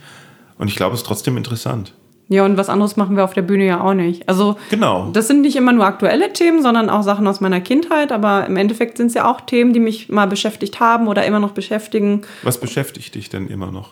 Und 0.59 0.69
ich 0.69 0.77
glaube, 0.77 0.95
es 0.95 1.01
ist 1.03 1.07
trotzdem 1.07 1.37
interessant. 1.37 1.93
Ja, 2.29 2.45
und 2.45 2.57
was 2.57 2.69
anderes 2.69 2.97
machen 2.97 3.17
wir 3.17 3.23
auf 3.23 3.35
der 3.35 3.43
Bühne 3.43 3.67
ja 3.67 3.81
auch 3.81 3.95
nicht. 3.95 4.29
Also, 4.29 4.57
Genau. 4.71 5.11
das 5.13 5.29
sind 5.29 5.43
nicht 5.43 5.55
immer 5.55 5.73
nur 5.73 5.85
aktuelle 5.85 6.33
Themen, 6.33 6.61
sondern 6.61 6.91
auch 6.91 7.03
Sachen 7.03 7.27
aus 7.29 7.41
meiner 7.41 7.61
Kindheit. 7.61 8.11
Aber 8.11 8.47
im 8.47 8.57
Endeffekt 8.57 8.97
sind 8.97 9.09
es 9.09 9.15
ja 9.15 9.31
auch 9.31 9.41
Themen, 9.43 9.73
die 9.73 9.79
mich 9.79 10.09
mal 10.09 10.27
beschäftigt 10.27 10.81
haben 10.81 11.07
oder 11.07 11.25
immer 11.25 11.39
noch 11.39 11.53
beschäftigen. 11.53 12.23
Was 12.43 12.59
beschäftigt 12.59 13.15
dich 13.15 13.29
denn 13.29 13.47
immer 13.47 13.71
noch? 13.71 13.91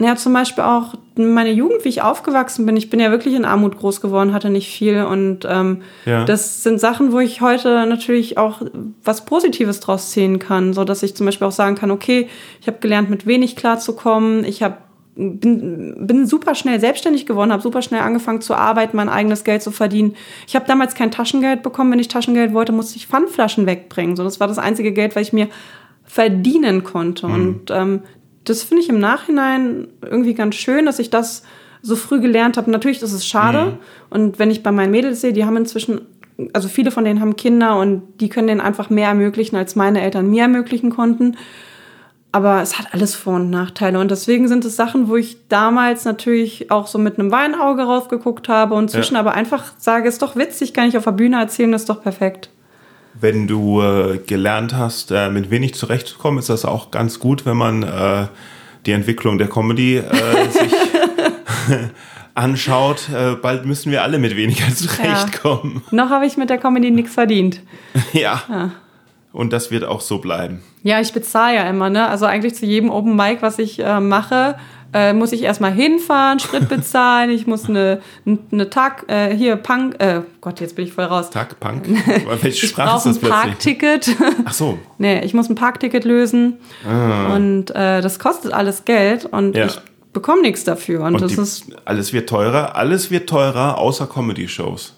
Ja, 0.00 0.16
zum 0.16 0.32
Beispiel 0.32 0.64
auch 0.64 0.94
meine 1.16 1.52
Jugend, 1.52 1.84
wie 1.84 1.88
ich 1.90 2.02
aufgewachsen 2.02 2.64
bin. 2.66 2.76
Ich 2.76 2.90
bin 2.90 2.98
ja 2.98 3.10
wirklich 3.10 3.34
in 3.34 3.44
Armut 3.44 3.78
groß 3.78 4.00
geworden, 4.00 4.32
hatte 4.32 4.50
nicht 4.50 4.68
viel. 4.74 5.02
Und 5.04 5.46
ähm, 5.48 5.82
Ja. 6.06 6.24
das 6.24 6.62
sind 6.62 6.80
Sachen, 6.80 7.12
wo 7.12 7.20
ich 7.20 7.40
heute 7.40 7.86
natürlich 7.86 8.38
auch 8.38 8.62
was 9.04 9.24
Positives 9.24 9.80
draus 9.80 10.10
ziehen 10.10 10.38
kann. 10.38 10.72
So 10.72 10.84
dass 10.84 11.02
ich 11.02 11.14
zum 11.14 11.26
Beispiel 11.26 11.46
auch 11.46 11.52
sagen 11.52 11.76
kann, 11.76 11.90
okay, 11.90 12.28
ich 12.60 12.66
habe 12.66 12.78
gelernt, 12.80 13.10
mit 13.10 13.26
wenig 13.26 13.54
klarzukommen. 13.54 14.44
Ich 14.44 14.62
habe 14.62 14.78
bin, 15.14 16.06
bin 16.06 16.26
super 16.26 16.54
schnell 16.54 16.80
selbstständig 16.80 17.26
geworden, 17.26 17.52
habe 17.52 17.62
super 17.62 17.82
schnell 17.82 18.00
angefangen 18.00 18.40
zu 18.40 18.54
arbeiten, 18.54 18.96
mein 18.96 19.10
eigenes 19.10 19.44
Geld 19.44 19.62
zu 19.62 19.70
verdienen. 19.70 20.16
Ich 20.46 20.56
habe 20.56 20.64
damals 20.66 20.94
kein 20.94 21.10
Taschengeld 21.10 21.62
bekommen. 21.62 21.92
Wenn 21.92 21.98
ich 21.98 22.08
Taschengeld 22.08 22.54
wollte, 22.54 22.72
musste 22.72 22.96
ich 22.96 23.06
Pfandflaschen 23.06 23.66
wegbringen. 23.66 24.16
So, 24.16 24.24
das 24.24 24.40
war 24.40 24.48
das 24.48 24.58
einzige 24.58 24.92
Geld, 24.92 25.14
was 25.14 25.22
ich 25.22 25.32
mir 25.34 25.48
verdienen 26.04 26.82
konnte. 26.82 27.26
Und 27.26 27.70
ähm, 27.70 28.02
das 28.44 28.62
finde 28.62 28.82
ich 28.82 28.88
im 28.88 28.98
Nachhinein 28.98 29.88
irgendwie 30.02 30.34
ganz 30.34 30.54
schön, 30.56 30.86
dass 30.86 30.98
ich 30.98 31.10
das 31.10 31.42
so 31.82 31.96
früh 31.96 32.20
gelernt 32.20 32.56
habe. 32.56 32.70
Natürlich 32.70 33.02
ist 33.02 33.12
es 33.12 33.26
schade. 33.26 33.78
Und 34.10 34.38
wenn 34.38 34.50
ich 34.50 34.62
bei 34.62 34.72
meinen 34.72 34.90
Mädels 34.90 35.20
sehe, 35.20 35.32
die 35.32 35.44
haben 35.44 35.56
inzwischen, 35.56 36.02
also 36.52 36.68
viele 36.68 36.90
von 36.90 37.04
denen 37.04 37.20
haben 37.20 37.36
Kinder 37.36 37.78
und 37.78 38.02
die 38.20 38.28
können 38.28 38.48
denen 38.48 38.60
einfach 38.60 38.90
mehr 38.90 39.08
ermöglichen, 39.08 39.56
als 39.56 39.76
meine 39.76 40.00
Eltern 40.00 40.30
mir 40.30 40.42
ermöglichen 40.42 40.90
konnten. 40.90 41.36
aber 42.32 42.62
es 42.62 42.78
hat 42.78 42.94
alles 42.94 43.14
Vor- 43.14 43.36
und 43.36 43.50
Nachteile. 43.50 44.00
Und 44.00 44.10
deswegen 44.10 44.48
sind 44.48 44.64
es 44.64 44.74
Sachen, 44.74 45.08
wo 45.08 45.16
ich 45.16 45.48
damals 45.48 46.06
natürlich 46.06 46.70
auch 46.70 46.86
so 46.86 46.98
mit 46.98 47.18
einem 47.18 47.30
Weinauge 47.30 47.82
rausgeguckt 47.82 48.48
habe 48.48 48.74
und 48.74 48.90
zwischen 48.90 49.14
ja. 49.14 49.20
aber 49.20 49.34
einfach 49.34 49.72
sage, 49.76 50.08
ist 50.08 50.22
doch 50.22 50.34
witzig, 50.34 50.72
kann 50.72 50.88
ich 50.88 50.96
auf 50.96 51.04
der 51.04 51.12
Bühne 51.12 51.38
erzählen, 51.38 51.74
ist 51.74 51.90
doch 51.90 52.02
perfekt. 52.02 52.48
Wenn 53.20 53.46
du 53.46 53.82
äh, 53.82 54.18
gelernt 54.18 54.74
hast, 54.74 55.10
äh, 55.10 55.30
mit 55.30 55.50
wenig 55.50 55.74
zurechtzukommen, 55.74 56.38
ist 56.38 56.48
das 56.48 56.64
auch 56.64 56.90
ganz 56.90 57.18
gut, 57.18 57.46
wenn 57.46 57.56
man 57.56 57.82
äh, 57.82 58.26
die 58.86 58.92
Entwicklung 58.92 59.38
der 59.38 59.48
Comedy 59.48 59.96
äh, 59.96 60.02
sich 60.50 60.72
anschaut. 62.34 63.08
Äh, 63.10 63.34
bald 63.36 63.66
müssen 63.66 63.92
wir 63.92 64.02
alle 64.02 64.18
mit 64.18 64.36
weniger 64.36 64.68
zurechtkommen. 64.74 65.82
Ja. 65.90 66.04
Noch 66.04 66.10
habe 66.10 66.26
ich 66.26 66.36
mit 66.36 66.50
der 66.50 66.58
Comedy 66.58 66.90
nichts 66.90 67.14
verdient. 67.14 67.60
ja. 68.12 68.42
ja. 68.48 68.70
Und 69.32 69.52
das 69.52 69.70
wird 69.70 69.84
auch 69.84 70.00
so 70.00 70.18
bleiben. 70.18 70.62
Ja, 70.82 71.00
ich 71.00 71.12
bezahle 71.12 71.56
ja 71.56 71.62
immer, 71.62 71.88
ne? 71.88 72.08
Also 72.08 72.26
eigentlich 72.26 72.54
zu 72.54 72.66
jedem 72.66 72.90
Open 72.90 73.16
Mic, 73.16 73.38
was 73.40 73.58
ich 73.58 73.78
äh, 73.78 74.00
mache, 74.00 74.56
äh, 74.92 75.12
muss 75.12 75.32
ich 75.32 75.42
erstmal 75.42 75.72
hinfahren, 75.72 76.38
Sprit 76.38 76.68
bezahlen, 76.68 77.30
ich 77.30 77.46
muss 77.46 77.68
eine, 77.68 78.00
eine 78.50 78.70
Tag, 78.70 79.04
äh, 79.08 79.34
hier 79.34 79.56
Punk, 79.56 80.00
äh, 80.00 80.20
Gott, 80.40 80.60
jetzt 80.60 80.76
bin 80.76 80.86
ich 80.86 80.92
voll 80.92 81.04
raus. 81.04 81.30
Tag, 81.30 81.58
Punk? 81.60 81.88
Welche 82.42 82.66
Sprache 82.66 82.96
ist 82.96 83.06
das 83.06 83.18
plötzlich? 83.18 83.32
ein 83.32 83.48
Parkticket. 83.48 84.16
Ach 84.44 84.52
so. 84.52 84.78
nee, 84.98 85.24
ich 85.24 85.34
muss 85.34 85.48
ein 85.48 85.54
Parkticket 85.54 86.04
lösen 86.04 86.58
ah. 86.86 87.34
und 87.34 87.70
äh, 87.70 88.00
das 88.00 88.18
kostet 88.18 88.52
alles 88.52 88.84
Geld 88.84 89.24
und 89.24 89.56
ja. 89.56 89.66
ich 89.66 89.78
bekomme 90.12 90.42
nichts 90.42 90.64
dafür. 90.64 91.04
Und, 91.04 91.14
und 91.14 91.22
das 91.22 91.34
die, 91.34 91.40
ist 91.40 91.66
alles 91.84 92.12
wird 92.12 92.28
teurer, 92.28 92.76
alles 92.76 93.10
wird 93.10 93.28
teurer, 93.28 93.78
außer 93.78 94.06
Comedy-Shows. 94.06 94.94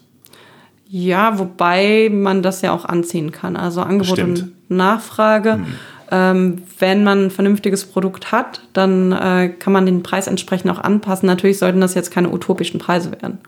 Ja, 0.87 1.39
wobei 1.39 2.09
man 2.11 2.43
das 2.43 2.61
ja 2.61 2.71
auch 2.71 2.85
anziehen 2.85 3.31
kann. 3.31 3.57
Also 3.57 3.81
Angebot 3.81 4.17
Stimmt. 4.17 4.41
und 4.41 4.69
Nachfrage. 4.69 5.53
Hm. 5.53 5.65
Ähm, 6.11 6.63
wenn 6.79 7.03
man 7.03 7.25
ein 7.25 7.31
vernünftiges 7.31 7.85
Produkt 7.85 8.31
hat, 8.31 8.61
dann 8.73 9.11
äh, 9.11 9.49
kann 9.49 9.73
man 9.73 9.85
den 9.85 10.03
Preis 10.03 10.27
entsprechend 10.27 10.71
auch 10.71 10.79
anpassen. 10.79 11.27
Natürlich 11.27 11.57
sollten 11.57 11.81
das 11.81 11.93
jetzt 11.95 12.11
keine 12.11 12.29
utopischen 12.31 12.79
Preise 12.79 13.11
werden. 13.11 13.39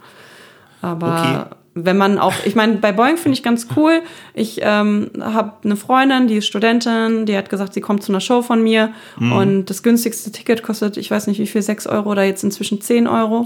Aber 0.82 1.08
okay. 1.08 1.56
wenn 1.76 1.98
man 1.98 2.18
auch, 2.20 2.34
ich 2.46 2.56
meine, 2.56 2.76
bei 2.76 2.92
Boeing 2.92 3.18
finde 3.18 3.38
ich 3.38 3.44
ganz 3.44 3.68
cool. 3.76 4.02
Ich 4.34 4.60
ähm, 4.62 5.12
habe 5.20 5.54
eine 5.64 5.76
Freundin, 5.76 6.28
die 6.28 6.38
ist 6.38 6.48
Studentin, 6.48 7.26
die 7.26 7.38
hat 7.38 7.50
gesagt, 7.50 7.74
sie 7.74 7.82
kommt 7.82 8.04
zu 8.04 8.12
einer 8.12 8.22
Show 8.22 8.42
von 8.42 8.64
mir 8.64 8.92
mhm. 9.20 9.32
und 9.32 9.66
das 9.70 9.84
günstigste 9.84 10.32
Ticket 10.32 10.64
kostet, 10.64 10.98
ich 10.98 11.12
weiß 11.12 11.28
nicht 11.28 11.40
wie 11.40 11.48
viel, 11.48 11.62
6 11.62 11.88
Euro 11.88 12.12
oder 12.12 12.24
jetzt 12.24 12.44
inzwischen 12.44 12.82
10 12.82 13.08
Euro. 13.08 13.46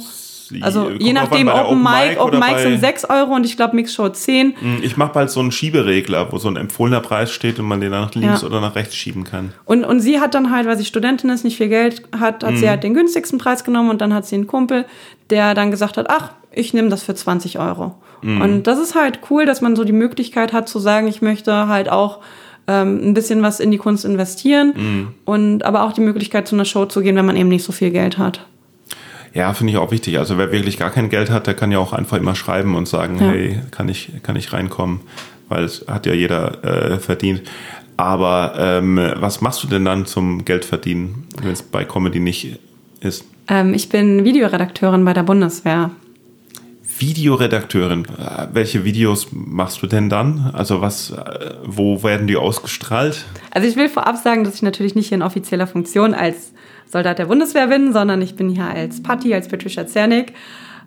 Also 0.61 0.89
je 0.89 1.13
nachdem, 1.13 1.47
Open 1.47 1.81
Mic, 1.81 2.19
Open 2.19 2.39
Mic 2.39 2.59
sind 2.59 2.79
6 2.79 3.05
Euro 3.05 3.35
und 3.35 3.45
ich 3.45 3.55
glaube 3.55 3.75
Mixshow 3.75 4.09
10. 4.09 4.55
Hm, 4.59 4.79
ich 4.81 4.97
mache 4.97 5.13
bald 5.13 5.29
so 5.29 5.39
einen 5.39 5.51
Schieberegler, 5.51 6.31
wo 6.31 6.37
so 6.37 6.49
ein 6.49 6.57
empfohlener 6.57 7.01
Preis 7.01 7.31
steht 7.31 7.59
und 7.59 7.65
man 7.65 7.81
den 7.81 7.91
nach 7.91 8.13
links 8.13 8.41
ja. 8.41 8.47
oder 8.47 8.61
nach 8.61 8.75
rechts 8.75 8.95
schieben 8.95 9.23
kann. 9.23 9.53
Und, 9.65 9.83
und 9.83 9.99
sie 9.99 10.19
hat 10.19 10.33
dann 10.35 10.51
halt, 10.51 10.67
weil 10.67 10.77
sie 10.77 10.85
Studentin 10.85 11.29
ist, 11.29 11.43
nicht 11.43 11.57
viel 11.57 11.69
Geld 11.69 12.03
hat, 12.17 12.43
hat 12.43 12.51
mhm. 12.51 12.57
sie 12.57 12.69
halt 12.69 12.83
den 12.83 12.93
günstigsten 12.93 13.39
Preis 13.39 13.63
genommen 13.63 13.89
und 13.89 14.01
dann 14.01 14.13
hat 14.13 14.25
sie 14.25 14.35
einen 14.35 14.47
Kumpel, 14.47 14.85
der 15.29 15.53
dann 15.53 15.71
gesagt 15.71 15.97
hat, 15.97 16.09
ach, 16.09 16.31
ich 16.51 16.73
nehme 16.73 16.89
das 16.89 17.03
für 17.03 17.15
20 17.15 17.59
Euro. 17.59 17.95
Mhm. 18.21 18.41
Und 18.41 18.63
das 18.63 18.79
ist 18.79 18.95
halt 18.95 19.19
cool, 19.29 19.45
dass 19.45 19.61
man 19.61 19.75
so 19.75 19.83
die 19.83 19.93
Möglichkeit 19.93 20.53
hat 20.53 20.67
zu 20.67 20.79
sagen, 20.79 21.07
ich 21.07 21.21
möchte 21.21 21.67
halt 21.67 21.89
auch 21.89 22.19
ähm, 22.67 22.99
ein 23.03 23.13
bisschen 23.13 23.41
was 23.41 23.59
in 23.59 23.71
die 23.71 23.77
Kunst 23.77 24.05
investieren 24.05 24.73
mhm. 24.75 25.07
und 25.25 25.63
aber 25.63 25.83
auch 25.83 25.93
die 25.93 26.01
Möglichkeit 26.01 26.47
zu 26.47 26.55
einer 26.55 26.65
Show 26.65 26.85
zu 26.85 27.01
gehen, 27.01 27.15
wenn 27.15 27.25
man 27.25 27.35
eben 27.35 27.49
nicht 27.49 27.63
so 27.63 27.71
viel 27.71 27.91
Geld 27.91 28.17
hat. 28.17 28.45
Ja, 29.33 29.53
finde 29.53 29.71
ich 29.73 29.77
auch 29.77 29.91
wichtig. 29.91 30.17
Also 30.17 30.37
wer 30.37 30.51
wirklich 30.51 30.77
gar 30.77 30.89
kein 30.89 31.09
Geld 31.09 31.29
hat, 31.29 31.47
der 31.47 31.53
kann 31.53 31.71
ja 31.71 31.79
auch 31.79 31.93
einfach 31.93 32.17
immer 32.17 32.35
schreiben 32.35 32.75
und 32.75 32.87
sagen, 32.87 33.17
ja. 33.19 33.27
hey, 33.27 33.61
kann 33.71 33.87
ich, 33.87 34.11
kann 34.23 34.35
ich 34.35 34.51
reinkommen? 34.51 35.01
Weil 35.47 35.63
es 35.63 35.85
hat 35.87 36.05
ja 36.05 36.13
jeder 36.13 36.63
äh, 36.63 36.99
verdient. 36.99 37.43
Aber 37.97 38.55
ähm, 38.57 38.99
was 39.15 39.41
machst 39.41 39.63
du 39.63 39.67
denn 39.67 39.85
dann 39.85 40.05
zum 40.05 40.43
Geldverdienen, 40.43 41.27
wenn 41.41 41.51
es 41.51 41.61
bei 41.61 41.85
Comedy 41.85 42.19
nicht 42.19 42.59
ist? 42.99 43.25
Ähm, 43.47 43.73
ich 43.73 43.89
bin 43.89 44.23
Videoredakteurin 44.23 45.05
bei 45.05 45.13
der 45.13 45.23
Bundeswehr. 45.23 45.91
Videoredakteurin. 46.97 48.05
Äh, 48.05 48.47
welche 48.53 48.83
Videos 48.83 49.27
machst 49.31 49.81
du 49.81 49.87
denn 49.87 50.09
dann? 50.09 50.51
Also 50.53 50.81
was, 50.81 51.11
äh, 51.11 51.51
wo 51.63 52.03
werden 52.03 52.27
die 52.27 52.37
ausgestrahlt? 52.37 53.25
Also 53.51 53.67
ich 53.67 53.75
will 53.75 53.89
vorab 53.89 54.17
sagen, 54.17 54.43
dass 54.43 54.55
ich 54.55 54.61
natürlich 54.61 54.95
nicht 54.95 55.11
in 55.11 55.21
offizieller 55.21 55.67
Funktion 55.67 56.13
als 56.13 56.53
Soldat 56.91 57.19
der 57.19 57.25
Bundeswehr 57.25 57.67
bin, 57.67 57.93
sondern 57.93 58.21
ich 58.21 58.35
bin 58.35 58.49
hier 58.49 58.65
als 58.65 59.01
Patti, 59.01 59.33
als 59.33 59.47
Patricia 59.47 59.87
Zernick. 59.87 60.33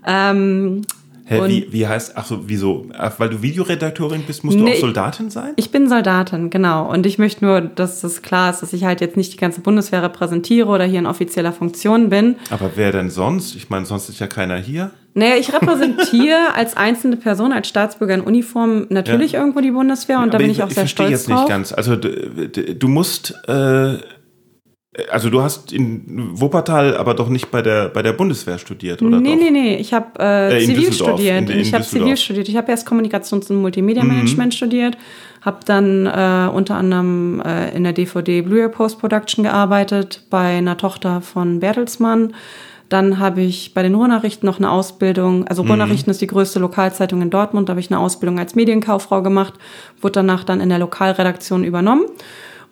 Ähm, 0.07 0.83
Hä, 1.27 1.41
wie, 1.47 1.67
wie 1.71 1.87
heißt, 1.87 2.13
ach 2.17 2.27
so, 2.27 2.43
wieso? 2.47 2.87
Weil 3.17 3.31
du 3.31 3.41
Videoredakteurin 3.41 4.25
bist, 4.27 4.45
musst 4.45 4.59
du 4.59 4.63
nee, 4.63 4.75
auch 4.75 4.81
Soldatin 4.81 5.31
sein? 5.31 5.55
Ich 5.57 5.71
bin 5.71 5.89
Soldatin, 5.89 6.51
genau. 6.51 6.91
Und 6.91 7.07
ich 7.07 7.19
möchte 7.19 7.47
nur, 7.47 7.63
dass 7.63 8.03
das 8.03 8.21
klar 8.21 8.51
ist, 8.51 8.61
dass 8.61 8.75
ich 8.75 8.85
halt 8.85 9.01
jetzt 9.01 9.17
nicht 9.17 9.33
die 9.33 9.39
ganze 9.39 9.63
Bundeswehr 9.63 10.03
repräsentiere 10.03 10.69
oder 10.69 10.85
hier 10.85 10.99
in 10.99 11.07
offizieller 11.07 11.53
Funktion 11.53 12.11
bin. 12.11 12.37
Aber 12.51 12.73
wer 12.75 12.93
denn 12.93 13.09
sonst? 13.09 13.57
Ich 13.57 13.71
meine, 13.71 13.87
sonst 13.87 14.11
ist 14.11 14.21
ja 14.21 14.27
keiner 14.27 14.59
hier. 14.59 14.91
Naja, 15.15 15.37
ich 15.37 15.51
repräsentiere 15.55 16.37
als 16.55 16.77
einzelne 16.77 17.17
Person, 17.17 17.53
als 17.53 17.69
Staatsbürger 17.69 18.17
in 18.17 18.21
Uniform 18.21 18.87
natürlich 18.91 19.33
ja. 19.33 19.41
irgendwo 19.41 19.61
die 19.61 19.71
Bundeswehr 19.71 20.19
und 20.19 20.27
ja, 20.27 20.31
da 20.33 20.39
bin 20.39 20.51
ich, 20.51 20.59
ich 20.59 20.63
auch 20.63 20.71
sehr 20.71 20.87
stolz 20.87 21.25
drauf. 21.25 21.27
Ich 21.27 21.27
verstehe 21.27 21.37
jetzt 21.37 21.41
nicht 21.41 21.49
ganz. 21.49 21.73
Also 21.73 21.97
du 21.97 22.89
musst... 22.89 23.35
Äh, 23.49 23.97
also 25.11 25.29
du 25.29 25.43
hast 25.43 25.73
in 25.73 26.39
Wuppertal 26.39 26.97
aber 26.97 27.15
doch 27.15 27.29
nicht 27.29 27.51
bei 27.51 27.63
der, 27.63 27.89
bei 27.89 28.03
der 28.03 28.13
Bundeswehr 28.13 28.59
studiert, 28.59 29.03
oder? 29.03 29.21
Nee, 29.21 29.35
doch? 29.35 29.43
nee, 29.43 29.51
nee. 29.51 29.77
Ich 29.77 29.93
habe 29.93 30.07
äh, 30.19 30.63
äh, 30.63 30.67
Zivil 30.67 30.93
studiert. 30.93 31.43
In, 31.43 31.49
in 31.49 31.61
ich 31.61 31.75
habe 31.75 31.85
Zivil 31.85 32.17
studiert. 32.17 32.49
Ich 32.49 32.57
habe 32.57 32.71
erst 32.71 32.87
Kommunikations- 32.87 33.51
und 33.51 33.61
Multimedia-Management 33.61 34.53
mhm. 34.53 34.57
studiert, 34.57 34.97
habe 35.41 35.59
dann 35.65 36.07
äh, 36.07 36.49
unter 36.53 36.77
anderem 36.77 37.41
äh, 37.41 37.75
in 37.75 37.83
der 37.83 37.93
DVD 37.93 38.43
Blu-ray 38.43 38.69
Post-Production 38.69 39.43
gearbeitet, 39.43 40.23
bei 40.31 40.59
einer 40.59 40.77
Tochter 40.77 41.21
von 41.21 41.59
Bertelsmann. 41.59 42.35
Dann 42.89 43.19
habe 43.19 43.41
ich 43.41 43.75
bei 43.75 43.83
den 43.83 43.95
Ruhrnachrichten 43.95 44.47
noch 44.47 44.59
eine 44.59 44.71
Ausbildung, 44.71 45.49
also 45.49 45.65
mhm. 45.65 45.71
Ruhrnachrichten 45.71 46.11
ist 46.11 46.21
die 46.21 46.29
größte 46.29 46.61
Lokalzeitung 46.61 47.23
in 47.23 47.31
Dortmund, 47.31 47.69
da 47.69 47.73
habe 47.73 47.81
ich 47.81 47.91
eine 47.91 47.99
Ausbildung 47.99 48.39
als 48.39 48.55
Medienkauffrau 48.55 49.23
gemacht, 49.23 49.55
wurde 50.01 50.13
danach 50.13 50.45
dann 50.45 50.61
in 50.61 50.69
der 50.69 50.79
Lokalredaktion 50.79 51.65
übernommen 51.65 52.05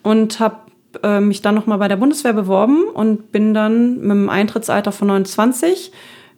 und 0.03 0.39
habe 0.39 0.57
äh, 1.03 1.21
mich 1.21 1.43
dann 1.43 1.55
nochmal 1.55 1.79
bei 1.79 1.89
der 1.89 1.97
Bundeswehr 1.97 2.33
beworben 2.33 2.85
und 2.95 3.33
bin 3.33 3.55
dann 3.55 4.01
mit 4.01 4.11
dem 4.11 4.29
Eintrittsalter 4.29 4.93
von 4.93 5.09
29 5.09 5.93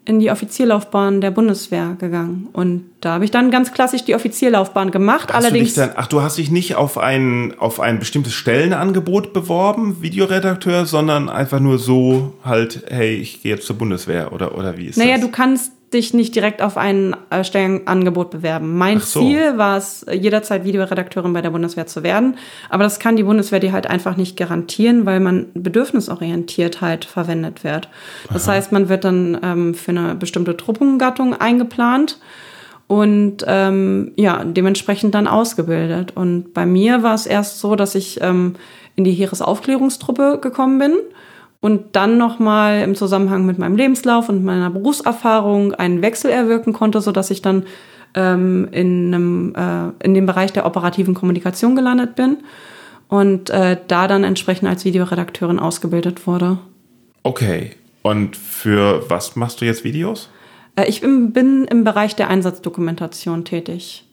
in 0.07 0.21
die 0.21 0.31
Offizierlaufbahn 0.31 1.23
der 1.23 1.31
Bundeswehr 1.31 1.97
gegangen. 1.99 2.49
Und 2.53 2.85
da 3.01 3.15
habe 3.15 3.25
ich 3.25 3.31
dann 3.31 3.51
ganz 3.51 3.73
klassisch 3.73 4.05
die 4.05 4.15
Offizierlaufbahn 4.15 4.91
gemacht. 4.91 5.33
Hast 5.33 5.45
Allerdings. 5.45 5.75
Du 5.75 5.81
dann, 5.81 5.93
ach, 5.97 6.09
du 6.09 6.21
hast 6.21 6.37
dich 6.37 6.51
nicht 6.51 6.75
auf 6.75 6.99
ein, 6.99 7.55
auf 7.59 7.81
ein 7.81 7.99
bestimmtes 7.99 8.35
Stellenangebot 8.35 9.33
beworben, 9.33 10.03
Videoredakteur, 10.03 10.85
sondern 10.85 11.31
einfach 11.31 11.61
nur 11.61 11.79
so 11.79 12.35
halt, 12.45 12.85
hey, 12.89 13.15
ich 13.15 13.43
gehe 13.43 13.55
jetzt 13.55 13.67
zur 13.67 13.77
Bundeswehr 13.77 14.33
oder, 14.33 14.59
oder 14.59 14.77
wie 14.77 14.87
ist 14.87 14.99
naja, 14.99 15.13
das? 15.13 15.21
Naja, 15.21 15.27
du 15.27 15.33
kannst 15.33 15.73
dich 15.95 16.13
nicht 16.13 16.35
direkt 16.35 16.61
auf 16.61 16.77
ein 16.77 17.17
äh, 17.31 17.45
Stellenangebot 17.45 18.31
bewerben. 18.31 18.77
Mein 18.77 19.01
so. 19.01 19.21
Ziel 19.21 19.57
war 19.57 19.79
es, 19.79 20.05
jederzeit 20.13 20.65
Videoredakteurin 20.65 21.33
bei 21.33 21.41
der 21.41 21.51
Bundeswehr 21.51 21.87
zu 21.87 22.03
werden. 22.03 22.37
Aber 22.69 22.85
das 22.85 22.99
kann 22.99 23.17
die 23.17 23.23
Bundeswehr 23.23 23.61
dir 23.61 23.73
halt 23.73 23.87
einfach 23.87 24.17
nicht 24.17 24.37
garantieren, 24.37 25.07
weil 25.07 25.21
man 25.21 25.47
bedürfnisorientiert 25.55 26.81
halt 26.81 27.05
verwendet 27.05 27.65
wird. 27.65 27.89
Das 28.33 28.49
Aha. 28.49 28.57
heißt, 28.57 28.73
man 28.73 28.89
wird 28.89 29.05
dann 29.05 29.39
ähm, 29.43 29.75
für 29.75 29.93
eine 29.93 30.15
bestimmte 30.15 30.57
Truppengattung 30.57 31.35
eingeplant 31.35 32.19
und 32.87 33.39
ähm, 33.47 34.13
ja, 34.17 34.45
dementsprechend 34.45 35.15
dann 35.15 35.27
ausgebildet. 35.27 36.13
Und 36.17 36.53
bei 36.53 36.67
mir 36.67 37.03
war 37.03 37.15
es 37.15 37.27
erst 37.27 37.61
so, 37.61 37.77
dass 37.77 37.95
ich 37.95 38.21
ähm, 38.21 38.57
in 38.97 39.05
die 39.05 39.13
Heeresaufklärungstruppe 39.13 40.39
gekommen 40.41 40.79
bin 40.79 40.93
und 41.65 41.97
dann 41.97 42.19
nochmal 42.19 42.83
im 42.83 42.95
Zusammenhang 42.95 43.47
mit 43.47 43.59
meinem 43.59 43.75
Lebenslauf 43.75 44.29
und 44.29 44.45
meiner 44.45 44.69
Berufserfahrung 44.69 45.73
einen 45.73 46.03
Wechsel 46.03 46.31
erwirken 46.31 46.75
konnte, 46.75 47.01
sodass 47.01 47.31
ich 47.31 47.41
dann 47.41 47.65
ähm, 48.15 48.69
in, 48.71 49.15
einem, 49.15 49.55
äh, 49.57 50.05
in 50.05 50.13
dem 50.13 50.27
Bereich 50.27 50.53
der 50.53 50.67
operativen 50.67 51.15
Kommunikation 51.15 51.75
gelandet 51.75 52.17
bin 52.17 52.37
und 53.09 53.49
äh, 53.49 53.79
da 53.89 54.09
dann 54.09 54.25
entsprechend 54.25 54.69
als 54.69 54.85
Videoredakteurin 54.85 55.59
ausgebildet 55.59 56.27
wurde. 56.27 56.59
Okay, 57.23 57.71
und 58.03 58.37
für 58.37 59.09
was 59.09 59.35
machst 59.35 59.63
du 59.63 59.65
jetzt 59.65 59.85
Videos? 59.85 60.29
Äh, 60.77 60.85
ich 60.87 61.01
bin, 61.01 61.33
bin 61.33 61.65
im 61.65 61.83
Bereich 61.83 62.15
der 62.15 62.29
Einsatzdokumentation 62.29 63.47
tätig. 63.47 64.04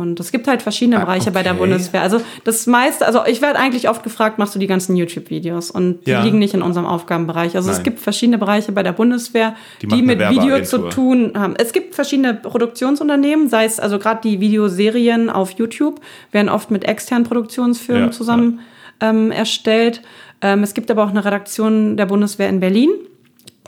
Und 0.00 0.18
es 0.18 0.32
gibt 0.32 0.48
halt 0.48 0.62
verschiedene 0.62 0.96
ah, 0.96 1.04
Bereiche 1.04 1.24
okay. 1.24 1.30
bei 1.34 1.42
der 1.42 1.52
Bundeswehr. 1.54 2.00
Also 2.00 2.22
das 2.44 2.66
meiste, 2.66 3.06
also 3.06 3.20
ich 3.26 3.42
werde 3.42 3.58
eigentlich 3.58 3.88
oft 3.88 4.02
gefragt, 4.02 4.38
machst 4.38 4.54
du 4.54 4.58
die 4.58 4.66
ganzen 4.66 4.96
YouTube-Videos? 4.96 5.70
Und 5.70 6.06
die 6.06 6.12
ja. 6.12 6.22
liegen 6.22 6.38
nicht 6.38 6.54
in 6.54 6.62
unserem 6.62 6.86
Aufgabenbereich. 6.86 7.54
Also 7.54 7.68
Nein. 7.68 7.76
es 7.76 7.82
gibt 7.82 8.00
verschiedene 8.00 8.38
Bereiche 8.38 8.72
bei 8.72 8.82
der 8.82 8.92
Bundeswehr, 8.92 9.54
die, 9.82 9.88
die 9.88 10.02
mit 10.02 10.18
Video 10.18 10.62
zu 10.62 10.88
tun 10.88 11.32
haben. 11.36 11.54
Es 11.56 11.72
gibt 11.72 11.94
verschiedene 11.94 12.32
Produktionsunternehmen, 12.32 13.50
sei 13.50 13.66
es 13.66 13.78
also 13.78 13.98
gerade 13.98 14.22
die 14.22 14.40
Videoserien 14.40 15.28
auf 15.28 15.50
YouTube, 15.52 16.00
werden 16.32 16.48
oft 16.48 16.70
mit 16.70 16.84
externen 16.84 17.24
Produktionsfirmen 17.24 18.06
ja, 18.06 18.10
zusammen 18.10 18.60
ja. 19.02 19.10
Ähm, 19.10 19.30
erstellt. 19.30 20.00
Ähm, 20.40 20.62
es 20.62 20.72
gibt 20.72 20.90
aber 20.90 21.04
auch 21.04 21.10
eine 21.10 21.24
Redaktion 21.24 21.98
der 21.98 22.06
Bundeswehr 22.06 22.48
in 22.48 22.60
Berlin. 22.60 22.90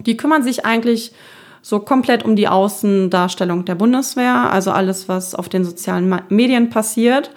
Die 0.01 0.17
kümmern 0.17 0.43
sich 0.43 0.65
eigentlich 0.65 1.13
so 1.63 1.79
komplett 1.81 2.25
um 2.25 2.37
die 2.37 2.49
Außendarstellung 2.49 3.65
der 3.65 3.77
Bundeswehr, 3.77 4.53
also 4.53 4.73
alles, 4.73 5.09
was 5.09 5.35
auf 5.35 5.49
den 5.49 5.65
sozialen 5.65 6.15
Medien 6.29 6.71
passiert. 6.71 7.31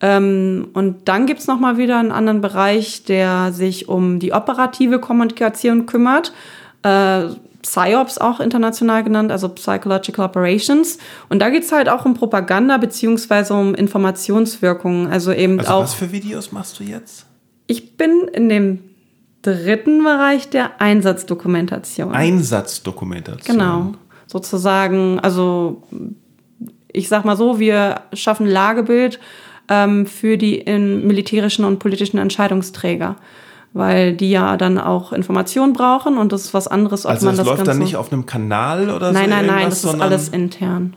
Ähm, 0.00 0.68
und 0.72 1.08
dann 1.08 1.26
gibt's 1.26 1.46
noch 1.46 1.60
mal 1.60 1.76
wieder 1.78 1.98
einen 1.98 2.12
anderen 2.12 2.40
Bereich, 2.40 3.04
der 3.04 3.52
sich 3.52 3.88
um 3.88 4.18
die 4.18 4.32
operative 4.32 4.98
Kommunikation 4.98 5.86
kümmert. 5.86 6.32
Äh, 6.82 7.28
PSYOPs 7.62 8.18
auch 8.18 8.40
international 8.40 9.02
genannt, 9.02 9.32
also 9.32 9.48
Psychological 9.48 10.24
Operations. 10.24 10.98
Und 11.28 11.40
da 11.40 11.50
geht's 11.50 11.72
halt 11.72 11.88
auch 11.88 12.04
um 12.04 12.14
Propaganda 12.14 12.78
beziehungsweise 12.78 13.54
um 13.54 13.74
Informationswirkungen. 13.74 15.08
Also 15.08 15.32
eben 15.32 15.58
Also 15.58 15.72
auch. 15.72 15.82
was 15.82 15.94
für 15.94 16.12
Videos 16.12 16.52
machst 16.52 16.78
du 16.78 16.84
jetzt? 16.84 17.26
Ich 17.66 17.96
bin 17.96 18.28
in 18.32 18.48
dem 18.48 18.78
dritten 19.54 20.02
Bereich 20.02 20.50
der 20.50 20.80
Einsatzdokumentation. 20.80 22.12
Einsatzdokumentation. 22.12 23.56
Genau. 23.56 23.94
Sozusagen, 24.26 25.20
also 25.20 25.82
ich 26.92 27.08
sag 27.08 27.24
mal 27.24 27.36
so, 27.36 27.58
wir 27.58 28.00
schaffen 28.12 28.46
Lagebild 28.46 29.20
ähm, 29.68 30.06
für 30.06 30.36
die 30.36 30.56
in 30.56 31.06
militärischen 31.06 31.64
und 31.64 31.78
politischen 31.78 32.18
Entscheidungsträger. 32.18 33.16
Weil 33.72 34.14
die 34.14 34.30
ja 34.30 34.56
dann 34.56 34.78
auch 34.78 35.12
Informationen 35.12 35.74
brauchen 35.74 36.16
und 36.16 36.32
das 36.32 36.44
ist 36.46 36.54
was 36.54 36.66
anderes, 36.66 37.04
ob 37.04 37.10
Also 37.10 37.26
man 37.26 37.34
es 37.34 37.38
das 37.38 37.46
läuft 37.46 37.58
Ganze. 37.58 37.72
dann 37.72 37.78
nicht 37.80 37.96
auf 37.96 38.10
einem 38.10 38.24
Kanal 38.24 38.88
oder 38.88 39.08
so 39.08 39.12
nein, 39.12 39.28
nein, 39.28 39.44
nein, 39.44 39.68
das 39.68 39.84
ist 39.84 40.00
alles 40.00 40.28
intern. 40.30 40.96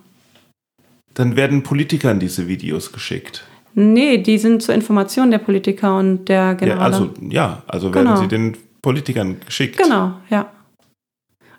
dann 1.14 1.36
werden 1.36 1.64
Politikern 1.64 2.22
diese 2.22 2.48
Videos 2.48 2.94
geschickt. 2.94 3.44
Nee, 3.76 4.18
die 4.18 4.38
sind 4.38 4.62
zur 4.62 4.76
Information 4.76 5.32
der 5.32 5.38
Politiker 5.38 5.98
und 5.98 6.26
der 6.26 6.38
Ja, 6.38 6.54
Generale. 6.54 6.84
also 6.84 7.10
ja, 7.30 7.64
also 7.68 7.94
werden 7.94 8.08
Genau. 8.08 8.20
sie 8.22 8.28
den 8.28 8.58
Politikern 8.82 9.38
geschickt. 9.46 9.78
Genau, 9.78 10.14
ja. 10.30 10.50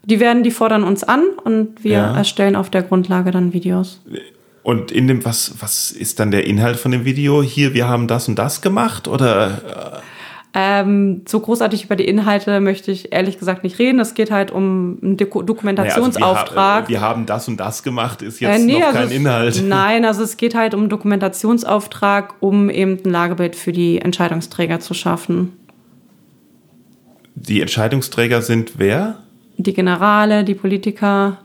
Die 0.05 0.19
werden, 0.19 0.43
die 0.43 0.51
fordern 0.51 0.83
uns 0.83 1.05
an 1.05 1.23
und 1.45 1.85
wir 1.85 1.93
Ja. 1.93 2.17
erstellen 2.17 2.57
auf 2.57 2.71
der 2.71 2.83
Grundlage 2.83 3.31
dann 3.31 3.53
Videos. 3.53 4.01
Und 4.63 4.91
in 4.93 5.09
dem 5.09 5.25
was 5.25 5.55
was 5.61 5.91
ist 5.93 6.21
dann 6.21 6.31
der 6.31 6.47
Inhalt 6.47 6.77
von 6.77 6.91
dem 6.91 7.05
Video? 7.05 7.43
Hier, 7.43 7.75
wir 7.75 7.89
haben 7.89 8.07
das 8.07 8.29
und 8.29 8.37
das 8.39 8.61
gemacht 8.61 9.09
oder 9.09 10.03
Ähm, 10.53 11.23
so 11.29 11.39
großartig 11.39 11.85
über 11.85 11.95
die 11.95 12.07
Inhalte 12.07 12.61
möchte 12.61 12.91
ich 12.91 13.13
ehrlich 13.13 13.39
gesagt 13.39 13.63
nicht 13.63 13.79
reden. 13.79 14.01
Es 14.01 14.15
geht 14.15 14.33
halt 14.33 14.51
um 14.51 14.99
einen 15.01 15.17
Doku- 15.17 15.45
Dokumentationsauftrag. 15.45 16.57
Naja, 16.57 16.75
also 16.81 16.89
wir, 16.89 17.01
ha- 17.01 17.03
wir 17.03 17.09
haben 17.09 17.27
das 17.27 17.47
und 17.47 17.59
das 17.59 17.85
gemacht, 17.85 18.21
ist 18.23 18.41
jetzt 18.41 18.61
Äh, 18.61 18.65
nee, 18.65 18.81
noch 18.81 18.87
also 18.89 18.99
kein 18.99 19.11
Inhalt. 19.13 19.63
Nein, 19.69 20.05
also 20.05 20.25
es 20.25 20.37
geht 20.37 20.57
halt 20.57 20.75
um 20.75 20.81
einen 20.81 20.89
Dokumentationsauftrag, 20.89 22.35
um 22.41 22.69
eben 22.69 22.99
ein 23.05 23.11
Lagebild 23.11 23.55
für 23.55 23.71
die 23.71 24.01
Entscheidungsträger 24.01 24.81
zu 24.81 24.93
schaffen. 24.93 25.53
Die 27.37 27.61
Entscheidungsträger 27.61 28.43
sind 28.43 28.73
wer? 28.79 29.19
Die 29.57 29.73
Generale, 29.73 30.43
die 30.45 30.55
Politiker. 30.55 31.39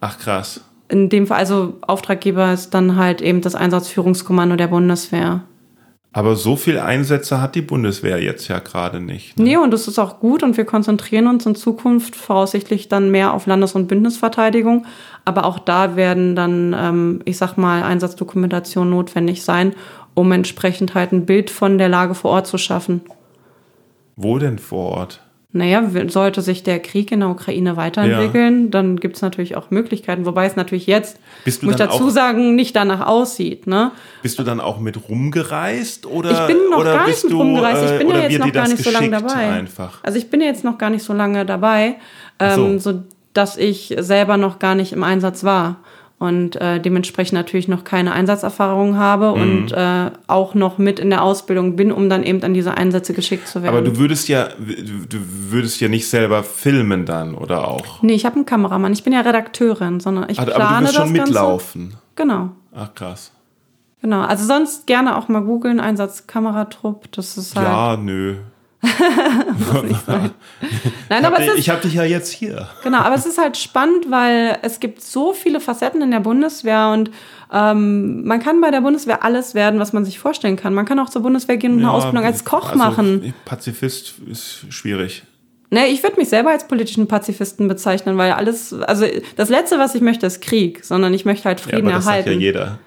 Ach 0.00 0.18
krass. 0.18 0.60
In 0.88 1.08
dem 1.08 1.26
Fall, 1.26 1.38
also 1.38 1.78
Auftraggeber 1.80 2.52
ist 2.52 2.70
dann 2.74 2.96
halt 2.96 3.20
eben 3.22 3.40
das 3.40 3.54
Einsatzführungskommando 3.54 4.56
der 4.56 4.68
Bundeswehr. 4.68 5.40
Aber 6.16 6.34
so 6.34 6.56
viel 6.56 6.78
Einsätze 6.78 7.42
hat 7.42 7.54
die 7.54 7.60
Bundeswehr 7.60 8.22
jetzt 8.22 8.48
ja 8.48 8.58
gerade 8.58 9.00
nicht. 9.00 9.38
Ne? 9.38 9.44
Nee, 9.44 9.56
und 9.58 9.70
das 9.70 9.86
ist 9.86 9.98
auch 9.98 10.18
gut 10.18 10.42
und 10.42 10.56
wir 10.56 10.64
konzentrieren 10.64 11.26
uns 11.26 11.44
in 11.44 11.54
Zukunft 11.54 12.16
voraussichtlich 12.16 12.88
dann 12.88 13.10
mehr 13.10 13.34
auf 13.34 13.44
Landes- 13.44 13.74
und 13.74 13.86
Bündnisverteidigung. 13.86 14.86
Aber 15.26 15.44
auch 15.44 15.58
da 15.58 15.94
werden 15.94 16.34
dann, 16.34 16.74
ähm, 16.74 17.20
ich 17.26 17.36
sag 17.36 17.58
mal, 17.58 17.82
Einsatzdokumentationen 17.82 18.88
notwendig 18.88 19.42
sein, 19.42 19.74
um 20.14 20.32
entsprechend 20.32 20.94
halt 20.94 21.12
ein 21.12 21.26
Bild 21.26 21.50
von 21.50 21.76
der 21.76 21.90
Lage 21.90 22.14
vor 22.14 22.30
Ort 22.30 22.46
zu 22.46 22.56
schaffen. 22.56 23.02
Wo 24.16 24.38
denn 24.38 24.58
vor 24.58 24.92
Ort? 24.92 25.25
Naja, 25.52 25.82
sollte 26.08 26.42
sich 26.42 26.64
der 26.64 26.80
Krieg 26.80 27.12
in 27.12 27.20
der 27.20 27.30
Ukraine 27.30 27.76
weiterentwickeln, 27.76 28.70
dann 28.70 28.96
gibt 28.96 29.16
es 29.16 29.22
natürlich 29.22 29.56
auch 29.56 29.70
Möglichkeiten, 29.70 30.26
wobei 30.26 30.44
es 30.44 30.54
natürlich 30.56 30.86
jetzt, 30.86 31.18
Bist 31.44 31.62
muss 31.62 31.72
ich 31.72 31.78
dazu 31.78 32.04
auch- 32.06 32.10
sagen, 32.10 32.54
nicht 32.56 32.76
danach 32.76 33.06
aussieht. 33.06 33.66
Ne? 33.66 33.92
Bist 34.22 34.38
du 34.38 34.42
dann 34.42 34.60
auch 34.60 34.78
mit 34.80 35.08
rumgereist 35.08 36.04
oder 36.06 36.30
Ich 36.32 36.46
bin 36.46 36.70
noch 36.70 36.80
oder 36.80 36.94
gar 36.96 37.06
nicht 37.06 37.22
mit 37.24 37.32
du, 37.32 37.38
rumgereist. 37.38 37.84
Ich 37.84 37.90
äh, 37.92 37.98
bin 37.98 38.08
ja 38.08 38.14
oder 38.14 38.28
jetzt 38.28 38.38
noch 38.38 38.52
gar 38.52 38.68
nicht 38.68 38.82
so 38.84 38.90
lange 38.90 39.10
dabei. 39.10 39.50
Einfach. 39.50 39.98
Also 40.02 40.18
ich 40.18 40.28
bin 40.28 40.40
ja 40.40 40.46
jetzt 40.48 40.64
noch 40.64 40.78
gar 40.78 40.90
nicht 40.90 41.04
so 41.04 41.12
lange 41.12 41.46
dabei, 41.46 41.96
Ach 42.38 42.54
so. 42.54 42.66
ähm, 42.66 42.78
so 42.78 43.02
dass 43.32 43.56
ich 43.56 43.94
selber 43.98 44.36
noch 44.38 44.58
gar 44.58 44.74
nicht 44.74 44.92
im 44.92 45.04
Einsatz 45.04 45.44
war 45.44 45.76
und 46.18 46.56
äh, 46.56 46.80
dementsprechend 46.80 47.34
natürlich 47.34 47.68
noch 47.68 47.84
keine 47.84 48.12
Einsatzerfahrung 48.12 48.96
habe 48.96 49.34
Mhm. 49.36 49.42
und 49.42 49.72
äh, 49.72 50.10
auch 50.28 50.54
noch 50.54 50.78
mit 50.78 50.98
in 50.98 51.10
der 51.10 51.22
Ausbildung 51.22 51.76
bin, 51.76 51.92
um 51.92 52.08
dann 52.08 52.22
eben 52.22 52.42
an 52.42 52.54
diese 52.54 52.74
Einsätze 52.76 53.12
geschickt 53.12 53.46
zu 53.48 53.62
werden. 53.62 53.76
Aber 53.76 53.82
du 53.86 53.98
würdest 53.98 54.28
ja 54.28 54.48
du 54.58 55.18
würdest 55.50 55.80
ja 55.80 55.88
nicht 55.88 56.08
selber 56.08 56.42
filmen 56.42 57.04
dann 57.04 57.34
oder 57.34 57.68
auch. 57.68 58.02
nee, 58.02 58.14
ich 58.14 58.24
habe 58.24 58.36
einen 58.36 58.46
Kameramann. 58.46 58.92
Ich 58.94 59.04
bin 59.04 59.12
ja 59.12 59.20
Redakteurin, 59.20 60.00
sondern 60.00 60.30
ich 60.30 60.40
Aber 60.40 60.52
plane 60.52 60.78
du 60.78 60.84
wirst 60.86 60.94
schon 60.96 61.14
das 61.14 61.26
mitlaufen. 61.26 61.82
Ganze. 61.90 61.98
Genau. 62.16 62.50
Ach 62.74 62.94
krass. 62.94 63.32
Genau, 64.02 64.20
also 64.22 64.44
sonst 64.46 64.86
gerne 64.86 65.16
auch 65.16 65.28
mal 65.28 65.40
googeln, 65.42 65.80
Einsatzkameratrupp, 65.80 67.10
das 67.12 67.36
ist 67.36 67.56
halt, 67.56 67.66
Ja, 67.66 67.96
nö. 67.96 68.36
nein, 68.82 69.90
Ich 69.90 70.06
aber 71.26 71.36
hab, 71.36 71.38
es 71.40 71.48
ist, 71.48 71.58
ich 71.58 71.70
habe 71.70 71.80
dich 71.82 71.94
ja 71.94 72.04
jetzt 72.04 72.30
hier. 72.32 72.68
Genau, 72.82 72.98
aber 72.98 73.14
es 73.14 73.26
ist 73.26 73.38
halt 73.38 73.56
spannend, 73.56 74.10
weil 74.10 74.58
es 74.62 74.80
gibt 74.80 75.02
so 75.02 75.32
viele 75.32 75.60
Facetten 75.60 76.02
in 76.02 76.10
der 76.10 76.20
Bundeswehr 76.20 76.90
und 76.92 77.10
ähm, 77.52 78.24
man 78.24 78.40
kann 78.40 78.60
bei 78.60 78.70
der 78.70 78.80
Bundeswehr 78.80 79.22
alles 79.24 79.54
werden, 79.54 79.78
was 79.80 79.92
man 79.92 80.04
sich 80.04 80.18
vorstellen 80.18 80.56
kann. 80.56 80.74
Man 80.74 80.84
kann 80.84 80.98
auch 80.98 81.08
zur 81.08 81.22
Bundeswehr 81.22 81.56
gehen 81.56 81.72
und 81.72 81.78
eine 81.78 81.86
Ja, 81.88 81.92
Ausbildung 81.92 82.24
als 82.24 82.44
Koch 82.44 82.66
also, 82.72 82.78
machen. 82.78 83.34
Pazifist 83.44 84.14
ist 84.30 84.66
schwierig. 84.70 85.22
Ne, 85.70 85.88
ich 85.88 86.02
würde 86.02 86.16
mich 86.16 86.28
selber 86.28 86.50
als 86.50 86.68
politischen 86.68 87.08
Pazifisten 87.08 87.66
bezeichnen, 87.66 88.16
weil 88.18 88.32
alles, 88.32 88.72
also 88.72 89.04
das 89.36 89.48
Letzte, 89.48 89.78
was 89.78 89.94
ich 89.96 90.00
möchte, 90.00 90.24
ist 90.26 90.40
Krieg, 90.40 90.84
sondern 90.84 91.12
ich 91.12 91.24
möchte 91.24 91.44
halt 91.46 91.60
Ja, 91.60 91.64
Frieden 91.66 91.86
aber 91.88 91.96
das 91.96 92.04
sagt 92.04 92.18
erhalten. 92.18 92.40
ja 92.40 92.46
jeder. 92.46 92.78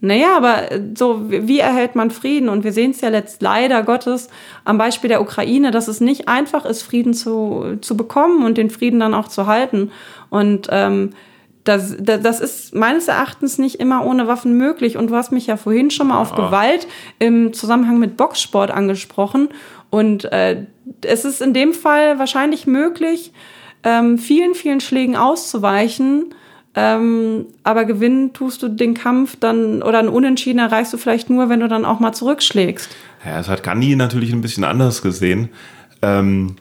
Naja, 0.00 0.36
aber 0.36 0.72
äh, 0.72 0.80
so, 0.96 1.30
wie 1.30 1.58
erhält 1.58 1.94
man 1.96 2.10
Frieden? 2.10 2.48
Und 2.48 2.64
wir 2.64 2.72
sehen 2.72 2.90
es 2.90 3.00
ja 3.00 3.08
letzt 3.08 3.42
leider 3.42 3.82
Gottes 3.82 4.28
am 4.64 4.78
Beispiel 4.78 5.08
der 5.08 5.22
Ukraine, 5.22 5.70
dass 5.70 5.88
es 5.88 6.00
nicht 6.00 6.28
einfach 6.28 6.64
ist, 6.64 6.82
Frieden 6.82 7.14
zu, 7.14 7.78
zu 7.80 7.96
bekommen 7.96 8.44
und 8.44 8.58
den 8.58 8.70
Frieden 8.70 9.00
dann 9.00 9.14
auch 9.14 9.28
zu 9.28 9.46
halten. 9.46 9.90
Und 10.28 10.68
ähm, 10.70 11.10
das, 11.64 11.96
das, 11.98 12.20
das 12.20 12.40
ist 12.40 12.74
meines 12.74 13.08
Erachtens 13.08 13.58
nicht 13.58 13.80
immer 13.80 14.04
ohne 14.04 14.28
Waffen 14.28 14.56
möglich. 14.56 14.96
Und 14.96 15.10
du 15.10 15.16
hast 15.16 15.32
mich 15.32 15.46
ja 15.46 15.56
vorhin 15.56 15.90
schon 15.90 16.08
mal 16.08 16.20
auf 16.20 16.30
Ja. 16.30 16.46
Gewalt 16.46 16.86
im 17.18 17.52
Zusammenhang 17.52 17.98
mit 17.98 18.16
Boxsport 18.16 18.70
angesprochen. 18.70 19.48
Und 19.90 20.26
äh, 20.26 20.66
es 21.02 21.24
ist 21.24 21.40
in 21.40 21.54
dem 21.54 21.72
Fall 21.72 22.18
wahrscheinlich 22.18 22.66
möglich, 22.66 23.32
ähm, 23.82 24.18
vielen, 24.18 24.54
vielen 24.54 24.80
Schlägen 24.80 25.16
auszuweichen. 25.16 26.34
Ähm, 26.78 27.46
aber 27.64 27.86
gewinnen 27.86 28.34
tust 28.34 28.62
du 28.62 28.68
den 28.68 28.92
Kampf 28.92 29.36
dann 29.40 29.82
oder 29.82 29.98
ein 29.98 30.08
Unentschieden 30.08 30.58
erreichst 30.58 30.92
du 30.92 30.98
vielleicht 30.98 31.30
nur, 31.30 31.48
wenn 31.48 31.60
du 31.60 31.68
dann 31.68 31.86
auch 31.86 32.00
mal 32.00 32.12
zurückschlägst. 32.12 32.94
Ja, 33.24 33.38
das 33.38 33.48
hat 33.48 33.62
Gandhi 33.62 33.96
natürlich 33.96 34.32
ein 34.32 34.42
bisschen 34.42 34.62
anders 34.62 35.00
gesehen. 35.00 35.48
Ähm, 36.02 36.56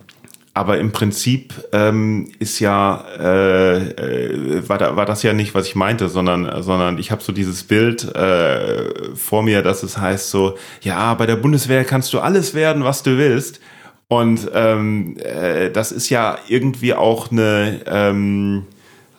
aber 0.53 0.78
im 0.78 0.93
Prinzip 0.93 1.53
ähm, 1.74 2.32
ist 2.39 2.61
ja 2.61 3.03
äh, 3.20 3.78
äh, 3.78 4.70
war, 4.70 4.78
da, 4.78 4.95
war 4.95 5.05
das 5.05 5.22
ja 5.22 5.34
nicht, 5.34 5.53
was 5.53 5.68
ich 5.68 5.76
meinte, 5.76 6.07
sondern 6.07 6.63
sondern 6.63 6.97
ich 6.97 7.11
habe 7.11 7.22
so 7.22 7.34
dieses 7.34 7.66
Bild 7.66 8.05
äh, 8.16 9.16
vor 9.16 9.43
mir, 9.43 9.63
dass 9.63 9.84
es 9.84 9.97
heißt 9.97 10.30
so, 10.30 10.57
ja, 10.80 11.13
bei 11.16 11.26
der 11.26 11.36
Bundeswehr 11.36 11.84
kannst 11.84 12.13
du 12.13 12.22
alles 12.22 12.53
werden, 12.53 12.86
was 12.86 13.03
du 13.03 13.18
willst. 13.18 13.59
Und 14.07 14.49
ähm, 14.53 15.18
äh, 15.18 15.72
das 15.72 15.91
ist 15.91 16.09
ja 16.09 16.38
irgendwie 16.47 16.93
auch 16.93 17.32
eine 17.32 17.82
ähm, 17.86 18.66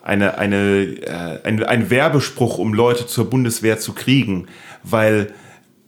eine, 0.06 0.38
eine, 0.38 0.56
äh, 0.56 1.40
ein, 1.42 1.62
ein 1.64 1.90
Werbespruch, 1.90 2.58
um 2.58 2.72
Leute 2.72 3.06
zur 3.06 3.28
Bundeswehr 3.28 3.78
zu 3.78 3.92
kriegen, 3.92 4.46
weil 4.84 5.32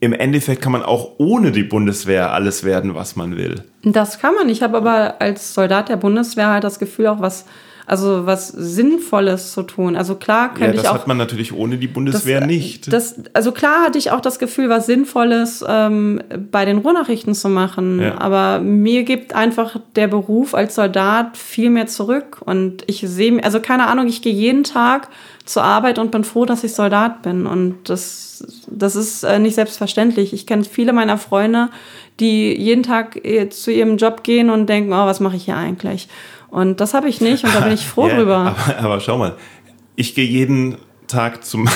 im 0.01 0.13
Endeffekt 0.13 0.61
kann 0.61 0.73
man 0.73 0.83
auch 0.83 1.13
ohne 1.19 1.53
die 1.53 1.63
Bundeswehr 1.63 2.33
alles 2.33 2.65
werden, 2.65 2.95
was 2.95 3.17
man 3.17 3.37
will. 3.37 3.65
Das 3.83 4.19
kann 4.19 4.35
man. 4.35 4.49
Ich 4.49 4.63
habe 4.63 4.77
aber 4.77 5.21
als 5.21 5.55
Soldat 5.55 5.89
der 5.89 5.97
Bundeswehr 5.97 6.49
halt 6.49 6.65
das 6.65 6.79
Gefühl, 6.79 7.09
auch 7.09 7.21
was, 7.21 7.47
also 7.89 8.27
was 8.27 8.49
Sinnvolles 8.49 9.53
zu 9.53 9.63
tun. 9.63 9.97
Also 9.97 10.15
klar 10.15 10.51
Ja, 10.53 10.59
könnte 10.59 10.73
das 10.75 10.83
ich 10.83 10.89
auch. 10.89 10.95
hat 10.95 11.07
man 11.07 11.17
natürlich 11.17 11.53
ohne 11.55 11.79
die 11.79 11.87
Bundeswehr 11.87 12.41
das, 12.41 12.47
nicht. 12.47 12.93
Das, 12.93 13.17
also 13.33 13.53
klar 13.53 13.85
hatte 13.87 13.97
ich 13.99 14.11
auch 14.11 14.21
das 14.21 14.39
Gefühl, 14.39 14.69
was 14.69 14.87
Sinnvolles 14.87 15.65
ähm, 15.67 16.21
bei 16.51 16.65
den 16.67 16.79
Ruhrnachrichten 16.79 17.35
zu 17.35 17.49
machen. 17.49 18.01
Ja. 18.01 18.19
Aber 18.21 18.61
mir 18.61 19.05
gibt 19.05 19.35
einfach 19.35 19.81
der 19.97 20.07
Beruf 20.09 20.55
als 20.55 20.75
Soldat 20.75 21.37
viel 21.37 21.71
mehr 21.71 21.87
zurück. 21.87 22.43
Und 22.45 22.85
ich 22.87 23.01
sehe, 23.01 23.43
also 23.43 23.59
keine 23.61 23.87
Ahnung, 23.87 24.07
ich 24.07 24.21
gehe 24.21 24.35
jeden 24.35 24.65
Tag 24.65 25.09
zur 25.47 25.65
Arbeit 25.65 25.99
und 25.99 26.11
bin 26.11 26.25
froh, 26.25 26.45
dass 26.45 26.65
ich 26.65 26.75
Soldat 26.75 27.23
bin. 27.23 27.47
Und 27.47 27.89
das, 27.89 28.45
das 28.67 28.97
ist 28.97 29.23
äh, 29.25 29.39
nicht 29.39 29.55
selbstverständlich. 29.55 30.35
Ich 30.35 30.47
kenne 30.47 30.65
viele 30.65 30.93
meiner 30.93 31.17
Freunde, 31.17 31.71
die 32.21 32.55
jeden 32.55 32.83
Tag 32.83 33.25
äh, 33.25 33.49
zu 33.49 33.71
ihrem 33.71 33.97
Job 33.97 34.25
gehen 34.25 34.51
und 34.51 34.67
denken, 34.67 34.93
oh, 34.93 35.07
was 35.07 35.21
mache 35.21 35.37
ich 35.37 35.47
hier 35.47 35.57
eigentlich? 35.57 36.09
Und 36.51 36.81
das 36.81 36.95
habe 36.95 37.09
ich 37.09 37.21
nicht 37.21 37.45
und 37.45 37.55
da 37.55 37.61
bin 37.61 37.73
ich 37.73 37.87
froh 37.87 38.07
Ja, 38.09 38.17
drüber. 38.17 38.37
Aber, 38.37 38.79
aber 38.79 39.01
schau 39.01 39.19
mal, 39.19 39.37
ich 39.97 40.15
gehe 40.15 40.25
jeden 40.25 40.77
Tag 41.07 41.45
zum 41.45 41.69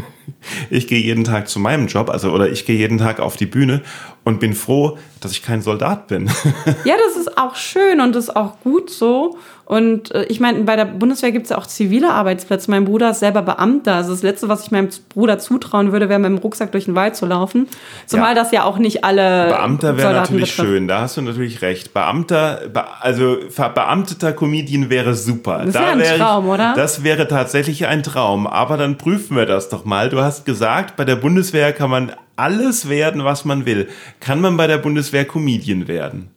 ich 0.70 0.86
gehe 0.86 1.00
jeden 1.00 1.24
Tag 1.24 1.48
zu 1.48 1.58
meinem 1.58 1.86
Job, 1.86 2.10
also 2.10 2.30
oder 2.30 2.48
ich 2.50 2.64
gehe 2.66 2.76
jeden 2.76 2.98
Tag 2.98 3.20
auf 3.20 3.36
die 3.36 3.46
Bühne 3.46 3.82
und 4.24 4.40
bin 4.40 4.54
froh, 4.54 4.98
dass 5.20 5.32
ich 5.32 5.42
kein 5.42 5.62
Soldat 5.62 6.08
bin. 6.08 6.26
ja, 6.84 6.94
das 7.06 7.16
ist 7.16 7.36
auch 7.38 7.56
schön 7.56 8.00
und 8.00 8.14
das 8.14 8.24
ist 8.24 8.36
auch 8.36 8.60
gut 8.60 8.90
so. 8.90 9.38
Und 9.66 10.14
äh, 10.14 10.24
ich 10.24 10.40
meine, 10.40 10.60
bei 10.64 10.76
der 10.76 10.84
Bundeswehr 10.84 11.32
gibt 11.32 11.44
es 11.44 11.50
ja 11.50 11.58
auch 11.58 11.66
zivile 11.66 12.10
Arbeitsplätze. 12.10 12.70
Mein 12.70 12.84
Bruder 12.84 13.10
ist 13.10 13.20
selber 13.20 13.40
Beamter. 13.40 13.94
Also 13.94 14.10
das 14.10 14.22
Letzte, 14.22 14.48
was 14.48 14.64
ich 14.64 14.70
meinem 14.70 14.88
Bruder 15.08 15.38
zutrauen 15.38 15.92
würde, 15.92 16.08
wäre 16.10 16.18
mit 16.18 16.30
dem 16.30 16.38
Rucksack 16.38 16.72
durch 16.72 16.84
den 16.84 16.94
Wald 16.94 17.16
zu 17.16 17.24
laufen. 17.24 17.68
Zumal 18.06 18.30
ja. 18.30 18.34
das 18.34 18.52
ja 18.52 18.64
auch 18.64 18.78
nicht 18.78 19.04
alle. 19.04 19.46
Beamter 19.48 19.96
wäre 19.96 20.12
natürlich 20.12 20.50
betrifft. 20.50 20.68
schön, 20.68 20.88
da 20.88 21.00
hast 21.00 21.16
du 21.16 21.22
natürlich 21.22 21.62
recht. 21.62 21.94
Beamter, 21.94 22.60
also 23.00 23.38
verbeamteter 23.48 24.32
Comedian 24.34 24.90
wäre 24.90 25.14
super. 25.14 25.62
Das 25.64 25.74
wäre 25.74 25.84
da 25.84 25.92
ein 25.92 25.98
wär 26.00 26.18
Traum, 26.18 26.44
ich, 26.44 26.52
oder? 26.52 26.74
Das 26.76 27.02
wäre 27.02 27.28
tatsächlich 27.28 27.86
ein 27.86 28.02
Traum. 28.02 28.46
Aber 28.46 28.76
dann 28.76 28.98
prüfen 28.98 29.36
wir 29.36 29.46
das 29.46 29.70
doch 29.70 29.86
mal. 29.86 30.10
Du 30.10 30.20
hast 30.20 30.44
gesagt, 30.44 30.96
bei 30.96 31.06
der 31.06 31.16
Bundeswehr 31.16 31.72
kann 31.72 31.88
man 31.88 32.12
alles 32.36 32.88
werden, 32.88 33.24
was 33.24 33.44
man 33.44 33.66
will. 33.66 33.88
Kann 34.20 34.40
man 34.40 34.56
bei 34.56 34.66
der 34.66 34.78
Bundeswehr 34.78 35.24
Comedian 35.24 35.88
werden? 35.88 36.33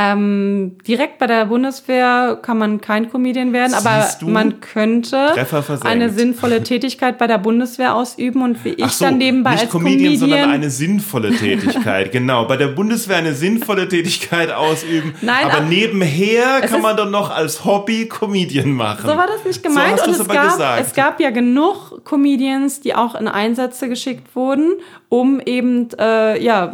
Ähm, 0.00 0.78
direkt 0.86 1.18
bei 1.18 1.26
der 1.26 1.46
Bundeswehr 1.46 2.38
kann 2.40 2.56
man 2.56 2.80
kein 2.80 3.10
Comedian 3.10 3.52
werden, 3.52 3.74
aber 3.74 4.08
man 4.20 4.60
könnte 4.60 5.34
eine 5.82 6.10
sinnvolle 6.10 6.62
Tätigkeit 6.62 7.18
bei 7.18 7.26
der 7.26 7.38
Bundeswehr 7.38 7.96
ausüben 7.96 8.42
und 8.42 8.64
wie 8.64 8.74
ich 8.74 8.92
so, 8.92 9.06
dann 9.06 9.18
nebenbei 9.18 9.54
nicht 9.54 9.62
als 9.62 9.70
Comedian, 9.70 10.12
Comedian, 10.12 10.20
sondern 10.20 10.50
eine 10.50 10.70
sinnvolle 10.70 11.34
Tätigkeit. 11.34 12.12
genau, 12.12 12.44
bei 12.44 12.56
der 12.56 12.68
Bundeswehr 12.68 13.16
eine 13.16 13.34
sinnvolle 13.34 13.88
Tätigkeit 13.88 14.52
ausüben. 14.52 15.14
Nein, 15.20 15.50
aber 15.50 15.62
nebenher 15.62 16.60
kann 16.60 16.80
man 16.80 16.96
dann 16.96 17.10
noch 17.10 17.30
als 17.30 17.64
Hobby 17.64 18.06
Comedian 18.06 18.70
machen. 18.70 19.04
So 19.04 19.16
war 19.16 19.26
das 19.26 19.44
nicht 19.44 19.64
gemeint. 19.64 19.98
So 19.98 20.04
und 20.04 20.12
es 20.12 20.28
gab, 20.28 20.80
es 20.80 20.94
gab 20.94 21.18
ja 21.18 21.30
genug 21.30 22.04
Comedians, 22.04 22.80
die 22.80 22.94
auch 22.94 23.16
in 23.16 23.26
Einsätze 23.26 23.88
geschickt 23.88 24.36
wurden, 24.36 24.74
um 25.08 25.40
eben 25.40 25.88
äh, 25.98 26.42
ja 26.42 26.72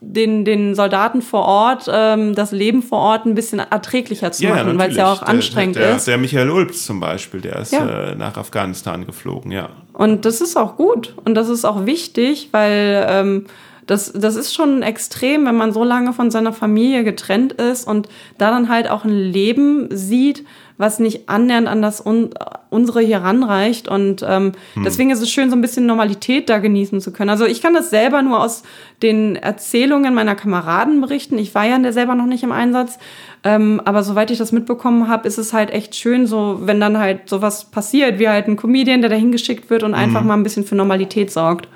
den, 0.00 0.44
den 0.44 0.74
Soldaten 0.74 1.22
vor 1.22 1.44
Ort 1.44 1.90
ähm, 1.90 2.34
das 2.34 2.52
Leben 2.52 2.82
vor 2.82 2.98
Ort 2.98 3.26
ein 3.26 3.34
bisschen 3.34 3.58
erträglicher 3.58 4.32
zu 4.32 4.44
ja, 4.44 4.54
machen, 4.54 4.78
weil 4.78 4.90
es 4.90 4.96
ja 4.96 5.10
auch 5.10 5.22
anstrengend 5.22 5.76
der, 5.76 5.88
der, 5.88 5.96
ist. 5.96 6.06
Der 6.06 6.18
Michael 6.18 6.50
Ulbs 6.50 6.84
zum 6.84 7.00
Beispiel, 7.00 7.40
der 7.40 7.56
ist 7.60 7.72
ja. 7.72 8.10
äh, 8.10 8.14
nach 8.14 8.36
Afghanistan 8.36 9.06
geflogen, 9.06 9.50
ja. 9.50 9.70
Und 9.92 10.24
das 10.24 10.40
ist 10.40 10.56
auch 10.56 10.76
gut 10.76 11.14
und 11.24 11.34
das 11.34 11.48
ist 11.48 11.64
auch 11.64 11.86
wichtig, 11.86 12.48
weil 12.52 13.06
ähm, 13.08 13.46
das, 13.86 14.12
das 14.12 14.36
ist 14.36 14.54
schon 14.54 14.82
extrem, 14.82 15.46
wenn 15.46 15.56
man 15.56 15.72
so 15.72 15.84
lange 15.84 16.12
von 16.12 16.30
seiner 16.30 16.52
Familie 16.52 17.04
getrennt 17.04 17.52
ist 17.52 17.86
und 17.86 18.08
da 18.38 18.50
dann 18.50 18.68
halt 18.68 18.88
auch 18.88 19.04
ein 19.04 19.10
Leben 19.10 19.88
sieht, 19.90 20.44
was 20.76 20.98
nicht 20.98 21.28
annähernd 21.28 21.68
an 21.68 21.82
das 21.82 22.04
un 22.04 22.30
unsere 22.70 23.00
hier 23.00 23.18
ranreicht. 23.18 23.86
Und 23.86 24.24
ähm, 24.28 24.52
hm. 24.74 24.82
deswegen 24.84 25.10
ist 25.10 25.20
es 25.20 25.30
schön, 25.30 25.48
so 25.48 25.54
ein 25.54 25.60
bisschen 25.60 25.86
Normalität 25.86 26.48
da 26.48 26.58
genießen 26.58 27.00
zu 27.00 27.12
können. 27.12 27.30
Also 27.30 27.44
ich 27.44 27.62
kann 27.62 27.72
das 27.72 27.90
selber 27.90 28.20
nur 28.22 28.42
aus 28.42 28.64
den 29.00 29.36
Erzählungen 29.36 30.12
meiner 30.12 30.34
Kameraden 30.34 31.00
berichten. 31.00 31.38
Ich 31.38 31.54
war 31.54 31.64
ja 31.64 31.92
selber 31.92 32.16
noch 32.16 32.26
nicht 32.26 32.42
im 32.42 32.50
Einsatz. 32.50 32.98
Ähm, 33.44 33.80
aber 33.84 34.02
soweit 34.02 34.30
ich 34.32 34.38
das 34.38 34.50
mitbekommen 34.50 35.06
habe, 35.06 35.28
ist 35.28 35.38
es 35.38 35.52
halt 35.52 35.70
echt 35.70 35.94
schön, 35.94 36.26
so 36.26 36.62
wenn 36.62 36.80
dann 36.80 36.98
halt 36.98 37.28
sowas 37.28 37.70
passiert, 37.70 38.18
wie 38.18 38.28
halt 38.28 38.48
ein 38.48 38.56
Comedian, 38.56 39.02
der 39.02 39.10
dahin 39.10 39.30
geschickt 39.30 39.70
wird 39.70 39.84
und 39.84 39.90
mhm. 39.90 39.98
einfach 39.98 40.22
mal 40.22 40.34
ein 40.34 40.42
bisschen 40.42 40.64
für 40.64 40.74
Normalität 40.74 41.30
sorgt. 41.30 41.68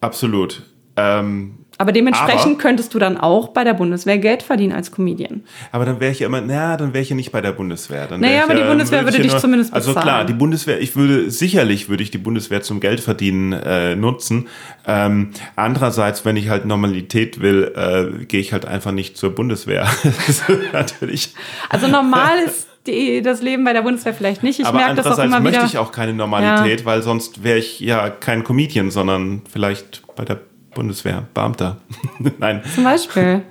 Absolut. 0.00 0.62
Ähm, 0.96 1.61
aber 1.78 1.92
dementsprechend 1.92 2.52
aber, 2.52 2.58
könntest 2.58 2.94
du 2.94 2.98
dann 2.98 3.16
auch 3.16 3.48
bei 3.48 3.64
der 3.64 3.74
Bundeswehr 3.74 4.18
Geld 4.18 4.42
verdienen 4.42 4.72
als 4.72 4.92
Comedian. 4.92 5.42
Aber 5.72 5.84
dann 5.84 6.00
wäre 6.00 6.12
ich 6.12 6.20
ja 6.20 6.26
immer, 6.26 6.40
naja, 6.40 6.76
dann 6.76 6.92
wäre 6.92 7.02
ich 7.02 7.10
ja 7.10 7.16
nicht 7.16 7.32
bei 7.32 7.40
der 7.40 7.52
Bundeswehr. 7.52 8.06
Dann 8.06 8.20
naja, 8.20 8.44
aber 8.44 8.54
ja, 8.54 8.62
die 8.62 8.68
Bundeswehr 8.68 9.04
würde, 9.04 9.18
dich 9.18 9.32
nur, 9.32 9.40
zumindest 9.40 9.72
bezahlen. 9.72 9.96
Also 9.96 10.00
klar, 10.00 10.24
die 10.24 10.32
Bundeswehr, 10.32 10.80
ich 10.80 10.94
würde, 10.96 11.30
sicherlich 11.30 11.88
würde 11.88 12.02
ich 12.02 12.10
die 12.10 12.18
Bundeswehr 12.18 12.62
zum 12.62 12.80
Geld 12.80 13.00
verdienen 13.00 13.52
äh, 13.52 13.96
nutzen. 13.96 14.48
Ähm, 14.86 15.30
andererseits, 15.56 16.24
wenn 16.24 16.36
ich 16.36 16.48
halt 16.48 16.66
Normalität 16.66 17.40
will, 17.40 17.72
äh, 17.74 18.24
gehe 18.26 18.40
ich 18.40 18.52
halt 18.52 18.66
einfach 18.66 18.92
nicht 18.92 19.16
zur 19.16 19.34
Bundeswehr. 19.34 19.88
natürlich. 20.72 21.34
Also 21.68 21.88
normal 21.88 22.38
ist 22.46 22.68
die, 22.86 23.22
das 23.22 23.42
Leben 23.42 23.64
bei 23.64 23.72
der 23.72 23.82
Bundeswehr 23.82 24.14
vielleicht 24.14 24.42
nicht. 24.42 24.60
Ich 24.60 24.66
aber 24.66 24.78
merke 24.78 24.96
das 24.96 25.06
auch 25.06 25.22
immer 25.22 25.40
möchte 25.40 25.64
ich 25.66 25.78
auch 25.78 25.92
keine 25.92 26.14
Normalität, 26.14 26.80
ja. 26.80 26.86
weil 26.86 27.02
sonst 27.02 27.44
wäre 27.44 27.58
ich 27.58 27.80
ja 27.80 28.10
kein 28.10 28.44
Comedian, 28.44 28.90
sondern 28.90 29.42
vielleicht 29.50 30.02
bei 30.16 30.24
der 30.24 30.40
Bundeswehr, 30.74 31.24
Beamter. 31.34 31.78
Nein. 32.38 32.62
Zum 32.74 32.84
Beispiel. 32.84 33.42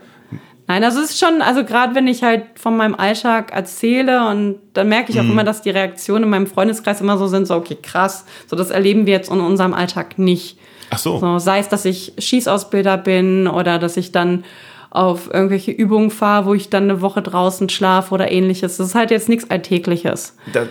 Nein, 0.67 0.83
also 0.85 1.01
es 1.01 1.11
ist 1.11 1.19
schon, 1.19 1.41
also 1.41 1.65
gerade 1.65 1.95
wenn 1.95 2.07
ich 2.07 2.23
halt 2.23 2.43
von 2.55 2.77
meinem 2.77 2.95
Alltag 2.95 3.51
erzähle 3.51 4.29
und 4.29 4.59
dann 4.73 4.87
merke 4.87 5.11
ich 5.11 5.19
auch 5.19 5.25
mm. 5.25 5.31
immer, 5.31 5.43
dass 5.43 5.61
die 5.61 5.69
Reaktionen 5.69 6.23
in 6.23 6.29
meinem 6.29 6.47
Freundeskreis 6.47 7.01
immer 7.01 7.17
so 7.17 7.27
sind, 7.27 7.45
so 7.45 7.55
okay, 7.55 7.77
krass, 7.81 8.25
so 8.47 8.55
das 8.55 8.69
erleben 8.69 9.05
wir 9.05 9.13
jetzt 9.13 9.29
in 9.29 9.41
unserem 9.41 9.73
Alltag 9.73 10.17
nicht. 10.17 10.57
Ach 10.89 10.97
so. 10.97 11.19
so 11.19 11.39
sei 11.39 11.59
es, 11.59 11.67
dass 11.67 11.83
ich 11.83 12.13
Schießausbilder 12.17 12.97
bin 12.97 13.47
oder 13.47 13.79
dass 13.79 13.97
ich 13.97 14.11
dann 14.11 14.45
auf 14.91 15.33
irgendwelche 15.33 15.71
Übungen 15.71 16.11
fahre, 16.11 16.45
wo 16.45 16.53
ich 16.53 16.69
dann 16.69 16.83
eine 16.83 17.01
Woche 17.01 17.21
draußen 17.21 17.69
schlafe 17.69 18.13
oder 18.13 18.29
ähnliches. 18.31 18.77
Das 18.77 18.87
ist 18.87 18.95
halt 18.95 19.09
jetzt 19.09 19.29
nichts 19.29 19.49
Alltägliches. 19.49 20.35
Da, 20.51 20.65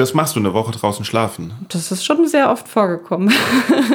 das 0.00 0.14
machst 0.14 0.34
du 0.34 0.40
eine 0.40 0.54
Woche 0.54 0.72
draußen 0.72 1.04
schlafen? 1.04 1.52
Das 1.68 1.92
ist 1.92 2.04
schon 2.04 2.26
sehr 2.26 2.50
oft 2.50 2.66
vorgekommen. 2.68 3.32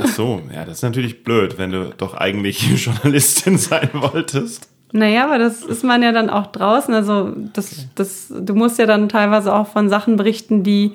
Ach 0.02 0.08
so, 0.08 0.42
ja, 0.54 0.66
das 0.66 0.78
ist 0.78 0.84
natürlich 0.84 1.24
blöd, 1.24 1.58
wenn 1.58 1.72
du 1.72 1.94
doch 1.98 2.14
eigentlich 2.14 2.62
Journalistin 2.86 3.58
sein 3.58 3.90
wolltest. 3.94 4.70
Naja, 4.92 5.26
aber 5.26 5.40
das 5.40 5.64
ist 5.64 5.84
man 5.84 6.02
ja 6.04 6.12
dann 6.12 6.30
auch 6.30 6.48
draußen. 6.48 6.94
Also 6.94 7.34
das, 7.54 7.88
das, 7.96 8.28
du 8.30 8.56
musst 8.56 8.80
ja 8.80 8.86
dann 8.86 9.10
teilweise 9.10 9.54
auch 9.54 9.68
von 9.68 9.90
Sachen 9.90 10.16
berichten, 10.16 10.64
die 10.64 10.94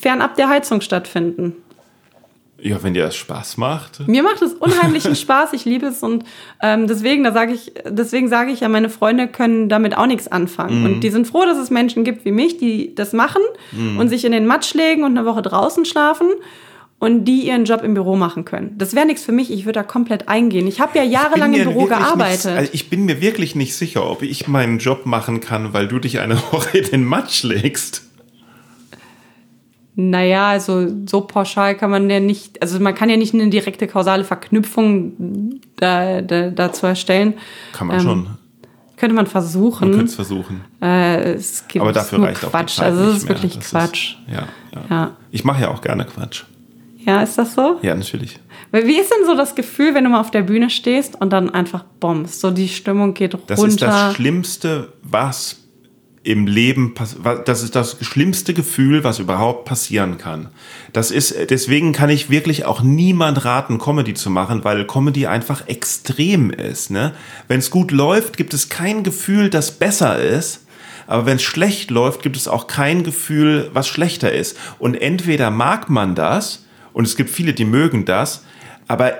fernab 0.00 0.36
der 0.36 0.48
Heizung 0.48 0.80
stattfinden. 0.80 1.54
Ja, 2.62 2.82
wenn 2.82 2.94
dir 2.94 3.04
das 3.04 3.16
Spaß 3.16 3.56
macht. 3.56 4.06
Mir 4.06 4.22
macht 4.22 4.42
es 4.42 4.54
unheimlichen 4.54 5.16
Spaß, 5.16 5.52
ich 5.52 5.64
liebe 5.64 5.86
es 5.86 6.02
und 6.02 6.24
ähm, 6.62 6.86
deswegen, 6.86 7.24
da 7.24 7.32
sage 7.32 7.52
ich, 7.52 7.72
deswegen 7.88 8.28
sage 8.28 8.52
ich 8.52 8.60
ja, 8.60 8.68
meine 8.68 8.90
Freunde 8.90 9.28
können 9.28 9.68
damit 9.68 9.96
auch 9.96 10.06
nichts 10.06 10.28
anfangen. 10.28 10.82
Mm. 10.82 10.84
Und 10.84 11.00
die 11.00 11.10
sind 11.10 11.26
froh, 11.26 11.44
dass 11.44 11.58
es 11.58 11.70
Menschen 11.70 12.04
gibt 12.04 12.24
wie 12.24 12.32
mich, 12.32 12.58
die 12.58 12.94
das 12.94 13.12
machen 13.12 13.42
mm. 13.72 13.98
und 13.98 14.08
sich 14.08 14.24
in 14.24 14.32
den 14.32 14.46
Matsch 14.46 14.74
legen 14.74 15.04
und 15.04 15.16
eine 15.16 15.26
Woche 15.26 15.42
draußen 15.42 15.84
schlafen 15.84 16.28
und 17.00 17.24
die 17.24 17.46
ihren 17.46 17.64
Job 17.64 17.82
im 17.82 17.94
Büro 17.94 18.14
machen 18.14 18.44
können. 18.44 18.74
Das 18.76 18.94
wäre 18.94 19.06
nichts 19.06 19.24
für 19.24 19.32
mich, 19.32 19.50
ich 19.50 19.64
würde 19.64 19.80
da 19.80 19.82
komplett 19.82 20.28
eingehen. 20.28 20.66
Ich 20.66 20.80
habe 20.80 20.96
ja 20.98 21.02
jahrelang 21.02 21.54
im 21.54 21.64
Büro 21.64 21.86
gearbeitet. 21.86 22.44
Nicht, 22.44 22.56
also 22.58 22.70
ich 22.74 22.90
bin 22.90 23.06
mir 23.06 23.20
wirklich 23.20 23.56
nicht 23.56 23.74
sicher, 23.74 24.08
ob 24.08 24.22
ich 24.22 24.46
meinen 24.46 24.78
Job 24.78 25.06
machen 25.06 25.40
kann, 25.40 25.72
weil 25.72 25.88
du 25.88 25.98
dich 25.98 26.20
eine 26.20 26.36
Woche 26.52 26.78
in 26.78 26.90
den 26.90 27.04
Matsch 27.04 27.42
legst. 27.42 28.09
Naja, 30.08 30.48
also 30.48 30.88
so 31.06 31.22
pauschal 31.22 31.76
kann 31.76 31.90
man 31.90 32.08
ja 32.08 32.20
nicht, 32.20 32.62
also 32.62 32.80
man 32.80 32.94
kann 32.94 33.10
ja 33.10 33.16
nicht 33.16 33.34
eine 33.34 33.50
direkte 33.50 33.86
kausale 33.86 34.24
Verknüpfung 34.24 35.60
da, 35.76 36.22
da, 36.22 36.50
dazu 36.50 36.86
erstellen. 36.86 37.34
Kann 37.72 37.88
man 37.88 37.96
ähm, 37.96 38.02
schon. 38.02 38.26
Könnte 38.96 39.16
man 39.16 39.26
versuchen. 39.26 39.88
Man 39.88 39.98
könnte 39.98 40.10
es 40.10 40.14
versuchen. 40.14 40.60
Äh, 40.80 41.32
es 41.32 41.66
gibt 41.68 41.82
Aber 41.82 41.92
dafür 41.92 42.22
reicht 42.22 42.40
Quatsch. 42.40 42.78
auch 42.78 42.84
Also 42.84 43.04
es 43.04 43.16
ist 43.18 43.28
wirklich 43.28 43.56
das 43.56 43.70
Quatsch. 43.70 44.16
Ist, 44.26 44.34
ja, 44.34 44.48
ja, 44.74 44.84
ja. 44.88 45.10
Ich 45.30 45.44
mache 45.44 45.62
ja 45.62 45.68
auch 45.68 45.80
gerne 45.80 46.04
Quatsch. 46.04 46.44
Ja, 46.98 47.22
ist 47.22 47.38
das 47.38 47.54
so? 47.54 47.78
Ja, 47.82 47.94
natürlich. 47.94 48.38
Wie 48.72 48.98
ist 48.98 49.10
denn 49.10 49.26
so 49.26 49.34
das 49.34 49.54
Gefühl, 49.54 49.94
wenn 49.94 50.04
du 50.04 50.10
mal 50.10 50.20
auf 50.20 50.30
der 50.30 50.42
Bühne 50.42 50.70
stehst 50.70 51.20
und 51.20 51.32
dann 51.32 51.50
einfach 51.50 51.84
bombst? 51.98 52.40
So 52.40 52.50
die 52.50 52.68
Stimmung 52.68 53.14
geht 53.14 53.34
runter. 53.34 53.46
Das 53.48 53.62
ist 53.62 53.82
das 53.82 54.14
Schlimmste, 54.14 54.92
was 55.02 55.59
im 56.22 56.46
Leben, 56.46 56.94
das 57.46 57.62
ist 57.62 57.74
das 57.74 57.96
schlimmste 58.02 58.52
Gefühl, 58.52 59.04
was 59.04 59.18
überhaupt 59.18 59.64
passieren 59.64 60.18
kann. 60.18 60.48
Das 60.92 61.10
ist, 61.10 61.34
deswegen 61.48 61.92
kann 61.92 62.10
ich 62.10 62.28
wirklich 62.28 62.66
auch 62.66 62.82
niemand 62.82 63.46
raten, 63.46 63.78
Comedy 63.78 64.12
zu 64.12 64.28
machen, 64.28 64.62
weil 64.62 64.86
Comedy 64.86 65.26
einfach 65.26 65.66
extrem 65.66 66.50
ist, 66.50 66.90
ne? 66.90 67.14
Wenn 67.48 67.60
es 67.60 67.70
gut 67.70 67.90
läuft, 67.90 68.36
gibt 68.36 68.52
es 68.52 68.68
kein 68.68 69.02
Gefühl, 69.02 69.48
das 69.48 69.72
besser 69.72 70.18
ist. 70.18 70.66
Aber 71.06 71.24
wenn 71.26 71.36
es 71.36 71.42
schlecht 71.42 71.90
läuft, 71.90 72.22
gibt 72.22 72.36
es 72.36 72.48
auch 72.48 72.66
kein 72.66 73.02
Gefühl, 73.02 73.70
was 73.72 73.88
schlechter 73.88 74.30
ist. 74.30 74.56
Und 74.78 74.94
entweder 74.94 75.50
mag 75.50 75.88
man 75.88 76.14
das, 76.14 76.66
und 76.92 77.06
es 77.06 77.16
gibt 77.16 77.30
viele, 77.30 77.54
die 77.54 77.64
mögen 77.64 78.04
das, 78.04 78.44
aber 78.86 79.14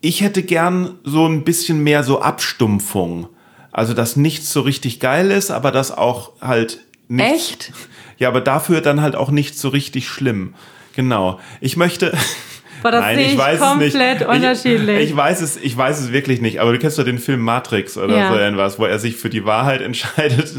ich 0.00 0.22
hätte 0.22 0.42
gern 0.42 0.94
so 1.04 1.26
ein 1.26 1.44
bisschen 1.44 1.82
mehr 1.82 2.02
so 2.02 2.20
Abstumpfung 2.20 3.28
also, 3.76 3.92
dass 3.92 4.16
nichts 4.16 4.50
so 4.54 4.62
richtig 4.62 5.00
geil 5.00 5.30
ist, 5.30 5.50
aber 5.50 5.70
das 5.70 5.92
auch 5.92 6.32
halt 6.40 6.80
nicht. 7.08 7.34
Echt? 7.34 7.72
Ja, 8.16 8.28
aber 8.28 8.40
dafür 8.40 8.80
dann 8.80 9.02
halt 9.02 9.16
auch 9.16 9.30
nicht 9.30 9.58
so 9.58 9.68
richtig 9.68 10.08
schlimm. 10.08 10.54
Genau. 10.94 11.38
Ich 11.60 11.76
möchte. 11.76 12.16
Boah, 12.82 12.90
das 12.90 13.02
Nein, 13.02 13.18
ich, 13.18 13.32
ich 13.32 13.38
weiß 13.38 13.60
komplett 13.60 13.94
es 13.94 14.20
nicht. 14.20 14.26
unterschiedlich. 14.26 14.98
Ich, 15.00 15.10
ich, 15.10 15.16
weiß 15.16 15.42
es, 15.42 15.58
ich 15.58 15.76
weiß 15.76 16.00
es 16.00 16.10
wirklich 16.10 16.40
nicht. 16.40 16.58
Aber 16.62 16.72
du 16.72 16.78
kennst 16.78 16.98
doch 16.98 17.04
den 17.04 17.18
Film 17.18 17.40
Matrix 17.40 17.98
oder 17.98 18.16
ja. 18.16 18.32
so 18.32 18.38
irgendwas, 18.38 18.78
wo 18.78 18.86
er 18.86 18.98
sich 18.98 19.16
für 19.16 19.28
die 19.28 19.44
Wahrheit 19.44 19.82
entscheidet, 19.82 20.54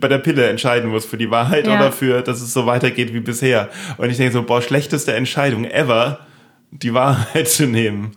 bei 0.00 0.08
der 0.08 0.18
Pille 0.18 0.48
entscheiden 0.48 0.90
muss, 0.90 1.04
für 1.04 1.18
die 1.18 1.30
Wahrheit 1.30 1.68
ja. 1.68 1.76
oder 1.76 1.92
für, 1.92 2.22
dass 2.22 2.40
es 2.40 2.52
so 2.52 2.66
weitergeht 2.66 3.14
wie 3.14 3.20
bisher. 3.20 3.68
Und 3.96 4.10
ich 4.10 4.16
denke 4.16 4.32
so, 4.32 4.42
boah, 4.42 4.60
schlechteste 4.60 5.14
Entscheidung 5.14 5.66
ever, 5.66 6.18
die 6.72 6.94
Wahrheit 6.94 7.46
zu 7.48 7.68
nehmen. 7.68 8.16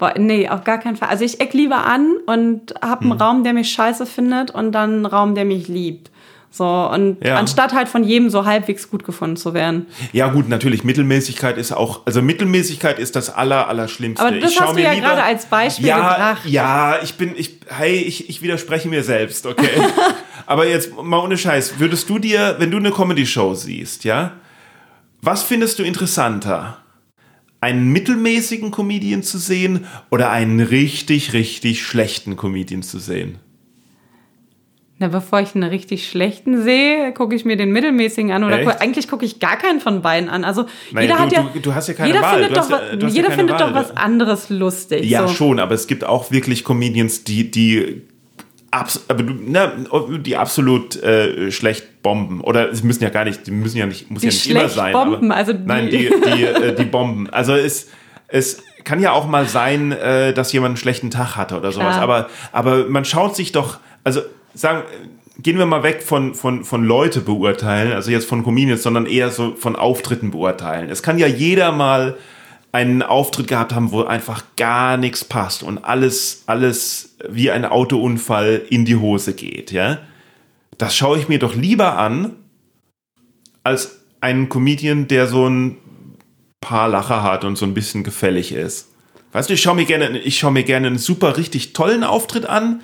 Boah, 0.00 0.14
nee, 0.18 0.48
auf 0.48 0.64
gar 0.64 0.78
keinen 0.78 0.96
Fall. 0.96 1.10
Also 1.10 1.24
ich 1.24 1.40
eck 1.40 1.52
lieber 1.52 1.84
an 1.84 2.16
und 2.26 2.74
habe 2.82 3.02
einen 3.02 3.12
hm. 3.12 3.20
Raum, 3.20 3.44
der 3.44 3.52
mich 3.52 3.70
scheiße 3.70 4.06
findet 4.06 4.50
und 4.50 4.72
dann 4.72 4.94
einen 4.94 5.06
Raum, 5.06 5.34
der 5.34 5.44
mich 5.44 5.68
liebt. 5.68 6.10
So, 6.50 6.64
und 6.64 7.24
Ja. 7.24 7.36
anstatt 7.36 7.74
halt 7.74 7.88
von 7.88 8.02
jedem 8.02 8.28
so 8.30 8.44
halbwegs 8.44 8.90
gut 8.90 9.04
gefunden 9.04 9.36
zu 9.36 9.54
werden. 9.54 9.86
Ja, 10.12 10.28
gut, 10.28 10.48
natürlich, 10.48 10.82
Mittelmäßigkeit 10.82 11.58
ist 11.58 11.70
auch, 11.70 12.00
also 12.06 12.22
Mittelmäßigkeit 12.22 12.98
ist 12.98 13.14
das 13.14 13.32
aller, 13.32 13.68
Allerschlimmste. 13.68 14.26
Aber 14.26 14.36
das 14.36 14.52
Ich 14.52 14.60
hast 14.60 14.70
du 14.70 14.74
mir 14.74 14.82
ja 14.82 14.94
gerade 14.94 15.22
als 15.22 15.46
Beispiel 15.46 15.86
ja, 15.86 15.96
gebracht. 15.96 16.46
Ja, 16.46 16.98
ich 17.02 17.14
bin, 17.14 17.34
ich, 17.36 17.60
hey, 17.68 17.98
ich, 17.98 18.28
ich 18.28 18.42
widerspreche 18.42 18.88
mir 18.88 19.04
selbst, 19.04 19.46
okay? 19.46 19.68
Aber 20.46 20.66
jetzt 20.66 20.96
mal 21.00 21.18
ohne 21.18 21.38
Scheiß, 21.38 21.78
würdest 21.78 22.08
du 22.08 22.18
dir, 22.18 22.56
wenn 22.58 22.70
du 22.70 22.78
eine 22.78 22.90
Comedy-Show 22.90 23.54
siehst, 23.54 24.02
ja, 24.04 24.32
was 25.22 25.42
findest 25.42 25.78
du 25.78 25.82
interessanter? 25.84 26.78
Einen 27.62 27.92
mittelmäßigen 27.92 28.70
Comedian 28.70 29.22
zu 29.22 29.36
sehen 29.38 29.84
oder 30.10 30.30
einen 30.30 30.60
richtig, 30.60 31.32
richtig 31.34 31.82
schlechten 31.82 32.36
Comedian 32.36 32.82
zu 32.82 32.98
sehen? 32.98 33.38
Na, 35.02 35.08
bevor 35.08 35.40
ich 35.40 35.54
einen 35.54 35.64
richtig 35.68 36.08
schlechten 36.08 36.62
sehe, 36.62 37.12
gucke 37.14 37.34
ich 37.34 37.46
mir 37.46 37.56
den 37.56 37.72
mittelmäßigen 37.72 38.32
an. 38.32 38.44
Oder 38.44 38.62
gu 38.64 38.70
eigentlich 38.70 39.08
gucke 39.08 39.24
ich 39.24 39.40
gar 39.40 39.56
keinen 39.56 39.80
von 39.80 40.02
beiden 40.02 40.28
an. 40.28 40.44
Also 40.44 40.66
Naja, 40.92 41.02
jeder 41.06 41.14
du- 41.16 41.20
hat 41.22 41.32
ja, 41.32 41.50
du- 41.54 41.60
du 41.60 41.74
hast 41.74 41.88
ja 41.88 41.94
keine 41.94 42.08
jeder 42.08 42.20
Wahl. 42.22 42.34
findet 42.42 42.56
doch, 42.58 42.70
ja- 42.70 42.80
ja 42.98 43.08
jeder 43.08 43.28
keine 43.28 43.36
findet 43.38 43.60
Wahl. 43.60 43.68
doch 43.72 43.74
was 43.74 43.96
anderes 43.96 44.50
lustig. 44.50 45.08
Ja, 45.08 45.26
so. 45.26 45.32
schon, 45.34 45.58
aber 45.58 45.74
es 45.74 45.86
gibt 45.86 46.04
auch 46.04 46.30
wirklich 46.30 46.64
Comedians, 46.64 47.24
die, 47.24 47.50
die, 47.50 48.02
abs 48.70 49.04
aber 49.08 49.22
du, 49.22 49.34
na, 49.46 49.72
die 50.18 50.36
absolut 50.36 51.02
äh, 51.02 51.50
schlecht 51.50 52.02
bomben. 52.02 52.40
Oder 52.40 52.74
sie 52.74 52.84
müssen 52.86 53.02
ja 53.02 53.10
gar 53.10 53.24
nicht, 53.24 53.46
die 53.46 53.50
müssen 53.50 53.76
ja 53.78 53.86
nicht, 53.86 54.10
muss 54.10 54.20
Die 54.22 54.28
ja 54.28 54.32
nicht 54.32 54.50
immer 54.50 54.68
sein. 54.68 54.92
bomben, 54.92 55.30
aber, 55.32 55.36
also 55.40 55.52
die- 55.52 55.66
nein, 55.66 55.90
die, 55.90 56.10
die, 56.36 56.44
äh, 56.44 56.74
die 56.74 56.84
bomben. 56.84 57.28
Also 57.30 57.54
es, 57.54 57.88
es 58.28 58.62
kann 58.84 59.00
ja 59.00 59.12
auch 59.12 59.26
mal 59.26 59.46
sein, 59.46 59.92
äh, 59.92 60.32
dass 60.32 60.52
jemand 60.52 60.70
einen 60.70 60.76
schlechten 60.76 61.10
Tag 61.10 61.36
hatte 61.36 61.56
oder 61.56 61.72
sowas. 61.72 61.96
Klar. 61.96 62.02
Aber, 62.02 62.28
aber 62.52 62.86
man 62.88 63.04
schaut 63.04 63.36
sich 63.36 63.52
doch, 63.52 63.78
also 64.04 64.20
sagen, 64.54 64.82
gehen 65.38 65.58
wir 65.58 65.66
mal 65.66 65.82
weg 65.82 66.02
von, 66.02 66.34
von, 66.34 66.64
von 66.64 66.84
Leute 66.84 67.20
beurteilen, 67.20 67.92
also 67.92 68.10
jetzt 68.10 68.28
von 68.28 68.44
Comedians, 68.44 68.82
sondern 68.82 69.06
eher 69.06 69.30
so 69.30 69.54
von 69.56 69.74
Auftritten 69.74 70.30
beurteilen. 70.30 70.90
Es 70.90 71.02
kann 71.02 71.18
ja 71.18 71.26
jeder 71.26 71.72
mal 71.72 72.16
einen 72.72 73.02
Auftritt 73.02 73.48
gehabt 73.48 73.72
haben, 73.72 73.90
wo 73.90 74.04
einfach 74.04 74.44
gar 74.56 74.96
nichts 74.96 75.24
passt 75.24 75.62
und 75.62 75.78
alles, 75.78 76.44
alles 76.46 77.16
wie 77.28 77.50
ein 77.50 77.64
Autounfall 77.64 78.62
in 78.68 78.84
die 78.84 78.96
Hose 78.96 79.34
geht, 79.34 79.72
ja. 79.72 79.98
Das 80.78 80.96
schaue 80.96 81.18
ich 81.18 81.28
mir 81.28 81.38
doch 81.38 81.54
lieber 81.54 81.98
an, 81.98 82.36
als 83.64 84.00
einen 84.20 84.48
Comedian, 84.48 85.08
der 85.08 85.26
so 85.26 85.46
ein 85.46 85.76
paar 86.60 86.88
Lacher 86.88 87.22
hat 87.22 87.44
und 87.44 87.56
so 87.56 87.66
ein 87.66 87.74
bisschen 87.74 88.04
gefällig 88.04 88.52
ist. 88.52 88.88
Weißt 89.32 89.48
du, 89.48 89.54
ich 89.54 89.62
schaue 89.62 89.76
mir 89.76 89.84
gerne, 89.84 90.18
ich 90.18 90.38
schaue 90.38 90.52
mir 90.52 90.64
gerne 90.64 90.88
einen 90.88 90.98
super 90.98 91.36
richtig 91.36 91.72
tollen 91.72 92.04
Auftritt 92.04 92.46
an, 92.46 92.82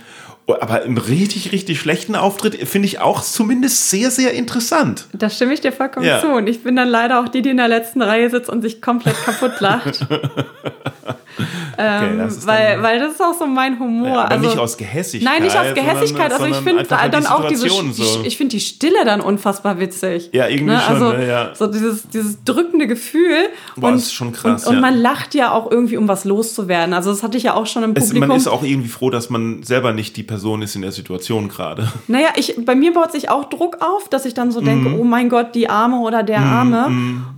aber 0.49 0.83
im 0.83 0.97
richtig, 0.97 1.53
richtig 1.53 1.81
schlechten 1.81 2.15
Auftritt 2.15 2.55
finde 2.69 2.87
ich 2.87 3.01
auch 3.01 3.21
zumindest 3.21 3.91
sehr, 3.91 4.11
sehr 4.11 4.33
interessant. 4.33 5.07
Da 5.13 5.29
stimme 5.29 5.53
ich 5.55 5.61
dir 5.61 5.73
vollkommen 5.73 6.07
Ja. 6.07 6.21
zu. 6.21 6.29
Und 6.29 6.49
ich 6.49 6.63
bin 6.63 6.77
dann 6.77 6.89
leider 6.89 7.21
auch 7.21 7.29
die, 7.29 7.43
die 7.43 7.51
in 7.51 7.57
der 7.57 7.69
letzten 7.69 8.01
Reihe 8.01 8.31
sitzt 8.31 8.49
und 8.49 8.63
sich 8.63 8.81
komplett 8.81 9.17
kaputt 9.25 9.61
lacht. 9.61 10.07
ähm, 11.79 12.21
ist 12.21 12.47
weil, 12.47 12.83
weil 12.83 12.99
das 12.99 13.15
ist 13.15 13.21
auch 13.21 13.35
so 13.39 13.47
mein 13.47 13.79
Humor. 13.79 14.09
Ja, 14.09 14.25
aber 14.25 14.31
also, 14.33 14.47
nicht 14.47 14.59
aus 14.59 14.77
Gehässigkeit. 14.77 15.33
Nein, 15.33 15.43
nicht 15.43 15.57
aus 15.57 15.75
Gehässigkeit. 15.75 16.33
Sondern, 16.33 16.33
Also 16.33 16.47
ich 16.47 16.65
finde 16.65 16.83
dann 16.85 17.11
die 17.11 17.27
auch 17.27 17.49
diese, 17.49 17.69
so. 17.69 18.21
ich, 18.21 18.27
ich 18.27 18.37
finde 18.37 18.57
die 18.57 18.61
Stille 18.61 19.05
dann 19.05 19.21
unfassbar 19.21 19.79
witzig. 19.79 20.31
Ja, 20.33 20.49
irgendwie 20.49 20.77
schon, 20.79 20.95
Also 20.95 21.13
ne, 21.13 21.27
ja. 21.27 21.55
so 21.55 21.67
dieses, 21.67 22.09
dieses 22.09 22.43
drückende 22.45 22.87
Gefühl. 22.87 23.49
Boah, 23.77 23.89
und, 23.89 23.95
das 23.95 24.05
ist 24.05 24.15
schon 24.15 24.33
krass, 24.33 24.67
Und, 24.67 24.77
und 24.77 24.81
man 24.81 24.97
lacht 24.97 25.35
ja 25.35 25.53
auch 25.53 25.71
irgendwie, 25.71 25.97
um 25.97 26.09
was 26.09 26.25
loszuwerden. 26.25 26.95
Also 26.95 27.11
das 27.11 27.23
hatte 27.23 27.37
ich 27.37 27.43
ja 27.43 27.55
auch 27.55 27.67
schon 27.67 27.83
im 27.83 27.93
es, 27.95 28.07
Publikum. 28.07 28.29
man 28.29 28.37
ist 28.37 28.47
auch 28.47 28.63
irgendwie 28.63 28.89
froh, 28.89 29.11
dass 29.11 29.29
man 29.29 29.63
selber 29.63 29.93
nicht 29.93 30.17
die 30.17 30.23
Person 30.23 30.36
ist 30.63 30.75
in 30.77 30.83
der 30.83 30.93
Situation 30.93 31.49
gerade. 31.49 31.91
Naja, 32.09 32.29
ich, 32.37 32.55
bei 32.65 32.75
mir 32.75 32.93
baut 32.93 33.13
sich 33.13 33.29
auch 33.31 33.45
Druck 33.49 33.79
auf, 33.81 34.09
dass 34.09 34.25
ich 34.27 34.35
dann 34.35 34.51
so 34.53 34.61
denke, 34.61 34.89
Mhm. 34.91 35.01
oh 35.01 35.05
mein 35.05 35.29
Gott, 35.29 35.55
die 35.55 35.69
Arme 35.69 35.99
oder 36.01 36.23
der 36.23 36.41
Arme. 36.41 36.87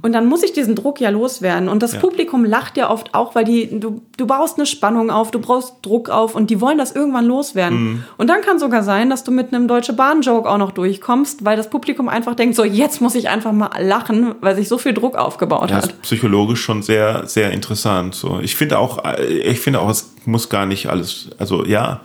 Und 0.03 0.13
dann 0.13 0.27
muss 0.27 0.43
ich 0.43 0.53
diesen 0.53 0.75
Druck 0.75 1.01
ja 1.01 1.11
loswerden. 1.11 1.69
Und 1.69 1.83
das 1.83 1.99
Publikum 1.99 2.45
lacht 2.45 2.77
ja 2.77 2.91
oft 2.91 3.15
auch, 3.15 3.35
weil 3.35 3.45
die, 3.45 3.81
du, 3.81 4.03
du 4.17 4.27
baust 4.27 4.59
eine 4.59 4.67
Spannung 4.67 5.11
auf, 5.11 5.31
du 5.31 5.39
brauchst 5.41 5.75
Druck 5.83 6.11
auf 6.11 6.35
und 6.35 6.51
die 6.51 6.61
wollen 6.61 6.79
das 6.79 6.93
irgendwann 6.93 7.25
loswerden. 7.27 7.79
Mhm. 7.83 8.05
Und 8.19 8.29
dann 8.29 8.41
kann 8.43 8.59
sogar 8.59 8.83
sein, 8.83 9.11
dass 9.11 9.25
du 9.25 9.31
mit 9.33 9.53
einem 9.55 9.69
Deutsche 9.69 9.93
Bahn-Joke 9.93 10.49
auch 10.49 10.59
noch 10.59 10.73
durchkommst, 10.73 11.45
weil 11.45 11.57
das 11.57 11.71
Publikum 11.71 12.09
einfach 12.09 12.35
denkt, 12.35 12.55
so 12.57 12.65
jetzt 12.65 13.01
muss 13.01 13.15
ich 13.15 13.29
einfach 13.29 13.53
mal 13.53 13.71
lachen, 13.81 14.35
weil 14.41 14.55
sich 14.57 14.69
so 14.69 14.79
viel 14.79 14.93
Druck 14.95 15.17
aufgebaut 15.17 15.71
Das 15.71 15.85
hat. 15.85 15.93
ist 15.93 16.03
psychologisch 16.03 16.61
schon 16.61 16.83
sehr, 16.83 17.27
sehr 17.27 17.51
interessant. 17.53 18.15
So, 18.15 18.39
ich 18.43 18.55
finde 18.57 18.79
auch, 18.79 19.05
äh, 19.05 19.25
ich 19.25 19.61
finde 19.61 19.81
auch, 19.81 19.89
es 19.89 20.13
muss 20.27 20.49
gar 20.49 20.67
nicht 20.67 20.87
alles, 20.89 21.31
also 21.39 21.65
ja, 21.65 22.01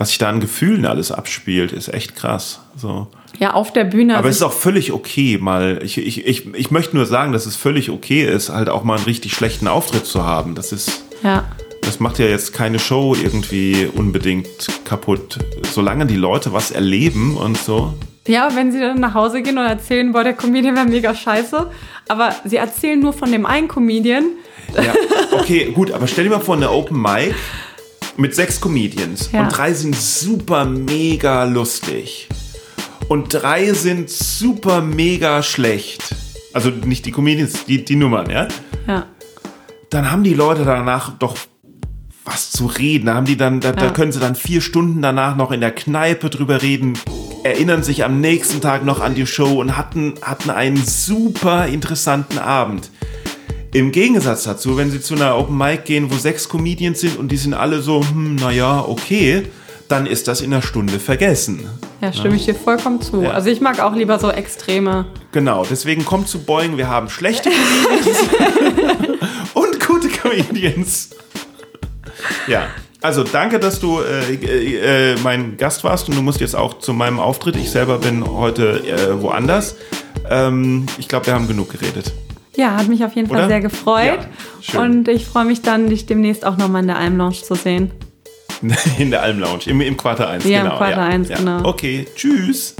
was 0.00 0.08
sich 0.08 0.18
da 0.18 0.30
an 0.30 0.40
Gefühlen 0.40 0.86
alles 0.86 1.12
abspielt, 1.12 1.72
ist 1.72 1.92
echt 1.92 2.16
krass. 2.16 2.60
So. 2.74 3.08
Ja, 3.38 3.52
auf 3.52 3.70
der 3.70 3.84
Bühne. 3.84 4.16
Aber 4.16 4.30
es 4.30 4.36
also 4.36 4.46
ist 4.46 4.52
auch 4.52 4.58
völlig 4.58 4.92
okay, 4.92 5.36
mal. 5.38 5.78
Ich, 5.84 5.98
ich, 5.98 6.26
ich, 6.26 6.54
ich 6.54 6.70
möchte 6.70 6.96
nur 6.96 7.04
sagen, 7.04 7.32
dass 7.32 7.44
es 7.44 7.54
völlig 7.54 7.90
okay 7.90 8.24
ist, 8.24 8.48
halt 8.48 8.70
auch 8.70 8.82
mal 8.82 8.96
einen 8.96 9.04
richtig 9.04 9.34
schlechten 9.34 9.68
Auftritt 9.68 10.06
zu 10.06 10.24
haben. 10.24 10.54
Das 10.54 10.72
ist, 10.72 11.04
ja. 11.22 11.44
das 11.82 12.00
macht 12.00 12.18
ja 12.18 12.24
jetzt 12.24 12.54
keine 12.54 12.78
Show 12.78 13.14
irgendwie 13.14 13.90
unbedingt 13.94 14.68
kaputt. 14.86 15.36
Solange 15.70 16.06
die 16.06 16.16
Leute 16.16 16.54
was 16.54 16.70
erleben 16.70 17.36
und 17.36 17.58
so. 17.58 17.92
Ja, 18.26 18.54
wenn 18.54 18.72
sie 18.72 18.80
dann 18.80 19.00
nach 19.00 19.12
Hause 19.12 19.42
gehen 19.42 19.58
und 19.58 19.66
erzählen, 19.66 20.12
boah, 20.12 20.24
der 20.24 20.32
Comedian 20.32 20.76
wäre 20.76 20.86
mega 20.86 21.14
scheiße, 21.14 21.70
aber 22.08 22.34
sie 22.44 22.56
erzählen 22.56 22.98
nur 22.98 23.12
von 23.12 23.30
dem 23.30 23.44
einen 23.44 23.68
Comedian, 23.68 24.24
Ja, 24.76 24.94
okay, 25.32 25.72
gut, 25.72 25.90
aber 25.92 26.06
stell 26.06 26.24
dir 26.24 26.30
mal 26.30 26.40
vor, 26.40 26.56
eine 26.56 26.70
Open 26.70 27.00
Mic 27.00 27.34
mit 28.16 28.34
sechs 28.34 28.60
Comedians 28.60 29.30
Ja. 29.32 29.42
und 29.42 29.48
drei 29.56 29.72
sind 29.72 29.96
super 29.96 30.64
mega 30.64 31.44
lustig 31.44 32.28
und 33.08 33.28
drei 33.32 33.72
sind 33.72 34.10
super 34.10 34.80
mega 34.80 35.42
schlecht. 35.42 36.14
Also 36.52 36.70
nicht 36.70 37.06
die 37.06 37.12
Comedians, 37.12 37.64
die, 37.66 37.84
die 37.84 37.96
Nummern, 37.96 38.28
ja? 38.30 38.48
ja. 38.86 39.06
Dann 39.90 40.10
haben 40.10 40.24
die 40.24 40.34
Leute 40.34 40.64
danach 40.64 41.10
doch 41.18 41.36
was 42.24 42.50
zu 42.50 42.66
reden. 42.66 43.06
Da 43.06 43.14
haben 43.14 43.24
die 43.26 43.36
dann, 43.36 43.60
da, 43.60 43.72
da 43.72 43.86
Ja. 43.86 43.90
können 43.92 44.12
sie 44.12 44.20
dann 44.20 44.34
vier 44.34 44.60
Stunden 44.60 45.00
danach 45.02 45.36
noch 45.36 45.52
in 45.52 45.60
der 45.60 45.70
Kneipe 45.72 46.28
drüber 46.30 46.60
reden, 46.62 46.98
erinnern 47.44 47.82
sich 47.82 48.04
am 48.04 48.20
nächsten 48.20 48.60
Tag 48.60 48.84
noch 48.84 49.00
an 49.00 49.14
die 49.14 49.26
Show 49.26 49.60
und 49.60 49.76
hatten, 49.76 50.14
hatten 50.22 50.50
einen 50.50 50.76
super 50.76 51.66
interessanten 51.66 52.38
Abend. 52.38 52.90
Im 53.72 53.92
Gegensatz 53.92 54.42
dazu, 54.44 54.76
wenn 54.76 54.90
sie 54.90 55.00
zu 55.00 55.14
einer 55.14 55.38
Open 55.38 55.56
Mic 55.56 55.84
gehen, 55.84 56.10
wo 56.10 56.16
sechs 56.16 56.48
Comedians 56.48 57.00
sind 57.00 57.16
und 57.16 57.30
die 57.30 57.36
sind 57.36 57.54
alle 57.54 57.80
so, 57.80 58.02
hm, 58.02 58.34
naja, 58.34 58.84
okay, 58.86 59.46
dann 59.86 60.06
ist 60.06 60.26
das 60.26 60.40
in 60.40 60.52
einer 60.52 60.62
Stunde 60.62 60.98
vergessen. 60.98 61.68
Ja, 62.00 62.12
stimme 62.12 62.34
ich 62.34 62.46
dir 62.46 62.54
vollkommen 62.54 63.00
zu. 63.00 63.22
Ja. 63.22 63.30
Also 63.30 63.48
ich 63.48 63.60
mag 63.60 63.78
auch 63.78 63.94
lieber 63.94 64.18
so 64.18 64.30
extreme. 64.30 65.06
Genau, 65.30 65.64
deswegen 65.68 66.04
kommt 66.04 66.28
zu 66.28 66.40
Boeing, 66.40 66.78
wir 66.78 66.88
haben 66.88 67.08
schlechte 67.08 67.50
Comedians 67.50 68.18
und 69.54 69.86
gute 69.86 70.08
Comedians. 70.08 71.10
Ja, 72.48 72.66
also 73.00 73.22
danke, 73.22 73.60
dass 73.60 73.78
du 73.78 74.00
äh, 74.00 74.34
äh, 74.34 75.12
äh, 75.12 75.16
mein 75.22 75.56
Gast 75.56 75.84
warst 75.84 76.08
und 76.08 76.16
du 76.16 76.22
musst 76.22 76.40
jetzt 76.40 76.56
auch 76.56 76.80
zu 76.80 76.92
meinem 76.92 77.20
Auftritt. 77.20 77.54
Ich 77.54 77.70
selber 77.70 77.98
bin 77.98 78.26
heute 78.26 78.82
äh, 78.84 79.22
woanders. 79.22 79.76
Ähm, 80.28 80.86
ich 80.98 81.06
glaube, 81.06 81.26
wir 81.26 81.34
haben 81.34 81.46
genug 81.46 81.70
geredet. 81.70 82.12
Ja, 82.56 82.76
hat 82.76 82.88
mich 82.88 83.04
auf 83.04 83.14
jeden 83.14 83.28
Fall 83.28 83.38
Oder? 83.38 83.48
sehr 83.48 83.60
gefreut. 83.60 84.20
Ja, 84.62 84.80
und 84.80 85.08
ich 85.08 85.26
freue 85.26 85.44
mich 85.44 85.62
dann, 85.62 85.88
dich 85.88 86.06
demnächst 86.06 86.44
auch 86.44 86.56
nochmal 86.56 86.82
in 86.82 86.88
der 86.88 86.98
Alm 86.98 87.16
Lounge 87.16 87.42
zu 87.42 87.54
sehen. 87.54 87.90
In 88.98 89.10
der 89.10 89.22
Alm 89.22 89.38
Lounge, 89.38 89.62
im, 89.66 89.80
im 89.80 89.96
Quarter 89.96 90.28
1. 90.28 90.44
Ja, 90.44 90.58
im 90.58 90.64
genau. 90.64 90.76
Quarter 90.76 91.02
1, 91.02 91.28
genau. 91.28 91.64
Okay, 91.64 92.06
tschüss. 92.14 92.76